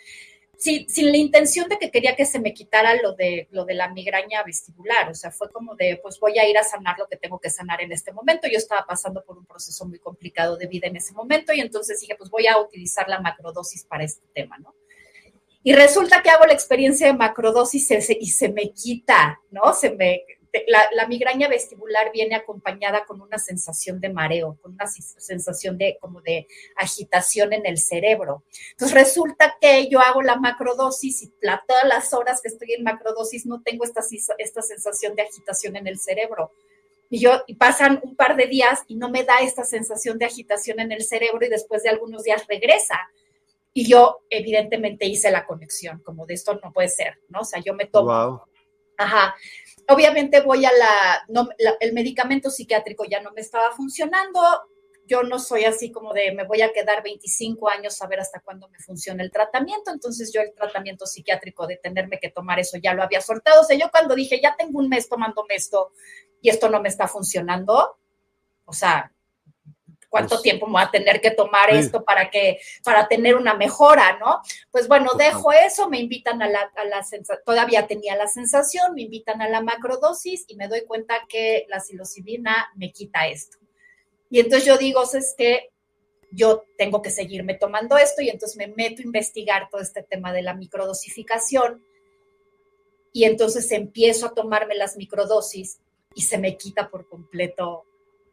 sin 0.58 1.12
la 1.12 1.16
intención 1.16 1.68
de 1.68 1.78
que 1.78 1.90
quería 1.90 2.16
que 2.16 2.26
se 2.26 2.40
me 2.40 2.52
quitara 2.52 3.00
lo 3.00 3.12
de, 3.12 3.46
lo 3.52 3.64
de 3.64 3.74
la 3.74 3.92
migraña 3.92 4.42
vestibular, 4.42 5.08
o 5.08 5.14
sea, 5.14 5.30
fue 5.30 5.48
como 5.50 5.76
de, 5.76 6.00
pues 6.02 6.18
voy 6.18 6.36
a 6.38 6.48
ir 6.48 6.58
a 6.58 6.64
sanar 6.64 6.98
lo 6.98 7.06
que 7.06 7.16
tengo 7.16 7.38
que 7.38 7.48
sanar 7.48 7.80
en 7.80 7.92
este 7.92 8.12
momento. 8.12 8.48
Yo 8.48 8.58
estaba 8.58 8.84
pasando 8.84 9.24
por 9.24 9.38
un 9.38 9.46
proceso 9.46 9.86
muy 9.86 10.00
complicado 10.00 10.56
de 10.56 10.66
vida 10.66 10.88
en 10.88 10.96
ese 10.96 11.12
momento 11.12 11.52
y 11.52 11.60
entonces 11.60 12.00
dije, 12.00 12.16
pues 12.16 12.28
voy 12.28 12.48
a 12.48 12.58
utilizar 12.58 13.08
la 13.08 13.20
macrodosis 13.20 13.84
para 13.84 14.02
este 14.02 14.26
tema, 14.34 14.58
¿no? 14.58 14.74
Y 15.62 15.72
resulta 15.74 16.22
que 16.22 16.30
hago 16.30 16.46
la 16.46 16.54
experiencia 16.54 17.08
de 17.08 17.14
macrodosis 17.14 17.90
y 17.90 18.26
se 18.26 18.48
me 18.48 18.72
quita, 18.72 19.40
¿no? 19.50 19.74
Se 19.74 19.90
me, 19.90 20.24
la, 20.66 21.06
migraña 21.06 21.48
vestibular 21.48 22.10
viene 22.12 22.34
acompañada 22.34 23.04
con 23.04 23.20
una 23.20 23.38
sensación 23.38 24.00
de 24.00 24.08
mareo, 24.08 24.58
con 24.60 24.72
una 24.72 24.86
sensación 24.86 25.78
de 25.78 25.98
como 26.00 26.20
de 26.20 26.46
agitación 26.76 27.52
en 27.52 27.66
el 27.66 27.78
cerebro. 27.78 28.44
Entonces 28.70 28.94
resulta 28.96 29.56
que 29.60 29.88
yo 29.88 30.00
hago 30.00 30.22
la 30.22 30.36
macrodosis 30.36 31.22
y 31.22 31.32
todas 31.66 31.86
las 31.86 32.12
horas 32.12 32.40
que 32.40 32.48
estoy 32.48 32.72
en 32.72 32.84
macrodosis 32.84 33.46
no 33.46 33.62
tengo 33.62 33.84
esta, 33.84 34.02
esta 34.38 34.62
sensación 34.62 35.14
de 35.14 35.22
agitación 35.22 35.76
en 35.76 35.86
el 35.86 35.98
cerebro. 35.98 36.52
Y 37.10 37.20
yo 37.20 37.42
y 37.46 37.54
pasan 37.54 38.00
un 38.02 38.16
par 38.16 38.36
de 38.36 38.46
días 38.46 38.82
y 38.86 38.96
no 38.96 39.08
me 39.08 39.24
da 39.24 39.38
esta 39.40 39.64
sensación 39.64 40.18
de 40.18 40.26
agitación 40.26 40.78
en 40.80 40.92
el 40.92 41.02
cerebro 41.02 41.44
y 41.44 41.48
después 41.48 41.82
de 41.82 41.88
algunos 41.88 42.22
días 42.22 42.46
regresa. 42.46 42.98
Y 43.78 43.86
yo 43.86 44.22
evidentemente 44.28 45.06
hice 45.06 45.30
la 45.30 45.46
conexión, 45.46 46.02
como 46.02 46.26
de 46.26 46.34
esto 46.34 46.58
no 46.60 46.72
puede 46.72 46.88
ser, 46.88 47.20
¿no? 47.28 47.42
O 47.42 47.44
sea, 47.44 47.62
yo 47.64 47.74
me 47.74 47.84
tomo. 47.84 48.42
Ajá. 48.96 49.36
Obviamente 49.88 50.40
voy 50.40 50.64
a 50.64 50.72
la, 50.72 51.46
el 51.78 51.92
medicamento 51.92 52.50
psiquiátrico 52.50 53.04
ya 53.04 53.20
no 53.20 53.30
me 53.30 53.40
estaba 53.40 53.70
funcionando, 53.70 54.40
yo 55.06 55.22
no 55.22 55.38
soy 55.38 55.64
así 55.64 55.92
como 55.92 56.12
de 56.12 56.32
me 56.32 56.42
voy 56.42 56.62
a 56.62 56.72
quedar 56.72 57.04
25 57.04 57.68
años 57.68 58.02
a 58.02 58.08
ver 58.08 58.18
hasta 58.18 58.40
cuándo 58.40 58.68
me 58.68 58.80
funciona 58.80 59.22
el 59.22 59.30
tratamiento, 59.30 59.92
entonces 59.92 60.32
yo 60.34 60.40
el 60.40 60.52
tratamiento 60.54 61.06
psiquiátrico 61.06 61.68
de 61.68 61.76
tenerme 61.76 62.18
que 62.18 62.30
tomar 62.30 62.58
eso 62.58 62.78
ya 62.82 62.94
lo 62.94 63.04
había 63.04 63.20
soltado, 63.20 63.60
o 63.60 63.64
sea, 63.64 63.78
yo 63.78 63.92
cuando 63.92 64.16
dije 64.16 64.40
ya 64.42 64.56
tengo 64.58 64.80
un 64.80 64.88
mes 64.88 65.08
tomándome 65.08 65.54
esto 65.54 65.92
y 66.42 66.48
esto 66.48 66.68
no 66.68 66.82
me 66.82 66.88
está 66.88 67.06
funcionando, 67.06 67.96
o 68.64 68.72
sea, 68.72 69.12
cuánto 70.08 70.36
pues 70.36 70.42
tiempo 70.42 70.66
me 70.66 70.72
voy 70.72 70.82
a 70.82 70.90
tener 70.90 71.20
que 71.20 71.30
tomar 71.30 71.70
esto 71.70 72.04
para 72.04 72.30
que, 72.30 72.60
para 72.82 73.08
tener 73.08 73.36
una 73.36 73.54
mejora, 73.54 74.18
¿no? 74.18 74.40
Pues 74.70 74.88
bueno, 74.88 75.12
dejo 75.14 75.52
eso, 75.52 75.88
me 75.88 75.98
invitan 75.98 76.42
a 76.42 76.48
la, 76.48 76.70
a 76.76 76.84
la 76.84 77.04
todavía 77.44 77.86
tenía 77.86 78.16
la 78.16 78.26
sensación, 78.26 78.94
me 78.94 79.02
invitan 79.02 79.42
a 79.42 79.48
la 79.48 79.60
macrodosis 79.60 80.44
y 80.48 80.56
me 80.56 80.68
doy 80.68 80.82
cuenta 80.86 81.26
que 81.28 81.66
la 81.68 81.80
psilocibina 81.80 82.68
me 82.76 82.92
quita 82.92 83.28
esto. 83.28 83.58
Y 84.30 84.40
entonces 84.40 84.66
yo 84.66 84.76
digo, 84.76 85.02
es 85.02 85.34
que 85.36 85.70
yo 86.30 86.64
tengo 86.76 87.00
que 87.00 87.10
seguirme 87.10 87.54
tomando 87.54 87.96
esto 87.96 88.20
y 88.20 88.28
entonces 88.28 88.56
me 88.56 88.68
meto 88.68 89.00
a 89.00 89.06
investigar 89.06 89.68
todo 89.70 89.80
este 89.80 90.02
tema 90.02 90.32
de 90.32 90.42
la 90.42 90.54
microdosificación. 90.54 91.82
Y 93.12 93.24
entonces 93.24 93.70
empiezo 93.72 94.26
a 94.26 94.34
tomarme 94.34 94.74
las 94.74 94.96
microdosis 94.96 95.80
y 96.14 96.22
se 96.22 96.36
me 96.36 96.56
quita 96.56 96.90
por 96.90 97.08
completo 97.08 97.84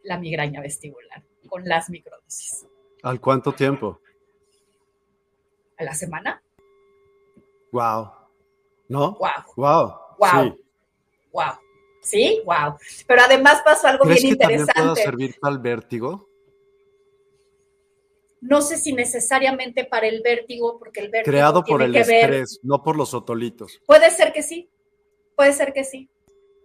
la 0.04 0.20
migraña 0.20 0.62
vestibular 0.62 1.24
con 1.48 1.66
las 1.66 1.90
microdosis. 1.90 2.66
¿Al 3.04 3.22
cuánto 3.22 3.54
tiempo? 3.54 4.00
A 5.78 5.84
la 5.84 5.94
semana. 5.94 6.42
Wow. 7.72 8.12
¿No? 8.88 9.18
Wow. 9.20 9.30
Wow. 9.56 9.94
Wow. 10.18 10.44
Sí. 10.44 10.64
Wow. 11.32 11.54
Sí, 12.02 12.42
wow. 12.46 12.78
Pero 13.08 13.22
además 13.22 13.62
pasó 13.64 13.88
algo 13.88 14.06
bien 14.06 14.26
interesante. 14.26 14.74
También 14.74 14.96
servir 14.96 15.36
para 15.40 15.54
el 15.54 15.60
vértigo? 15.60 16.30
No 18.42 18.62
sé 18.62 18.78
si 18.78 18.94
necesariamente 18.94 19.86
para 19.86 20.08
el 20.08 20.22
vértigo, 20.22 20.78
porque 20.80 21.02
el 21.02 21.10
vértigo. 21.10 21.32
Creado 21.32 21.64
por 21.64 21.82
el 21.82 21.96
estrés, 21.96 22.60
no 22.64 22.82
por 22.84 22.96
los 22.96 23.14
otolitos. 23.14 23.82
Puede 23.86 24.10
ser 24.12 24.34
que 24.34 24.44
sí. 24.44 24.70
Puede 25.36 25.54
ser 25.54 25.74
que 25.74 25.84
sí. 25.84 26.10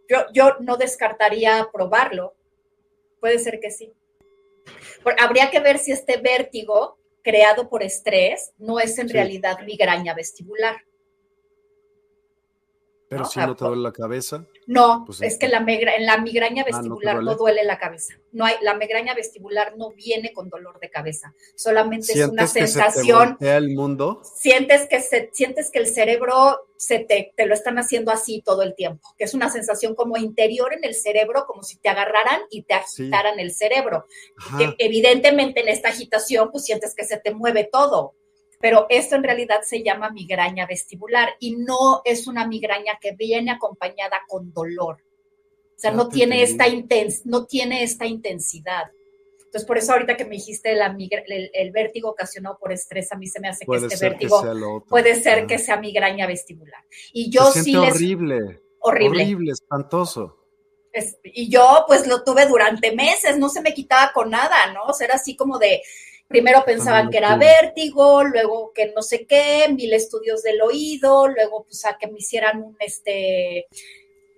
Yo, 0.09 0.19
yo 0.33 0.57
no 0.61 0.77
descartaría 0.77 1.69
probarlo. 1.73 2.35
Puede 3.19 3.39
ser 3.39 3.61
que 3.61 3.71
sí 3.71 3.93
habría 5.19 5.51
que 5.51 5.61
ver 5.61 5.79
si 5.79 5.93
este 5.93 6.17
vértigo 6.19 6.99
creado 7.23 7.69
por 7.69 7.83
estrés 7.83 8.53
no 8.59 8.81
es 8.81 8.99
en 8.99 9.09
realidad 9.09 9.59
migraña 9.65 10.15
vestibular. 10.15 10.77
Pero 13.11 13.25
si 13.25 13.41
no 13.41 13.57
te 13.57 13.65
duele 13.65 13.83
la 13.83 13.93
cabeza. 13.93 14.47
No, 14.69 15.03
pues 15.05 15.21
es 15.21 15.37
que 15.37 15.49
la 15.49 15.59
en 15.67 16.07
la 16.07 16.19
migraña 16.19 16.63
ah, 16.63 16.67
vestibular 16.71 17.21
no, 17.21 17.35
duele 17.35 17.65
la 17.65 17.77
cabeza. 17.77 18.15
No 18.31 18.45
hay, 18.45 18.55
la 18.63 18.75
migraña 18.75 19.15
vestibular 19.15 19.77
no 19.77 19.91
viene 19.91 20.33
con 20.33 20.49
dolor 20.49 20.79
de 20.79 20.91
cabeza. 20.91 21.35
Solamente 21.57 22.13
es 22.13 22.29
una 22.29 22.47
sensación. 22.47 23.37
Que 23.37 23.47
se 23.47 23.57
el 23.57 23.75
mundo. 23.75 24.23
Sientes 24.37 24.87
que 24.89 25.01
se, 25.01 25.29
sientes 25.33 25.73
que 25.73 25.81
el 25.81 25.89
cerebro 25.89 26.69
se 26.77 27.01
te, 27.01 27.33
te, 27.37 27.47
lo 27.47 27.55
están 27.55 27.81
haciendo 27.81 28.13
así 28.13 28.43
todo 28.47 28.63
el 28.63 28.77
tiempo, 28.77 29.09
que 29.19 29.25
es 29.25 29.35
una 29.35 29.51
sensación 29.51 29.97
como 29.97 30.17
interior 30.17 30.73
en 30.73 30.85
el 30.85 30.95
cerebro, 30.95 31.47
como 31.49 31.65
si 31.65 31.79
te 31.79 31.89
agarraran 31.89 32.43
y 32.49 32.63
te 32.63 32.75
agitaran 32.75 33.41
el 33.41 33.53
cerebro. 33.53 34.07
evidentemente 34.79 35.63
en 35.63 35.69
esta 35.69 35.89
agitación, 35.89 36.53
pues 36.53 36.65
sientes 36.65 36.95
que 36.95 37.05
se 37.05 37.19
te 37.19 37.35
mueve 37.35 37.69
todo 37.73 38.15
pero 38.61 38.87
esto 38.91 39.17
en 39.17 39.25
realidad 39.25 39.63
se 39.63 39.83
llama 39.83 40.11
migraña 40.11 40.67
vestibular 40.67 41.31
y 41.41 41.57
no 41.57 42.03
es 42.05 42.27
una 42.27 42.47
migraña 42.47 42.99
que 43.01 43.13
viene 43.13 43.51
acompañada 43.51 44.21
con 44.29 44.53
dolor. 44.53 45.03
O 45.77 45.81
sea, 45.81 45.93
no 45.93 46.09
tiene, 46.09 46.43
esta 46.43 46.67
no 47.25 47.47
tiene 47.47 47.83
esta 47.83 48.05
intensidad. 48.05 48.91
Entonces, 49.39 49.67
por 49.67 49.79
eso 49.79 49.93
ahorita 49.93 50.17
que 50.17 50.27
me 50.27 50.37
dijiste 50.37 50.75
la 50.75 50.95
el, 50.95 51.73
vértigo 51.73 52.11
ocasionado 52.11 52.59
por 52.61 52.71
estrés, 52.71 53.11
a 53.13 53.17
mí 53.17 53.27
se 53.27 53.41
me 53.41 53.49
hace 53.49 53.65
que 53.65 53.77
este 53.77 54.09
vértigo 54.11 54.85
puede 54.87 55.15
ser 55.21 55.47
que 55.47 55.59
sea 55.59 55.81
migraña 55.81 56.27
vestibular. 56.27 56.85
Y 57.15 57.31
yo 57.31 57.51
sí 57.51 57.75
horrible. 57.75 58.61
Horrible. 58.79 59.23
Horrible, 59.23 59.53
espantoso. 59.53 60.37
y 61.25 61.51
yo 61.51 61.85
pues 61.87 62.07
lo 62.07 62.23
tuve 62.25 62.47
durante 62.47 62.95
meses, 62.95 63.39
no 63.39 63.49
se 63.49 63.63
me 63.63 63.73
quitaba 63.73 64.13
con 64.13 64.31
nada, 64.31 64.73
¿no? 64.75 64.85
O 64.85 64.93
sea, 64.93 65.07
era 65.07 65.15
así 65.15 65.35
como 65.35 65.59
de, 65.59 65.81
Primero 66.31 66.65
pensaban 66.65 67.11
que 67.11 67.19
era 67.19 67.35
vértigo, 67.37 68.23
luego 68.23 68.73
que 68.73 68.93
no 68.95 69.03
sé 69.03 69.27
qué, 69.27 69.67
mil 69.75 69.93
estudios 69.93 70.45
del 70.45 70.63
oído, 70.63 71.27
luego 71.27 71.65
pues 71.65 71.85
a 71.85 71.99
que 71.99 72.07
me 72.07 72.21
hicieran 72.21 72.63
un 72.63 72.77
este, 72.79 73.67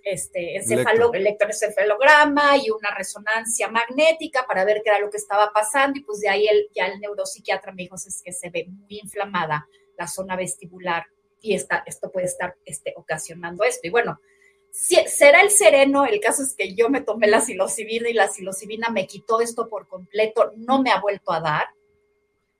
este 0.03 0.57
encefalo, 0.57 1.13
electroencefalograma 1.13 2.57
y 2.57 2.71
una 2.71 2.95
resonancia 2.97 3.69
magnética 3.69 4.47
para 4.49 4.65
ver 4.65 4.81
qué 4.83 4.89
era 4.89 5.01
lo 5.01 5.11
que 5.11 5.19
estaba 5.19 5.53
pasando 5.53 5.99
y 5.99 6.03
pues 6.03 6.21
de 6.21 6.31
ahí 6.31 6.47
el, 6.47 6.71
ya 6.75 6.87
el 6.87 6.99
neuropsiquiatra 6.99 7.73
me 7.73 7.83
dijo 7.83 7.97
es 7.97 8.23
que 8.25 8.33
se 8.33 8.49
ve 8.49 8.69
muy 8.71 8.99
inflamada 8.99 9.69
la 9.99 10.07
zona 10.07 10.35
vestibular 10.35 11.05
y 11.43 11.53
esta, 11.53 11.83
esto 11.85 12.11
puede 12.11 12.25
estar 12.25 12.57
este, 12.65 12.95
ocasionando 12.97 13.65
esto. 13.65 13.87
Y 13.87 13.91
bueno, 13.91 14.19
será 14.71 15.43
el 15.43 15.51
sereno, 15.51 16.07
el 16.07 16.21
caso 16.21 16.43
es 16.43 16.55
que 16.57 16.75
yo 16.75 16.89
me 16.89 17.03
tomé 17.03 17.27
la 17.27 17.43
psilocibina 17.43 18.09
y 18.09 18.15
la 18.15 18.29
psilocibina 18.29 18.89
me 18.89 19.07
quitó 19.07 19.43
esto 19.43 19.69
por 19.69 19.89
completo, 19.89 20.53
no 20.57 20.83
me 20.83 20.91
ha 20.91 21.03
vuelto 21.03 21.33
a 21.33 21.41
dar. 21.41 21.67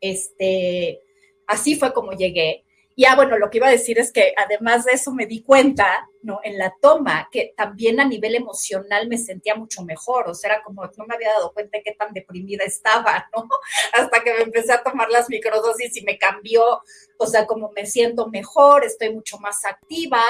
Este, 0.03 1.01
así 1.47 1.77
fue 1.77 1.95
como 1.95 2.13
llegué. 2.13 2.65
Y 2.95 3.07
ah, 3.07 3.17
bueno, 3.17 3.39
lo 3.39 3.49
que 3.49 3.57
iba 3.57 3.69
a 3.69 3.71
decir 3.71 3.99
es 3.99 4.13
que 4.13 4.35
además 4.37 4.85
de 4.85 4.93
eso 4.93 5.13
me 5.13 5.25
di 5.25 5.43
cuenta, 5.43 6.11
¿no? 6.21 6.41
En 6.45 6.59
la 6.59 6.75
toma, 6.81 7.29
que 7.33 7.55
también 7.57 8.01
a 8.01 8.05
nivel 8.05 8.35
emocional 8.35 9.09
me 9.09 9.17
sentía 9.17 9.55
mucho 9.55 9.83
mejor, 9.83 10.29
o 10.29 10.35
sea, 10.35 10.53
era 10.53 10.63
como, 10.63 10.85
no 10.85 11.07
me 11.07 11.15
había 11.15 11.31
dado 11.31 11.53
cuenta 11.55 11.79
de 11.79 11.85
qué 11.85 11.93
tan 11.93 12.13
deprimida 12.13 12.65
estaba, 12.65 13.31
¿no? 13.35 13.49
Hasta 13.95 14.23
que 14.23 14.35
me 14.35 14.43
empecé 14.43 14.73
a 14.73 14.83
tomar 14.83 15.09
las 15.09 15.31
microdosis 15.31 15.97
y 15.97 16.03
me 16.03 16.19
cambió, 16.19 16.83
o 17.19 17.27
sea, 17.27 17.47
como 17.47 17.71
me 17.75 17.87
siento 17.87 18.29
mejor, 18.29 18.85
estoy 18.85 19.15
mucho 19.15 19.39
más 19.39 19.65
activa, 19.65 20.23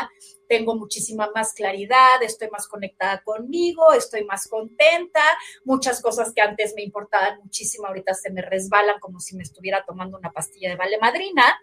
tengo 0.52 0.74
muchísima 0.74 1.30
más 1.34 1.54
claridad, 1.54 2.22
estoy 2.22 2.50
más 2.50 2.68
conectada 2.68 3.22
conmigo, 3.22 3.94
estoy 3.94 4.24
más 4.24 4.46
contenta, 4.48 5.22
muchas 5.64 6.02
cosas 6.02 6.34
que 6.34 6.42
antes 6.42 6.74
me 6.76 6.82
importaban 6.82 7.40
muchísimo, 7.42 7.86
ahorita 7.86 8.12
se 8.12 8.30
me 8.30 8.42
resbalan 8.42 9.00
como 9.00 9.18
si 9.18 9.34
me 9.34 9.44
estuviera 9.44 9.82
tomando 9.86 10.18
una 10.18 10.30
pastilla 10.30 10.68
de 10.68 10.76
vale 10.76 10.98
madrina 10.98 11.58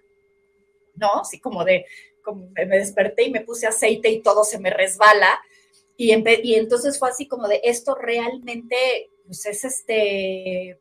¿no? 0.95 1.21
Así 1.21 1.39
como 1.39 1.63
de, 1.63 1.85
como 2.23 2.49
me 2.49 2.65
desperté 2.65 3.23
y 3.23 3.31
me 3.31 3.41
puse 3.41 3.67
aceite 3.67 4.09
y 4.09 4.21
todo 4.21 4.43
se 4.43 4.59
me 4.59 4.69
resbala. 4.69 5.39
Y, 5.97 6.13
y 6.43 6.55
entonces 6.55 6.97
fue 6.99 7.09
así 7.09 7.27
como 7.27 7.47
de, 7.47 7.61
esto 7.63 7.95
realmente, 7.95 9.09
pues 9.25 9.45
es 9.45 9.63
este, 9.65 10.79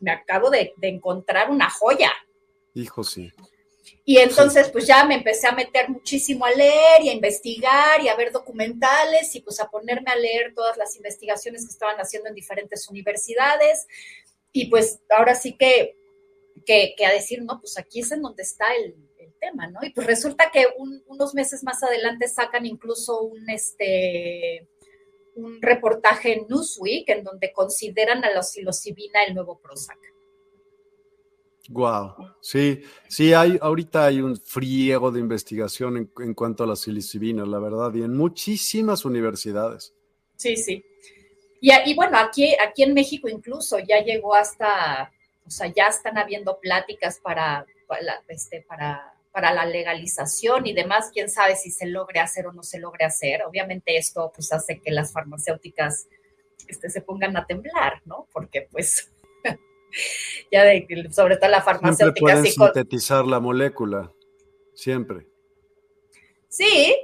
me 0.00 0.10
acabo 0.10 0.50
de, 0.50 0.74
encontrar 0.82 1.50
una 1.50 1.70
joya. 1.70 2.12
Hijo, 2.74 3.04
sí. 3.04 3.32
Y 4.08 4.18
entonces, 4.18 4.70
pues 4.70 4.86
ya 4.86 5.04
me 5.04 5.16
empecé 5.16 5.48
a 5.48 5.52
meter 5.52 5.90
muchísimo 5.90 6.46
a 6.46 6.52
leer 6.52 7.02
y 7.02 7.08
a 7.10 7.12
investigar 7.12 8.00
y 8.00 8.08
a 8.08 8.14
ver 8.14 8.32
documentales 8.32 9.34
y 9.34 9.40
pues 9.40 9.60
a 9.60 9.68
ponerme 9.68 10.10
a 10.10 10.16
leer 10.16 10.54
todas 10.54 10.78
las 10.78 10.96
investigaciones 10.96 11.66
que 11.66 11.72
estaban 11.72 11.96
haciendo 11.96 12.28
en 12.28 12.34
diferentes 12.34 12.88
universidades. 12.88 13.86
Y 14.52 14.70
pues 14.70 15.00
ahora 15.10 15.34
sí 15.34 15.56
que 15.58 15.96
que, 16.66 16.94
a 17.06 17.12
decir, 17.12 17.42
no, 17.42 17.60
pues 17.60 17.78
aquí 17.78 18.00
es 18.00 18.12
en 18.12 18.22
donde 18.22 18.42
está 18.42 18.66
el, 18.74 18.94
tema, 19.38 19.66
¿no? 19.66 19.80
Y 19.82 19.90
pues 19.90 20.06
resulta 20.06 20.50
que 20.50 20.64
unos 20.78 21.34
meses 21.34 21.62
más 21.62 21.82
adelante 21.82 22.26
sacan 22.26 22.64
incluso 22.64 23.20
un, 23.20 23.50
este, 23.50 24.66
un 25.34 25.60
reportaje 25.60 26.32
en 26.32 26.46
Newsweek 26.48 27.06
en 27.10 27.22
donde 27.22 27.52
consideran 27.52 28.24
a 28.24 28.30
la 28.30 28.42
psilocibina 28.42 29.24
el 29.24 29.34
nuevo 29.34 29.58
Prozac. 29.58 29.98
Wow, 31.68 32.14
sí, 32.40 32.82
sí, 33.08 33.32
hay, 33.32 33.58
ahorita 33.60 34.06
hay 34.06 34.20
un 34.20 34.36
friego 34.36 35.10
de 35.10 35.20
investigación 35.20 35.96
en, 35.96 36.12
en 36.20 36.34
cuanto 36.34 36.62
a 36.62 36.66
la 36.66 36.76
psilocibina, 36.76 37.44
la 37.44 37.58
verdad, 37.58 37.92
y 37.94 38.02
en 38.02 38.16
muchísimas 38.16 39.04
universidades. 39.04 39.92
Sí, 40.36 40.56
sí. 40.56 40.84
Y, 41.60 41.72
y, 41.72 41.94
bueno, 41.94 42.18
aquí, 42.18 42.54
aquí 42.54 42.82
en 42.84 42.94
México 42.94 43.28
incluso 43.28 43.78
ya 43.80 44.04
llegó 44.04 44.34
hasta 44.34 45.10
o 45.46 45.50
sea, 45.50 45.72
ya 45.74 45.86
están 45.86 46.18
habiendo 46.18 46.58
pláticas 46.58 47.20
para, 47.20 47.64
para, 47.86 48.22
este, 48.28 48.66
la 49.32 49.66
legalización 49.66 50.66
y 50.66 50.72
demás, 50.72 51.10
quién 51.12 51.30
sabe 51.30 51.56
si 51.56 51.70
se 51.70 51.86
logre 51.86 52.20
hacer 52.20 52.46
o 52.46 52.52
no 52.52 52.62
se 52.62 52.80
logre 52.80 53.04
hacer. 53.04 53.42
Obviamente 53.44 53.96
esto 53.96 54.32
pues 54.34 54.52
hace 54.52 54.80
que 54.80 54.90
las 54.90 55.12
farmacéuticas 55.12 56.08
este, 56.66 56.90
se 56.90 57.00
pongan 57.00 57.36
a 57.36 57.46
temblar, 57.46 58.02
¿no? 58.06 58.26
Porque 58.32 58.62
pues 58.70 59.12
ya 60.52 60.64
de, 60.64 61.08
sobre 61.10 61.36
todo 61.36 61.50
la 61.50 61.62
farmacéutica... 61.62 62.32
Siempre 62.36 62.52
pueden 62.52 62.74
sintetizar 62.74 63.24
la 63.26 63.40
molécula, 63.40 64.12
siempre. 64.74 65.26
Sí, 66.48 66.96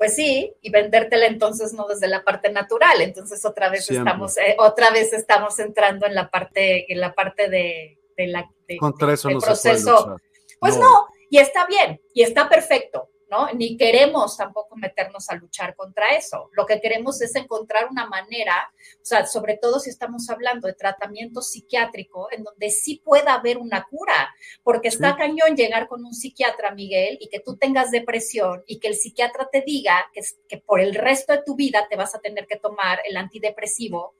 pues 0.00 0.16
sí, 0.16 0.50
y 0.62 0.70
vendértela 0.70 1.26
entonces 1.26 1.74
no 1.74 1.86
desde 1.86 2.08
la 2.08 2.24
parte 2.24 2.50
natural. 2.50 3.02
Entonces 3.02 3.44
otra 3.44 3.68
vez 3.68 3.90
estamos, 3.90 4.36
eh, 4.38 4.56
otra 4.58 4.90
vez 4.90 5.12
estamos 5.12 5.58
entrando 5.58 6.06
en 6.06 6.14
la 6.14 6.30
parte, 6.30 6.90
en 6.90 7.00
la 7.00 7.12
parte 7.14 7.50
de, 7.50 7.98
la 8.16 8.50
Contra 8.78 9.12
eso 9.12 9.28
no 9.28 9.38
proceso. 9.38 10.16
pues 10.58 10.78
no, 10.78 11.06
y 11.28 11.38
está 11.38 11.66
bien, 11.66 12.00
y 12.14 12.22
está 12.22 12.48
perfecto. 12.48 13.10
¿No? 13.30 13.50
Ni 13.52 13.76
queremos 13.76 14.36
tampoco 14.36 14.76
meternos 14.76 15.30
a 15.30 15.36
luchar 15.36 15.74
contra 15.76 16.14
eso. 16.16 16.50
Lo 16.52 16.66
que 16.66 16.80
queremos 16.80 17.20
es 17.22 17.34
encontrar 17.36 17.88
una 17.90 18.06
manera, 18.06 18.72
o 18.96 19.04
sea, 19.04 19.26
sobre 19.26 19.56
todo 19.56 19.78
si 19.78 19.90
estamos 19.90 20.28
hablando 20.28 20.66
de 20.66 20.74
tratamiento 20.74 21.40
psiquiátrico, 21.40 22.28
en 22.32 22.42
donde 22.42 22.70
sí 22.70 23.00
pueda 23.04 23.34
haber 23.34 23.58
una 23.58 23.84
cura, 23.84 24.34
porque 24.62 24.88
está 24.88 25.16
cañón 25.16 25.56
llegar 25.56 25.86
con 25.86 26.04
un 26.04 26.12
psiquiatra, 26.12 26.74
Miguel, 26.74 27.18
y 27.20 27.28
que 27.28 27.40
tú 27.40 27.56
tengas 27.56 27.90
depresión 27.90 28.64
y 28.66 28.80
que 28.80 28.88
el 28.88 28.94
psiquiatra 28.94 29.48
te 29.50 29.62
diga 29.62 30.10
que, 30.12 30.22
que 30.48 30.58
por 30.58 30.80
el 30.80 30.94
resto 30.94 31.32
de 31.32 31.42
tu 31.44 31.54
vida 31.54 31.86
te 31.88 31.96
vas 31.96 32.14
a 32.14 32.20
tener 32.20 32.46
que 32.46 32.56
tomar 32.56 33.00
el 33.08 33.16
antidepresivo 33.16 34.14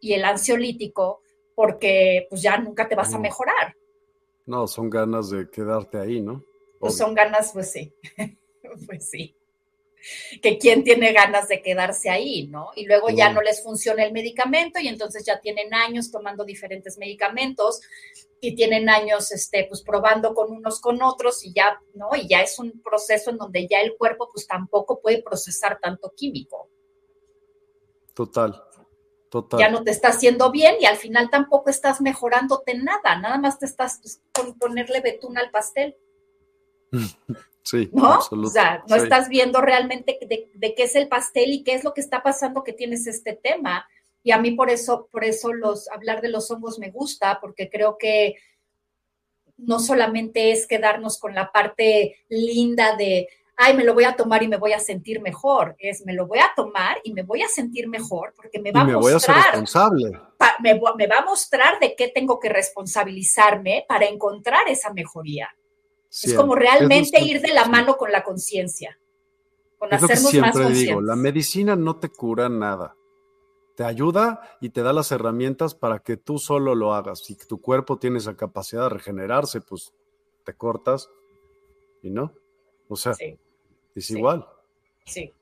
y 0.00 0.14
el 0.14 0.24
ansiolítico 0.24 1.22
porque 1.54 2.26
pues 2.28 2.42
ya 2.42 2.58
nunca 2.58 2.88
te 2.88 2.94
vas 2.94 3.12
a 3.14 3.18
mejorar. 3.18 3.76
No, 4.46 4.66
son 4.66 4.90
ganas 4.90 5.30
de 5.30 5.48
quedarte 5.50 5.98
ahí, 5.98 6.20
¿no? 6.20 6.42
Pues 6.78 6.96
son 6.96 7.14
ganas, 7.14 7.52
pues 7.52 7.70
sí. 7.70 7.94
pues 8.86 9.08
sí. 9.08 9.36
Que 10.40 10.56
quién 10.56 10.82
tiene 10.82 11.12
ganas 11.12 11.48
de 11.48 11.60
quedarse 11.60 12.08
ahí, 12.08 12.46
¿no? 12.46 12.70
Y 12.74 12.86
luego 12.86 13.10
ya 13.10 13.30
no 13.32 13.42
les 13.42 13.62
funciona 13.62 14.02
el 14.02 14.12
medicamento 14.12 14.80
y 14.80 14.88
entonces 14.88 15.26
ya 15.26 15.40
tienen 15.40 15.74
años 15.74 16.10
tomando 16.10 16.44
diferentes 16.44 16.96
medicamentos 16.96 17.82
y 18.40 18.54
tienen 18.54 18.88
años, 18.88 19.30
este, 19.30 19.66
pues 19.68 19.82
probando 19.82 20.32
con 20.32 20.50
unos 20.50 20.80
con 20.80 21.02
otros 21.02 21.44
y 21.44 21.52
ya, 21.52 21.78
¿no? 21.94 22.08
Y 22.16 22.26
ya 22.28 22.40
es 22.40 22.58
un 22.58 22.80
proceso 22.82 23.30
en 23.30 23.36
donde 23.36 23.68
ya 23.68 23.80
el 23.82 23.96
cuerpo 23.98 24.30
pues 24.32 24.46
tampoco 24.46 25.00
puede 25.00 25.22
procesar 25.22 25.78
tanto 25.80 26.12
químico. 26.16 26.70
Total. 28.14 28.62
Total. 29.28 29.60
Ya 29.60 29.70
no 29.70 29.84
te 29.84 29.92
está 29.92 30.08
haciendo 30.08 30.50
bien 30.50 30.76
y 30.80 30.86
al 30.86 30.96
final 30.96 31.30
tampoco 31.30 31.70
estás 31.70 32.00
mejorándote 32.00 32.74
nada, 32.74 33.16
nada 33.20 33.38
más 33.38 33.60
te 33.60 33.66
estás 33.66 34.00
pues, 34.02 34.20
con 34.34 34.58
ponerle 34.58 35.00
betún 35.02 35.38
al 35.38 35.50
pastel. 35.50 35.96
Sí, 37.62 37.90
¿no? 37.92 38.18
O 38.18 38.46
sea, 38.46 38.82
no 38.88 38.96
estás 38.96 39.28
viendo 39.28 39.60
realmente 39.60 40.18
de, 40.20 40.74
qué 40.74 40.82
es 40.82 40.96
el 40.96 41.08
pastel 41.08 41.52
y 41.52 41.62
qué 41.62 41.74
es 41.74 41.84
lo 41.84 41.94
que 41.94 42.00
está 42.00 42.22
pasando 42.22 42.64
que 42.64 42.72
tienes 42.72 43.06
este 43.06 43.34
tema. 43.34 43.86
Y 44.22 44.32
a 44.32 44.38
mí 44.38 44.52
por 44.52 44.70
eso, 44.70 45.08
por 45.10 45.24
eso 45.24 45.52
los, 45.52 45.88
hablar 45.90 46.20
de 46.20 46.28
los 46.28 46.50
hongos 46.50 46.78
me 46.78 46.90
gusta, 46.90 47.38
porque 47.40 47.70
creo 47.70 47.96
que 47.98 48.36
no 49.56 49.78
solamente 49.78 50.52
es 50.52 50.66
quedarnos 50.66 51.18
con 51.18 51.34
la 51.34 51.52
parte 51.52 52.16
linda 52.28 52.96
de, 52.96 53.28
ay, 53.56 53.76
me 53.76 53.84
lo 53.84 53.94
voy 53.94 54.04
a 54.04 54.16
tomar 54.16 54.42
y 54.42 54.48
me 54.48 54.56
voy 54.56 54.72
a 54.72 54.80
sentir 54.80 55.20
mejor. 55.20 55.76
Es, 55.78 56.04
me 56.06 56.14
lo 56.14 56.26
voy 56.26 56.38
a 56.38 56.52
tomar 56.56 56.98
y 57.04 57.12
me 57.12 57.22
voy 57.22 57.42
a 57.42 57.48
sentir 57.48 57.88
mejor 57.88 58.32
porque 58.34 58.58
me 58.58 58.72
va 58.72 58.80
a 58.80 58.84
mostrar. 58.84 59.02
Voy 59.02 59.12
a 59.12 59.20
ser 59.20 59.34
responsable. 59.34 60.18
me, 60.60 60.80
me 60.96 61.06
va 61.06 61.18
a 61.18 61.24
mostrar 61.24 61.78
de 61.78 61.94
qué 61.94 62.08
tengo 62.08 62.40
que 62.40 62.48
responsabilizarme 62.48 63.84
para 63.86 64.06
encontrar 64.06 64.68
esa 64.68 64.92
mejoría 64.92 65.48
es 66.10 66.34
como 66.34 66.54
realmente 66.54 67.20
ir 67.20 67.40
de 67.40 67.54
la 67.54 67.66
mano 67.66 67.96
con 67.96 68.10
la 68.10 68.22
conciencia, 68.22 68.98
con 69.78 69.92
es 69.92 70.02
hacernos 70.02 70.34
lo 70.34 70.42
que 70.42 70.52
siempre 70.52 70.70
digo, 70.70 71.00
la 71.00 71.16
medicina 71.16 71.76
no 71.76 71.96
te 71.98 72.08
cura 72.08 72.48
nada. 72.48 72.96
Te 73.76 73.84
ayuda 73.84 74.58
y 74.60 74.70
te 74.70 74.82
da 74.82 74.92
las 74.92 75.10
herramientas 75.10 75.74
para 75.74 76.00
que 76.00 76.18
tú 76.18 76.38
solo 76.38 76.74
lo 76.74 76.92
hagas. 76.92 77.20
Si 77.20 77.34
tu 77.34 77.62
cuerpo 77.62 77.98
tiene 77.98 78.18
esa 78.18 78.36
capacidad 78.36 78.82
de 78.82 78.88
regenerarse, 78.90 79.62
pues 79.62 79.94
te 80.44 80.54
cortas 80.54 81.08
y 82.02 82.10
no. 82.10 82.34
O 82.88 82.96
sea, 82.96 83.14
es 83.94 84.10
igual. 84.10 84.46
Sí. 85.06 85.32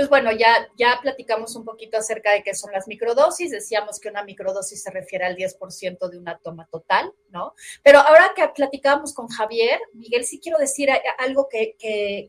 Pues 0.00 0.08
bueno, 0.08 0.32
ya, 0.32 0.66
ya 0.78 0.98
platicamos 1.02 1.54
un 1.56 1.66
poquito 1.66 1.98
acerca 1.98 2.32
de 2.32 2.42
qué 2.42 2.54
son 2.54 2.72
las 2.72 2.88
microdosis. 2.88 3.50
Decíamos 3.50 4.00
que 4.00 4.08
una 4.08 4.24
microdosis 4.24 4.82
se 4.82 4.90
refiere 4.90 5.26
al 5.26 5.36
10% 5.36 6.08
de 6.08 6.16
una 6.16 6.38
toma 6.38 6.66
total, 6.70 7.12
¿no? 7.28 7.52
Pero 7.82 7.98
ahora 7.98 8.32
que 8.34 8.48
platicábamos 8.48 9.12
con 9.12 9.28
Javier, 9.28 9.78
Miguel, 9.92 10.24
sí 10.24 10.40
quiero 10.40 10.56
decir 10.56 10.88
algo 11.18 11.50
que, 11.50 11.76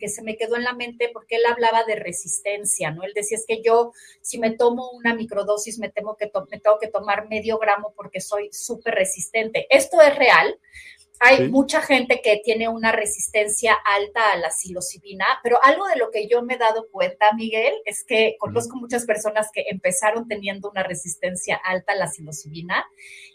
se 0.06 0.22
me 0.22 0.36
quedó 0.36 0.58
en 0.58 0.66
la 0.66 0.74
mente 0.74 1.12
porque 1.14 1.38
él 1.38 1.44
hablaba 1.46 1.86
de 1.86 1.96
resistencia, 1.96 2.92
¿no? 2.92 3.04
Él 3.04 3.14
decía, 3.16 3.38
es 3.38 3.46
que 3.48 3.62
yo, 3.62 3.94
si 4.20 4.38
me 4.38 4.52
tomo 4.52 4.92
una 4.92 5.16
microdosis, 5.16 5.80
me, 5.80 5.88
temo 5.88 6.18
que 6.18 6.30
me 6.50 6.60
tengo 6.60 6.78
que 6.78 6.90
tomar 6.90 7.30
medio 7.30 7.58
gramo 7.58 7.94
porque 7.96 8.20
soy 8.20 8.50
súper 8.52 8.96
resistente. 8.96 9.66
Esto 9.70 10.02
es 10.02 10.14
real, 10.18 10.60
hay 11.24 11.50
mucha 11.50 11.82
gente 11.82 12.20
que 12.24 12.42
tiene 12.44 12.68
una 12.68 12.92
resistencia 12.92 13.74
alta 13.74 14.32
a 14.32 14.38
la 14.38 14.50
psilocibina, 14.50 15.26
pero 15.44 15.64
algo 15.64 15.88
de 15.88 15.96
lo 15.98 16.10
que 16.10 16.28
yo 16.28 16.42
me 16.42 16.56
he 16.56 16.58
dado 16.58 16.90
cuenta, 16.90 17.32
Miguel, 17.36 17.76
es 17.86 18.04
que 18.04 18.38
conozco 18.40 18.76
muchas 18.76 19.06
personas 19.06 19.50
que 19.54 19.66
empezaron 19.70 20.28
teniendo 20.28 20.72
una 20.72 20.82
resistencia 20.82 21.62
alta 21.64 21.94
a 21.94 21.96
la 21.96 22.08
psilocibina 22.08 22.88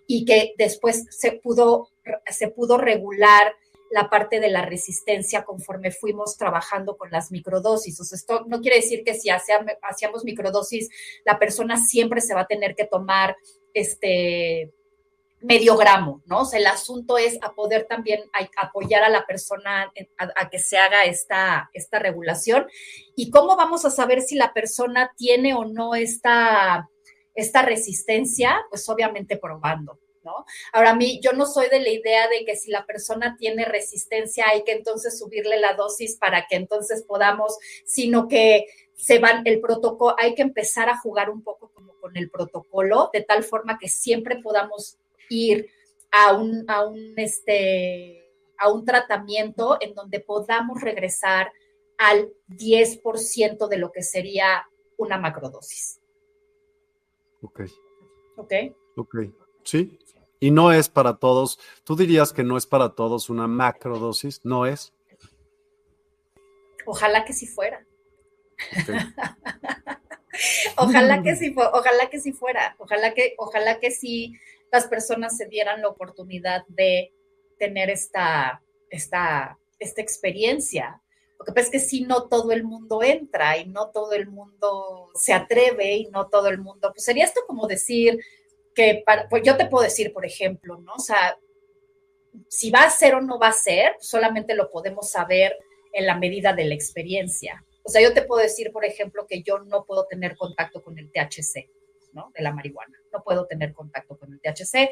y 0.08 0.24
que 0.24 0.54
después 0.58 1.04
se 1.10 1.32
pudo, 1.32 1.90
se 2.28 2.48
pudo 2.48 2.76
regular 2.76 3.54
la 3.92 4.10
parte 4.10 4.40
de 4.40 4.50
la 4.50 4.62
resistencia 4.62 5.44
conforme 5.44 5.92
fuimos 5.92 6.36
trabajando 6.36 6.96
con 6.96 7.12
las 7.12 7.30
microdosis. 7.30 8.00
O 8.00 8.04
sea, 8.04 8.16
esto 8.16 8.44
no 8.48 8.60
quiere 8.60 8.78
decir 8.78 9.04
que 9.04 9.14
si 9.14 9.30
hacíamos 9.30 10.24
microdosis, 10.24 10.88
la 11.24 11.38
persona 11.38 11.76
siempre 11.76 12.20
se 12.20 12.34
va 12.34 12.40
a 12.40 12.46
tener 12.48 12.74
que 12.74 12.86
tomar 12.86 13.36
este 13.74 14.72
medio 15.46 15.76
gramo, 15.76 16.22
¿no? 16.26 16.40
O 16.40 16.44
sea, 16.44 16.58
el 16.58 16.66
asunto 16.66 17.18
es 17.18 17.38
a 17.40 17.54
poder 17.54 17.86
también 17.86 18.20
apoyar 18.56 19.04
a 19.04 19.08
la 19.08 19.24
persona 19.26 19.92
a, 20.18 20.50
que 20.50 20.58
se 20.58 20.76
haga 20.76 21.04
esta, 21.04 21.70
esta 21.72 21.98
regulación. 21.98 22.66
¿Y 23.14 23.30
cómo 23.30 23.56
vamos 23.56 23.84
a 23.84 23.90
saber 23.90 24.22
si 24.22 24.34
la 24.34 24.52
persona 24.52 25.12
tiene 25.16 25.54
o 25.54 25.64
no 25.64 25.94
esta, 25.94 26.90
esta 27.34 27.62
resistencia? 27.62 28.66
Pues 28.70 28.88
obviamente 28.88 29.36
probando. 29.36 29.98
¿No? 30.24 30.44
Ahora, 30.72 30.90
a 30.90 30.96
mí, 30.96 31.20
yo 31.22 31.34
no 31.34 31.46
soy 31.46 31.68
de 31.68 31.78
la 31.78 31.88
idea 31.88 32.26
de 32.26 32.44
que 32.44 32.56
si 32.56 32.72
la 32.72 32.84
persona 32.84 33.36
tiene 33.38 33.64
resistencia 33.64 34.46
hay 34.48 34.64
que 34.64 34.72
entonces 34.72 35.16
subirle 35.16 35.60
la 35.60 35.74
dosis 35.74 36.16
para 36.16 36.48
que 36.48 36.56
entonces 36.56 37.04
podamos, 37.04 37.56
sino 37.84 38.26
que 38.26 38.66
se 38.96 39.20
van, 39.20 39.42
el 39.46 39.60
protocolo, 39.60 40.16
hay 40.18 40.34
que 40.34 40.42
empezar 40.42 40.88
a 40.88 40.98
jugar 40.98 41.30
un 41.30 41.42
poco 41.44 41.70
como 41.72 41.92
con 42.00 42.16
el 42.16 42.28
protocolo, 42.28 43.08
de 43.12 43.22
tal 43.22 43.44
forma 43.44 43.78
que 43.78 43.88
siempre 43.88 44.40
podamos 44.42 44.98
ir 45.28 45.68
a 46.10 46.34
un, 46.34 46.64
a 46.68 46.86
un, 46.86 47.14
este, 47.16 48.26
a 48.58 48.70
un 48.70 48.84
tratamiento 48.84 49.78
en 49.80 49.94
donde 49.94 50.20
podamos 50.20 50.80
regresar 50.80 51.52
al 51.98 52.32
10% 52.48 53.68
de 53.68 53.78
lo 53.78 53.92
que 53.92 54.02
sería 54.02 54.66
una 54.96 55.18
macrodosis. 55.18 56.00
Ok. 57.42 57.62
Ok. 58.36 58.52
Ok. 58.96 59.16
Sí. 59.62 59.98
Y 60.40 60.50
no 60.50 60.72
es 60.72 60.88
para 60.88 61.16
todos. 61.16 61.58
¿Tú 61.84 61.96
dirías 61.96 62.32
que 62.32 62.44
no 62.44 62.56
es 62.56 62.66
para 62.66 62.90
todos 62.90 63.30
una 63.30 63.46
macrodosis? 63.46 64.44
¿No 64.44 64.66
es? 64.66 64.92
Ojalá 66.86 67.24
que 67.24 67.32
sí 67.32 67.46
fuera. 67.46 67.84
ojalá 70.76 71.22
que 71.22 71.36
sí, 71.36 71.54
ojalá 71.56 72.10
que 72.10 72.20
sí 72.20 72.32
fuera. 72.32 72.76
Ojalá 72.78 73.14
que, 73.14 73.34
ojalá 73.38 73.80
que 73.80 73.90
sí 73.90 74.34
las 74.76 74.86
personas 74.88 75.36
se 75.36 75.46
dieran 75.46 75.80
la 75.80 75.88
oportunidad 75.88 76.64
de 76.68 77.12
tener 77.58 77.88
esta, 77.88 78.62
esta, 78.90 79.58
esta 79.78 80.02
experiencia. 80.02 81.00
Lo 81.38 81.44
que 81.44 81.52
pasa 81.52 81.66
es 81.66 81.70
que 81.70 81.80
si 81.80 82.02
no 82.02 82.28
todo 82.28 82.52
el 82.52 82.62
mundo 82.64 83.02
entra 83.02 83.56
y 83.56 83.66
no 83.66 83.90
todo 83.90 84.12
el 84.12 84.28
mundo 84.28 85.08
se 85.14 85.32
atreve 85.32 85.96
y 85.96 86.06
no 86.08 86.28
todo 86.28 86.48
el 86.48 86.58
mundo, 86.58 86.90
pues 86.92 87.04
sería 87.04 87.24
esto 87.24 87.40
como 87.46 87.66
decir 87.66 88.18
que, 88.74 89.02
pues 89.30 89.42
yo 89.44 89.56
te 89.56 89.66
puedo 89.66 89.84
decir, 89.84 90.12
por 90.12 90.26
ejemplo, 90.26 90.78
¿no? 90.78 90.92
O 90.94 91.00
sea, 91.00 91.38
si 92.48 92.70
va 92.70 92.82
a 92.82 92.90
ser 92.90 93.14
o 93.14 93.22
no 93.22 93.38
va 93.38 93.48
a 93.48 93.52
ser, 93.52 93.96
solamente 94.00 94.54
lo 94.54 94.70
podemos 94.70 95.10
saber 95.10 95.56
en 95.94 96.04
la 96.04 96.18
medida 96.18 96.52
de 96.52 96.66
la 96.66 96.74
experiencia. 96.74 97.64
O 97.82 97.88
sea, 97.88 98.02
yo 98.02 98.12
te 98.12 98.22
puedo 98.22 98.42
decir, 98.42 98.72
por 98.72 98.84
ejemplo, 98.84 99.26
que 99.26 99.42
yo 99.42 99.60
no 99.60 99.84
puedo 99.86 100.06
tener 100.06 100.36
contacto 100.36 100.82
con 100.82 100.98
el 100.98 101.10
THC, 101.10 101.70
¿no? 102.16 102.32
De 102.34 102.42
la 102.42 102.52
marihuana 102.52 102.96
no 103.12 103.22
puedo 103.22 103.46
tener 103.46 103.74
contacto 103.74 104.18
con 104.18 104.32
el 104.32 104.40
THC, 104.40 104.90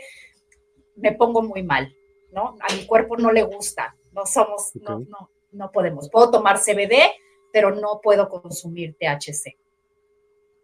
me 0.97 1.13
pongo 1.13 1.43
muy 1.43 1.63
mal, 1.63 1.97
¿no? 2.31 2.57
A 2.61 2.73
mi 2.75 2.87
cuerpo 2.87 3.17
no 3.17 3.33
le 3.33 3.43
gusta, 3.43 3.97
no 4.13 4.27
somos, 4.27 4.73
no, 4.77 5.01
no, 5.01 5.31
no 5.53 5.73
podemos. 5.73 6.11
Puedo 6.11 6.31
tomar 6.31 6.59
CBD, 6.59 6.95
pero 7.51 7.75
no 7.75 8.01
puedo 8.03 8.29
consumir 8.29 8.95
THC. 8.99 9.57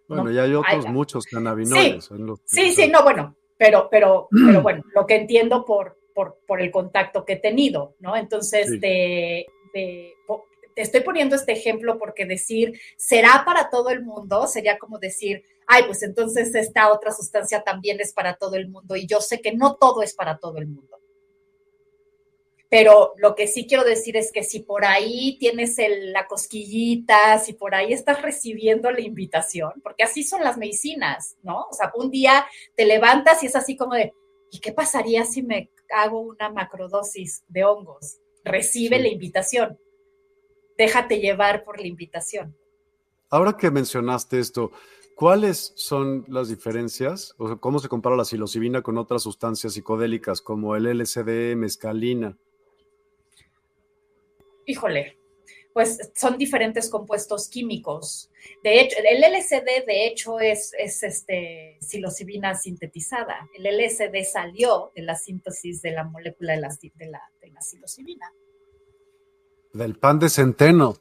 Bueno, 0.06 0.30
ya 0.30 0.42
hay 0.42 0.54
otros 0.54 0.86
muchos 0.86 1.24
cannabinoides. 1.24 2.10
Sí, 2.44 2.72
sí, 2.72 2.88
no, 2.88 3.02
bueno, 3.02 3.36
pero, 3.56 3.88
pero, 3.90 4.28
pero 4.46 4.62
bueno, 4.62 4.84
lo 4.94 5.06
que 5.06 5.16
entiendo 5.16 5.64
por, 5.64 5.98
por, 6.14 6.40
por, 6.46 6.60
el 6.60 6.70
contacto 6.70 7.24
que 7.24 7.34
he 7.34 7.40
tenido, 7.40 7.94
¿no? 8.00 8.16
Entonces, 8.16 8.68
de, 8.80 9.46
de, 9.72 10.14
te 10.74 10.82
estoy 10.82 11.00
poniendo 11.00 11.36
este 11.36 11.52
ejemplo 11.52 11.98
porque 11.98 12.26
decir, 12.26 12.78
¿será 12.96 13.44
para 13.46 13.70
todo 13.70 13.90
el 13.90 14.04
mundo? 14.04 14.46
Sería 14.46 14.78
como 14.78 14.98
decir, 14.98 15.44
ay, 15.72 15.84
pues 15.84 16.02
entonces 16.02 16.52
esta 16.56 16.92
otra 16.92 17.12
sustancia 17.12 17.62
también 17.62 18.00
es 18.00 18.12
para 18.12 18.34
todo 18.34 18.56
el 18.56 18.68
mundo 18.68 18.96
y 18.96 19.06
yo 19.06 19.20
sé 19.20 19.40
que 19.40 19.52
no 19.52 19.76
todo 19.76 20.02
es 20.02 20.14
para 20.14 20.38
todo 20.38 20.58
el 20.58 20.66
mundo. 20.66 20.98
Pero 22.68 23.14
lo 23.18 23.36
que 23.36 23.46
sí 23.46 23.66
quiero 23.68 23.84
decir 23.84 24.16
es 24.16 24.32
que 24.32 24.42
si 24.42 24.60
por 24.60 24.84
ahí 24.84 25.36
tienes 25.38 25.76
la 26.12 26.26
cosquillita, 26.26 27.38
si 27.38 27.52
por 27.52 27.76
ahí 27.76 27.92
estás 27.92 28.20
recibiendo 28.20 28.90
la 28.90 29.00
invitación, 29.00 29.72
porque 29.82 30.02
así 30.02 30.24
son 30.24 30.42
las 30.42 30.58
medicinas, 30.58 31.36
¿no? 31.42 31.66
O 31.70 31.72
sea, 31.72 31.92
un 31.94 32.10
día 32.10 32.46
te 32.76 32.84
levantas 32.84 33.42
y 33.44 33.46
es 33.46 33.54
así 33.54 33.76
como 33.76 33.94
de, 33.94 34.12
¿y 34.50 34.58
qué 34.58 34.72
pasaría 34.72 35.24
si 35.24 35.42
me 35.42 35.70
hago 35.92 36.18
una 36.20 36.50
macrodosis 36.50 37.44
de 37.46 37.64
hongos? 37.64 38.18
Recibe 38.44 38.98
la 38.98 39.08
invitación. 39.08 39.78
Déjate 40.76 41.20
llevar 41.20 41.62
por 41.62 41.80
la 41.80 41.86
invitación. 41.86 42.56
Ahora 43.30 43.56
que 43.56 43.70
mencionaste 43.70 44.40
esto, 44.40 44.72
¿Cuáles 45.20 45.74
son 45.76 46.24
las 46.28 46.48
diferencias? 46.48 47.34
O 47.36 47.46
sea, 47.46 47.56
¿Cómo 47.56 47.78
se 47.78 47.90
compara 47.90 48.16
la 48.16 48.24
psilocibina 48.24 48.80
con 48.80 48.96
otras 48.96 49.22
sustancias 49.22 49.74
psicodélicas 49.74 50.40
como 50.40 50.74
el 50.76 50.84
LSD, 50.84 51.56
mescalina? 51.56 52.38
Híjole, 54.64 55.18
pues 55.74 56.10
son 56.16 56.38
diferentes 56.38 56.88
compuestos 56.88 57.50
químicos. 57.50 58.30
De 58.64 58.80
hecho, 58.80 58.96
el 58.98 59.20
LSD 59.20 59.84
de 59.86 60.06
hecho 60.06 60.40
es, 60.40 60.72
es 60.78 61.02
este, 61.02 61.76
psilocibina 61.82 62.54
sintetizada. 62.54 63.46
El 63.52 63.64
LSD 63.64 64.24
salió 64.24 64.90
de 64.96 65.02
la 65.02 65.16
síntesis 65.16 65.82
de 65.82 65.90
la 65.90 66.04
molécula 66.04 66.54
de 66.54 66.60
la, 66.62 66.68
de 66.70 67.06
la, 67.10 67.20
de 67.42 67.50
la 67.50 67.60
psilocibina. 67.60 68.32
Del 69.74 69.98
pan 69.98 70.18
de 70.18 70.30
centeno. 70.30 70.96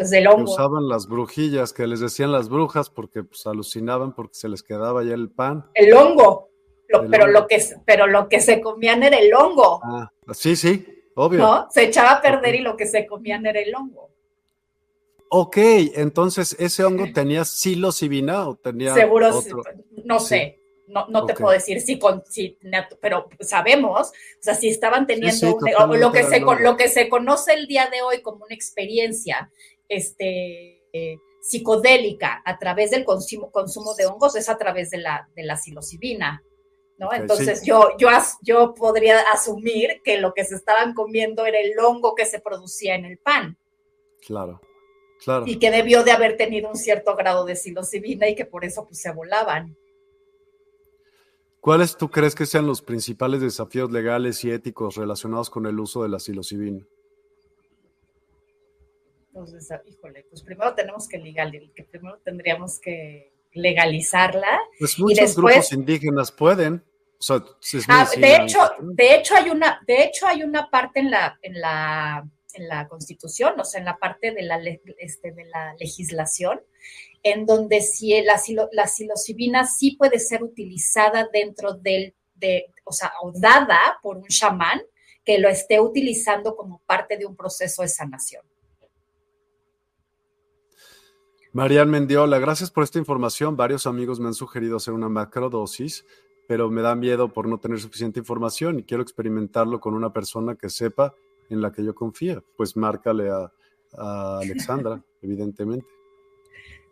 Pues, 0.00 0.10
del 0.10 0.28
hongo. 0.28 0.50
usaban 0.50 0.88
las 0.88 1.06
brujillas, 1.06 1.74
que 1.74 1.86
les 1.86 2.00
decían 2.00 2.32
las 2.32 2.48
brujas 2.48 2.88
porque 2.88 3.22
pues, 3.22 3.46
alucinaban 3.46 4.14
porque 4.14 4.32
se 4.32 4.48
les 4.48 4.62
quedaba 4.62 5.04
ya 5.04 5.12
el 5.12 5.28
pan. 5.28 5.66
El 5.74 5.92
hongo. 5.92 6.48
pero, 7.10 7.26
Lo 7.26 7.46
que, 7.46 7.62
pero 7.84 8.06
lo 8.06 8.26
que 8.26 8.40
se 8.40 8.62
comían 8.62 9.02
era 9.02 9.18
el 9.18 9.34
hongo. 9.34 9.78
Ah, 9.84 10.10
sí, 10.32 10.56
sí, 10.56 10.86
obvio. 11.16 11.40
¿No? 11.40 11.66
Se 11.70 11.82
echaba 11.82 12.12
a 12.12 12.22
perder 12.22 12.54
y 12.54 12.60
lo 12.60 12.78
que 12.78 12.86
se 12.86 13.06
comían 13.06 13.44
era 13.44 13.60
el 13.60 13.74
hongo. 13.74 14.08
Ok, 15.28 15.58
entonces, 15.58 16.56
¿ese 16.58 16.82
hongo 16.82 17.04
tenía 17.14 17.44
psilocibina 17.44 18.48
o 18.48 18.54
tenía 18.54 18.94
Seguro, 18.94 19.36
otro? 19.36 19.62
no 20.02 20.18
sé, 20.18 20.62
no, 20.88 21.08
no 21.08 21.26
te 21.26 21.34
puedo 21.34 21.52
decir 21.52 21.82
si 21.82 21.98
con, 21.98 22.24
si, 22.26 22.56
pero 23.02 23.28
sabemos, 23.40 24.08
o 24.08 24.12
sea, 24.40 24.54
si 24.54 24.70
estaban 24.70 25.06
teniendo 25.06 25.58
lo, 25.90 26.10
que 26.10 26.24
se, 26.24 26.40
lo 26.40 26.76
que 26.78 26.88
se 26.88 27.10
conoce 27.10 27.52
el 27.52 27.66
día 27.66 27.90
de 27.92 28.00
hoy 28.00 28.22
como 28.22 28.46
una 28.46 28.54
experiencia 28.54 29.50
este, 29.90 30.80
psicodélica 31.40 32.42
a 32.44 32.58
través 32.58 32.90
del 32.90 33.04
consumo, 33.04 33.50
consumo 33.50 33.94
de 33.94 34.06
hongos 34.06 34.36
es 34.36 34.48
a 34.48 34.58
través 34.58 34.90
de 34.90 34.98
la, 34.98 35.28
de 35.34 35.42
la 35.42 35.56
psilocibina. 35.56 36.42
¿no? 36.98 37.12
Entonces 37.12 37.62
yo, 37.64 37.96
yo, 37.98 38.08
yo 38.42 38.74
podría 38.74 39.20
asumir 39.32 40.02
que 40.04 40.18
lo 40.18 40.34
que 40.34 40.44
se 40.44 40.54
estaban 40.54 40.92
comiendo 40.92 41.46
era 41.46 41.58
el 41.58 41.78
hongo 41.78 42.14
que 42.14 42.26
se 42.26 42.40
producía 42.40 42.94
en 42.94 43.06
el 43.06 43.16
pan. 43.16 43.56
Claro, 44.26 44.60
claro. 45.24 45.46
Y 45.46 45.58
que 45.58 45.70
debió 45.70 46.04
de 46.04 46.12
haber 46.12 46.36
tenido 46.36 46.68
un 46.68 46.76
cierto 46.76 47.16
grado 47.16 47.46
de 47.46 47.56
psilocibina 47.56 48.28
y 48.28 48.34
que 48.34 48.44
por 48.44 48.66
eso 48.66 48.84
pues, 48.84 49.00
se 49.00 49.10
volaban. 49.12 49.76
¿Cuáles 51.60 51.96
tú 51.96 52.10
crees 52.10 52.34
que 52.34 52.44
sean 52.44 52.66
los 52.66 52.82
principales 52.82 53.40
desafíos 53.40 53.90
legales 53.90 54.44
y 54.44 54.50
éticos 54.50 54.96
relacionados 54.96 55.48
con 55.48 55.66
el 55.66 55.80
uso 55.80 56.02
de 56.02 56.10
la 56.10 56.18
psilocibina? 56.18 56.86
Entonces, 59.32 59.68
híjole, 59.86 60.26
pues 60.28 60.42
primero 60.42 60.74
tenemos 60.74 61.08
que 61.08 61.18
legal, 61.18 61.52
que 61.74 61.84
primero 61.84 62.18
tendríamos 62.24 62.80
que 62.80 63.32
legalizarla. 63.52 64.60
Pues 64.78 64.98
muchos 64.98 65.36
grupos 65.36 65.72
indígenas 65.72 66.32
pueden. 66.32 66.84
Ah, 67.88 68.08
de 68.16 68.36
hecho, 68.36 68.58
de 68.80 69.14
hecho 69.14 69.36
hay 69.36 69.50
una, 69.50 69.82
de 69.86 70.04
hecho 70.04 70.26
hay 70.26 70.42
una 70.42 70.70
parte 70.70 71.00
en 71.00 71.10
la, 71.10 71.38
en 71.42 71.60
la, 71.60 72.26
en 72.54 72.68
la 72.68 72.88
Constitución, 72.88 73.60
o 73.60 73.64
sea, 73.64 73.78
en 73.78 73.84
la 73.84 73.98
parte 73.98 74.32
de 74.32 74.42
la, 74.42 74.58
este, 74.98 75.32
de 75.32 75.44
la 75.44 75.74
legislación, 75.78 76.62
en 77.22 77.44
donde 77.44 77.82
si 77.82 78.18
la, 78.22 78.40
la 78.72 78.86
psilocibina 78.86 79.66
sí 79.66 79.96
puede 79.96 80.18
ser 80.18 80.42
utilizada 80.42 81.28
dentro 81.30 81.74
del, 81.74 82.14
de, 82.34 82.72
o 82.84 82.92
sea, 82.92 83.12
o 83.22 83.32
dada 83.32 83.98
por 84.02 84.16
un 84.16 84.28
chamán 84.28 84.80
que 85.22 85.38
lo 85.38 85.50
esté 85.50 85.78
utilizando 85.78 86.56
como 86.56 86.80
parte 86.86 87.18
de 87.18 87.26
un 87.26 87.36
proceso 87.36 87.82
de 87.82 87.88
sanación. 87.88 88.42
Marian 91.52 91.90
Mendiola, 91.90 92.38
gracias 92.38 92.70
por 92.70 92.84
esta 92.84 92.98
información. 92.98 93.56
Varios 93.56 93.86
amigos 93.86 94.20
me 94.20 94.28
han 94.28 94.34
sugerido 94.34 94.76
hacer 94.76 94.94
una 94.94 95.08
macrodosis, 95.08 96.06
pero 96.46 96.70
me 96.70 96.80
da 96.80 96.94
miedo 96.94 97.32
por 97.32 97.48
no 97.48 97.58
tener 97.58 97.80
suficiente 97.80 98.20
información 98.20 98.78
y 98.78 98.84
quiero 98.84 99.02
experimentarlo 99.02 99.80
con 99.80 99.94
una 99.94 100.12
persona 100.12 100.54
que 100.54 100.70
sepa 100.70 101.14
en 101.48 101.60
la 101.60 101.72
que 101.72 101.84
yo 101.84 101.92
confíe. 101.92 102.40
Pues 102.56 102.76
márcale 102.76 103.30
a, 103.30 103.52
Alexandra, 104.38 105.02
evidentemente. 105.22 105.86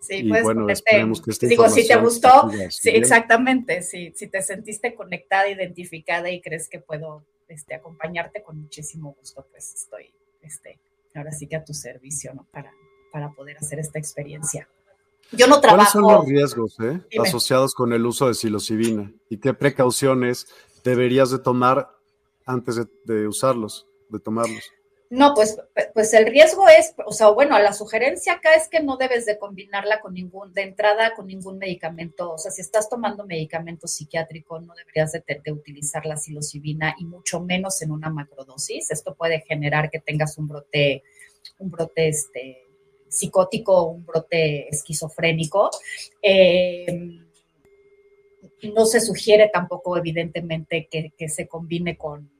Sí, 0.00 0.16
y 0.16 0.42
bueno, 0.42 0.68
esperemos 0.68 1.22
que 1.22 1.46
Digo, 1.46 1.68
si 1.68 1.86
te 1.86 1.96
gustó, 1.96 2.50
sí, 2.70 2.90
exactamente, 2.90 3.82
sí, 3.82 4.12
si 4.14 4.28
te 4.28 4.42
sentiste 4.42 4.94
conectada, 4.94 5.48
identificada 5.48 6.30
y 6.30 6.40
crees 6.40 6.68
que 6.68 6.80
puedo 6.80 7.24
este, 7.48 7.74
acompañarte 7.74 8.42
con 8.42 8.60
muchísimo 8.60 9.16
gusto, 9.18 9.46
pues 9.50 9.74
estoy, 9.74 10.12
este, 10.42 10.78
ahora 11.14 11.32
sí 11.32 11.46
que 11.46 11.56
a 11.56 11.64
tu 11.64 11.74
servicio, 11.74 12.32
¿no? 12.34 12.46
Para, 12.52 12.72
para 13.10 13.30
poder 13.30 13.56
hacer 13.58 13.78
esta 13.78 13.98
experiencia. 13.98 14.68
Yo 15.32 15.46
no 15.46 15.60
trabajo. 15.60 15.90
¿Cuáles 15.92 16.08
son 16.08 16.20
los 16.20 16.26
riesgos 16.26 16.76
eh, 16.80 17.00
asociados 17.20 17.74
con 17.74 17.92
el 17.92 18.06
uso 18.06 18.28
de 18.28 18.34
psilocibina 18.34 19.12
y 19.28 19.38
qué 19.38 19.52
precauciones 19.52 20.46
deberías 20.84 21.30
de 21.30 21.38
tomar 21.38 21.90
antes 22.46 22.80
de 23.04 23.28
usarlos, 23.28 23.86
de 24.08 24.20
tomarlos? 24.20 24.72
No, 25.10 25.32
pues, 25.34 25.58
pues 25.94 26.12
el 26.12 26.26
riesgo 26.26 26.68
es, 26.68 26.94
o 27.06 27.12
sea, 27.12 27.28
bueno, 27.28 27.58
la 27.58 27.72
sugerencia 27.72 28.34
acá 28.34 28.54
es 28.54 28.68
que 28.68 28.80
no 28.80 28.98
debes 28.98 29.24
de 29.24 29.38
combinarla 29.38 30.00
con 30.00 30.12
ningún, 30.12 30.52
de 30.52 30.62
entrada 30.62 31.14
con 31.14 31.26
ningún 31.26 31.56
medicamento. 31.56 32.32
O 32.32 32.38
sea, 32.38 32.50
si 32.50 32.60
estás 32.60 32.90
tomando 32.90 33.24
medicamento 33.24 33.88
psiquiátrico, 33.88 34.60
no 34.60 34.74
deberías 34.74 35.12
de, 35.12 35.22
de 35.42 35.52
utilizar 35.52 36.04
la 36.04 36.18
psilocibina 36.18 36.94
y 36.98 37.06
mucho 37.06 37.40
menos 37.40 37.80
en 37.80 37.90
una 37.90 38.10
macrodosis. 38.10 38.90
Esto 38.90 39.14
puede 39.14 39.40
generar 39.40 39.90
que 39.90 39.98
tengas 39.98 40.36
un 40.36 40.48
brote, 40.48 41.02
un 41.58 41.70
brote 41.70 42.08
este, 42.08 42.67
psicótico 43.08 43.84
un 43.84 44.04
brote 44.04 44.68
esquizofrénico. 44.68 45.70
Eh, 46.22 47.20
no 48.74 48.86
se 48.86 49.00
sugiere 49.00 49.50
tampoco, 49.52 49.96
evidentemente, 49.96 50.88
que 50.88 51.28
se 51.28 51.46
combine 51.46 51.96
con 51.96 52.30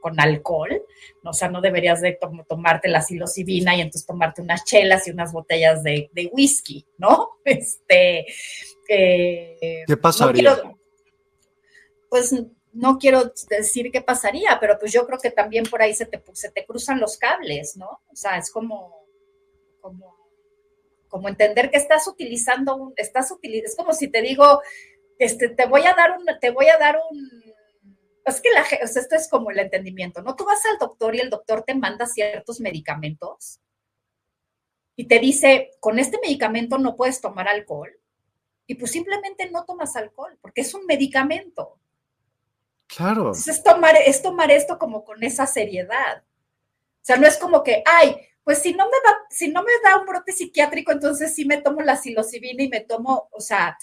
con 0.00 0.18
alcohol, 0.18 0.82
o 1.22 1.32
sea, 1.32 1.48
no 1.48 1.60
deberías 1.60 2.00
de 2.00 2.18
tomarte 2.48 2.88
la 2.88 3.02
psilocibina 3.02 3.76
y 3.76 3.80
entonces 3.80 4.06
tomarte 4.06 4.42
unas 4.42 4.64
chelas 4.64 5.06
y 5.06 5.10
unas 5.10 5.32
botellas 5.32 5.82
de, 5.82 6.10
whisky, 6.32 6.86
¿no? 6.98 7.30
Este, 7.44 8.26
eh, 8.88 9.84
¿Qué 9.86 9.96
pasaría? 9.96 10.62
pues 12.08 12.34
no 12.72 12.98
quiero 12.98 13.32
decir 13.48 13.90
qué 13.92 14.00
pasaría, 14.00 14.58
pero 14.60 14.78
pues 14.78 14.92
yo 14.92 15.06
creo 15.06 15.18
que 15.18 15.30
también 15.30 15.64
por 15.64 15.80
ahí 15.80 15.94
se 15.94 16.06
te, 16.06 16.22
se 16.32 16.50
te 16.50 16.64
cruzan 16.64 16.98
los 16.98 17.16
cables, 17.16 17.76
¿no? 17.76 18.00
O 18.10 18.16
sea, 18.16 18.36
es 18.36 18.50
como, 18.50 18.99
como, 19.80 20.16
como 21.08 21.28
entender 21.28 21.70
que 21.70 21.78
estás 21.78 22.06
utilizando 22.06 22.76
un, 22.76 22.94
estás 22.96 23.30
utilizando, 23.30 23.68
es 23.68 23.76
como 23.76 23.92
si 23.92 24.08
te 24.08 24.22
digo, 24.22 24.60
este, 25.18 25.48
te 25.48 25.66
voy 25.66 25.86
a 25.86 25.94
dar 25.94 26.18
un, 26.18 26.24
te 26.40 26.50
voy 26.50 26.68
a 26.68 26.78
dar 26.78 26.98
un 27.10 27.50
es 28.24 28.40
que 28.40 28.50
la, 28.50 28.62
esto 28.62 29.16
es 29.16 29.28
como 29.28 29.50
el 29.50 29.58
entendimiento, 29.58 30.22
¿no? 30.22 30.36
Tú 30.36 30.44
vas 30.44 30.60
al 30.66 30.78
doctor 30.78 31.14
y 31.14 31.20
el 31.20 31.30
doctor 31.30 31.62
te 31.62 31.74
manda 31.74 32.06
ciertos 32.06 32.60
medicamentos 32.60 33.60
y 34.96 35.06
te 35.06 35.18
dice, 35.18 35.70
con 35.80 35.98
este 35.98 36.18
medicamento 36.22 36.78
no 36.78 36.96
puedes 36.96 37.20
tomar 37.20 37.48
alcohol. 37.48 37.90
Y 38.66 38.74
pues 38.74 38.90
simplemente 38.92 39.50
no 39.50 39.64
tomas 39.64 39.96
alcohol, 39.96 40.38
porque 40.40 40.60
es 40.60 40.74
un 40.74 40.86
medicamento. 40.86 41.78
Claro. 42.86 43.22
Entonces 43.22 43.56
es 43.56 43.62
tomar, 43.64 43.96
es 43.96 44.22
tomar 44.22 44.50
esto 44.50 44.78
como 44.78 45.04
con 45.04 45.22
esa 45.24 45.46
seriedad. 45.46 46.22
O 46.22 47.02
sea, 47.02 47.16
no 47.16 47.26
es 47.26 47.38
como 47.38 47.62
que, 47.62 47.82
ay, 47.86 48.16
pues 48.50 48.62
si 48.62 48.72
no 48.72 48.84
me 48.86 48.96
va, 49.06 49.16
si 49.30 49.46
no 49.46 49.62
me 49.62 49.70
da 49.84 50.00
un 50.00 50.06
brote 50.06 50.32
psiquiátrico, 50.32 50.90
entonces 50.90 51.32
sí 51.32 51.44
me 51.44 51.62
tomo 51.62 51.82
la 51.82 51.94
psilocibina 51.94 52.64
y 52.64 52.68
me 52.68 52.80
tomo, 52.80 53.28
o 53.30 53.40
sea, 53.40 53.78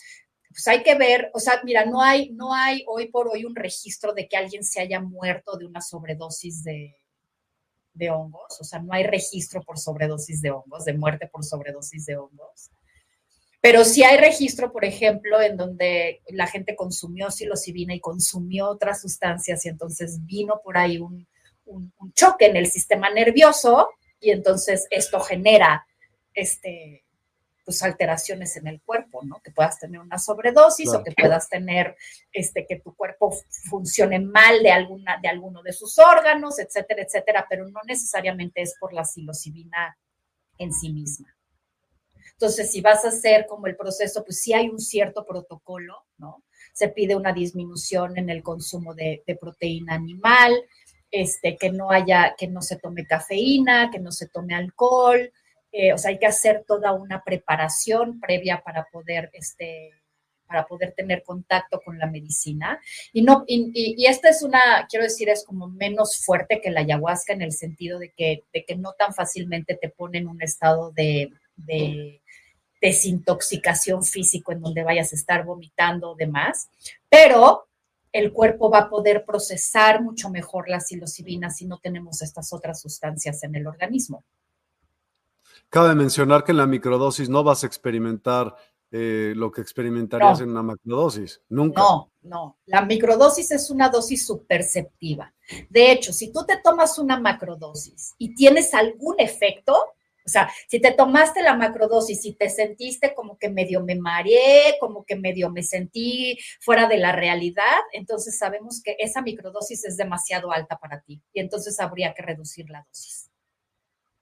pues 0.50 0.68
hay 0.68 0.84
que 0.84 0.94
ver, 0.96 1.32
o 1.34 1.40
sea, 1.40 1.62
mira, 1.64 1.86
no 1.86 2.02
hay, 2.02 2.32
no 2.32 2.54
hay 2.54 2.84
hoy 2.86 3.08
por 3.08 3.30
hoy 3.30 3.46
un 3.46 3.56
registro 3.56 4.12
de 4.14 4.28
que 4.28 4.36
alguien 4.36 4.66
se 4.66 4.82
haya 4.82 5.00
muerto 5.00 5.56
de 5.56 5.66
una 5.66 5.80
sobredosis 5.80 6.66
de, 6.66 6.98
de 7.94 8.10
hongos, 8.10 8.60
o 8.60 8.64
sea, 8.66 8.80
no 8.80 8.92
hay 8.92 9.06
registro 9.06 9.62
por 9.62 9.80
sobredosis 9.80 10.42
de 10.42 10.52
hongos, 10.52 10.84
de 10.84 10.98
muerte 10.98 11.30
por 11.32 11.46
sobredosis 11.46 12.06
de 12.06 12.18
hongos. 12.18 12.70
Pero 13.62 13.86
sí 13.86 14.04
hay 14.04 14.18
registro, 14.18 14.74
por 14.74 14.84
ejemplo, 14.84 15.42
en 15.42 15.56
donde 15.56 16.24
la 16.28 16.48
gente 16.48 16.76
consumió 16.76 17.32
psilocibina 17.32 17.96
y 17.96 18.02
consumió 18.02 18.68
otras 18.68 19.00
sustancias 19.00 19.66
y 19.66 19.70
entonces 19.70 20.26
vino 20.26 20.60
por 20.62 20.78
ahí 20.78 20.98
un, 20.98 21.26
un, 21.64 21.94
un 22.00 22.12
choque 22.12 22.48
en 22.48 22.58
el 22.58 22.70
sistema 22.70 23.10
nervioso 23.10 23.88
y 24.20 24.32
entonces 24.32 24.88
esto 24.90 25.20
genera 25.20 25.86
este, 26.34 27.04
pues 27.68 27.84
alteraciones 27.84 28.56
en 28.56 28.68
el 28.68 28.82
cuerpo, 28.82 29.26
¿no? 29.26 29.42
Que 29.44 29.52
puedas 29.52 29.78
tener 29.78 30.00
una 30.00 30.18
sobredosis 30.18 30.94
o 30.94 31.04
que 31.04 31.12
puedas 31.12 31.50
tener 31.50 31.98
este 32.32 32.66
que 32.66 32.80
tu 32.80 32.96
cuerpo 32.96 33.36
funcione 33.70 34.20
mal 34.20 34.64
de 34.64 34.72
alguna 34.72 35.20
de 35.22 35.28
alguno 35.28 35.62
de 35.62 35.74
sus 35.74 36.00
órganos, 36.00 36.60
etcétera, 36.60 37.04
etcétera, 37.04 37.46
pero 37.50 37.68
no 37.68 37.82
necesariamente 37.86 38.62
es 38.62 38.76
por 38.80 38.94
la 38.94 39.04
psilocibina 39.04 39.98
en 40.58 40.72
sí 40.72 40.94
misma. 40.94 41.36
Entonces, 42.32 42.72
si 42.72 42.80
vas 42.80 43.04
a 43.04 43.10
hacer 43.10 43.48
como 43.48 43.68
el 43.68 43.76
proceso, 43.76 44.24
pues 44.24 44.40
sí 44.40 44.54
hay 44.54 44.70
un 44.70 44.80
cierto 44.80 45.26
protocolo, 45.26 46.06
¿no? 46.18 46.44
Se 46.72 46.88
pide 46.88 47.18
una 47.18 47.34
disminución 47.34 48.18
en 48.18 48.30
el 48.30 48.44
consumo 48.44 48.94
de, 48.94 49.24
de 49.28 49.36
proteína 49.36 49.96
animal, 49.96 50.54
este, 51.12 51.58
que 51.58 51.72
no 51.72 51.92
haya, 51.92 52.36
que 52.38 52.48
no 52.48 52.62
se 52.62 52.78
tome 52.78 53.06
cafeína, 53.06 53.90
que 53.92 54.00
no 54.00 54.12
se 54.12 54.28
tome 54.28 54.56
alcohol, 54.56 55.32
eh, 55.72 55.94
o 55.94 55.98
sea, 55.98 56.12
hay 56.12 56.20
que 56.20 56.26
hacer 56.26 56.64
toda 56.68 56.94
una 56.94 57.24
preparación 57.24 58.20
previa 58.20 58.62
para 58.64 58.88
poder, 58.92 59.30
este, 59.34 59.92
para 60.48 60.66
poder 60.66 60.94
tener 60.94 61.24
contacto 61.24 61.82
con 61.84 62.00
la 62.00 62.08
medicina. 62.08 62.80
Y, 63.12 63.22
no, 63.22 63.44
y, 63.48 64.06
esta 64.06 64.30
es 64.30 64.42
una, 64.42 64.88
quiero 64.90 65.04
decir, 65.04 65.30
es 65.30 65.46
como 65.46 65.68
menos 65.68 66.24
fuerte 66.24 66.62
que 66.62 66.72
la 66.72 66.82
ayahuasca 66.82 67.34
en 67.34 67.42
el 67.42 67.52
sentido 67.52 68.00
de 68.00 68.12
que, 68.12 68.46
de 68.54 68.66
que 68.66 68.76
no 68.76 68.94
tan 68.94 69.14
fácilmente 69.14 69.76
te 69.76 69.90
pone 69.90 70.20
en 70.20 70.28
un 70.28 70.42
estado 70.42 70.92
de, 70.92 71.30
de 71.58 72.22
desintoxicación 72.82 74.04
físico 74.04 74.52
en 74.52 74.62
donde 74.62 74.84
vayas 74.84 75.12
a 75.12 75.16
estar 75.16 75.44
vomitando 75.44 76.12
o 76.12 76.16
demás, 76.16 76.70
pero 77.10 77.68
el 78.12 78.32
cuerpo 78.32 78.70
va 78.70 78.80
a 78.80 78.90
poder 78.90 79.26
procesar 79.26 80.02
mucho 80.02 80.30
mejor 80.30 80.70
la 80.70 80.80
psilocibina 80.80 81.50
si 81.50 81.66
no 81.66 81.80
tenemos 81.80 82.22
estas 82.22 82.54
otras 82.54 82.82
sustancias 82.82 83.44
en 83.44 83.56
el 83.56 83.68
organismo. 83.68 84.24
Cabe 85.70 85.96
mencionar 85.96 86.44
que 86.44 86.52
en 86.52 86.58
la 86.58 86.68
microdosis 86.68 87.30
no 87.30 87.44
vas 87.44 87.64
a 87.64 87.68
experimentar 87.68 88.56
eh, 88.90 89.34
lo 89.36 89.52
que 89.52 89.60
experimentarías 89.60 90.40
en 90.40 90.52
una 90.52 90.64
macrodosis. 90.64 91.42
Nunca. 91.50 91.82
No, 91.82 92.12
no. 92.22 92.58
La 92.66 92.86
microdosis 92.86 93.52
es 93.52 93.70
una 93.70 93.90
dosis 93.90 94.26
subperceptiva. 94.26 95.34
De 95.70 95.92
hecho, 95.92 96.14
si 96.14 96.32
tú 96.32 96.46
te 96.46 96.58
tomas 96.64 96.98
una 96.98 97.20
macrodosis 97.20 98.16
y 98.18 98.34
tienes 98.34 98.74
algún 98.74 99.20
efecto, 99.20 99.78
o 100.28 100.30
sea, 100.30 100.52
si 100.68 100.82
te 100.82 100.92
tomaste 100.92 101.42
la 101.42 101.56
macrodosis 101.56 102.26
y 102.26 102.34
te 102.34 102.50
sentiste 102.50 103.16
como 103.16 103.38
que 103.38 103.50
medio 103.50 103.82
me 103.82 103.96
mareé, 103.96 104.76
como 104.78 105.06
que 105.06 105.16
medio 105.16 105.50
me 105.50 105.64
sentí 105.64 106.38
fuera 106.60 106.86
de 106.88 106.98
la 106.98 107.14
realidad, 107.14 107.80
entonces 107.94 108.38
sabemos 108.38 108.82
que 108.84 108.98
esa 109.00 109.22
microdosis 109.22 109.86
es 109.86 109.96
demasiado 109.96 110.52
alta 110.52 110.78
para 110.78 111.00
ti 111.00 111.22
y 111.32 111.40
entonces 111.40 111.80
habría 111.80 112.14
que 112.14 112.24
reducir 112.24 112.70
la 112.70 112.86
dosis 112.90 113.32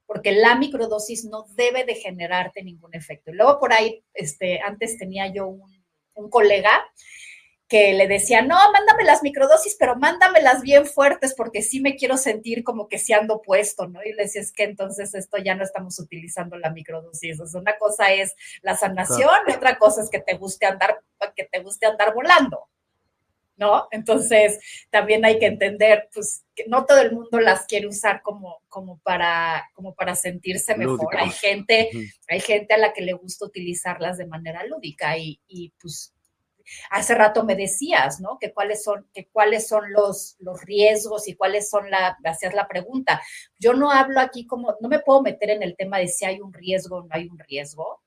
porque 0.05 0.31
la 0.31 0.55
microdosis 0.55 1.25
no 1.25 1.47
debe 1.55 1.83
de 1.83 1.95
generarte 1.95 2.63
ningún 2.63 2.93
efecto. 2.93 3.31
Luego 3.33 3.59
por 3.59 3.73
ahí, 3.73 4.03
este, 4.13 4.61
antes 4.61 4.97
tenía 4.97 5.33
yo 5.33 5.47
un, 5.47 6.29
colega 6.29 6.71
que 7.75 7.93
le 7.93 8.07
decía, 8.07 8.41
no, 8.41 8.55
mándame 8.71 9.03
las 9.03 9.21
microdosis, 9.21 9.75
pero 9.77 9.97
mándamelas 9.97 10.61
bien 10.61 10.85
fuertes 10.85 11.33
porque 11.35 11.61
sí 11.61 11.81
me 11.81 11.97
quiero 11.97 12.15
sentir 12.15 12.63
como 12.63 12.87
que 12.87 12.97
si 12.97 13.11
ando 13.11 13.41
puesto, 13.41 13.85
¿no? 13.85 14.01
Y 14.01 14.13
le 14.13 14.23
decía, 14.23 14.39
es 14.39 14.53
que 14.53 14.63
entonces 14.63 15.13
esto 15.13 15.39
ya 15.39 15.55
no 15.55 15.63
estamos 15.65 15.99
utilizando 15.99 16.57
la 16.57 16.69
microdosis. 16.69 17.37
O 17.41 17.45
sea, 17.45 17.59
una 17.59 17.77
cosa 17.77 18.13
es 18.13 18.33
la 18.61 18.77
sanación 18.77 19.29
y 19.49 19.51
otra 19.51 19.77
cosa 19.77 20.03
es 20.03 20.09
que 20.09 20.21
te 20.21 20.37
guste 20.37 20.65
andar, 20.65 21.01
que 21.35 21.43
te 21.43 21.59
guste 21.59 21.85
andar 21.85 22.13
volando. 22.13 22.69
¿no? 23.57 23.89
Entonces, 23.91 24.59
también 24.89 25.25
hay 25.25 25.37
que 25.37 25.47
entender, 25.47 26.07
pues, 26.13 26.45
que 26.55 26.65
no 26.67 26.85
todo 26.85 27.01
el 27.01 27.11
mundo 27.11 27.39
las 27.41 27.65
quiere 27.65 27.87
usar 27.87 28.21
como, 28.21 28.61
como, 28.69 28.99
para, 28.99 29.69
como 29.73 29.95
para 29.95 30.15
sentirse 30.15 30.77
mejor. 30.77 31.17
Hay 31.17 31.29
gente, 31.29 31.89
hay 32.29 32.39
gente 32.39 32.73
a 32.73 32.77
la 32.77 32.93
que 32.93 33.01
le 33.01 33.13
gusta 33.13 33.45
utilizarlas 33.45 34.17
de 34.17 34.27
manera 34.27 34.65
lúdica 34.65 35.17
y, 35.17 35.41
y, 35.47 35.73
pues, 35.81 36.14
hace 36.89 37.15
rato 37.15 37.43
me 37.43 37.55
decías, 37.55 38.19
¿no? 38.19 38.37
Que 38.39 38.53
cuáles 38.53 38.83
son, 38.83 39.07
que 39.13 39.27
cuáles 39.27 39.67
son 39.67 39.91
los, 39.91 40.35
los 40.39 40.61
riesgos 40.63 41.27
y 41.27 41.35
cuáles 41.35 41.69
son 41.69 41.89
la, 41.89 42.17
hacías 42.23 42.53
la 42.53 42.67
pregunta. 42.67 43.21
Yo 43.59 43.73
no 43.73 43.91
hablo 43.91 44.19
aquí 44.19 44.45
como, 44.45 44.75
no 44.81 44.89
me 44.89 44.99
puedo 44.99 45.21
meter 45.21 45.49
en 45.51 45.63
el 45.63 45.75
tema 45.75 45.99
de 45.99 46.07
si 46.07 46.25
hay 46.25 46.39
un 46.41 46.53
riesgo 46.53 46.97
o 46.97 47.03
no 47.03 47.09
hay 47.11 47.27
un 47.27 47.39
riesgo 47.39 48.01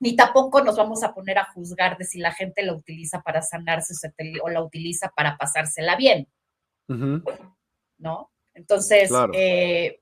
ni 0.00 0.16
tampoco 0.16 0.64
nos 0.64 0.76
vamos 0.76 1.02
a 1.02 1.12
poner 1.14 1.38
a 1.38 1.44
juzgar 1.52 1.98
de 1.98 2.04
si 2.04 2.18
la 2.18 2.32
gente 2.32 2.62
la 2.62 2.72
utiliza 2.72 3.20
para 3.20 3.42
sanarse 3.42 3.94
o 4.42 4.48
la 4.48 4.62
utiliza 4.62 5.12
para 5.14 5.36
pasársela 5.36 5.94
bien. 5.94 6.26
¿No? 6.88 8.32
Entonces, 8.54 9.10
eh, 9.34 10.00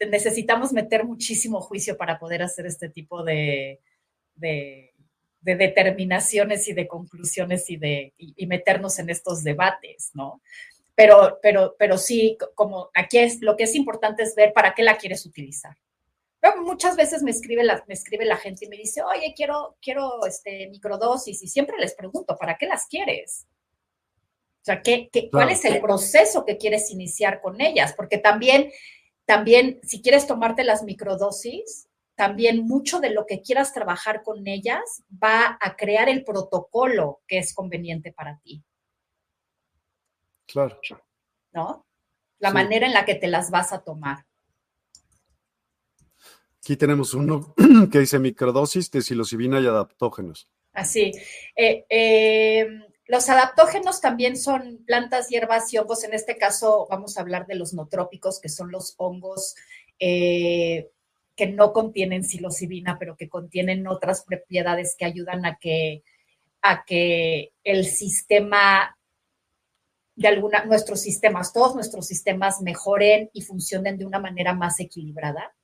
necesitamos 0.00 0.72
meter 0.72 1.04
muchísimo 1.04 1.60
juicio 1.60 1.96
para 1.96 2.18
poder 2.18 2.42
hacer 2.42 2.66
este 2.66 2.88
tipo 2.88 3.22
de, 3.22 3.80
de, 4.34 4.94
determinaciones 5.42 6.68
y 6.68 6.72
de 6.72 6.86
conclusiones 6.86 7.70
y 7.70 7.76
de 7.76 8.12
y, 8.18 8.46
meternos 8.46 8.98
en 8.98 9.10
estos 9.10 9.42
debates, 9.42 10.10
¿no? 10.14 10.40
Pero, 10.94 11.38
pero, 11.42 11.76
pero 11.78 11.96
sí, 11.96 12.36
como 12.54 12.90
aquí 12.94 13.18
es 13.18 13.40
lo 13.40 13.56
que 13.56 13.64
es 13.64 13.74
importante 13.74 14.22
es 14.22 14.34
ver 14.34 14.52
para 14.52 14.74
qué 14.74 14.82
la 14.82 14.98
quieres 14.98 15.24
utilizar 15.24 15.76
muchas 16.62 16.96
veces 16.96 17.22
me 17.22 17.30
escribe, 17.30 17.64
la, 17.64 17.84
me 17.86 17.94
escribe 17.94 18.24
la 18.24 18.36
gente 18.36 18.64
y 18.64 18.68
me 18.68 18.76
dice, 18.76 19.02
oye, 19.02 19.34
quiero, 19.36 19.76
quiero 19.80 20.24
este, 20.26 20.68
microdosis 20.68 21.42
y 21.42 21.48
siempre 21.48 21.76
les 21.78 21.94
pregunto, 21.94 22.36
¿para 22.36 22.56
qué 22.56 22.66
las 22.66 22.86
quieres? 22.86 23.46
O 24.62 24.64
sea, 24.64 24.82
¿qué, 24.82 25.08
qué, 25.12 25.30
¿cuál 25.30 25.50
es 25.50 25.64
el 25.64 25.80
proceso 25.80 26.44
que 26.44 26.58
quieres 26.58 26.90
iniciar 26.90 27.40
con 27.40 27.60
ellas? 27.60 27.94
Porque 27.94 28.18
también, 28.18 28.70
también, 29.24 29.80
si 29.82 30.02
quieres 30.02 30.26
tomarte 30.26 30.64
las 30.64 30.82
microdosis, 30.82 31.88
también 32.20 32.66
mucho 32.66 33.00
de 33.00 33.08
lo 33.08 33.24
que 33.24 33.40
quieras 33.40 33.72
trabajar 33.72 34.22
con 34.22 34.46
ellas 34.46 35.02
va 35.10 35.56
a 35.58 35.74
crear 35.74 36.06
el 36.10 36.22
protocolo 36.22 37.22
que 37.26 37.38
es 37.38 37.54
conveniente 37.54 38.12
para 38.12 38.38
ti. 38.40 38.62
Claro. 40.46 40.78
¿No? 41.52 41.86
La 42.38 42.50
manera 42.52 42.86
en 42.86 42.92
la 42.92 43.06
que 43.06 43.14
te 43.14 43.26
las 43.26 43.50
vas 43.50 43.72
a 43.72 43.82
tomar. 43.82 44.26
Aquí 46.58 46.76
tenemos 46.76 47.14
uno 47.14 47.54
que 47.90 48.00
dice 48.00 48.18
microdosis 48.18 48.90
de 48.90 49.00
psilocibina 49.00 49.58
y 49.58 49.66
adaptógenos. 49.66 50.46
Así. 50.74 51.12
Eh, 51.56 51.86
eh, 51.88 52.68
los 53.06 53.30
adaptógenos 53.30 54.02
también 54.02 54.36
son 54.36 54.84
plantas, 54.84 55.30
hierbas 55.30 55.72
y 55.72 55.78
hongos. 55.78 56.04
En 56.04 56.12
este 56.12 56.36
caso 56.36 56.86
vamos 56.90 57.16
a 57.16 57.22
hablar 57.22 57.46
de 57.46 57.54
los 57.54 57.72
notrópicos, 57.72 58.40
que 58.42 58.50
son 58.50 58.70
los 58.70 58.92
hongos 58.98 59.54
eh, 59.98 60.90
que 61.40 61.46
no 61.46 61.72
contienen 61.72 62.22
psilocibina, 62.22 62.98
pero 62.98 63.16
que 63.16 63.30
contienen 63.30 63.88
otras 63.88 64.24
propiedades 64.26 64.94
que 64.94 65.06
ayudan 65.06 65.46
a 65.46 65.56
que, 65.56 66.02
a 66.60 66.84
que 66.84 67.54
el 67.64 67.86
sistema 67.86 68.94
de 70.16 70.28
alguna, 70.28 70.66
nuestros 70.66 71.00
sistemas, 71.00 71.54
todos 71.54 71.74
nuestros 71.74 72.06
sistemas 72.06 72.60
mejoren 72.60 73.30
y 73.32 73.40
funcionen 73.40 73.96
de 73.96 74.04
una 74.04 74.18
manera 74.18 74.52
más 74.52 74.80
equilibrada. 74.80 75.54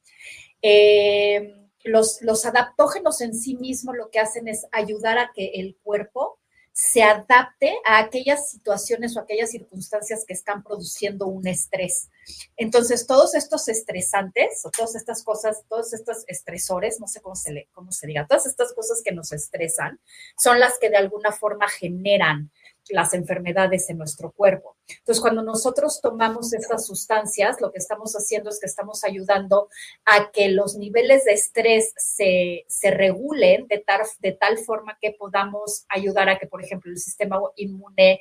Eh, 0.62 1.54
los, 1.84 2.22
los 2.22 2.46
adaptógenos 2.46 3.20
en 3.20 3.34
sí 3.34 3.54
mismos 3.56 3.96
lo 3.98 4.08
que 4.08 4.20
hacen 4.20 4.48
es 4.48 4.66
ayudar 4.72 5.18
a 5.18 5.30
que 5.34 5.60
el 5.60 5.76
cuerpo 5.82 6.38
se 6.78 7.02
adapte 7.02 7.74
a 7.86 7.96
aquellas 7.96 8.50
situaciones 8.50 9.16
o 9.16 9.20
aquellas 9.20 9.50
circunstancias 9.50 10.26
que 10.26 10.34
están 10.34 10.62
produciendo 10.62 11.26
un 11.26 11.46
estrés. 11.46 12.10
Entonces, 12.54 13.06
todos 13.06 13.34
estos 13.34 13.66
estresantes 13.68 14.60
o 14.62 14.70
todas 14.70 14.94
estas 14.94 15.24
cosas, 15.24 15.64
todos 15.70 15.94
estos 15.94 16.24
estresores, 16.26 17.00
no 17.00 17.06
sé 17.06 17.22
cómo 17.22 17.34
se, 17.34 17.52
le, 17.52 17.68
cómo 17.72 17.92
se 17.92 18.06
diga, 18.06 18.26
todas 18.26 18.44
estas 18.44 18.74
cosas 18.74 19.00
que 19.02 19.12
nos 19.12 19.32
estresan, 19.32 19.98
son 20.36 20.60
las 20.60 20.78
que 20.78 20.90
de 20.90 20.98
alguna 20.98 21.32
forma 21.32 21.66
generan 21.66 22.52
las 22.90 23.14
enfermedades 23.14 23.90
en 23.90 23.98
nuestro 23.98 24.30
cuerpo. 24.32 24.76
Entonces, 24.88 25.20
cuando 25.20 25.42
nosotros 25.42 26.00
tomamos 26.00 26.52
estas 26.52 26.86
sustancias, 26.86 27.60
lo 27.60 27.72
que 27.72 27.78
estamos 27.78 28.14
haciendo 28.14 28.50
es 28.50 28.60
que 28.60 28.66
estamos 28.66 29.04
ayudando 29.04 29.68
a 30.04 30.30
que 30.30 30.48
los 30.48 30.76
niveles 30.76 31.24
de 31.24 31.32
estrés 31.32 31.92
se, 31.96 32.64
regulen 32.90 33.66
de 33.66 33.78
tal, 33.78 34.02
de 34.20 34.32
tal 34.32 34.58
forma 34.58 34.96
que 35.00 35.12
podamos 35.12 35.84
ayudar 35.88 36.28
a 36.28 36.38
que, 36.38 36.46
por 36.46 36.62
ejemplo, 36.62 36.90
el 36.90 36.98
sistema 36.98 37.40
inmune 37.56 38.20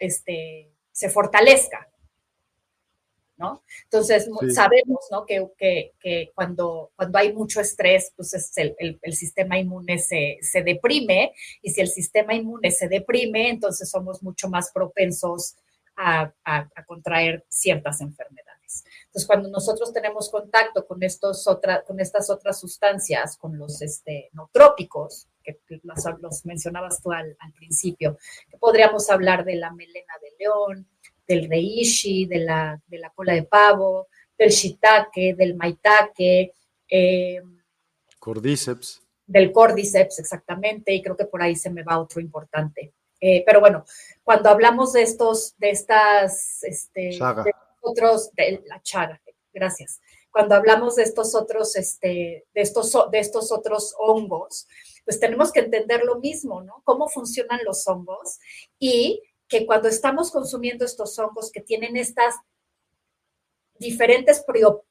este, 0.00 0.72
se 0.90 1.08
fortalezca. 1.08 1.91
Entonces, 3.84 4.28
sabemos, 4.54 5.00
Que, 5.26 6.32
cuando, 6.34 6.92
cuando 6.96 7.18
hay 7.18 7.32
mucho 7.32 7.60
estrés, 7.60 8.12
pues 8.16 8.34
el, 8.56 8.98
sistema 9.12 9.58
inmune 9.58 9.98
se, 9.98 10.38
deprime 10.64 11.32
y 11.62 11.70
si 11.70 11.80
el 11.80 11.88
sistema 11.88 12.34
inmune 12.34 12.70
se 12.70 12.88
deprime, 12.88 13.50
entonces 13.50 13.90
somos 13.90 14.22
mucho 14.22 14.48
más 14.48 14.70
propensos 14.72 15.56
a, 15.96 16.32
contraer 16.86 17.44
ciertas 17.48 18.00
enfermedades. 18.00 18.84
Entonces, 19.06 19.26
cuando 19.26 19.50
nosotros 19.50 19.92
tenemos 19.92 20.30
contacto 20.30 20.86
con, 20.86 21.02
estos 21.02 21.46
con 21.86 22.00
estas 22.00 22.30
otras 22.30 22.58
sustancias, 22.58 23.36
con 23.36 23.58
los 23.58 23.82
este, 23.82 24.30
no 24.32 24.48
trópicos, 24.52 25.28
que 25.44 25.58
los, 25.82 26.46
mencionabas 26.46 27.02
tú 27.02 27.12
al, 27.12 27.36
al 27.38 27.52
principio, 27.52 28.16
que 28.48 28.56
podríamos 28.56 29.10
hablar 29.10 29.44
de 29.44 29.56
la 29.56 29.72
melena 29.72 30.14
de 30.22 30.32
león, 30.38 30.88
del 31.32 31.48
reishi, 31.48 32.26
de 32.26 32.40
la, 32.40 32.80
de 32.86 32.98
la 32.98 33.10
cola 33.10 33.32
de 33.32 33.44
pavo, 33.44 34.08
del 34.38 34.50
shiitake, 34.50 35.34
del 35.34 35.56
maitake. 35.56 36.52
Eh, 36.88 37.42
cordyceps. 38.18 39.00
Del 39.26 39.50
cordyceps, 39.50 40.18
exactamente, 40.18 40.92
y 40.92 41.02
creo 41.02 41.16
que 41.16 41.24
por 41.24 41.42
ahí 41.42 41.56
se 41.56 41.70
me 41.70 41.82
va 41.82 41.98
otro 41.98 42.20
importante. 42.20 42.92
Eh, 43.20 43.42
pero 43.46 43.60
bueno, 43.60 43.84
cuando 44.22 44.50
hablamos 44.50 44.92
de 44.92 45.02
estos, 45.02 45.54
de 45.58 45.70
estas, 45.70 46.62
este, 46.64 47.10
de 47.10 47.52
otros, 47.80 48.30
de 48.32 48.62
la 48.66 48.82
chaga, 48.82 49.20
gracias. 49.52 50.00
Cuando 50.30 50.54
hablamos 50.54 50.96
de 50.96 51.04
estos 51.04 51.34
otros, 51.34 51.76
este, 51.76 52.44
de 52.52 52.60
estos, 52.60 52.92
de 53.10 53.18
estos 53.18 53.52
otros 53.52 53.94
hongos, 53.98 54.66
pues 55.04 55.20
tenemos 55.20 55.52
que 55.52 55.60
entender 55.60 56.04
lo 56.04 56.18
mismo, 56.18 56.62
¿no? 56.62 56.82
Cómo 56.84 57.08
funcionan 57.08 57.60
los 57.64 57.86
hongos 57.86 58.38
y 58.78 59.20
que 59.52 59.66
cuando 59.66 59.86
estamos 59.86 60.30
consumiendo 60.30 60.86
estos 60.86 61.18
hongos 61.18 61.52
que 61.52 61.60
tienen 61.60 61.98
estas 61.98 62.36
diferentes 63.78 64.42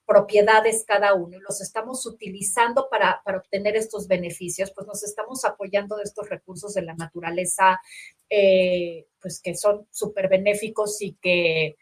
propiedades 0.06 0.86
cada 0.86 1.16
uno 1.16 1.40
los 1.40 1.62
estamos 1.62 2.06
utilizando 2.06 2.88
para, 2.88 3.24
obtener 3.26 3.76
estos 3.76 4.08
beneficios, 4.08 4.72
pues 4.72 4.86
nos 4.86 5.02
estamos 5.02 5.46
apoyando 5.46 5.96
de 5.96 6.04
estos 6.04 6.30
recursos 6.30 6.76
de 6.76 6.84
la 6.84 6.94
naturaleza, 6.94 7.82
eh, 8.30 9.08
pues 9.20 9.42
que 9.42 9.56
son 9.56 9.88
súper 9.90 10.30
benéficos 10.30 11.02
y 11.02 11.14
que, 11.14 11.78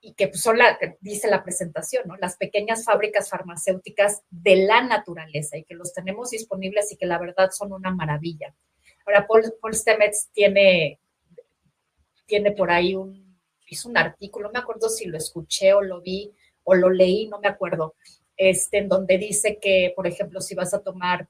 y 0.00 0.14
que 0.14 0.26
pues, 0.26 0.40
son 0.40 0.58
la, 0.58 0.76
dice 1.00 1.28
la 1.28 1.44
presentación, 1.44 2.08
¿no? 2.08 2.16
Las 2.16 2.36
pequeñas 2.36 2.84
fábricas 2.84 3.30
farmacéuticas 3.30 4.22
de 4.30 4.56
la 4.56 4.82
naturaleza 4.82 5.56
y 5.56 5.62
que 5.62 5.76
los 5.76 5.92
tenemos 5.92 6.30
disponibles 6.30 6.90
y 6.90 6.96
que 6.96 7.06
la 7.06 7.20
verdad 7.20 7.50
son 7.52 7.72
una 7.72 7.92
maravilla. 7.92 8.56
Ahora, 9.04 9.24
Paul, 9.28 9.54
Paul 9.60 9.74
Stamets 9.74 10.30
tiene 10.32 10.98
tiene 12.26 12.52
por 12.52 12.70
ahí 12.70 12.94
un, 12.94 13.38
hizo 13.66 13.88
un 13.88 13.96
artículo, 13.96 14.48
no 14.48 14.52
me 14.52 14.58
acuerdo 14.58 14.88
si 14.88 15.06
lo 15.06 15.16
escuché 15.16 15.72
o 15.72 15.82
lo 15.82 16.00
vi 16.00 16.32
o 16.64 16.74
lo 16.74 16.90
leí, 16.90 17.28
no 17.28 17.38
me 17.40 17.48
acuerdo, 17.48 17.94
este, 18.36 18.78
en 18.78 18.88
donde 18.88 19.18
dice 19.18 19.58
que, 19.60 19.92
por 19.94 20.06
ejemplo, 20.06 20.40
si 20.40 20.54
vas 20.54 20.74
a 20.74 20.82
tomar 20.82 21.28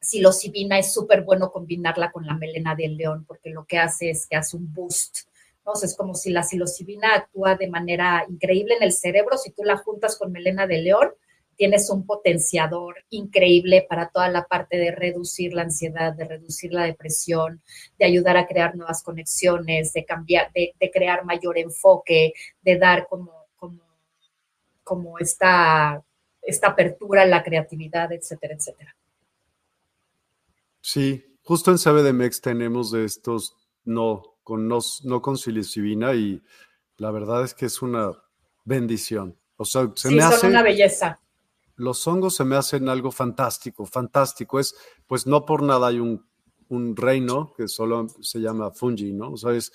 psilocibina, 0.00 0.78
es 0.78 0.94
súper 0.94 1.22
bueno 1.22 1.50
combinarla 1.50 2.10
con 2.10 2.26
la 2.26 2.34
melena 2.34 2.74
del 2.74 2.96
león, 2.96 3.24
porque 3.26 3.50
lo 3.50 3.66
que 3.66 3.78
hace 3.78 4.10
es 4.10 4.26
que 4.26 4.36
hace 4.36 4.56
un 4.56 4.72
boost. 4.72 5.28
Entonces, 5.58 5.90
es 5.90 5.96
como 5.96 6.14
si 6.14 6.30
la 6.30 6.42
psilocibina 6.42 7.14
actúa 7.14 7.56
de 7.56 7.68
manera 7.68 8.24
increíble 8.28 8.76
en 8.76 8.82
el 8.82 8.92
cerebro, 8.92 9.36
si 9.36 9.50
tú 9.50 9.62
la 9.62 9.76
juntas 9.76 10.16
con 10.16 10.32
melena 10.32 10.66
de 10.66 10.78
león, 10.78 11.10
tienes 11.60 11.90
un 11.90 12.06
potenciador 12.06 13.04
increíble 13.10 13.84
para 13.86 14.08
toda 14.08 14.30
la 14.30 14.46
parte 14.46 14.78
de 14.78 14.92
reducir 14.92 15.52
la 15.52 15.60
ansiedad, 15.60 16.14
de 16.14 16.24
reducir 16.24 16.72
la 16.72 16.84
depresión, 16.84 17.60
de 17.98 18.06
ayudar 18.06 18.38
a 18.38 18.46
crear 18.46 18.74
nuevas 18.74 19.02
conexiones, 19.02 19.92
de 19.92 20.06
cambiar, 20.06 20.50
de, 20.54 20.90
crear 20.90 21.22
mayor 21.26 21.58
enfoque, 21.58 22.32
de 22.62 22.78
dar 22.78 23.06
como, 23.10 23.44
como, 23.56 23.82
como 24.82 25.18
esta, 25.18 26.02
esta 26.40 26.68
apertura 26.68 27.24
a 27.24 27.26
la 27.26 27.42
creatividad, 27.42 28.10
etcétera, 28.10 28.54
etcétera. 28.54 28.96
Sí, 30.80 31.36
justo 31.42 31.70
en 31.72 31.76
CBDMEX 31.76 32.40
tenemos 32.40 32.90
de 32.90 33.04
estos 33.04 33.54
no 33.84 34.38
con, 34.44 34.66
no, 34.66 34.78
no 35.04 35.20
con 35.20 35.36
psilocibina 35.36 36.14
y 36.14 36.42
la 36.96 37.10
verdad 37.10 37.44
es 37.44 37.52
que 37.52 37.66
es 37.66 37.82
una 37.82 38.12
bendición. 38.64 39.38
O 39.58 39.66
sea, 39.66 39.92
se 39.94 40.10
me 40.10 40.22
hace 40.22 40.46
una 40.46 40.62
belleza 40.62 41.20
los 41.80 42.06
hongos 42.06 42.36
se 42.36 42.44
me 42.44 42.56
hacen 42.56 42.88
algo 42.88 43.10
fantástico, 43.10 43.86
fantástico. 43.86 44.60
Es, 44.60 44.74
pues 45.06 45.26
no 45.26 45.44
por 45.44 45.62
nada 45.62 45.88
hay 45.88 45.98
un, 45.98 46.28
reino 46.94 47.52
que 47.56 47.66
solo 47.66 48.06
se 48.20 48.38
llama 48.38 48.70
fungi, 48.70 49.12
¿no? 49.12 49.32
O 49.32 49.36
sea, 49.36 49.52
es, 49.52 49.72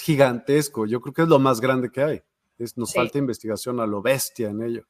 gigantesco. 0.00 0.86
Yo 0.86 1.00
creo 1.00 1.14
que 1.14 1.22
es 1.22 1.28
lo 1.28 1.38
más 1.38 1.60
grande 1.60 1.90
que 1.90 2.02
hay. 2.02 2.22
Es, 2.58 2.76
nos 2.76 2.92
falta 2.92 3.16
investigación 3.16 3.80
a 3.80 3.86
lo 3.86 4.02
bestia 4.02 4.50
en 4.50 4.62
ello. 4.62 4.86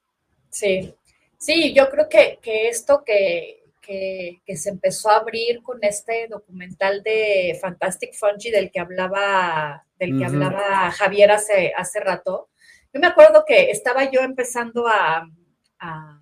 Sí, 0.50 0.92
sí, 1.38 1.72
yo 1.72 1.88
creo 1.88 2.08
que, 2.08 2.40
esto 2.68 3.04
que, 3.04 3.62
se 3.82 4.70
empezó 4.70 5.10
a 5.10 5.18
abrir 5.18 5.62
con 5.62 5.78
este 5.82 6.26
documental 6.28 7.02
de 7.04 7.56
Fantastic 7.60 8.14
Fungi 8.14 8.50
del 8.50 8.72
que 8.72 8.80
hablaba, 8.80 9.86
del 10.00 10.18
que 10.18 10.24
hablaba 10.24 10.90
Javier 10.90 11.30
hace, 11.30 11.72
hace 11.76 12.00
rato. 12.00 12.48
Yo 12.92 13.00
me 13.00 13.06
acuerdo 13.06 13.44
que 13.46 13.70
estaba 13.70 14.10
yo 14.10 14.20
empezando 14.20 14.88
a 14.88 15.28
a 15.78 16.20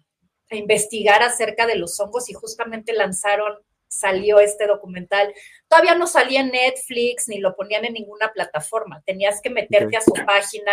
investigar 0.50 1.22
acerca 1.22 1.66
de 1.66 1.76
los 1.76 1.98
hongos 2.00 2.28
y 2.30 2.34
justamente 2.34 2.92
lanzaron, 2.92 3.58
salió 3.88 4.40
este 4.40 4.66
documental. 4.66 5.32
Todavía 5.68 5.94
no 5.94 6.06
salía 6.06 6.40
en 6.40 6.50
Netflix 6.50 7.28
ni 7.28 7.38
lo 7.38 7.54
ponían 7.54 7.84
en 7.84 7.94
ninguna 7.94 8.32
plataforma. 8.32 9.02
Tenías 9.06 9.40
que 9.40 9.50
meterte 9.50 9.96
a 9.96 10.00
su 10.00 10.12
página 10.26 10.72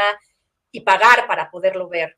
y 0.71 0.81
pagar 0.81 1.27
para 1.27 1.49
poderlo 1.51 1.87
ver 1.89 2.17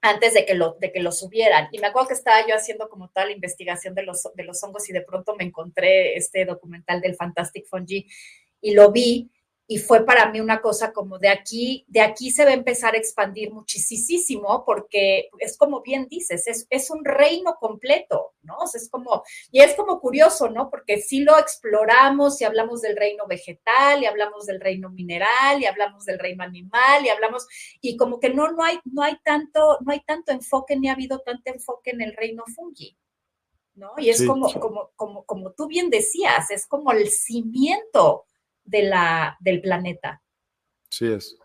antes 0.00 0.32
de 0.32 0.46
que, 0.46 0.54
lo, 0.54 0.76
de 0.80 0.92
que 0.92 1.00
lo 1.00 1.10
subieran. 1.10 1.68
Y 1.72 1.78
me 1.80 1.88
acuerdo 1.88 2.08
que 2.08 2.14
estaba 2.14 2.46
yo 2.46 2.54
haciendo 2.54 2.88
como 2.88 3.10
tal 3.10 3.30
investigación 3.30 3.94
de 3.94 4.04
los, 4.04 4.28
de 4.34 4.44
los 4.44 4.62
hongos 4.62 4.88
y 4.88 4.92
de 4.92 5.02
pronto 5.02 5.34
me 5.34 5.44
encontré 5.44 6.16
este 6.16 6.44
documental 6.44 7.00
del 7.00 7.16
Fantastic 7.16 7.66
Fungi 7.66 8.06
y 8.60 8.74
lo 8.74 8.92
vi 8.92 9.30
y 9.70 9.76
fue 9.76 10.06
para 10.06 10.30
mí 10.30 10.40
una 10.40 10.62
cosa 10.62 10.94
como 10.94 11.18
de 11.18 11.28
aquí, 11.28 11.84
de 11.88 12.00
aquí 12.00 12.30
se 12.30 12.46
va 12.46 12.52
a 12.52 12.54
empezar 12.54 12.94
a 12.94 12.96
expandir 12.96 13.52
muchísimo 13.52 14.64
porque 14.64 15.28
es 15.40 15.58
como 15.58 15.82
bien 15.82 16.08
dices, 16.08 16.46
es, 16.46 16.66
es 16.70 16.90
un 16.90 17.04
reino 17.04 17.56
completo, 17.60 18.32
¿no? 18.40 18.56
O 18.56 18.66
sea, 18.66 18.80
es 18.80 18.88
como, 18.88 19.22
y 19.52 19.60
es 19.60 19.74
como 19.74 20.00
curioso, 20.00 20.48
¿no? 20.48 20.70
Porque 20.70 21.02
si 21.02 21.20
lo 21.20 21.38
exploramos 21.38 22.40
y 22.40 22.44
hablamos 22.44 22.80
del 22.80 22.96
reino 22.96 23.26
vegetal 23.26 24.02
y 24.02 24.06
hablamos 24.06 24.46
del 24.46 24.58
reino 24.58 24.88
mineral 24.88 25.60
y 25.60 25.66
hablamos 25.66 26.06
del 26.06 26.18
reino 26.18 26.42
animal 26.44 27.04
y 27.04 27.10
hablamos, 27.10 27.46
y 27.82 27.98
como 27.98 28.20
que 28.20 28.30
no, 28.30 28.50
no 28.50 28.64
hay, 28.64 28.80
no 28.86 29.02
hay 29.02 29.18
tanto, 29.22 29.76
no 29.84 29.92
hay 29.92 30.00
tanto 30.00 30.32
enfoque 30.32 30.76
ni 30.76 30.88
ha 30.88 30.94
habido 30.94 31.18
tanto 31.18 31.52
enfoque 31.52 31.90
en 31.90 32.00
el 32.00 32.16
reino 32.16 32.42
fungi. 32.56 32.96
¿No? 33.74 33.92
Y 33.96 34.10
es 34.10 34.26
como, 34.26 34.52
como, 34.54 34.90
como, 34.96 35.24
como 35.24 35.52
tú 35.52 35.68
bien 35.68 35.88
decías, 35.88 36.50
es 36.50 36.66
como 36.66 36.90
el 36.90 37.10
cimiento 37.10 38.24
de 38.68 38.82
la, 38.82 39.36
del 39.40 39.60
planeta. 39.60 40.22
Sí 40.90 41.06
es. 41.06 41.38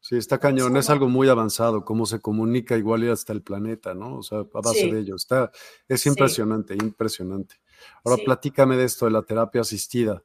Sí, 0.00 0.16
está 0.16 0.38
cañón, 0.38 0.76
es 0.78 0.88
algo 0.88 1.08
muy 1.08 1.28
avanzado, 1.28 1.84
cómo 1.84 2.06
se 2.06 2.20
comunica 2.20 2.76
igual 2.76 3.04
y 3.04 3.10
hasta 3.10 3.34
el 3.34 3.42
planeta, 3.42 3.92
¿no? 3.92 4.16
O 4.16 4.22
sea, 4.22 4.38
a 4.38 4.60
base 4.62 4.86
de 4.86 5.00
ello. 5.00 5.16
Está, 5.16 5.50
es 5.86 6.06
impresionante, 6.06 6.74
impresionante. 6.74 7.56
Ahora 8.02 8.22
platícame 8.24 8.76
de 8.76 8.84
esto, 8.84 9.04
de 9.04 9.12
la 9.12 9.22
terapia 9.22 9.60
asistida. 9.60 10.22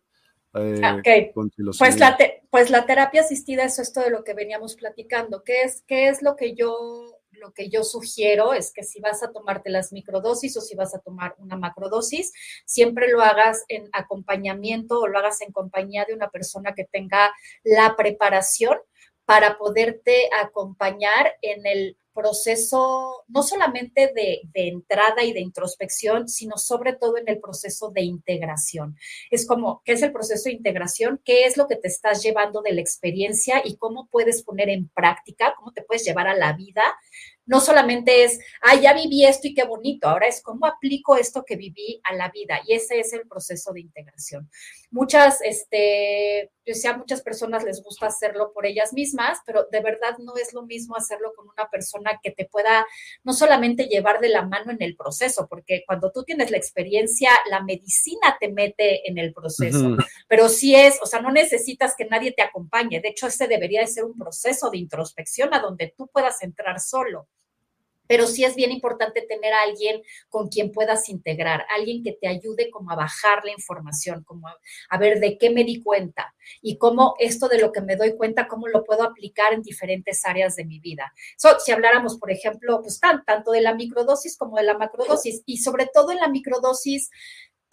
Eh, 0.53 1.31
pues, 1.33 1.97
la 1.97 2.17
pues 2.49 2.69
la 2.69 2.85
terapia 2.85 3.19
asistida 3.19 3.65
es 3.65 3.77
esto 3.77 3.99
de 3.99 4.11
lo 4.11 4.23
que 4.23 4.33
veníamos 4.33 4.75
platicando. 4.75 5.43
¿Qué 5.43 5.63
es, 5.63 5.83
qué 5.85 6.07
es 6.07 6.21
lo 6.21 6.37
que 6.37 6.55
yo 6.55 7.14
lo 7.39 7.51
que 7.53 7.69
yo 7.69 7.83
sugiero 7.83 8.53
es 8.53 8.71
que 8.73 8.83
si 8.83 8.99
vas 8.99 9.23
a 9.23 9.31
tomarte 9.31 9.69
las 9.69 9.91
microdosis 9.91 10.57
o 10.57 10.61
si 10.61 10.75
vas 10.75 10.95
a 10.95 10.99
tomar 10.99 11.35
una 11.37 11.57
macrodosis, 11.57 12.33
siempre 12.65 13.09
lo 13.09 13.21
hagas 13.21 13.63
en 13.67 13.89
acompañamiento 13.93 14.99
o 14.99 15.07
lo 15.07 15.19
hagas 15.19 15.41
en 15.41 15.51
compañía 15.51 16.05
de 16.05 16.13
una 16.13 16.29
persona 16.29 16.73
que 16.73 16.85
tenga 16.85 17.33
la 17.63 17.95
preparación 17.95 18.77
para 19.25 19.57
poderte 19.57 20.29
acompañar 20.39 21.33
en 21.41 21.65
el 21.65 21.97
proceso 22.15 23.23
no 23.27 23.43
solamente 23.43 24.11
de, 24.15 24.41
entrada 24.53 25.23
y 25.23 25.33
de 25.33 25.41
introspección, 25.41 26.27
sino 26.27 26.57
sobre 26.57 26.93
todo 26.93 27.17
en 27.17 27.27
el 27.27 27.39
proceso 27.39 27.91
de 27.91 28.01
integración. 28.01 28.97
Es 29.29 29.45
como, 29.45 29.81
¿qué 29.83 29.91
es 29.91 30.01
el 30.01 30.13
proceso 30.13 30.45
de 30.45 30.55
integración? 30.55 31.21
¿Qué 31.23 31.45
es 31.45 31.57
lo 31.57 31.67
que 31.67 31.75
te 31.75 31.89
estás 31.89 32.23
llevando 32.23 32.61
de 32.61 32.73
la 32.73 32.81
experiencia 32.81 33.61
y 33.63 33.75
cómo 33.75 34.07
puedes 34.09 34.41
poner 34.41 34.69
en 34.69 34.87
práctica, 34.89 35.53
cómo 35.57 35.73
te 35.73 35.83
puedes 35.83 36.05
llevar 36.05 36.27
a 36.27 36.35
la 36.35 36.53
vida 36.53 36.83
no 37.45 37.61
solamente 37.61 38.23
es, 38.23 38.39
ah, 38.61 38.75
ya 38.75 38.93
viví 38.93 39.25
esto 39.25 39.47
y 39.47 39.53
qué 39.53 39.63
bonito, 39.63 40.07
ahora 40.07 40.27
es 40.27 40.41
cómo 40.41 40.65
aplico 40.65 41.15
esto 41.15 41.43
que 41.45 41.55
viví 41.55 42.01
a 42.03 42.15
la 42.15 42.29
vida 42.29 42.61
y 42.65 42.73
ese 42.73 42.99
es 42.99 43.13
el 43.13 43.27
proceso 43.27 43.71
de 43.73 43.81
integración. 43.81 44.49
Muchas, 44.89 45.41
este, 45.41 46.51
yo 46.65 46.73
sé, 46.73 46.87
a 46.87 46.97
muchas 46.97 47.21
personas 47.21 47.63
les 47.63 47.83
gusta 47.83 48.07
hacerlo 48.07 48.51
por 48.53 48.65
ellas 48.65 48.93
mismas, 48.93 49.39
pero 49.45 49.67
de 49.71 49.79
verdad 49.81 50.17
no 50.19 50.35
es 50.37 50.53
lo 50.53 50.63
mismo 50.63 50.95
hacerlo 50.95 51.33
con 51.35 51.47
una 51.47 51.69
persona 51.69 52.19
que 52.23 52.31
te 52.31 52.45
pueda 52.45 52.85
no 53.23 53.33
solamente 53.33 53.85
llevar 53.85 54.19
de 54.19 54.29
la 54.29 54.43
mano 54.43 54.71
en 54.71 54.81
el 54.81 54.95
proceso, 54.95 55.47
porque 55.47 55.83
cuando 55.85 56.11
tú 56.11 56.23
tienes 56.23 56.49
la 56.49 56.57
experiencia, 56.57 57.29
la 57.49 57.63
medicina 57.63 58.37
te 58.39 58.51
mete 58.51 59.07
en 59.09 59.17
el 59.17 59.33
proceso, 59.33 59.95
pero 60.27 60.49
sí 60.49 60.75
es, 60.75 60.99
o 61.01 61.05
sea, 61.05 61.21
no 61.21 61.31
necesitas 61.31 61.93
que 61.95 62.05
nadie 62.05 62.31
te 62.31 62.41
acompañe, 62.41 62.99
de 62.99 63.09
hecho, 63.09 63.27
ese 63.27 63.47
debería 63.47 63.81
de 63.81 63.87
ser 63.87 64.05
un 64.05 64.17
proceso 64.17 64.69
de 64.71 64.77
introspección 64.77 65.53
a 65.53 65.59
donde 65.59 65.93
tú 65.95 66.07
puedas 66.07 66.41
entrar 66.41 66.79
solo 66.79 67.27
pero 68.07 68.27
sí 68.27 68.43
es 68.43 68.55
bien 68.55 68.71
importante 68.71 69.21
tener 69.21 69.53
a 69.53 69.63
alguien 69.63 70.01
con 70.29 70.49
quien 70.49 70.71
puedas 70.71 71.09
integrar, 71.09 71.65
alguien 71.75 72.03
que 72.03 72.13
te 72.13 72.27
ayude 72.27 72.69
como 72.69 72.91
a 72.91 72.95
bajar 72.95 73.43
la 73.45 73.51
información, 73.51 74.23
como 74.23 74.47
a, 74.47 74.97
ver 74.97 75.19
de 75.19 75.37
qué 75.37 75.49
me 75.49 75.63
di 75.63 75.83
cuenta 75.83 76.33
y 76.61 76.77
cómo 76.77 77.15
esto 77.19 77.47
de 77.47 77.59
lo 77.59 77.71
que 77.71 77.81
me 77.81 77.95
doy 77.95 78.15
cuenta, 78.15 78.47
cómo 78.47 78.67
lo 78.67 78.83
puedo 78.83 79.03
aplicar 79.03 79.53
en 79.53 79.61
diferentes 79.61 80.25
áreas 80.25 80.55
de 80.55 80.65
mi 80.65 80.79
vida. 80.79 81.13
si 81.59 81.71
habláramos, 81.71 82.17
por 82.17 82.31
ejemplo, 82.31 82.81
pues 82.81 82.99
tanto 82.99 83.51
de 83.51 83.61
la 83.61 83.73
microdosis 83.73 84.37
como 84.37 84.57
de 84.57 84.63
la 84.63 84.77
macrodosis 84.77 85.43
y 85.45 85.57
sobre 85.57 85.87
todo 85.93 86.11
en 86.11 86.19
la 86.19 86.27
microdosis, 86.27 87.09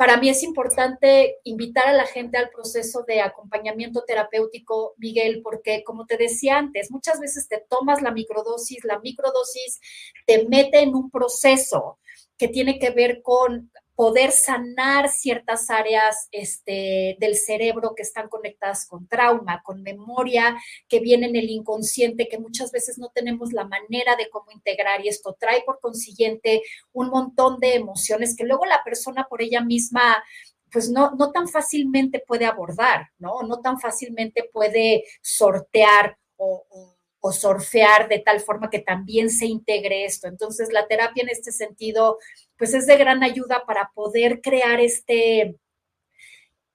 para 0.02 0.16
mí 0.16 0.28
es 0.28 0.42
importante 0.42 1.36
invitar 1.44 1.86
a 1.86 1.92
la 1.92 2.06
gente 2.06 2.36
al 2.36 2.50
proceso 2.50 3.04
de 3.06 3.20
acompañamiento 3.20 4.02
terapéutico, 4.04 4.94
Miguel, 4.96 5.42
porque 5.44 5.84
como 5.84 6.06
te 6.06 6.16
decía 6.16 6.58
antes, 6.58 6.90
muchas 6.90 7.20
veces 7.20 7.46
te 7.46 7.64
tomas 7.70 8.02
la 8.02 8.10
microdosis, 8.10 8.82
la 8.82 8.98
microdosis 8.98 9.78
te 10.26 10.44
mete 10.48 10.80
en 10.80 10.96
un 10.96 11.08
proceso 11.08 12.00
que 12.36 12.48
tiene 12.48 12.80
que 12.80 12.90
ver 12.90 13.22
con 13.22 13.70
poder 13.94 14.30
sanar 14.30 15.08
ciertas 15.10 15.70
áreas 15.70 16.28
este, 16.32 17.16
del 17.20 17.36
cerebro 17.36 17.94
que 17.94 18.02
están 18.02 18.28
conectadas 18.28 18.86
con 18.86 19.06
trauma, 19.06 19.62
con 19.62 19.82
memoria, 19.82 20.56
que 20.88 21.00
viene 21.00 21.26
en 21.26 21.36
el 21.36 21.50
inconsciente, 21.50 22.28
que 22.28 22.38
muchas 22.38 22.72
veces 22.72 22.98
no 22.98 23.10
tenemos 23.10 23.52
la 23.52 23.64
manera 23.64 24.16
de 24.16 24.30
cómo 24.30 24.50
integrar 24.50 25.04
y 25.04 25.08
esto 25.08 25.36
trae 25.38 25.62
por 25.64 25.80
consiguiente 25.80 26.62
un 26.92 27.10
montón 27.10 27.60
de 27.60 27.74
emociones 27.74 28.36
que 28.36 28.44
luego 28.44 28.64
la 28.64 28.82
persona 28.82 29.26
por 29.28 29.42
ella 29.42 29.60
misma 29.60 30.22
pues 30.70 30.88
no, 30.88 31.10
no 31.18 31.32
tan 31.32 31.48
fácilmente 31.48 32.24
puede 32.26 32.46
abordar, 32.46 33.10
¿no? 33.18 33.42
No 33.42 33.60
tan 33.60 33.78
fácilmente 33.78 34.48
puede 34.50 35.04
sortear 35.20 36.16
o, 36.36 36.64
o 36.70 36.91
o 37.24 37.32
surfear 37.32 38.08
de 38.08 38.18
tal 38.18 38.40
forma 38.40 38.68
que 38.68 38.80
también 38.80 39.30
se 39.30 39.46
integre 39.46 40.04
esto. 40.04 40.26
Entonces, 40.26 40.72
la 40.72 40.88
terapia 40.88 41.22
en 41.22 41.28
este 41.28 41.52
sentido, 41.52 42.18
pues 42.58 42.74
es 42.74 42.86
de 42.86 42.96
gran 42.96 43.22
ayuda 43.22 43.62
para 43.64 43.92
poder 43.94 44.40
crear 44.42 44.80
este, 44.80 45.54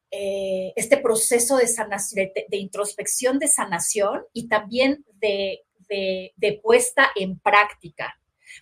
eh, 0.09 0.73
este 0.77 0.97
proceso 0.97 1.57
de, 1.57 1.67
sanación, 1.67 2.29
de, 2.33 2.57
introspección, 2.57 3.39
de 3.39 3.49
sanación 3.49 4.23
y 4.31 4.47
también 4.47 5.03
de, 5.15 5.63
de 5.89 6.59
puesta 6.63 7.11
en 7.15 7.39
práctica 7.39 8.17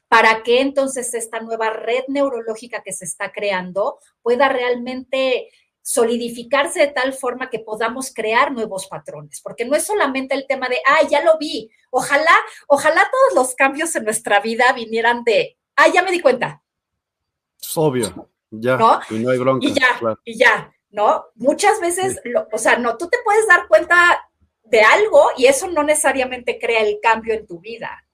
para 0.07 0.43
que 0.43 0.61
entonces 0.61 1.13
esta 1.13 1.39
nueva 1.39 1.69
red 1.69 2.03
neurológica 2.07 2.81
que 2.83 2.93
se 2.93 3.05
está 3.05 3.31
creando 3.31 3.99
pueda 4.21 4.49
realmente 4.49 5.49
solidificarse 5.85 6.79
de 6.79 6.87
tal 6.87 7.13
forma 7.13 7.51
que 7.51 7.59
podamos 7.59 8.11
crear 8.11 8.51
nuevos 8.51 8.87
patrones, 8.87 9.39
porque 9.39 9.65
no 9.65 9.75
es 9.75 9.85
solamente 9.85 10.33
el 10.33 10.47
tema 10.47 10.67
de, 10.67 10.77
ah, 10.83 11.07
ya 11.07 11.23
lo 11.23 11.37
vi, 11.37 11.69
ojalá, 11.91 12.35
ojalá 12.67 13.07
todos 13.11 13.45
los 13.45 13.53
cambios 13.53 13.95
en 13.95 14.03
nuestra 14.03 14.39
vida 14.39 14.73
vinieran 14.73 15.23
de, 15.23 15.59
ah, 15.75 15.87
ya 15.93 16.01
me 16.01 16.11
di 16.11 16.21
cuenta. 16.21 16.63
Es 17.61 17.77
obvio, 17.77 18.31
ya, 18.49 18.77
¿no? 18.77 18.99
y 19.11 19.19
no 19.19 19.29
hay 19.29 19.37
bronca. 19.37 19.63
Y 19.63 19.73
ya, 19.73 20.17
y 20.23 20.37
ya, 20.39 20.73
¿no? 20.89 21.25
Muchas 21.35 21.79
veces, 21.79 22.19
o 22.51 22.57
sea, 22.57 22.79
no, 22.79 22.97
tú 22.97 23.07
te 23.07 23.19
puedes 23.23 23.47
dar 23.47 23.67
cuenta 23.67 24.27
de 24.63 24.81
algo 24.81 25.27
y 25.37 25.45
eso 25.45 25.69
no 25.69 25.83
necesariamente 25.83 26.57
crea 26.59 26.81
el 26.81 26.97
cambio 26.99 27.35
en 27.35 27.45
tu 27.45 27.59
vida. 27.59 28.04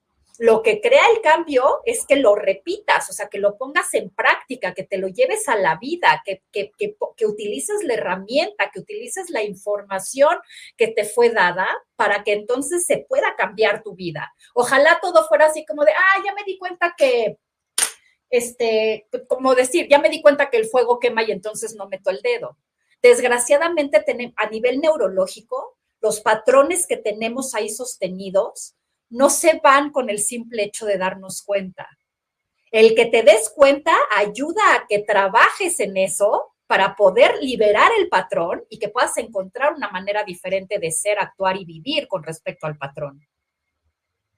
Lo 0.42 0.64
que 0.64 0.82
crea 0.82 1.04
el 1.16 1.22
cambio 1.22 1.82
es 1.86 2.04
que 2.08 2.16
lo 2.16 2.34
repitas, 2.34 3.08
o 3.12 3.14
sea, 3.14 3.30
que 3.30 3.38
lo 3.38 3.60
pongas 3.60 3.94
en 3.94 4.10
práctica, 4.10 4.74
que 4.74 4.82
te 4.82 4.98
lo 4.98 5.08
lleves 5.08 5.48
a 5.48 5.56
la 5.56 5.78
vida, 5.78 6.24
que, 6.26 6.42
que, 6.52 6.72
que, 6.80 7.26
utilices 7.28 7.84
la 7.84 7.94
herramienta, 7.94 8.72
que 8.74 8.80
utilices 8.80 9.30
la 9.30 9.44
información 9.44 10.40
que 10.78 10.88
te 10.88 11.06
fue 11.06 11.30
dada 11.30 11.68
para 11.96 12.24
que 12.24 12.34
entonces 12.34 12.88
se 12.88 13.06
pueda 13.08 13.36
cambiar 13.36 13.84
tu 13.84 13.94
vida. 13.94 14.34
Ojalá 14.56 14.98
todo 15.00 15.28
fuera 15.28 15.46
así 15.46 15.64
como 15.64 15.86
de, 15.86 15.92
ah, 15.92 16.24
ya 16.26 16.34
me 16.34 16.44
di 16.44 16.58
cuenta 16.58 16.96
que, 16.98 17.38
este, 18.32 19.08
como 19.28 19.54
decir, 19.54 19.88
ya 19.92 20.00
me 20.00 20.10
di 20.10 20.24
cuenta 20.24 20.50
que 20.50 20.58
el 20.58 20.66
fuego 20.66 20.98
quema 20.98 21.22
y 21.22 21.30
entonces 21.30 21.76
no 21.76 21.88
meto 21.88 22.10
el 22.10 22.20
dedo. 22.24 22.58
Desgraciadamente, 23.04 24.04
a 24.36 24.50
nivel 24.50 24.80
neurológico, 24.80 25.78
los 26.00 26.20
patrones 26.20 26.88
que 26.88 26.98
tenemos 26.98 27.54
ahí 27.54 27.70
sostenidos 27.70 28.76
no 29.12 29.30
se 29.30 29.60
van 29.64 29.92
con 29.92 30.10
el 30.10 30.20
simple 30.20 30.64
hecho 30.64 30.86
de 30.86 30.98
darnos 30.98 31.44
cuenta. 31.44 31.88
El 32.72 32.96
que 32.96 33.06
te 33.06 33.22
des 33.22 33.52
cuenta 33.54 33.94
ayuda 34.16 34.62
a 34.74 34.88
que 34.88 35.00
trabajes 35.00 35.80
en 35.80 35.98
eso 35.98 36.56
para 36.66 36.96
poder 36.96 37.36
liberar 37.42 37.92
el 38.00 38.08
patrón 38.08 38.64
y 38.70 38.80
que 38.80 38.88
puedas 38.88 39.18
encontrar 39.18 39.74
una 39.74 39.92
manera 39.92 40.24
diferente 40.24 40.80
de 40.80 40.90
ser, 40.90 41.20
actuar 41.20 41.58
y 41.58 41.66
vivir 41.66 42.08
con 42.08 42.24
respecto 42.24 42.66
al 42.66 42.78
patrón. 42.78 43.20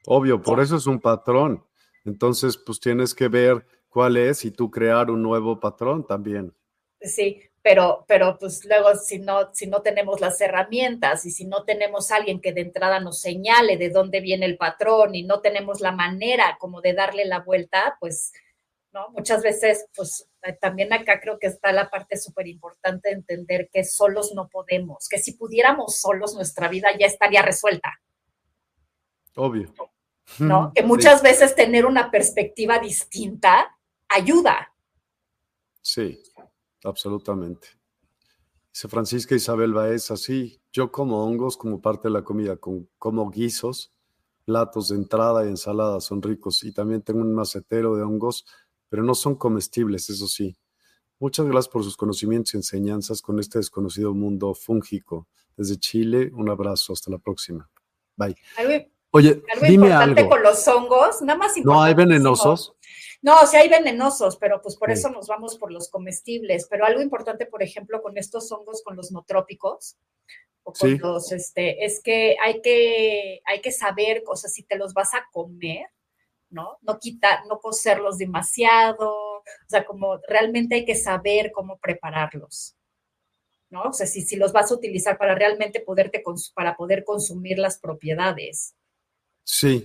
Obvio, 0.08 0.41
por 0.41 0.60
eso 0.60 0.76
es 0.76 0.88
un 0.88 1.00
patrón. 1.00 1.64
Entonces, 2.04 2.58
pues 2.58 2.80
tienes 2.80 3.14
que 3.14 3.28
ver 3.28 3.66
cuál 3.88 4.18
es 4.18 4.44
y 4.45 4.52
tú 4.52 4.72
crear 4.72 5.12
un 5.12 5.22
nuevo 5.22 5.60
patrón 5.60 6.06
también. 6.06 6.54
Sí, 7.00 7.40
pero, 7.64 8.03
pero 8.10 8.38
pues 8.38 8.65
luego 8.65 8.94
si 8.95 9.19
no, 9.19 9.53
si 9.53 9.68
no 9.68 9.81
tenemos 9.81 10.19
las 10.19 10.40
herramientas 10.41 11.26
y 11.26 11.31
si 11.31 11.45
no 11.45 11.64
tenemos 11.64 12.11
alguien 12.11 12.41
que 12.41 12.52
de 12.52 12.60
entrada 12.60 12.99
nos 12.99 13.22
señale 13.22 13.77
de 13.77 13.90
dónde 13.90 14.19
viene 14.19 14.45
el 14.45 14.57
patrón 14.57 15.15
y 15.15 15.23
no 15.23 15.40
tenemos 15.40 15.80
la 15.80 15.94
manera 15.94 16.57
como 16.60 16.81
de 16.81 16.94
darle 16.94 17.23
la 17.23 17.40
vuelta, 17.40 17.95
pues, 18.02 18.34
¿no? 18.91 19.10
Muchas 19.11 19.41
veces, 19.41 19.85
pues 19.95 20.27
eh, 20.41 20.52
también 20.60 20.91
acá 20.91 21.22
creo 21.22 21.40
que 21.40 21.48
está 21.48 21.72
la 21.72 21.90
parte 21.90 22.18
súper 22.18 22.48
importante 22.48 23.10
de 23.10 23.15
entender 23.15 23.69
que 23.72 23.85
solos 23.85 24.34
no 24.35 24.49
podemos, 24.49 25.07
que 25.07 25.19
si 25.19 25.31
pudiéramos 25.31 26.02
solos 26.02 26.35
nuestra 26.35 26.68
vida 26.68 26.90
ya 26.99 27.07
estaría 27.07 27.41
resuelta. 27.41 27.94
Obvio. 29.35 29.73
¿No? 30.40 30.73
Que 30.76 30.84
muchas 30.84 31.22
veces 31.22 31.56
tener 31.56 31.85
una 31.85 32.11
perspectiva 32.11 32.80
distinta 32.80 33.77
ayuda. 34.10 34.73
Sí 35.81 36.22
absolutamente. 36.84 37.68
Dice 38.72 38.88
Francisca 38.88 39.36
Isabel 39.36 39.74
Baez, 39.74 40.12
así, 40.12 40.60
Yo 40.72 40.92
como 40.92 41.24
hongos 41.24 41.58
como 41.58 41.82
parte 41.82 42.08
de 42.08 42.14
la 42.14 42.24
comida, 42.24 42.58
como 42.58 43.30
guisos, 43.30 43.94
platos 44.46 44.90
de 44.90 44.96
entrada 44.96 45.46
y 45.46 45.50
ensalada 45.50 46.00
son 46.02 46.22
ricos. 46.22 46.64
Y 46.64 46.72
también 46.72 47.02
tengo 47.02 47.22
un 47.22 47.34
macetero 47.34 47.96
de 47.96 48.04
hongos, 48.04 48.46
pero 48.90 49.04
no 49.04 49.16
son 49.16 49.36
comestibles, 49.36 50.10
eso 50.10 50.28
sí. 50.28 50.56
Muchas 51.20 51.46
gracias 51.46 51.72
por 51.72 51.84
sus 51.84 51.96
conocimientos 51.96 52.54
y 52.54 52.58
enseñanzas 52.58 53.22
con 53.22 53.40
este 53.40 53.60
desconocido 53.60 54.14
mundo 54.14 54.54
fúngico. 54.54 55.28
Desde 55.56 55.78
Chile, 55.78 56.32
un 56.34 56.50
abrazo. 56.50 56.94
Hasta 56.94 57.12
la 57.12 57.20
próxima. 57.20 57.70
Bye. 58.16 58.36
Oye, 59.12 59.44
algo 59.54 59.66
dime 59.68 59.88
importante 59.88 60.22
algo. 60.22 60.32
con 60.32 60.44
los 60.44 60.68
hongos, 60.68 61.22
nada 61.22 61.38
más 61.38 61.54
¿No 61.64 61.82
hay 61.82 61.94
venenosos? 61.94 62.73
No, 63.24 63.40
o 63.40 63.48
sea, 63.48 63.62
hay 63.62 63.70
venenosos, 63.70 64.36
pero 64.36 64.62
pues 64.62 64.76
por 64.76 64.91
eso 64.91 65.10
nos 65.10 65.28
vamos 65.28 65.58
por 65.58 65.72
los 65.72 65.90
comestibles. 65.90 66.68
Pero 66.70 66.86
algo 66.86 67.02
importante, 67.02 67.45
por 67.45 67.64
ejemplo, 67.64 68.02
con 68.02 68.18
estos 68.18 68.52
hongos, 68.52 68.84
con 68.84 68.98
los 68.98 69.14
no 69.14 69.24
trópicos, 69.24 69.95
o 70.64 70.74
con 70.74 70.98
los, 70.98 71.32
este, 71.32 71.86
es 71.86 72.02
que 72.04 72.36
hay 72.44 72.62
que, 72.62 73.41
hay 73.45 73.62
que 73.62 73.72
saber, 73.72 74.24
o 74.28 74.36
sea, 74.36 74.50
si 74.50 74.64
te 74.64 74.78
los 74.78 74.94
vas 74.94 75.14
a 75.14 75.26
comer, 75.32 75.88
¿no? 76.50 76.78
No 76.82 77.00
quitar, 77.00 77.45
no 77.48 77.62
cocerlos 77.62 78.18
demasiado, 78.18 79.10
o 79.10 79.44
sea, 79.68 79.86
como 79.86 80.18
realmente 80.28 80.76
hay 80.76 80.86
que 80.86 80.95
saber 80.95 81.54
cómo 81.54 81.78
prepararlos. 81.80 82.76
¿no? 83.70 83.84
O 83.84 83.94
sea, 83.94 84.06
si, 84.06 84.22
si 84.22 84.36
los 84.36 84.52
vas 84.52 84.70
a 84.70 84.76
utilizar 84.76 85.18
para 85.18 85.34
realmente 85.34 85.80
poderte, 85.80 86.22
para 86.54 86.76
poder 86.76 87.04
consumir 87.04 87.58
las 87.58 87.80
propiedades. 87.80 88.76
Sí. 89.44 89.84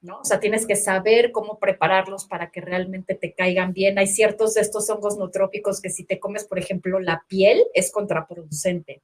¿No? 0.00 0.20
O 0.20 0.24
sea, 0.24 0.40
tienes 0.40 0.66
que 0.66 0.76
saber 0.76 1.32
cómo 1.32 1.58
prepararlos 1.58 2.26
para 2.26 2.50
que 2.50 2.60
realmente 2.60 3.14
te 3.14 3.34
caigan 3.34 3.72
bien. 3.72 3.98
Hay 3.98 4.06
ciertos 4.06 4.54
de 4.54 4.60
estos 4.60 4.88
hongos 4.90 5.16
trópicos 5.32 5.80
que 5.80 5.90
si 5.90 6.04
te 6.04 6.20
comes, 6.20 6.44
por 6.44 6.58
ejemplo, 6.58 7.00
la 7.00 7.24
piel, 7.28 7.64
es 7.74 7.90
contraproducente. 7.90 9.02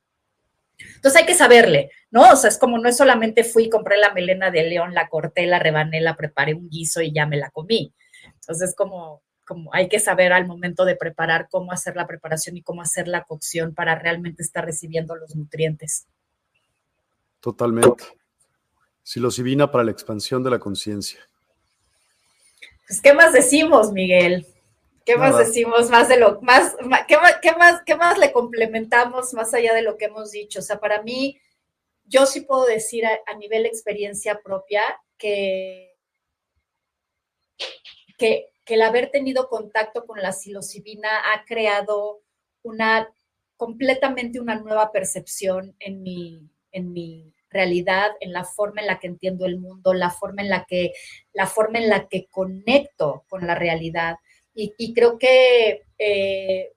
Entonces 0.97 1.21
hay 1.21 1.27
que 1.27 1.35
saberle, 1.35 1.91
¿no? 2.11 2.31
O 2.33 2.37
sea, 2.37 2.49
es 2.49 2.59
como 2.59 2.79
no 2.79 2.89
es 2.89 2.97
solamente 2.97 3.45
fui, 3.45 3.69
compré 3.69 3.99
la 3.99 4.13
melena 4.13 4.51
de 4.51 4.65
león, 4.65 4.95
la 4.95 5.09
corté, 5.09 5.47
la 5.47 5.59
rebané, 5.59 6.01
la 6.01 6.17
preparé 6.17 6.55
un 6.55 6.69
guiso 6.69 7.01
y 7.01 7.13
ya 7.13 7.27
me 7.27 7.37
la 7.37 7.51
comí. 7.51 7.93
Entonces 8.25 8.71
es 8.71 8.75
como, 8.75 9.23
como 9.45 9.73
hay 9.75 9.89
que 9.89 10.01
saber 10.01 10.33
al 10.33 10.47
momento 10.47 10.85
de 10.85 10.97
preparar 10.97 11.49
cómo 11.51 11.73
hacer 11.73 11.97
la 11.97 12.07
preparación 12.07 12.57
y 12.57 12.63
cómo 12.63 12.83
hacer 12.83 13.09
la 13.09 13.25
cocción 13.25 13.75
para 13.75 13.95
realmente 13.97 14.43
estar 14.43 14.65
recibiendo 14.65 15.15
los 15.15 15.37
nutrientes. 15.37 16.07
Totalmente. 17.41 18.05
Psilocibina 19.03 19.71
para 19.71 19.85
la 19.85 19.91
expansión 19.91 20.43
de 20.43 20.51
la 20.51 20.59
conciencia. 20.59 21.21
Pues, 22.87 23.01
¿qué 23.01 23.15
más 23.15 23.33
decimos, 23.33 23.93
Miguel? 23.93 24.47
¿Qué 25.05 25.17
más 25.17 25.37
decimos 25.37 25.91
más 25.91 26.09
de 26.09 26.17
lo 26.17 26.41
más, 26.43 26.77
¿qué 27.09 27.17
más, 27.17 27.37
qué 27.43 27.53
más, 27.57 27.83
qué 27.85 27.97
más 27.97 28.19
le 28.19 28.33
complementamos 28.33 29.35
más 29.35 29.53
allá 29.53 29.75
de 29.75 29.83
lo 29.83 29.97
que 29.97 30.05
hemos 30.05 30.31
dicho? 30.31 30.61
O 30.61 30.63
sea, 30.63 30.79
para 30.79 31.03
mí, 31.03 31.41
yo 32.05 32.25
sí 32.27 32.43
puedo 32.43 32.67
decir 32.67 33.05
a, 33.07 33.37
nivel 33.37 33.67
experiencia 33.67 34.41
propia 34.43 34.83
que, 35.19 35.97
que, 38.17 38.51
que, 38.65 38.75
el 38.75 38.83
haber 38.83 39.11
tenido 39.11 39.49
contacto 39.49 40.07
con 40.07 40.21
la 40.23 40.33
psilocibina 40.33 41.33
ha 41.33 41.45
creado 41.45 42.23
una 42.63 43.09
completamente 43.57 44.41
una 44.41 44.57
nueva 44.57 44.93
percepción 44.93 45.75
en 45.79 46.03
mi, 46.03 46.51
en 46.73 46.93
mi 46.93 47.33
realidad, 47.53 48.11
en 48.21 48.33
la 48.33 48.45
forma 48.45 48.81
en 48.81 48.87
la 48.87 48.99
que 48.99 49.07
entiendo 49.07 49.47
el 49.47 49.59
mundo, 49.59 49.95
la 49.95 50.11
forma 50.11 50.43
en 50.43 50.49
la 50.49 50.65
que, 50.65 50.93
la 51.33 51.47
forma 51.47 51.79
en 51.79 51.89
la 51.89 52.09
que 52.09 52.27
conecto 52.31 53.25
con 53.29 53.47
la 53.47 53.55
realidad. 53.55 54.17
Y, 54.55 54.93
creo 54.93 55.19
que 55.19 55.83
eh, 55.99 56.73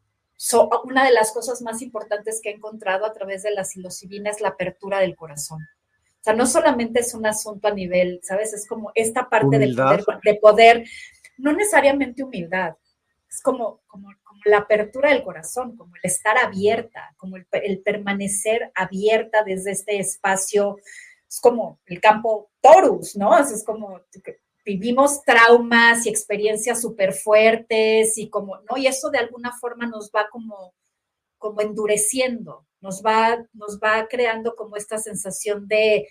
una 0.86 1.04
de 1.06 1.12
las 1.12 1.34
cosas 1.34 1.62
más 1.62 1.82
importantes 1.82 2.40
que 2.42 2.50
he 2.50 2.54
encontrado 2.54 3.06
a 3.06 3.14
través 3.14 3.44
de 3.44 3.52
la 3.52 3.66
psilocibina 3.66 4.30
es 4.30 4.40
la 4.40 4.50
apertura 4.50 5.00
del 5.00 5.16
corazón. 5.16 5.60
O 5.62 6.24
sea, 6.24 6.34
no 6.34 6.46
solamente 6.46 7.02
es 7.02 7.14
un 7.14 7.26
asunto 7.26 7.68
a 7.68 7.74
nivel, 7.74 8.20
¿sabes? 8.24 8.54
Es 8.54 8.68
como 8.68 8.92
esta 8.96 9.30
parte 9.30 9.60
de 9.60 9.74
poder, 9.74 10.04
de 10.24 10.36
poder, 10.36 10.84
no 11.38 11.52
necesariamente 11.52 12.24
humildad, 12.24 12.76
es 13.30 13.42
como, 13.42 13.82
como, 13.88 14.10
la 14.46 14.60
apertura 14.60 15.10
del 15.10 15.24
corazón, 15.24 15.76
como 15.76 15.96
el 15.96 16.02
estar 16.04 16.38
abierta, 16.38 17.16
como 17.18 17.36
el, 17.38 17.82
permanecer 17.82 18.72
abierta 18.76 19.44
desde 19.44 19.72
este 19.72 19.98
espacio, 20.00 20.78
es 21.28 21.40
como 21.42 21.80
el 21.88 22.00
campo 22.00 22.52
Torus, 22.62 23.16
¿no? 23.16 23.38
Es, 23.38 23.64
como 23.64 24.02
vivimos 24.64 25.24
traumas 25.24 26.06
y 26.06 26.10
experiencias 26.10 26.82
súper 26.82 27.14
fuertes 27.14 28.18
y 28.18 28.30
como, 28.30 28.58
¿no? 28.70 28.78
Y 28.78 28.88
eso 28.88 29.10
de 29.10 29.20
alguna 29.20 29.52
forma 29.54 29.88
nos 29.88 30.12
va 30.12 30.28
como, 30.30 30.74
como 31.38 31.62
endureciendo, 31.62 32.68
nos 32.82 33.04
va, 33.04 33.46
nos 33.54 33.80
va 33.80 34.08
creando 34.08 34.56
como 34.56 34.76
esta 34.76 34.98
sensación 34.98 35.68
de, 35.68 36.08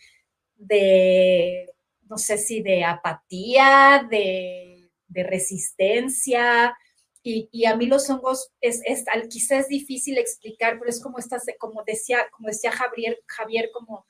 de 0.57 1.73
no 2.09 2.19
sé 2.19 2.39
si 2.39 2.62
de 2.62 2.85
apatía, 2.85 4.07
de, 4.11 4.91
de 5.09 5.23
resistencia, 5.23 6.77
y, 7.26 7.64
a 7.64 7.74
mí 7.74 7.86
los 7.86 8.09
hongos 8.10 8.52
es, 8.60 8.82
es, 8.84 9.06
quizás 9.30 9.60
es 9.60 9.68
difícil 9.68 10.18
explicar, 10.18 10.78
pero 10.78 10.90
es 10.90 11.02
como 11.02 11.18
estas, 11.18 11.44
como 11.59 11.82
decía, 11.82 12.18
como 12.30 12.48
decía 12.48 12.70
Javier, 12.70 13.18
Javier, 13.26 13.70
como 13.72 14.06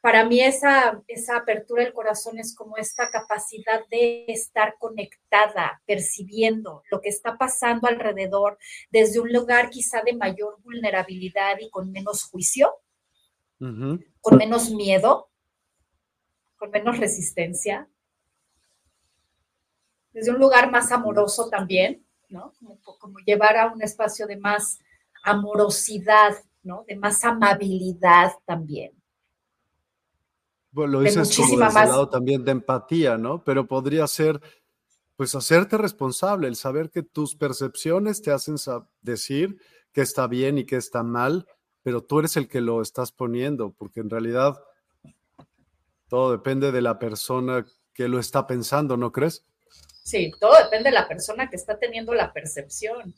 para 0.00 0.24
mí 0.24 0.40
esa, 0.40 1.02
esa 1.06 1.36
apertura 1.36 1.84
del 1.84 1.92
corazón 1.92 2.38
es 2.38 2.54
como 2.54 2.78
esta 2.78 3.10
capacidad 3.10 3.86
de 3.90 4.24
estar 4.28 4.76
conectada, 4.78 5.82
percibiendo 5.84 6.82
lo 6.90 7.02
que 7.02 7.10
está 7.10 7.36
pasando 7.36 7.86
alrededor 7.86 8.58
desde 8.90 9.20
un 9.20 9.30
lugar 9.30 9.68
quizá 9.68 10.00
de 10.02 10.14
mayor 10.14 10.58
vulnerabilidad 10.62 11.58
y 11.60 11.68
con 11.68 11.92
menos 11.92 12.24
juicio, 12.24 12.72
con 13.58 14.36
menos 14.38 14.70
miedo, 14.70 15.28
con 16.56 16.70
menos 16.70 16.98
resistencia, 16.98 17.88
desde 20.12 20.30
un 20.30 20.38
lugar 20.38 20.70
más 20.70 20.92
amoroso 20.92 21.50
también 21.50 22.03
como, 22.98 23.18
llevar 23.26 23.56
a 23.56 23.72
un 23.72 23.82
espacio 23.82 24.26
de 24.26 24.36
más 24.36 24.78
amorosidad, 25.22 26.34
¿no? 26.62 26.84
De 26.86 26.96
más 26.96 27.24
amabilidad 27.24 28.32
también. 28.44 28.92
Bueno, 30.70 30.94
lo 30.94 31.00
dices 31.00 31.36
como 31.36 31.64
desde 31.64 31.80
el 31.82 31.88
lado 31.88 32.08
también 32.08 32.44
de 32.44 32.50
empatía, 32.52 33.16
¿no? 33.16 33.44
Pero 33.44 33.66
podría 33.66 34.06
ser, 34.06 34.40
pues, 35.16 35.34
hacerte 35.34 35.78
responsable, 35.78 36.48
el 36.48 36.56
saber 36.56 36.90
que 36.90 37.02
tus 37.02 37.36
percepciones 37.36 38.20
te 38.22 38.32
hacen 38.32 38.56
decir 39.00 39.60
que 39.92 40.00
está 40.00 40.26
bien 40.26 40.58
y 40.58 40.66
que 40.66 40.76
está 40.76 41.04
mal, 41.04 41.46
pero 41.82 42.02
tú 42.02 42.18
eres 42.18 42.36
el 42.36 42.48
que 42.48 42.60
lo 42.60 42.82
estás 42.82 43.12
poniendo, 43.12 43.72
porque 43.72 44.00
en 44.00 44.10
realidad 44.10 44.60
todo 46.08 46.32
depende 46.32 46.72
de 46.72 46.82
la 46.82 46.98
persona 46.98 47.64
que 47.92 48.08
lo 48.08 48.18
está 48.18 48.46
pensando, 48.46 48.96
¿no 48.96 49.12
crees? 49.12 49.46
Sí, 50.04 50.32
todo 50.38 50.54
depende 50.62 50.90
de 50.90 50.94
la 50.94 51.08
persona 51.08 51.48
que 51.48 51.56
está 51.56 51.78
teniendo 51.78 52.12
la 52.12 52.32
percepción. 52.32 53.14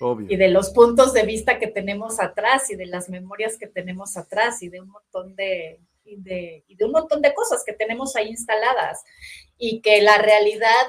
Obvio. 0.00 0.26
Y 0.28 0.36
de 0.36 0.48
los 0.48 0.70
puntos 0.70 1.12
de 1.12 1.22
vista 1.22 1.60
que 1.60 1.68
tenemos 1.68 2.18
atrás 2.18 2.70
y 2.70 2.74
de 2.74 2.86
las 2.86 3.08
memorias 3.08 3.56
que 3.56 3.68
tenemos 3.68 4.16
atrás 4.16 4.60
y 4.60 4.68
de 4.68 4.80
un 4.80 4.88
montón 4.88 5.36
de, 5.36 5.80
y 6.04 6.16
de, 6.20 6.64
y 6.66 6.74
de 6.74 6.84
un 6.84 6.90
montón 6.90 7.22
de 7.22 7.32
cosas 7.32 7.62
que 7.64 7.72
tenemos 7.72 8.16
ahí 8.16 8.28
instaladas. 8.30 9.04
Y 9.58 9.80
que 9.80 10.02
la 10.02 10.18
realidad 10.18 10.82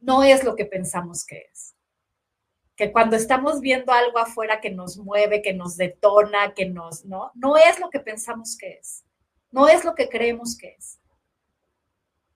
no 0.00 0.22
es 0.22 0.44
lo 0.44 0.56
que 0.56 0.64
pensamos 0.64 1.26
que 1.26 1.50
es. 1.52 1.74
Que 2.74 2.90
cuando 2.90 3.16
estamos 3.16 3.60
viendo 3.60 3.92
algo 3.92 4.18
afuera 4.18 4.62
que 4.62 4.70
nos 4.70 4.96
mueve, 4.96 5.42
que 5.42 5.52
nos 5.52 5.76
detona, 5.76 6.54
que 6.54 6.64
nos, 6.64 7.04
¿no? 7.04 7.32
No 7.34 7.58
es 7.58 7.78
lo 7.80 7.90
que 7.90 8.00
pensamos 8.00 8.56
que 8.56 8.78
es. 8.80 9.04
No 9.50 9.68
es 9.68 9.84
lo 9.84 9.94
que 9.94 10.08
creemos 10.08 10.56
que 10.56 10.74
es 10.78 10.98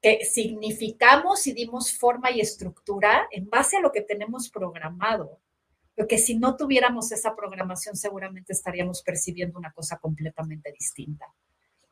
que 0.03 0.25
significamos 0.25 1.47
y 1.47 1.53
dimos 1.53 1.97
forma 1.97 2.33
y 2.33 2.41
estructura 2.41 3.29
en 3.31 3.49
base 3.49 3.77
a 3.77 3.81
lo 3.81 3.93
que 3.93 4.01
tenemos 4.01 4.51
programado. 4.51 5.39
Porque 5.95 6.19
si 6.19 6.37
no 6.37 6.57
tuviéramos 6.57 7.13
esa 7.13 7.37
programación, 7.37 7.97
seguramente 7.97 8.53
estaríamos 8.53 9.03
percibiendo 9.03 9.59
una 9.59 9.73
cosa 9.73 9.99
completamente 9.99 10.73
distinta. 10.73 11.27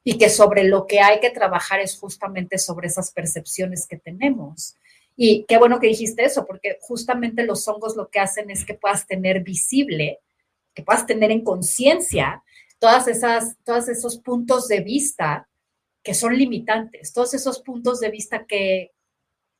Y 0.02 0.18
que 0.18 0.28
sobre 0.28 0.64
lo 0.64 0.86
que 0.86 1.00
hay 1.00 1.20
que 1.20 1.30
trabajar 1.30 1.78
es 1.78 1.96
justamente 1.98 2.58
sobre 2.58 2.88
esas 2.88 3.12
percepciones 3.12 3.86
que 3.86 3.98
tenemos. 3.98 4.74
Y 5.14 5.44
qué 5.46 5.58
bueno 5.58 5.78
que 5.78 5.86
dijiste 5.86 6.24
eso, 6.24 6.46
porque 6.46 6.78
justamente 6.80 7.44
los 7.44 7.68
hongos 7.68 7.94
lo 7.94 8.08
que 8.08 8.18
hacen 8.18 8.50
es 8.50 8.64
que 8.64 8.74
puedas 8.74 9.06
tener 9.06 9.44
visible, 9.44 10.18
que 10.74 10.82
puedas 10.82 11.06
tener 11.06 11.30
en 11.30 11.44
conciencia 11.44 12.42
todas 12.80 13.06
esas, 13.06 13.56
todos 13.62 13.88
esos 13.88 14.18
puntos 14.18 14.66
de 14.66 14.80
vista 14.80 15.46
que 16.02 16.14
son 16.14 16.36
limitantes, 16.36 17.12
todos 17.12 17.34
esos 17.34 17.60
puntos 17.60 18.00
de 18.00 18.10
vista 18.10 18.46
que, 18.46 18.92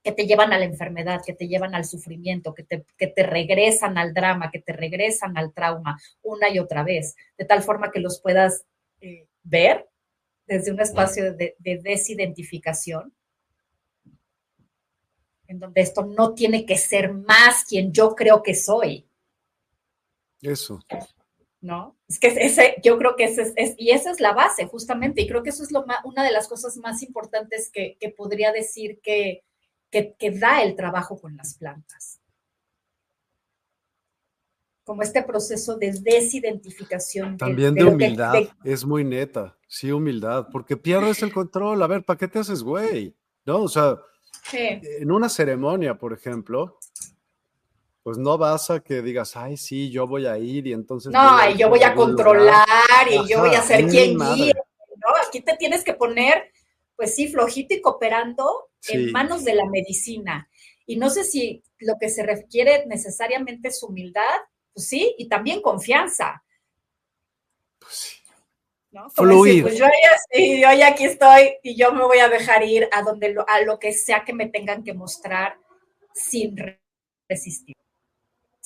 te 0.03 0.27
llevan 0.27 0.53
a 0.53 0.59
la 0.59 0.65
enfermedad, 0.65 1.21
que 1.25 1.35
te 1.35 1.47
llevan 1.47 1.75
al 1.75 1.85
sufrimiento, 1.85 2.55
que 2.55 2.63
te, 2.63 2.85
que 2.97 3.07
te, 3.07 3.23
regresan 3.23 3.99
al 3.99 4.15
drama, 4.15 4.51
que 4.51 4.59
te 4.59 4.73
regresan 4.73 5.37
al 5.37 5.53
trauma 5.53 6.01
una 6.23 6.49
y 6.49 6.59
otra 6.59 6.83
vez, 6.83 7.17
de 7.37 7.45
tal 7.45 7.63
forma 7.63 7.91
que 7.93 8.01
los 8.01 8.21
puedas 8.21 8.65
eh, 9.03 9.27
ver 9.43 9.89
desde 10.47 10.73
un 10.73 10.81
espacio 10.81 11.35
de, 11.35 11.55
de, 11.59 11.81
desidentificación, 11.83 13.15
en 15.47 15.59
donde 15.59 15.83
esto 15.83 16.07
no 16.07 16.33
tiene 16.33 16.65
que 16.65 16.79
ser 16.79 17.13
más 17.13 17.65
quien 17.65 17.93
yo 17.93 18.15
creo 18.15 18.43
que 18.43 18.55
soy. 18.55 19.07
Eso. 20.41 20.81
¿No? 21.61 21.97
Es 22.09 22.19
que 22.19 22.29
ese, 22.29 22.77
yo 22.83 22.99
creo 22.99 23.17
que 23.17 23.25
ese 23.25 23.53
es, 23.57 23.75
y 23.77 23.91
esa 23.91 24.11
es 24.11 24.21
la 24.21 24.33
base, 24.33 24.67
justamente, 24.67 25.23
y 25.23 25.29
creo 25.29 25.43
que 25.43 25.51
eso 25.51 25.63
es 25.63 25.71
lo 25.71 25.85
una 26.05 26.25
de 26.25 26.33
las 26.33 26.49
cosas 26.49 26.77
más 26.79 27.03
importantes 27.03 27.71
que, 27.71 27.97
podría 28.17 28.53
decir 28.53 29.01
que, 29.03 29.45
que, 29.91 30.31
da 30.33 30.63
el 30.63 30.75
trabajo 30.75 31.19
con 31.21 31.37
las 31.37 31.55
plantas. 31.55 32.21
Como 34.85 35.03
este 35.03 35.23
proceso 35.23 35.77
de 35.77 35.93
desidentificación. 35.93 37.37
También 37.37 37.75
de, 37.75 37.85
humildad, 37.85 38.35
es 38.65 38.85
muy 38.85 39.05
neta, 39.05 39.57
sí, 39.69 39.93
humildad, 39.93 40.49
porque 40.51 40.77
pierdes 40.77 41.23
el 41.23 41.33
control. 41.33 41.83
A 41.83 41.87
ver, 41.87 42.03
¿para 42.03 42.19
qué 42.19 42.27
te 42.27 42.41
haces 42.41 42.63
güey? 42.63 43.15
¿No? 43.45 43.63
O 43.63 43.69
sea, 43.69 43.99
en 44.53 45.13
una 45.13 45.29
ceremonia, 45.29 45.97
por 45.97 46.13
ejemplo, 46.13 46.80
pues 48.03 48.17
no 48.17 48.39
vas 48.39 48.71
a 48.71 48.81
que 48.81 49.03
digas, 49.03 49.37
ay, 49.37 49.57
sí, 49.57 49.91
yo 49.91 50.07
voy 50.07 50.27
a 50.27 50.39
ir 50.39 50.67
y 50.67 50.73
entonces. 50.73 51.13
No, 51.13 51.51
y 51.51 51.57
yo 51.57 51.69
voy 51.69 51.83
a 51.83 51.95
controlar 51.95 52.67
y 53.11 53.29
yo 53.29 53.41
voy 53.41 53.55
a 53.55 53.63
ser 53.63 53.87
quien 53.87 54.19
guíe, 54.19 54.53
¿no? 54.55 55.27
Aquí 55.27 55.41
te 55.43 55.57
tienes 55.57 55.85
que 55.85 55.95
poner, 55.95 56.51
pues 56.97 57.15
sí, 57.15 57.29
flojito 57.29 57.75
y 57.75 57.81
cooperando 57.81 58.71
en 58.89 59.13
manos 59.13 59.45
de 59.45 59.55
la 59.55 59.67
medicina. 59.67 60.49
Y 60.87 60.97
no 60.97 61.11
sé 61.11 61.25
si 61.25 61.63
lo 61.79 61.97
que 62.01 62.09
se 62.09 62.25
requiere 62.25 62.87
necesariamente 62.87 63.69
es 63.69 63.83
humildad, 63.83 64.23
pues 64.73 64.89
sí, 64.89 65.15
y 65.19 65.29
también 65.29 65.61
confianza. 65.61 66.43
Pues 67.79 67.95
sí. 67.95 68.17
¿no? 68.93 69.09
Fluir. 69.11 69.63
pues 69.63 69.79
yo 69.79 69.85
ya, 70.43 70.75
yo 70.75 70.87
aquí 70.87 71.05
estoy 71.05 71.59
y 71.63 71.77
yo 71.77 71.93
me 71.93 72.03
voy 72.03 72.19
a 72.19 72.29
dejar 72.29 72.65
ir 72.65 72.89
a 72.93 73.03
donde 73.03 73.37
a 73.47 73.61
lo 73.61 73.79
que 73.79 73.93
sea 73.93 74.25
que 74.25 74.33
me 74.33 74.49
tengan 74.49 74.83
que 74.83 74.95
mostrar 74.95 75.59
sin 76.13 76.57
resistir 77.29 77.77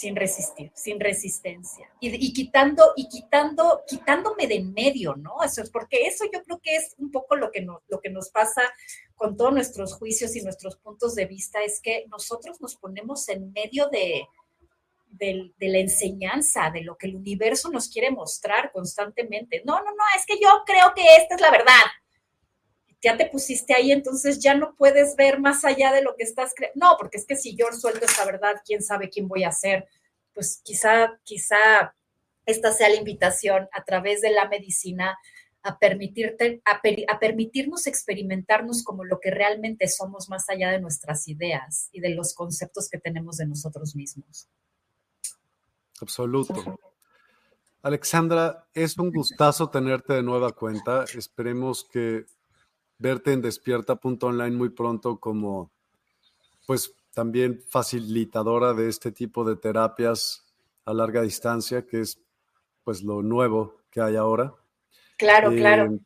sin 0.04 0.16
resistir, 0.16 0.70
sin 0.74 1.00
resistencia. 1.00 1.90
Y, 1.98 2.34
quitando, 2.34 2.92
y 2.94 3.08
quitando, 3.08 3.84
quitándome 3.86 4.46
de 4.46 4.56
en 4.56 4.74
medio, 4.74 5.16
¿no? 5.16 5.42
Eso 5.42 5.62
es 5.62 5.70
porque 5.70 6.06
eso 6.06 6.26
yo 6.30 6.42
creo 6.42 6.60
que 6.62 6.76
es 6.76 6.94
un 6.98 7.10
poco 7.10 7.36
lo 7.36 7.50
que, 7.50 7.62
lo 7.62 8.00
que 8.02 8.10
nos 8.10 8.28
pasa 8.28 8.60
con 9.14 9.34
todos 9.34 9.54
nuestros 9.54 9.94
juicios 9.94 10.36
y 10.36 10.42
nuestros 10.42 10.76
puntos 10.76 11.14
de 11.14 11.24
vista, 11.24 11.62
es 11.62 11.80
que 11.80 12.04
nosotros 12.10 12.60
nos 12.60 12.76
ponemos 12.76 13.26
en 13.30 13.50
medio 13.52 13.88
de, 13.88 14.28
la 15.58 15.78
enseñanza, 15.78 16.70
de 16.70 16.82
lo 16.82 16.98
que 16.98 17.06
el 17.06 17.16
universo 17.16 17.70
nos 17.70 17.88
quiere 17.88 18.10
mostrar 18.10 18.72
constantemente. 18.72 19.62
No, 19.64 19.78
no, 19.78 19.90
no, 19.90 20.04
es 20.18 20.26
que 20.26 20.34
yo 20.34 20.50
creo 20.66 20.92
que 20.94 21.16
esta 21.16 21.36
es 21.36 21.40
la 21.40 21.50
verdad. 21.50 21.84
Ya 23.04 23.18
te 23.18 23.26
pusiste 23.26 23.74
ahí, 23.74 23.92
entonces 23.92 24.38
ya 24.38 24.54
no 24.54 24.74
puedes 24.76 25.14
ver 25.14 25.38
más 25.38 25.62
allá 25.66 25.92
de 25.92 26.00
lo 26.00 26.16
que 26.16 26.24
estás 26.24 26.54
creyendo. 26.56 26.86
No, 26.86 26.96
porque 26.98 27.18
es 27.18 27.26
que 27.26 27.36
si 27.36 27.54
yo 27.54 27.66
suelto 27.70 28.06
esta 28.06 28.24
verdad, 28.24 28.54
quién 28.64 28.82
sabe 28.82 29.10
quién 29.10 29.28
voy 29.28 29.44
a 29.44 29.52
ser. 29.52 29.86
Pues 30.32 30.62
quizá, 30.64 31.20
quizá 31.22 31.94
esta 32.46 32.72
sea 32.72 32.88
la 32.88 32.96
invitación 32.96 33.68
a 33.72 33.84
través 33.84 34.22
de 34.22 34.30
la 34.30 34.48
medicina 34.48 35.18
a, 35.62 35.78
permitirte, 35.78 36.62
a, 36.64 36.80
a, 37.12 37.18
permitirnos 37.18 37.86
experimentarnos 37.86 38.82
como 38.82 39.04
lo 39.04 39.20
que 39.20 39.30
realmente 39.30 39.86
somos 39.88 40.30
más 40.30 40.48
allá 40.48 40.70
de 40.70 40.80
nuestras 40.80 41.28
ideas 41.28 41.90
y 41.92 42.00
de 42.00 42.10
los 42.10 42.32
conceptos 42.32 42.88
que 42.88 42.98
tenemos 42.98 43.36
de 43.36 43.46
nosotros 43.46 43.94
mismos. 43.94 44.48
Absoluto. 46.00 46.78
Alexandra, 47.82 48.66
es 48.72 48.96
un 48.96 49.10
gustazo 49.10 49.68
tenerte 49.68 50.14
de 50.14 50.22
nueva 50.22 50.52
cuenta. 50.52 51.04
Esperemos 51.14 51.84
que 51.84 52.24
verte 52.98 53.32
en 53.32 53.42
despierta.online 53.42 54.56
muy 54.56 54.70
pronto 54.70 55.18
como, 55.18 55.70
pues, 56.66 56.94
también 57.12 57.62
facilitadora 57.68 58.74
de 58.74 58.88
este 58.88 59.12
tipo 59.12 59.44
de 59.44 59.56
terapias 59.56 60.44
a 60.84 60.92
larga 60.92 61.22
distancia, 61.22 61.86
que 61.86 62.00
es, 62.00 62.20
pues, 62.82 63.02
lo 63.02 63.22
nuevo 63.22 63.78
que 63.90 64.00
hay 64.00 64.16
ahora. 64.16 64.54
Claro, 65.16 65.52
eh, 65.52 65.56
claro. 65.56 65.98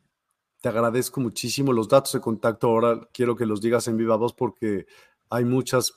Te 0.61 0.69
agradezco 0.69 1.21
muchísimo. 1.21 1.73
Los 1.73 1.87
datos 1.87 2.13
de 2.13 2.19
contacto 2.19 2.67
ahora 2.67 3.07
quiero 3.13 3.35
que 3.35 3.45
los 3.45 3.61
digas 3.61 3.87
en 3.87 3.97
viva 3.97 4.17
voz 4.17 4.33
porque 4.33 4.85
hay 5.29 5.45
muchas 5.45 5.93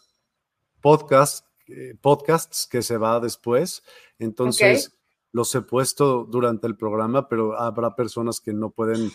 podcasts 0.80 1.44
eh, 1.68 1.94
podcasts 2.00 2.66
que 2.66 2.82
se 2.82 2.96
va 2.98 3.20
después. 3.20 3.82
Entonces, 4.18 4.94
los 5.32 5.54
he 5.54 5.62
puesto 5.62 6.24
durante 6.24 6.66
el 6.66 6.76
programa, 6.76 7.28
pero 7.28 7.58
habrá 7.58 7.94
personas 7.94 8.40
que 8.40 8.52
no 8.52 8.70
pueden 8.70 9.10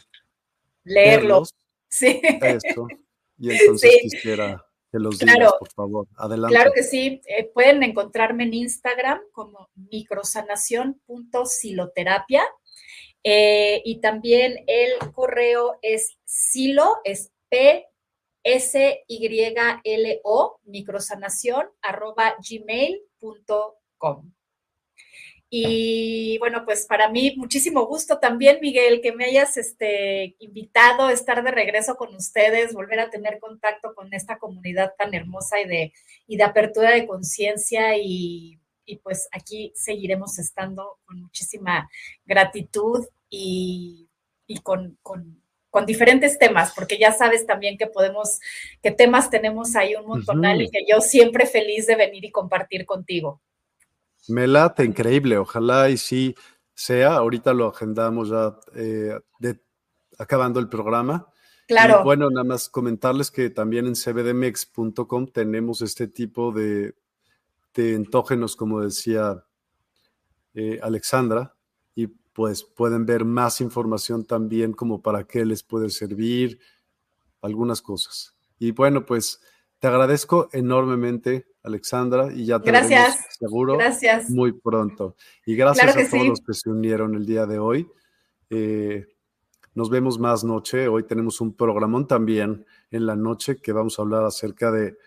leerlos. 0.84 1.54
Sí. 1.90 2.22
Y 3.40 3.52
entonces 3.52 4.00
quisiera 4.02 4.66
que 4.92 4.98
los 4.98 5.20
digas, 5.20 5.54
por 5.60 5.70
favor. 5.70 6.08
Adelante. 6.18 6.56
Claro 6.56 6.72
que 6.74 6.82
sí. 6.82 7.22
Eh, 7.28 7.52
pueden 7.54 7.84
encontrarme 7.84 8.46
en 8.46 8.56
Instagram 8.56 9.20
como 9.32 9.70
microsanación.siloterapia. 9.76 12.44
Eh, 13.24 13.84
y 13.86 14.02
también 14.02 14.64
el 14.66 14.98
correo 15.14 15.78
es 15.84 16.18
silo, 16.26 16.98
es 17.04 17.32
P 17.48 17.86
S-Y-L-O, 18.48 20.60
microsanación, 20.64 21.68
arroba 21.82 22.36
gmail.com. 22.40 24.32
Y 25.50 26.38
bueno, 26.40 26.66
pues 26.66 26.86
para 26.86 27.10
mí 27.10 27.34
muchísimo 27.38 27.86
gusto 27.86 28.20
también, 28.20 28.60
Miguel, 28.62 29.00
que 29.02 29.14
me 29.14 29.26
hayas 29.26 29.56
este, 29.56 30.36
invitado 30.40 31.04
a 31.08 31.14
estar 31.14 31.42
de 31.42 31.52
regreso 31.52 31.96
con 31.96 32.14
ustedes, 32.16 32.74
volver 32.74 33.00
a 33.00 33.10
tener 33.10 33.40
contacto 33.40 33.96
con 33.96 34.14
esta 34.14 34.38
comunidad 34.40 34.94
tan 34.98 35.14
hermosa 35.14 35.62
y 35.62 35.68
de, 35.68 35.94
y 36.28 36.36
de 36.36 36.44
apertura 36.44 36.92
de 36.92 37.08
conciencia 37.08 37.98
y, 37.98 38.60
pues 39.04 39.28
aquí 39.32 39.74
seguiremos 39.76 40.40
estando 40.40 40.98
con 41.06 41.22
muchísima 41.22 41.90
gratitud 42.26 43.06
y, 43.30 44.10
con 44.64 44.98
con 45.70 45.86
diferentes 45.86 46.40
temas, 46.40 46.74
porque 46.74 46.98
ya 46.98 47.12
sabes 47.12 47.46
también 47.46 47.78
que 47.78 47.86
podemos, 47.86 48.40
que 48.82 48.90
temas 48.90 49.30
tenemos 49.30 49.76
ahí 49.76 49.94
un 49.94 50.08
montonal 50.08 50.62
y 50.62 50.72
que 50.72 50.84
yo 50.90 51.02
siempre 51.02 51.46
feliz 51.46 51.86
de 51.86 51.96
venir 51.96 52.26
y 52.26 52.32
compartir 52.32 52.86
contigo. 52.86 53.42
Me 54.30 54.48
late, 54.48 54.84
increíble, 54.84 55.38
ojalá 55.38 55.90
y 55.90 55.98
sí 55.98 56.36
sea, 56.74 57.16
ahorita 57.16 57.54
lo 57.54 57.68
agendamos 57.68 58.30
ya 58.30 58.56
eh, 58.76 59.20
de, 59.40 59.60
acabando 60.18 60.60
el 60.60 60.70
programa. 60.70 61.28
Claro. 61.68 62.04
bueno, 62.04 62.30
nada 62.30 62.46
más 62.46 62.70
comentarles 62.70 63.30
que 63.30 63.50
también 63.50 63.88
en 63.88 63.96
cbdmex.com 63.96 65.28
tenemos 65.28 65.82
este 65.82 66.08
tipo 66.08 66.54
de, 66.54 66.96
de 67.74 67.94
entógenos, 67.94 68.56
como 68.56 68.82
decía 68.82 69.44
eh, 70.54 70.80
Alexandra, 70.82 71.54
pues 72.38 72.64
pueden 72.64 73.08
ver 73.08 73.26
más 73.26 73.62
información 73.62 74.24
también 74.24 74.72
como 74.72 75.02
para 75.02 75.24
qué 75.24 75.44
les 75.44 75.64
puede 75.64 75.90
servir, 75.90 76.60
algunas 77.42 77.82
cosas. 77.82 78.36
Y 78.60 78.74
bueno, 78.74 79.08
pues 79.08 79.42
te 79.80 79.88
agradezco 79.88 80.48
enormemente, 80.52 81.48
Alexandra, 81.68 82.34
y 82.34 82.46
ya 82.46 82.60
te 82.60 82.72
gracias. 82.72 83.28
seguro 83.38 83.78
gracias. 83.78 84.30
muy 84.30 84.54
pronto. 84.54 85.16
Y 85.46 85.56
gracias 85.56 85.96
a 85.96 86.10
todos 86.10 86.28
los 86.28 86.42
que 86.42 86.54
se 86.54 86.70
unieron 86.70 87.16
el 87.16 87.26
día 87.26 87.46
de 87.46 87.60
hoy. 87.60 87.88
Eh, 88.50 89.06
nos 89.76 89.90
vemos 89.90 90.18
más 90.18 90.44
noche. 90.44 90.88
Hoy 90.88 91.04
tenemos 91.04 91.40
un 91.40 91.54
programón 91.54 92.08
también 92.08 92.66
en 92.90 93.06
la 93.06 93.16
noche 93.16 93.58
que 93.58 93.74
vamos 93.74 94.00
a 94.00 94.02
hablar 94.02 94.24
acerca 94.24 94.72
de 94.72 94.98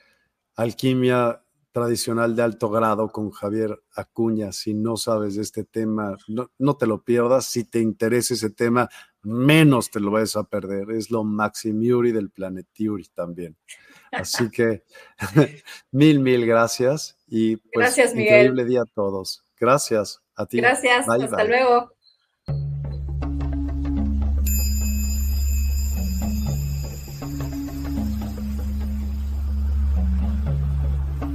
alquimia 0.54 1.42
tradicional 1.72 2.34
de 2.34 2.42
alto 2.42 2.68
grado 2.70 3.08
con 3.08 3.30
Javier 3.30 3.82
Acuña. 3.94 4.52
Si 4.52 4.74
no 4.74 4.96
sabes 4.96 5.36
de 5.36 5.42
este 5.42 5.64
tema, 5.64 6.16
no, 6.28 6.76
te 6.76 6.86
lo 6.86 7.02
pierdas. 7.02 7.46
Si 7.46 7.64
te 7.64 7.80
interesa 7.80 8.34
ese 8.34 8.50
tema, 8.50 8.88
menos 9.22 9.90
te 9.90 10.00
lo 10.00 10.10
vas 10.10 10.36
a 10.36 10.44
perder. 10.44 10.90
Es 10.90 11.10
lo 11.10 11.24
Maximiuri 11.24 12.12
del 12.12 12.30
Planetiuri 12.30 13.08
también. 13.14 13.56
Así 14.10 14.50
que 14.50 14.82
mil, 15.92 16.20
mil 16.20 16.46
gracias 16.46 17.16
y 17.28 17.56
pues 17.56 17.96
gracias, 17.96 18.10
increíble 18.10 18.64
día 18.64 18.82
a 18.82 18.86
todos. 18.86 19.42
Gracias 19.58 20.20
a 20.34 20.46
ti. 20.46 20.58
Gracias, 20.58 21.08
hasta 21.08 21.44
luego. 21.44 21.92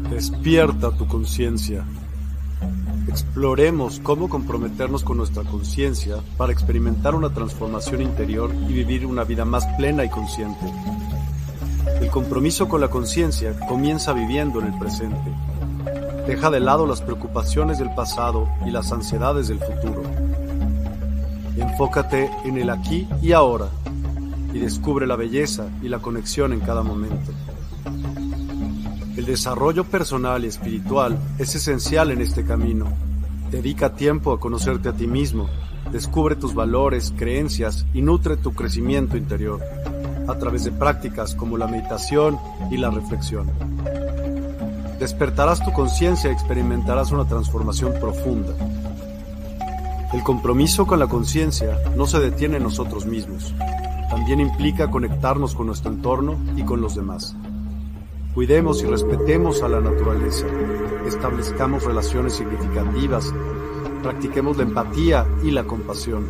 Despierta 0.10 0.92
tu 0.92 1.08
conciencia. 1.08 1.86
Exploremos 3.08 4.00
cómo 4.00 4.30
comprometernos 4.30 5.04
con 5.04 5.18
nuestra 5.18 5.44
conciencia 5.44 6.18
para 6.38 6.52
experimentar 6.52 7.16
una 7.16 7.34
transformación 7.34 8.02
interior 8.02 8.52
y 8.70 8.74
vivir 8.74 9.06
una 9.06 9.24
vida 9.24 9.46
más 9.46 9.66
plena 9.78 10.04
y 10.04 10.10
consciente. 10.10 10.66
El 12.02 12.10
compromiso 12.10 12.68
con 12.68 12.82
la 12.82 12.90
conciencia 12.90 13.58
comienza 13.68 14.12
viviendo 14.14 14.60
en 14.60 14.68
el 14.68 14.80
presente. 14.80 15.32
Deja 16.28 16.50
de 16.50 16.60
lado 16.60 16.88
las 16.88 17.02
preocupaciones 17.02 17.78
del 17.78 17.94
pasado 17.94 18.50
y 18.66 18.72
las 18.72 18.92
ansiedades 18.92 19.48
del 19.48 19.60
futuro. 19.60 20.04
Enfócate 21.58 22.30
en 22.44 22.58
el 22.58 22.70
aquí 22.70 23.08
y 23.22 23.32
ahora 23.32 23.68
y 24.54 24.60
descubre 24.60 25.06
la 25.06 25.16
belleza 25.16 25.68
y 25.82 25.88
la 25.88 26.00
conexión 26.00 26.54
en 26.54 26.62
cada 26.62 26.82
momento. 26.82 27.32
El 29.16 29.26
desarrollo 29.26 29.84
personal 29.84 30.44
y 30.44 30.48
espiritual 30.48 31.18
es 31.38 31.56
esencial 31.56 32.12
en 32.12 32.22
este 32.22 32.44
camino. 32.44 32.88
Dedica 33.52 33.96
tiempo 33.96 34.34
a 34.34 34.40
conocerte 34.40 34.90
a 34.90 34.94
ti 34.94 35.08
mismo, 35.08 35.48
descubre 35.92 36.36
tus 36.36 36.56
valores, 36.56 37.14
creencias 37.16 37.86
y 37.94 38.02
nutre 38.02 38.38
tu 38.38 38.54
crecimiento 38.54 39.16
interior 39.16 39.62
a 40.28 40.38
través 40.38 40.64
de 40.64 40.72
prácticas 40.72 41.36
como 41.36 41.58
la 41.58 41.68
meditación 41.68 42.38
y 42.72 42.78
la 42.78 42.90
reflexión. 42.90 43.50
Despertarás 45.00 45.64
tu 45.64 45.72
conciencia 45.72 46.30
y 46.30 46.34
experimentarás 46.34 47.12
una 47.12 47.28
transformación 47.28 47.94
profunda. 48.00 48.54
El 50.14 50.24
compromiso 50.24 50.88
con 50.88 51.00
la 51.00 51.08
conciencia 51.08 51.78
no 51.98 52.08
se 52.08 52.20
detiene 52.20 52.58
en 52.58 52.64
nosotros 52.64 53.06
mismos, 53.06 53.54
también 54.10 54.40
implica 54.40 54.90
conectarnos 54.90 55.56
con 55.56 55.68
nuestro 55.68 55.92
entorno 55.92 56.38
y 56.56 56.64
con 56.64 56.80
los 56.80 56.96
demás. 56.96 57.36
Cuidemos 58.34 58.82
y 58.84 58.86
respetemos 58.86 59.62
a 59.62 59.70
la 59.70 59.82
naturaleza, 59.82 60.48
establezcamos 61.06 61.84
relaciones 61.84 62.34
significativas, 62.34 63.34
practiquemos 64.04 64.58
la 64.58 64.64
empatía 64.64 65.26
y 65.44 65.52
la 65.52 65.64
compasión. 65.64 66.26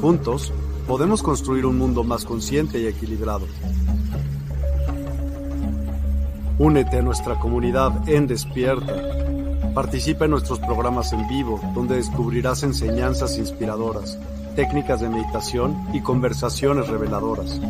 Juntos, 0.00 0.52
podemos 0.88 1.22
construir 1.22 1.66
un 1.66 1.76
mundo 1.76 2.02
más 2.02 2.24
consciente 2.24 2.80
y 2.80 2.86
equilibrado. 2.86 3.46
Únete 6.58 6.98
a 6.98 7.02
nuestra 7.02 7.38
comunidad 7.38 8.08
en 8.08 8.26
Despierta. 8.26 8.94
Participa 9.74 10.24
en 10.24 10.30
nuestros 10.30 10.58
programas 10.60 11.12
en 11.12 11.28
vivo, 11.28 11.60
donde 11.74 11.96
descubrirás 11.96 12.62
enseñanzas 12.62 13.36
inspiradoras, 13.36 14.18
técnicas 14.56 15.02
de 15.02 15.10
meditación 15.10 15.76
y 15.92 16.00
conversaciones 16.00 16.88
reveladoras. 16.88 17.60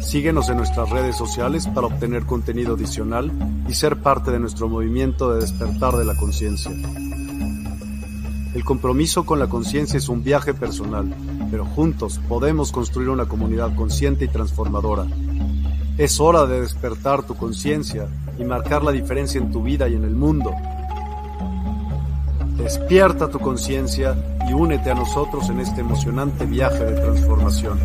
Síguenos 0.00 0.48
en 0.48 0.56
nuestras 0.56 0.90
redes 0.90 1.16
sociales 1.16 1.68
para 1.68 1.86
obtener 1.86 2.26
contenido 2.26 2.74
adicional 2.74 3.30
y 3.68 3.74
ser 3.74 4.02
parte 4.02 4.32
de 4.32 4.40
nuestro 4.40 4.68
movimiento 4.68 5.32
de 5.32 5.40
despertar 5.40 5.94
de 5.94 6.04
la 6.04 6.16
conciencia. 6.16 6.72
El 8.54 8.64
compromiso 8.64 9.24
con 9.24 9.38
la 9.38 9.46
conciencia 9.46 9.98
es 9.98 10.08
un 10.08 10.24
viaje 10.24 10.52
personal 10.52 11.14
pero 11.50 11.64
juntos 11.64 12.20
podemos 12.28 12.72
construir 12.72 13.08
una 13.08 13.26
comunidad 13.26 13.74
consciente 13.74 14.24
y 14.24 14.28
transformadora. 14.28 15.06
Es 15.98 16.20
hora 16.20 16.46
de 16.46 16.60
despertar 16.60 17.22
tu 17.22 17.34
conciencia 17.36 18.08
y 18.38 18.44
marcar 18.44 18.82
la 18.82 18.92
diferencia 18.92 19.40
en 19.40 19.50
tu 19.50 19.62
vida 19.62 19.88
y 19.88 19.94
en 19.94 20.04
el 20.04 20.14
mundo. 20.14 20.52
Despierta 22.56 23.28
tu 23.28 23.38
conciencia 23.38 24.16
y 24.48 24.52
únete 24.52 24.90
a 24.90 24.94
nosotros 24.94 25.48
en 25.48 25.60
este 25.60 25.80
emocionante 25.80 26.44
viaje 26.46 26.84
de 26.84 27.00
transformación. 27.00 27.78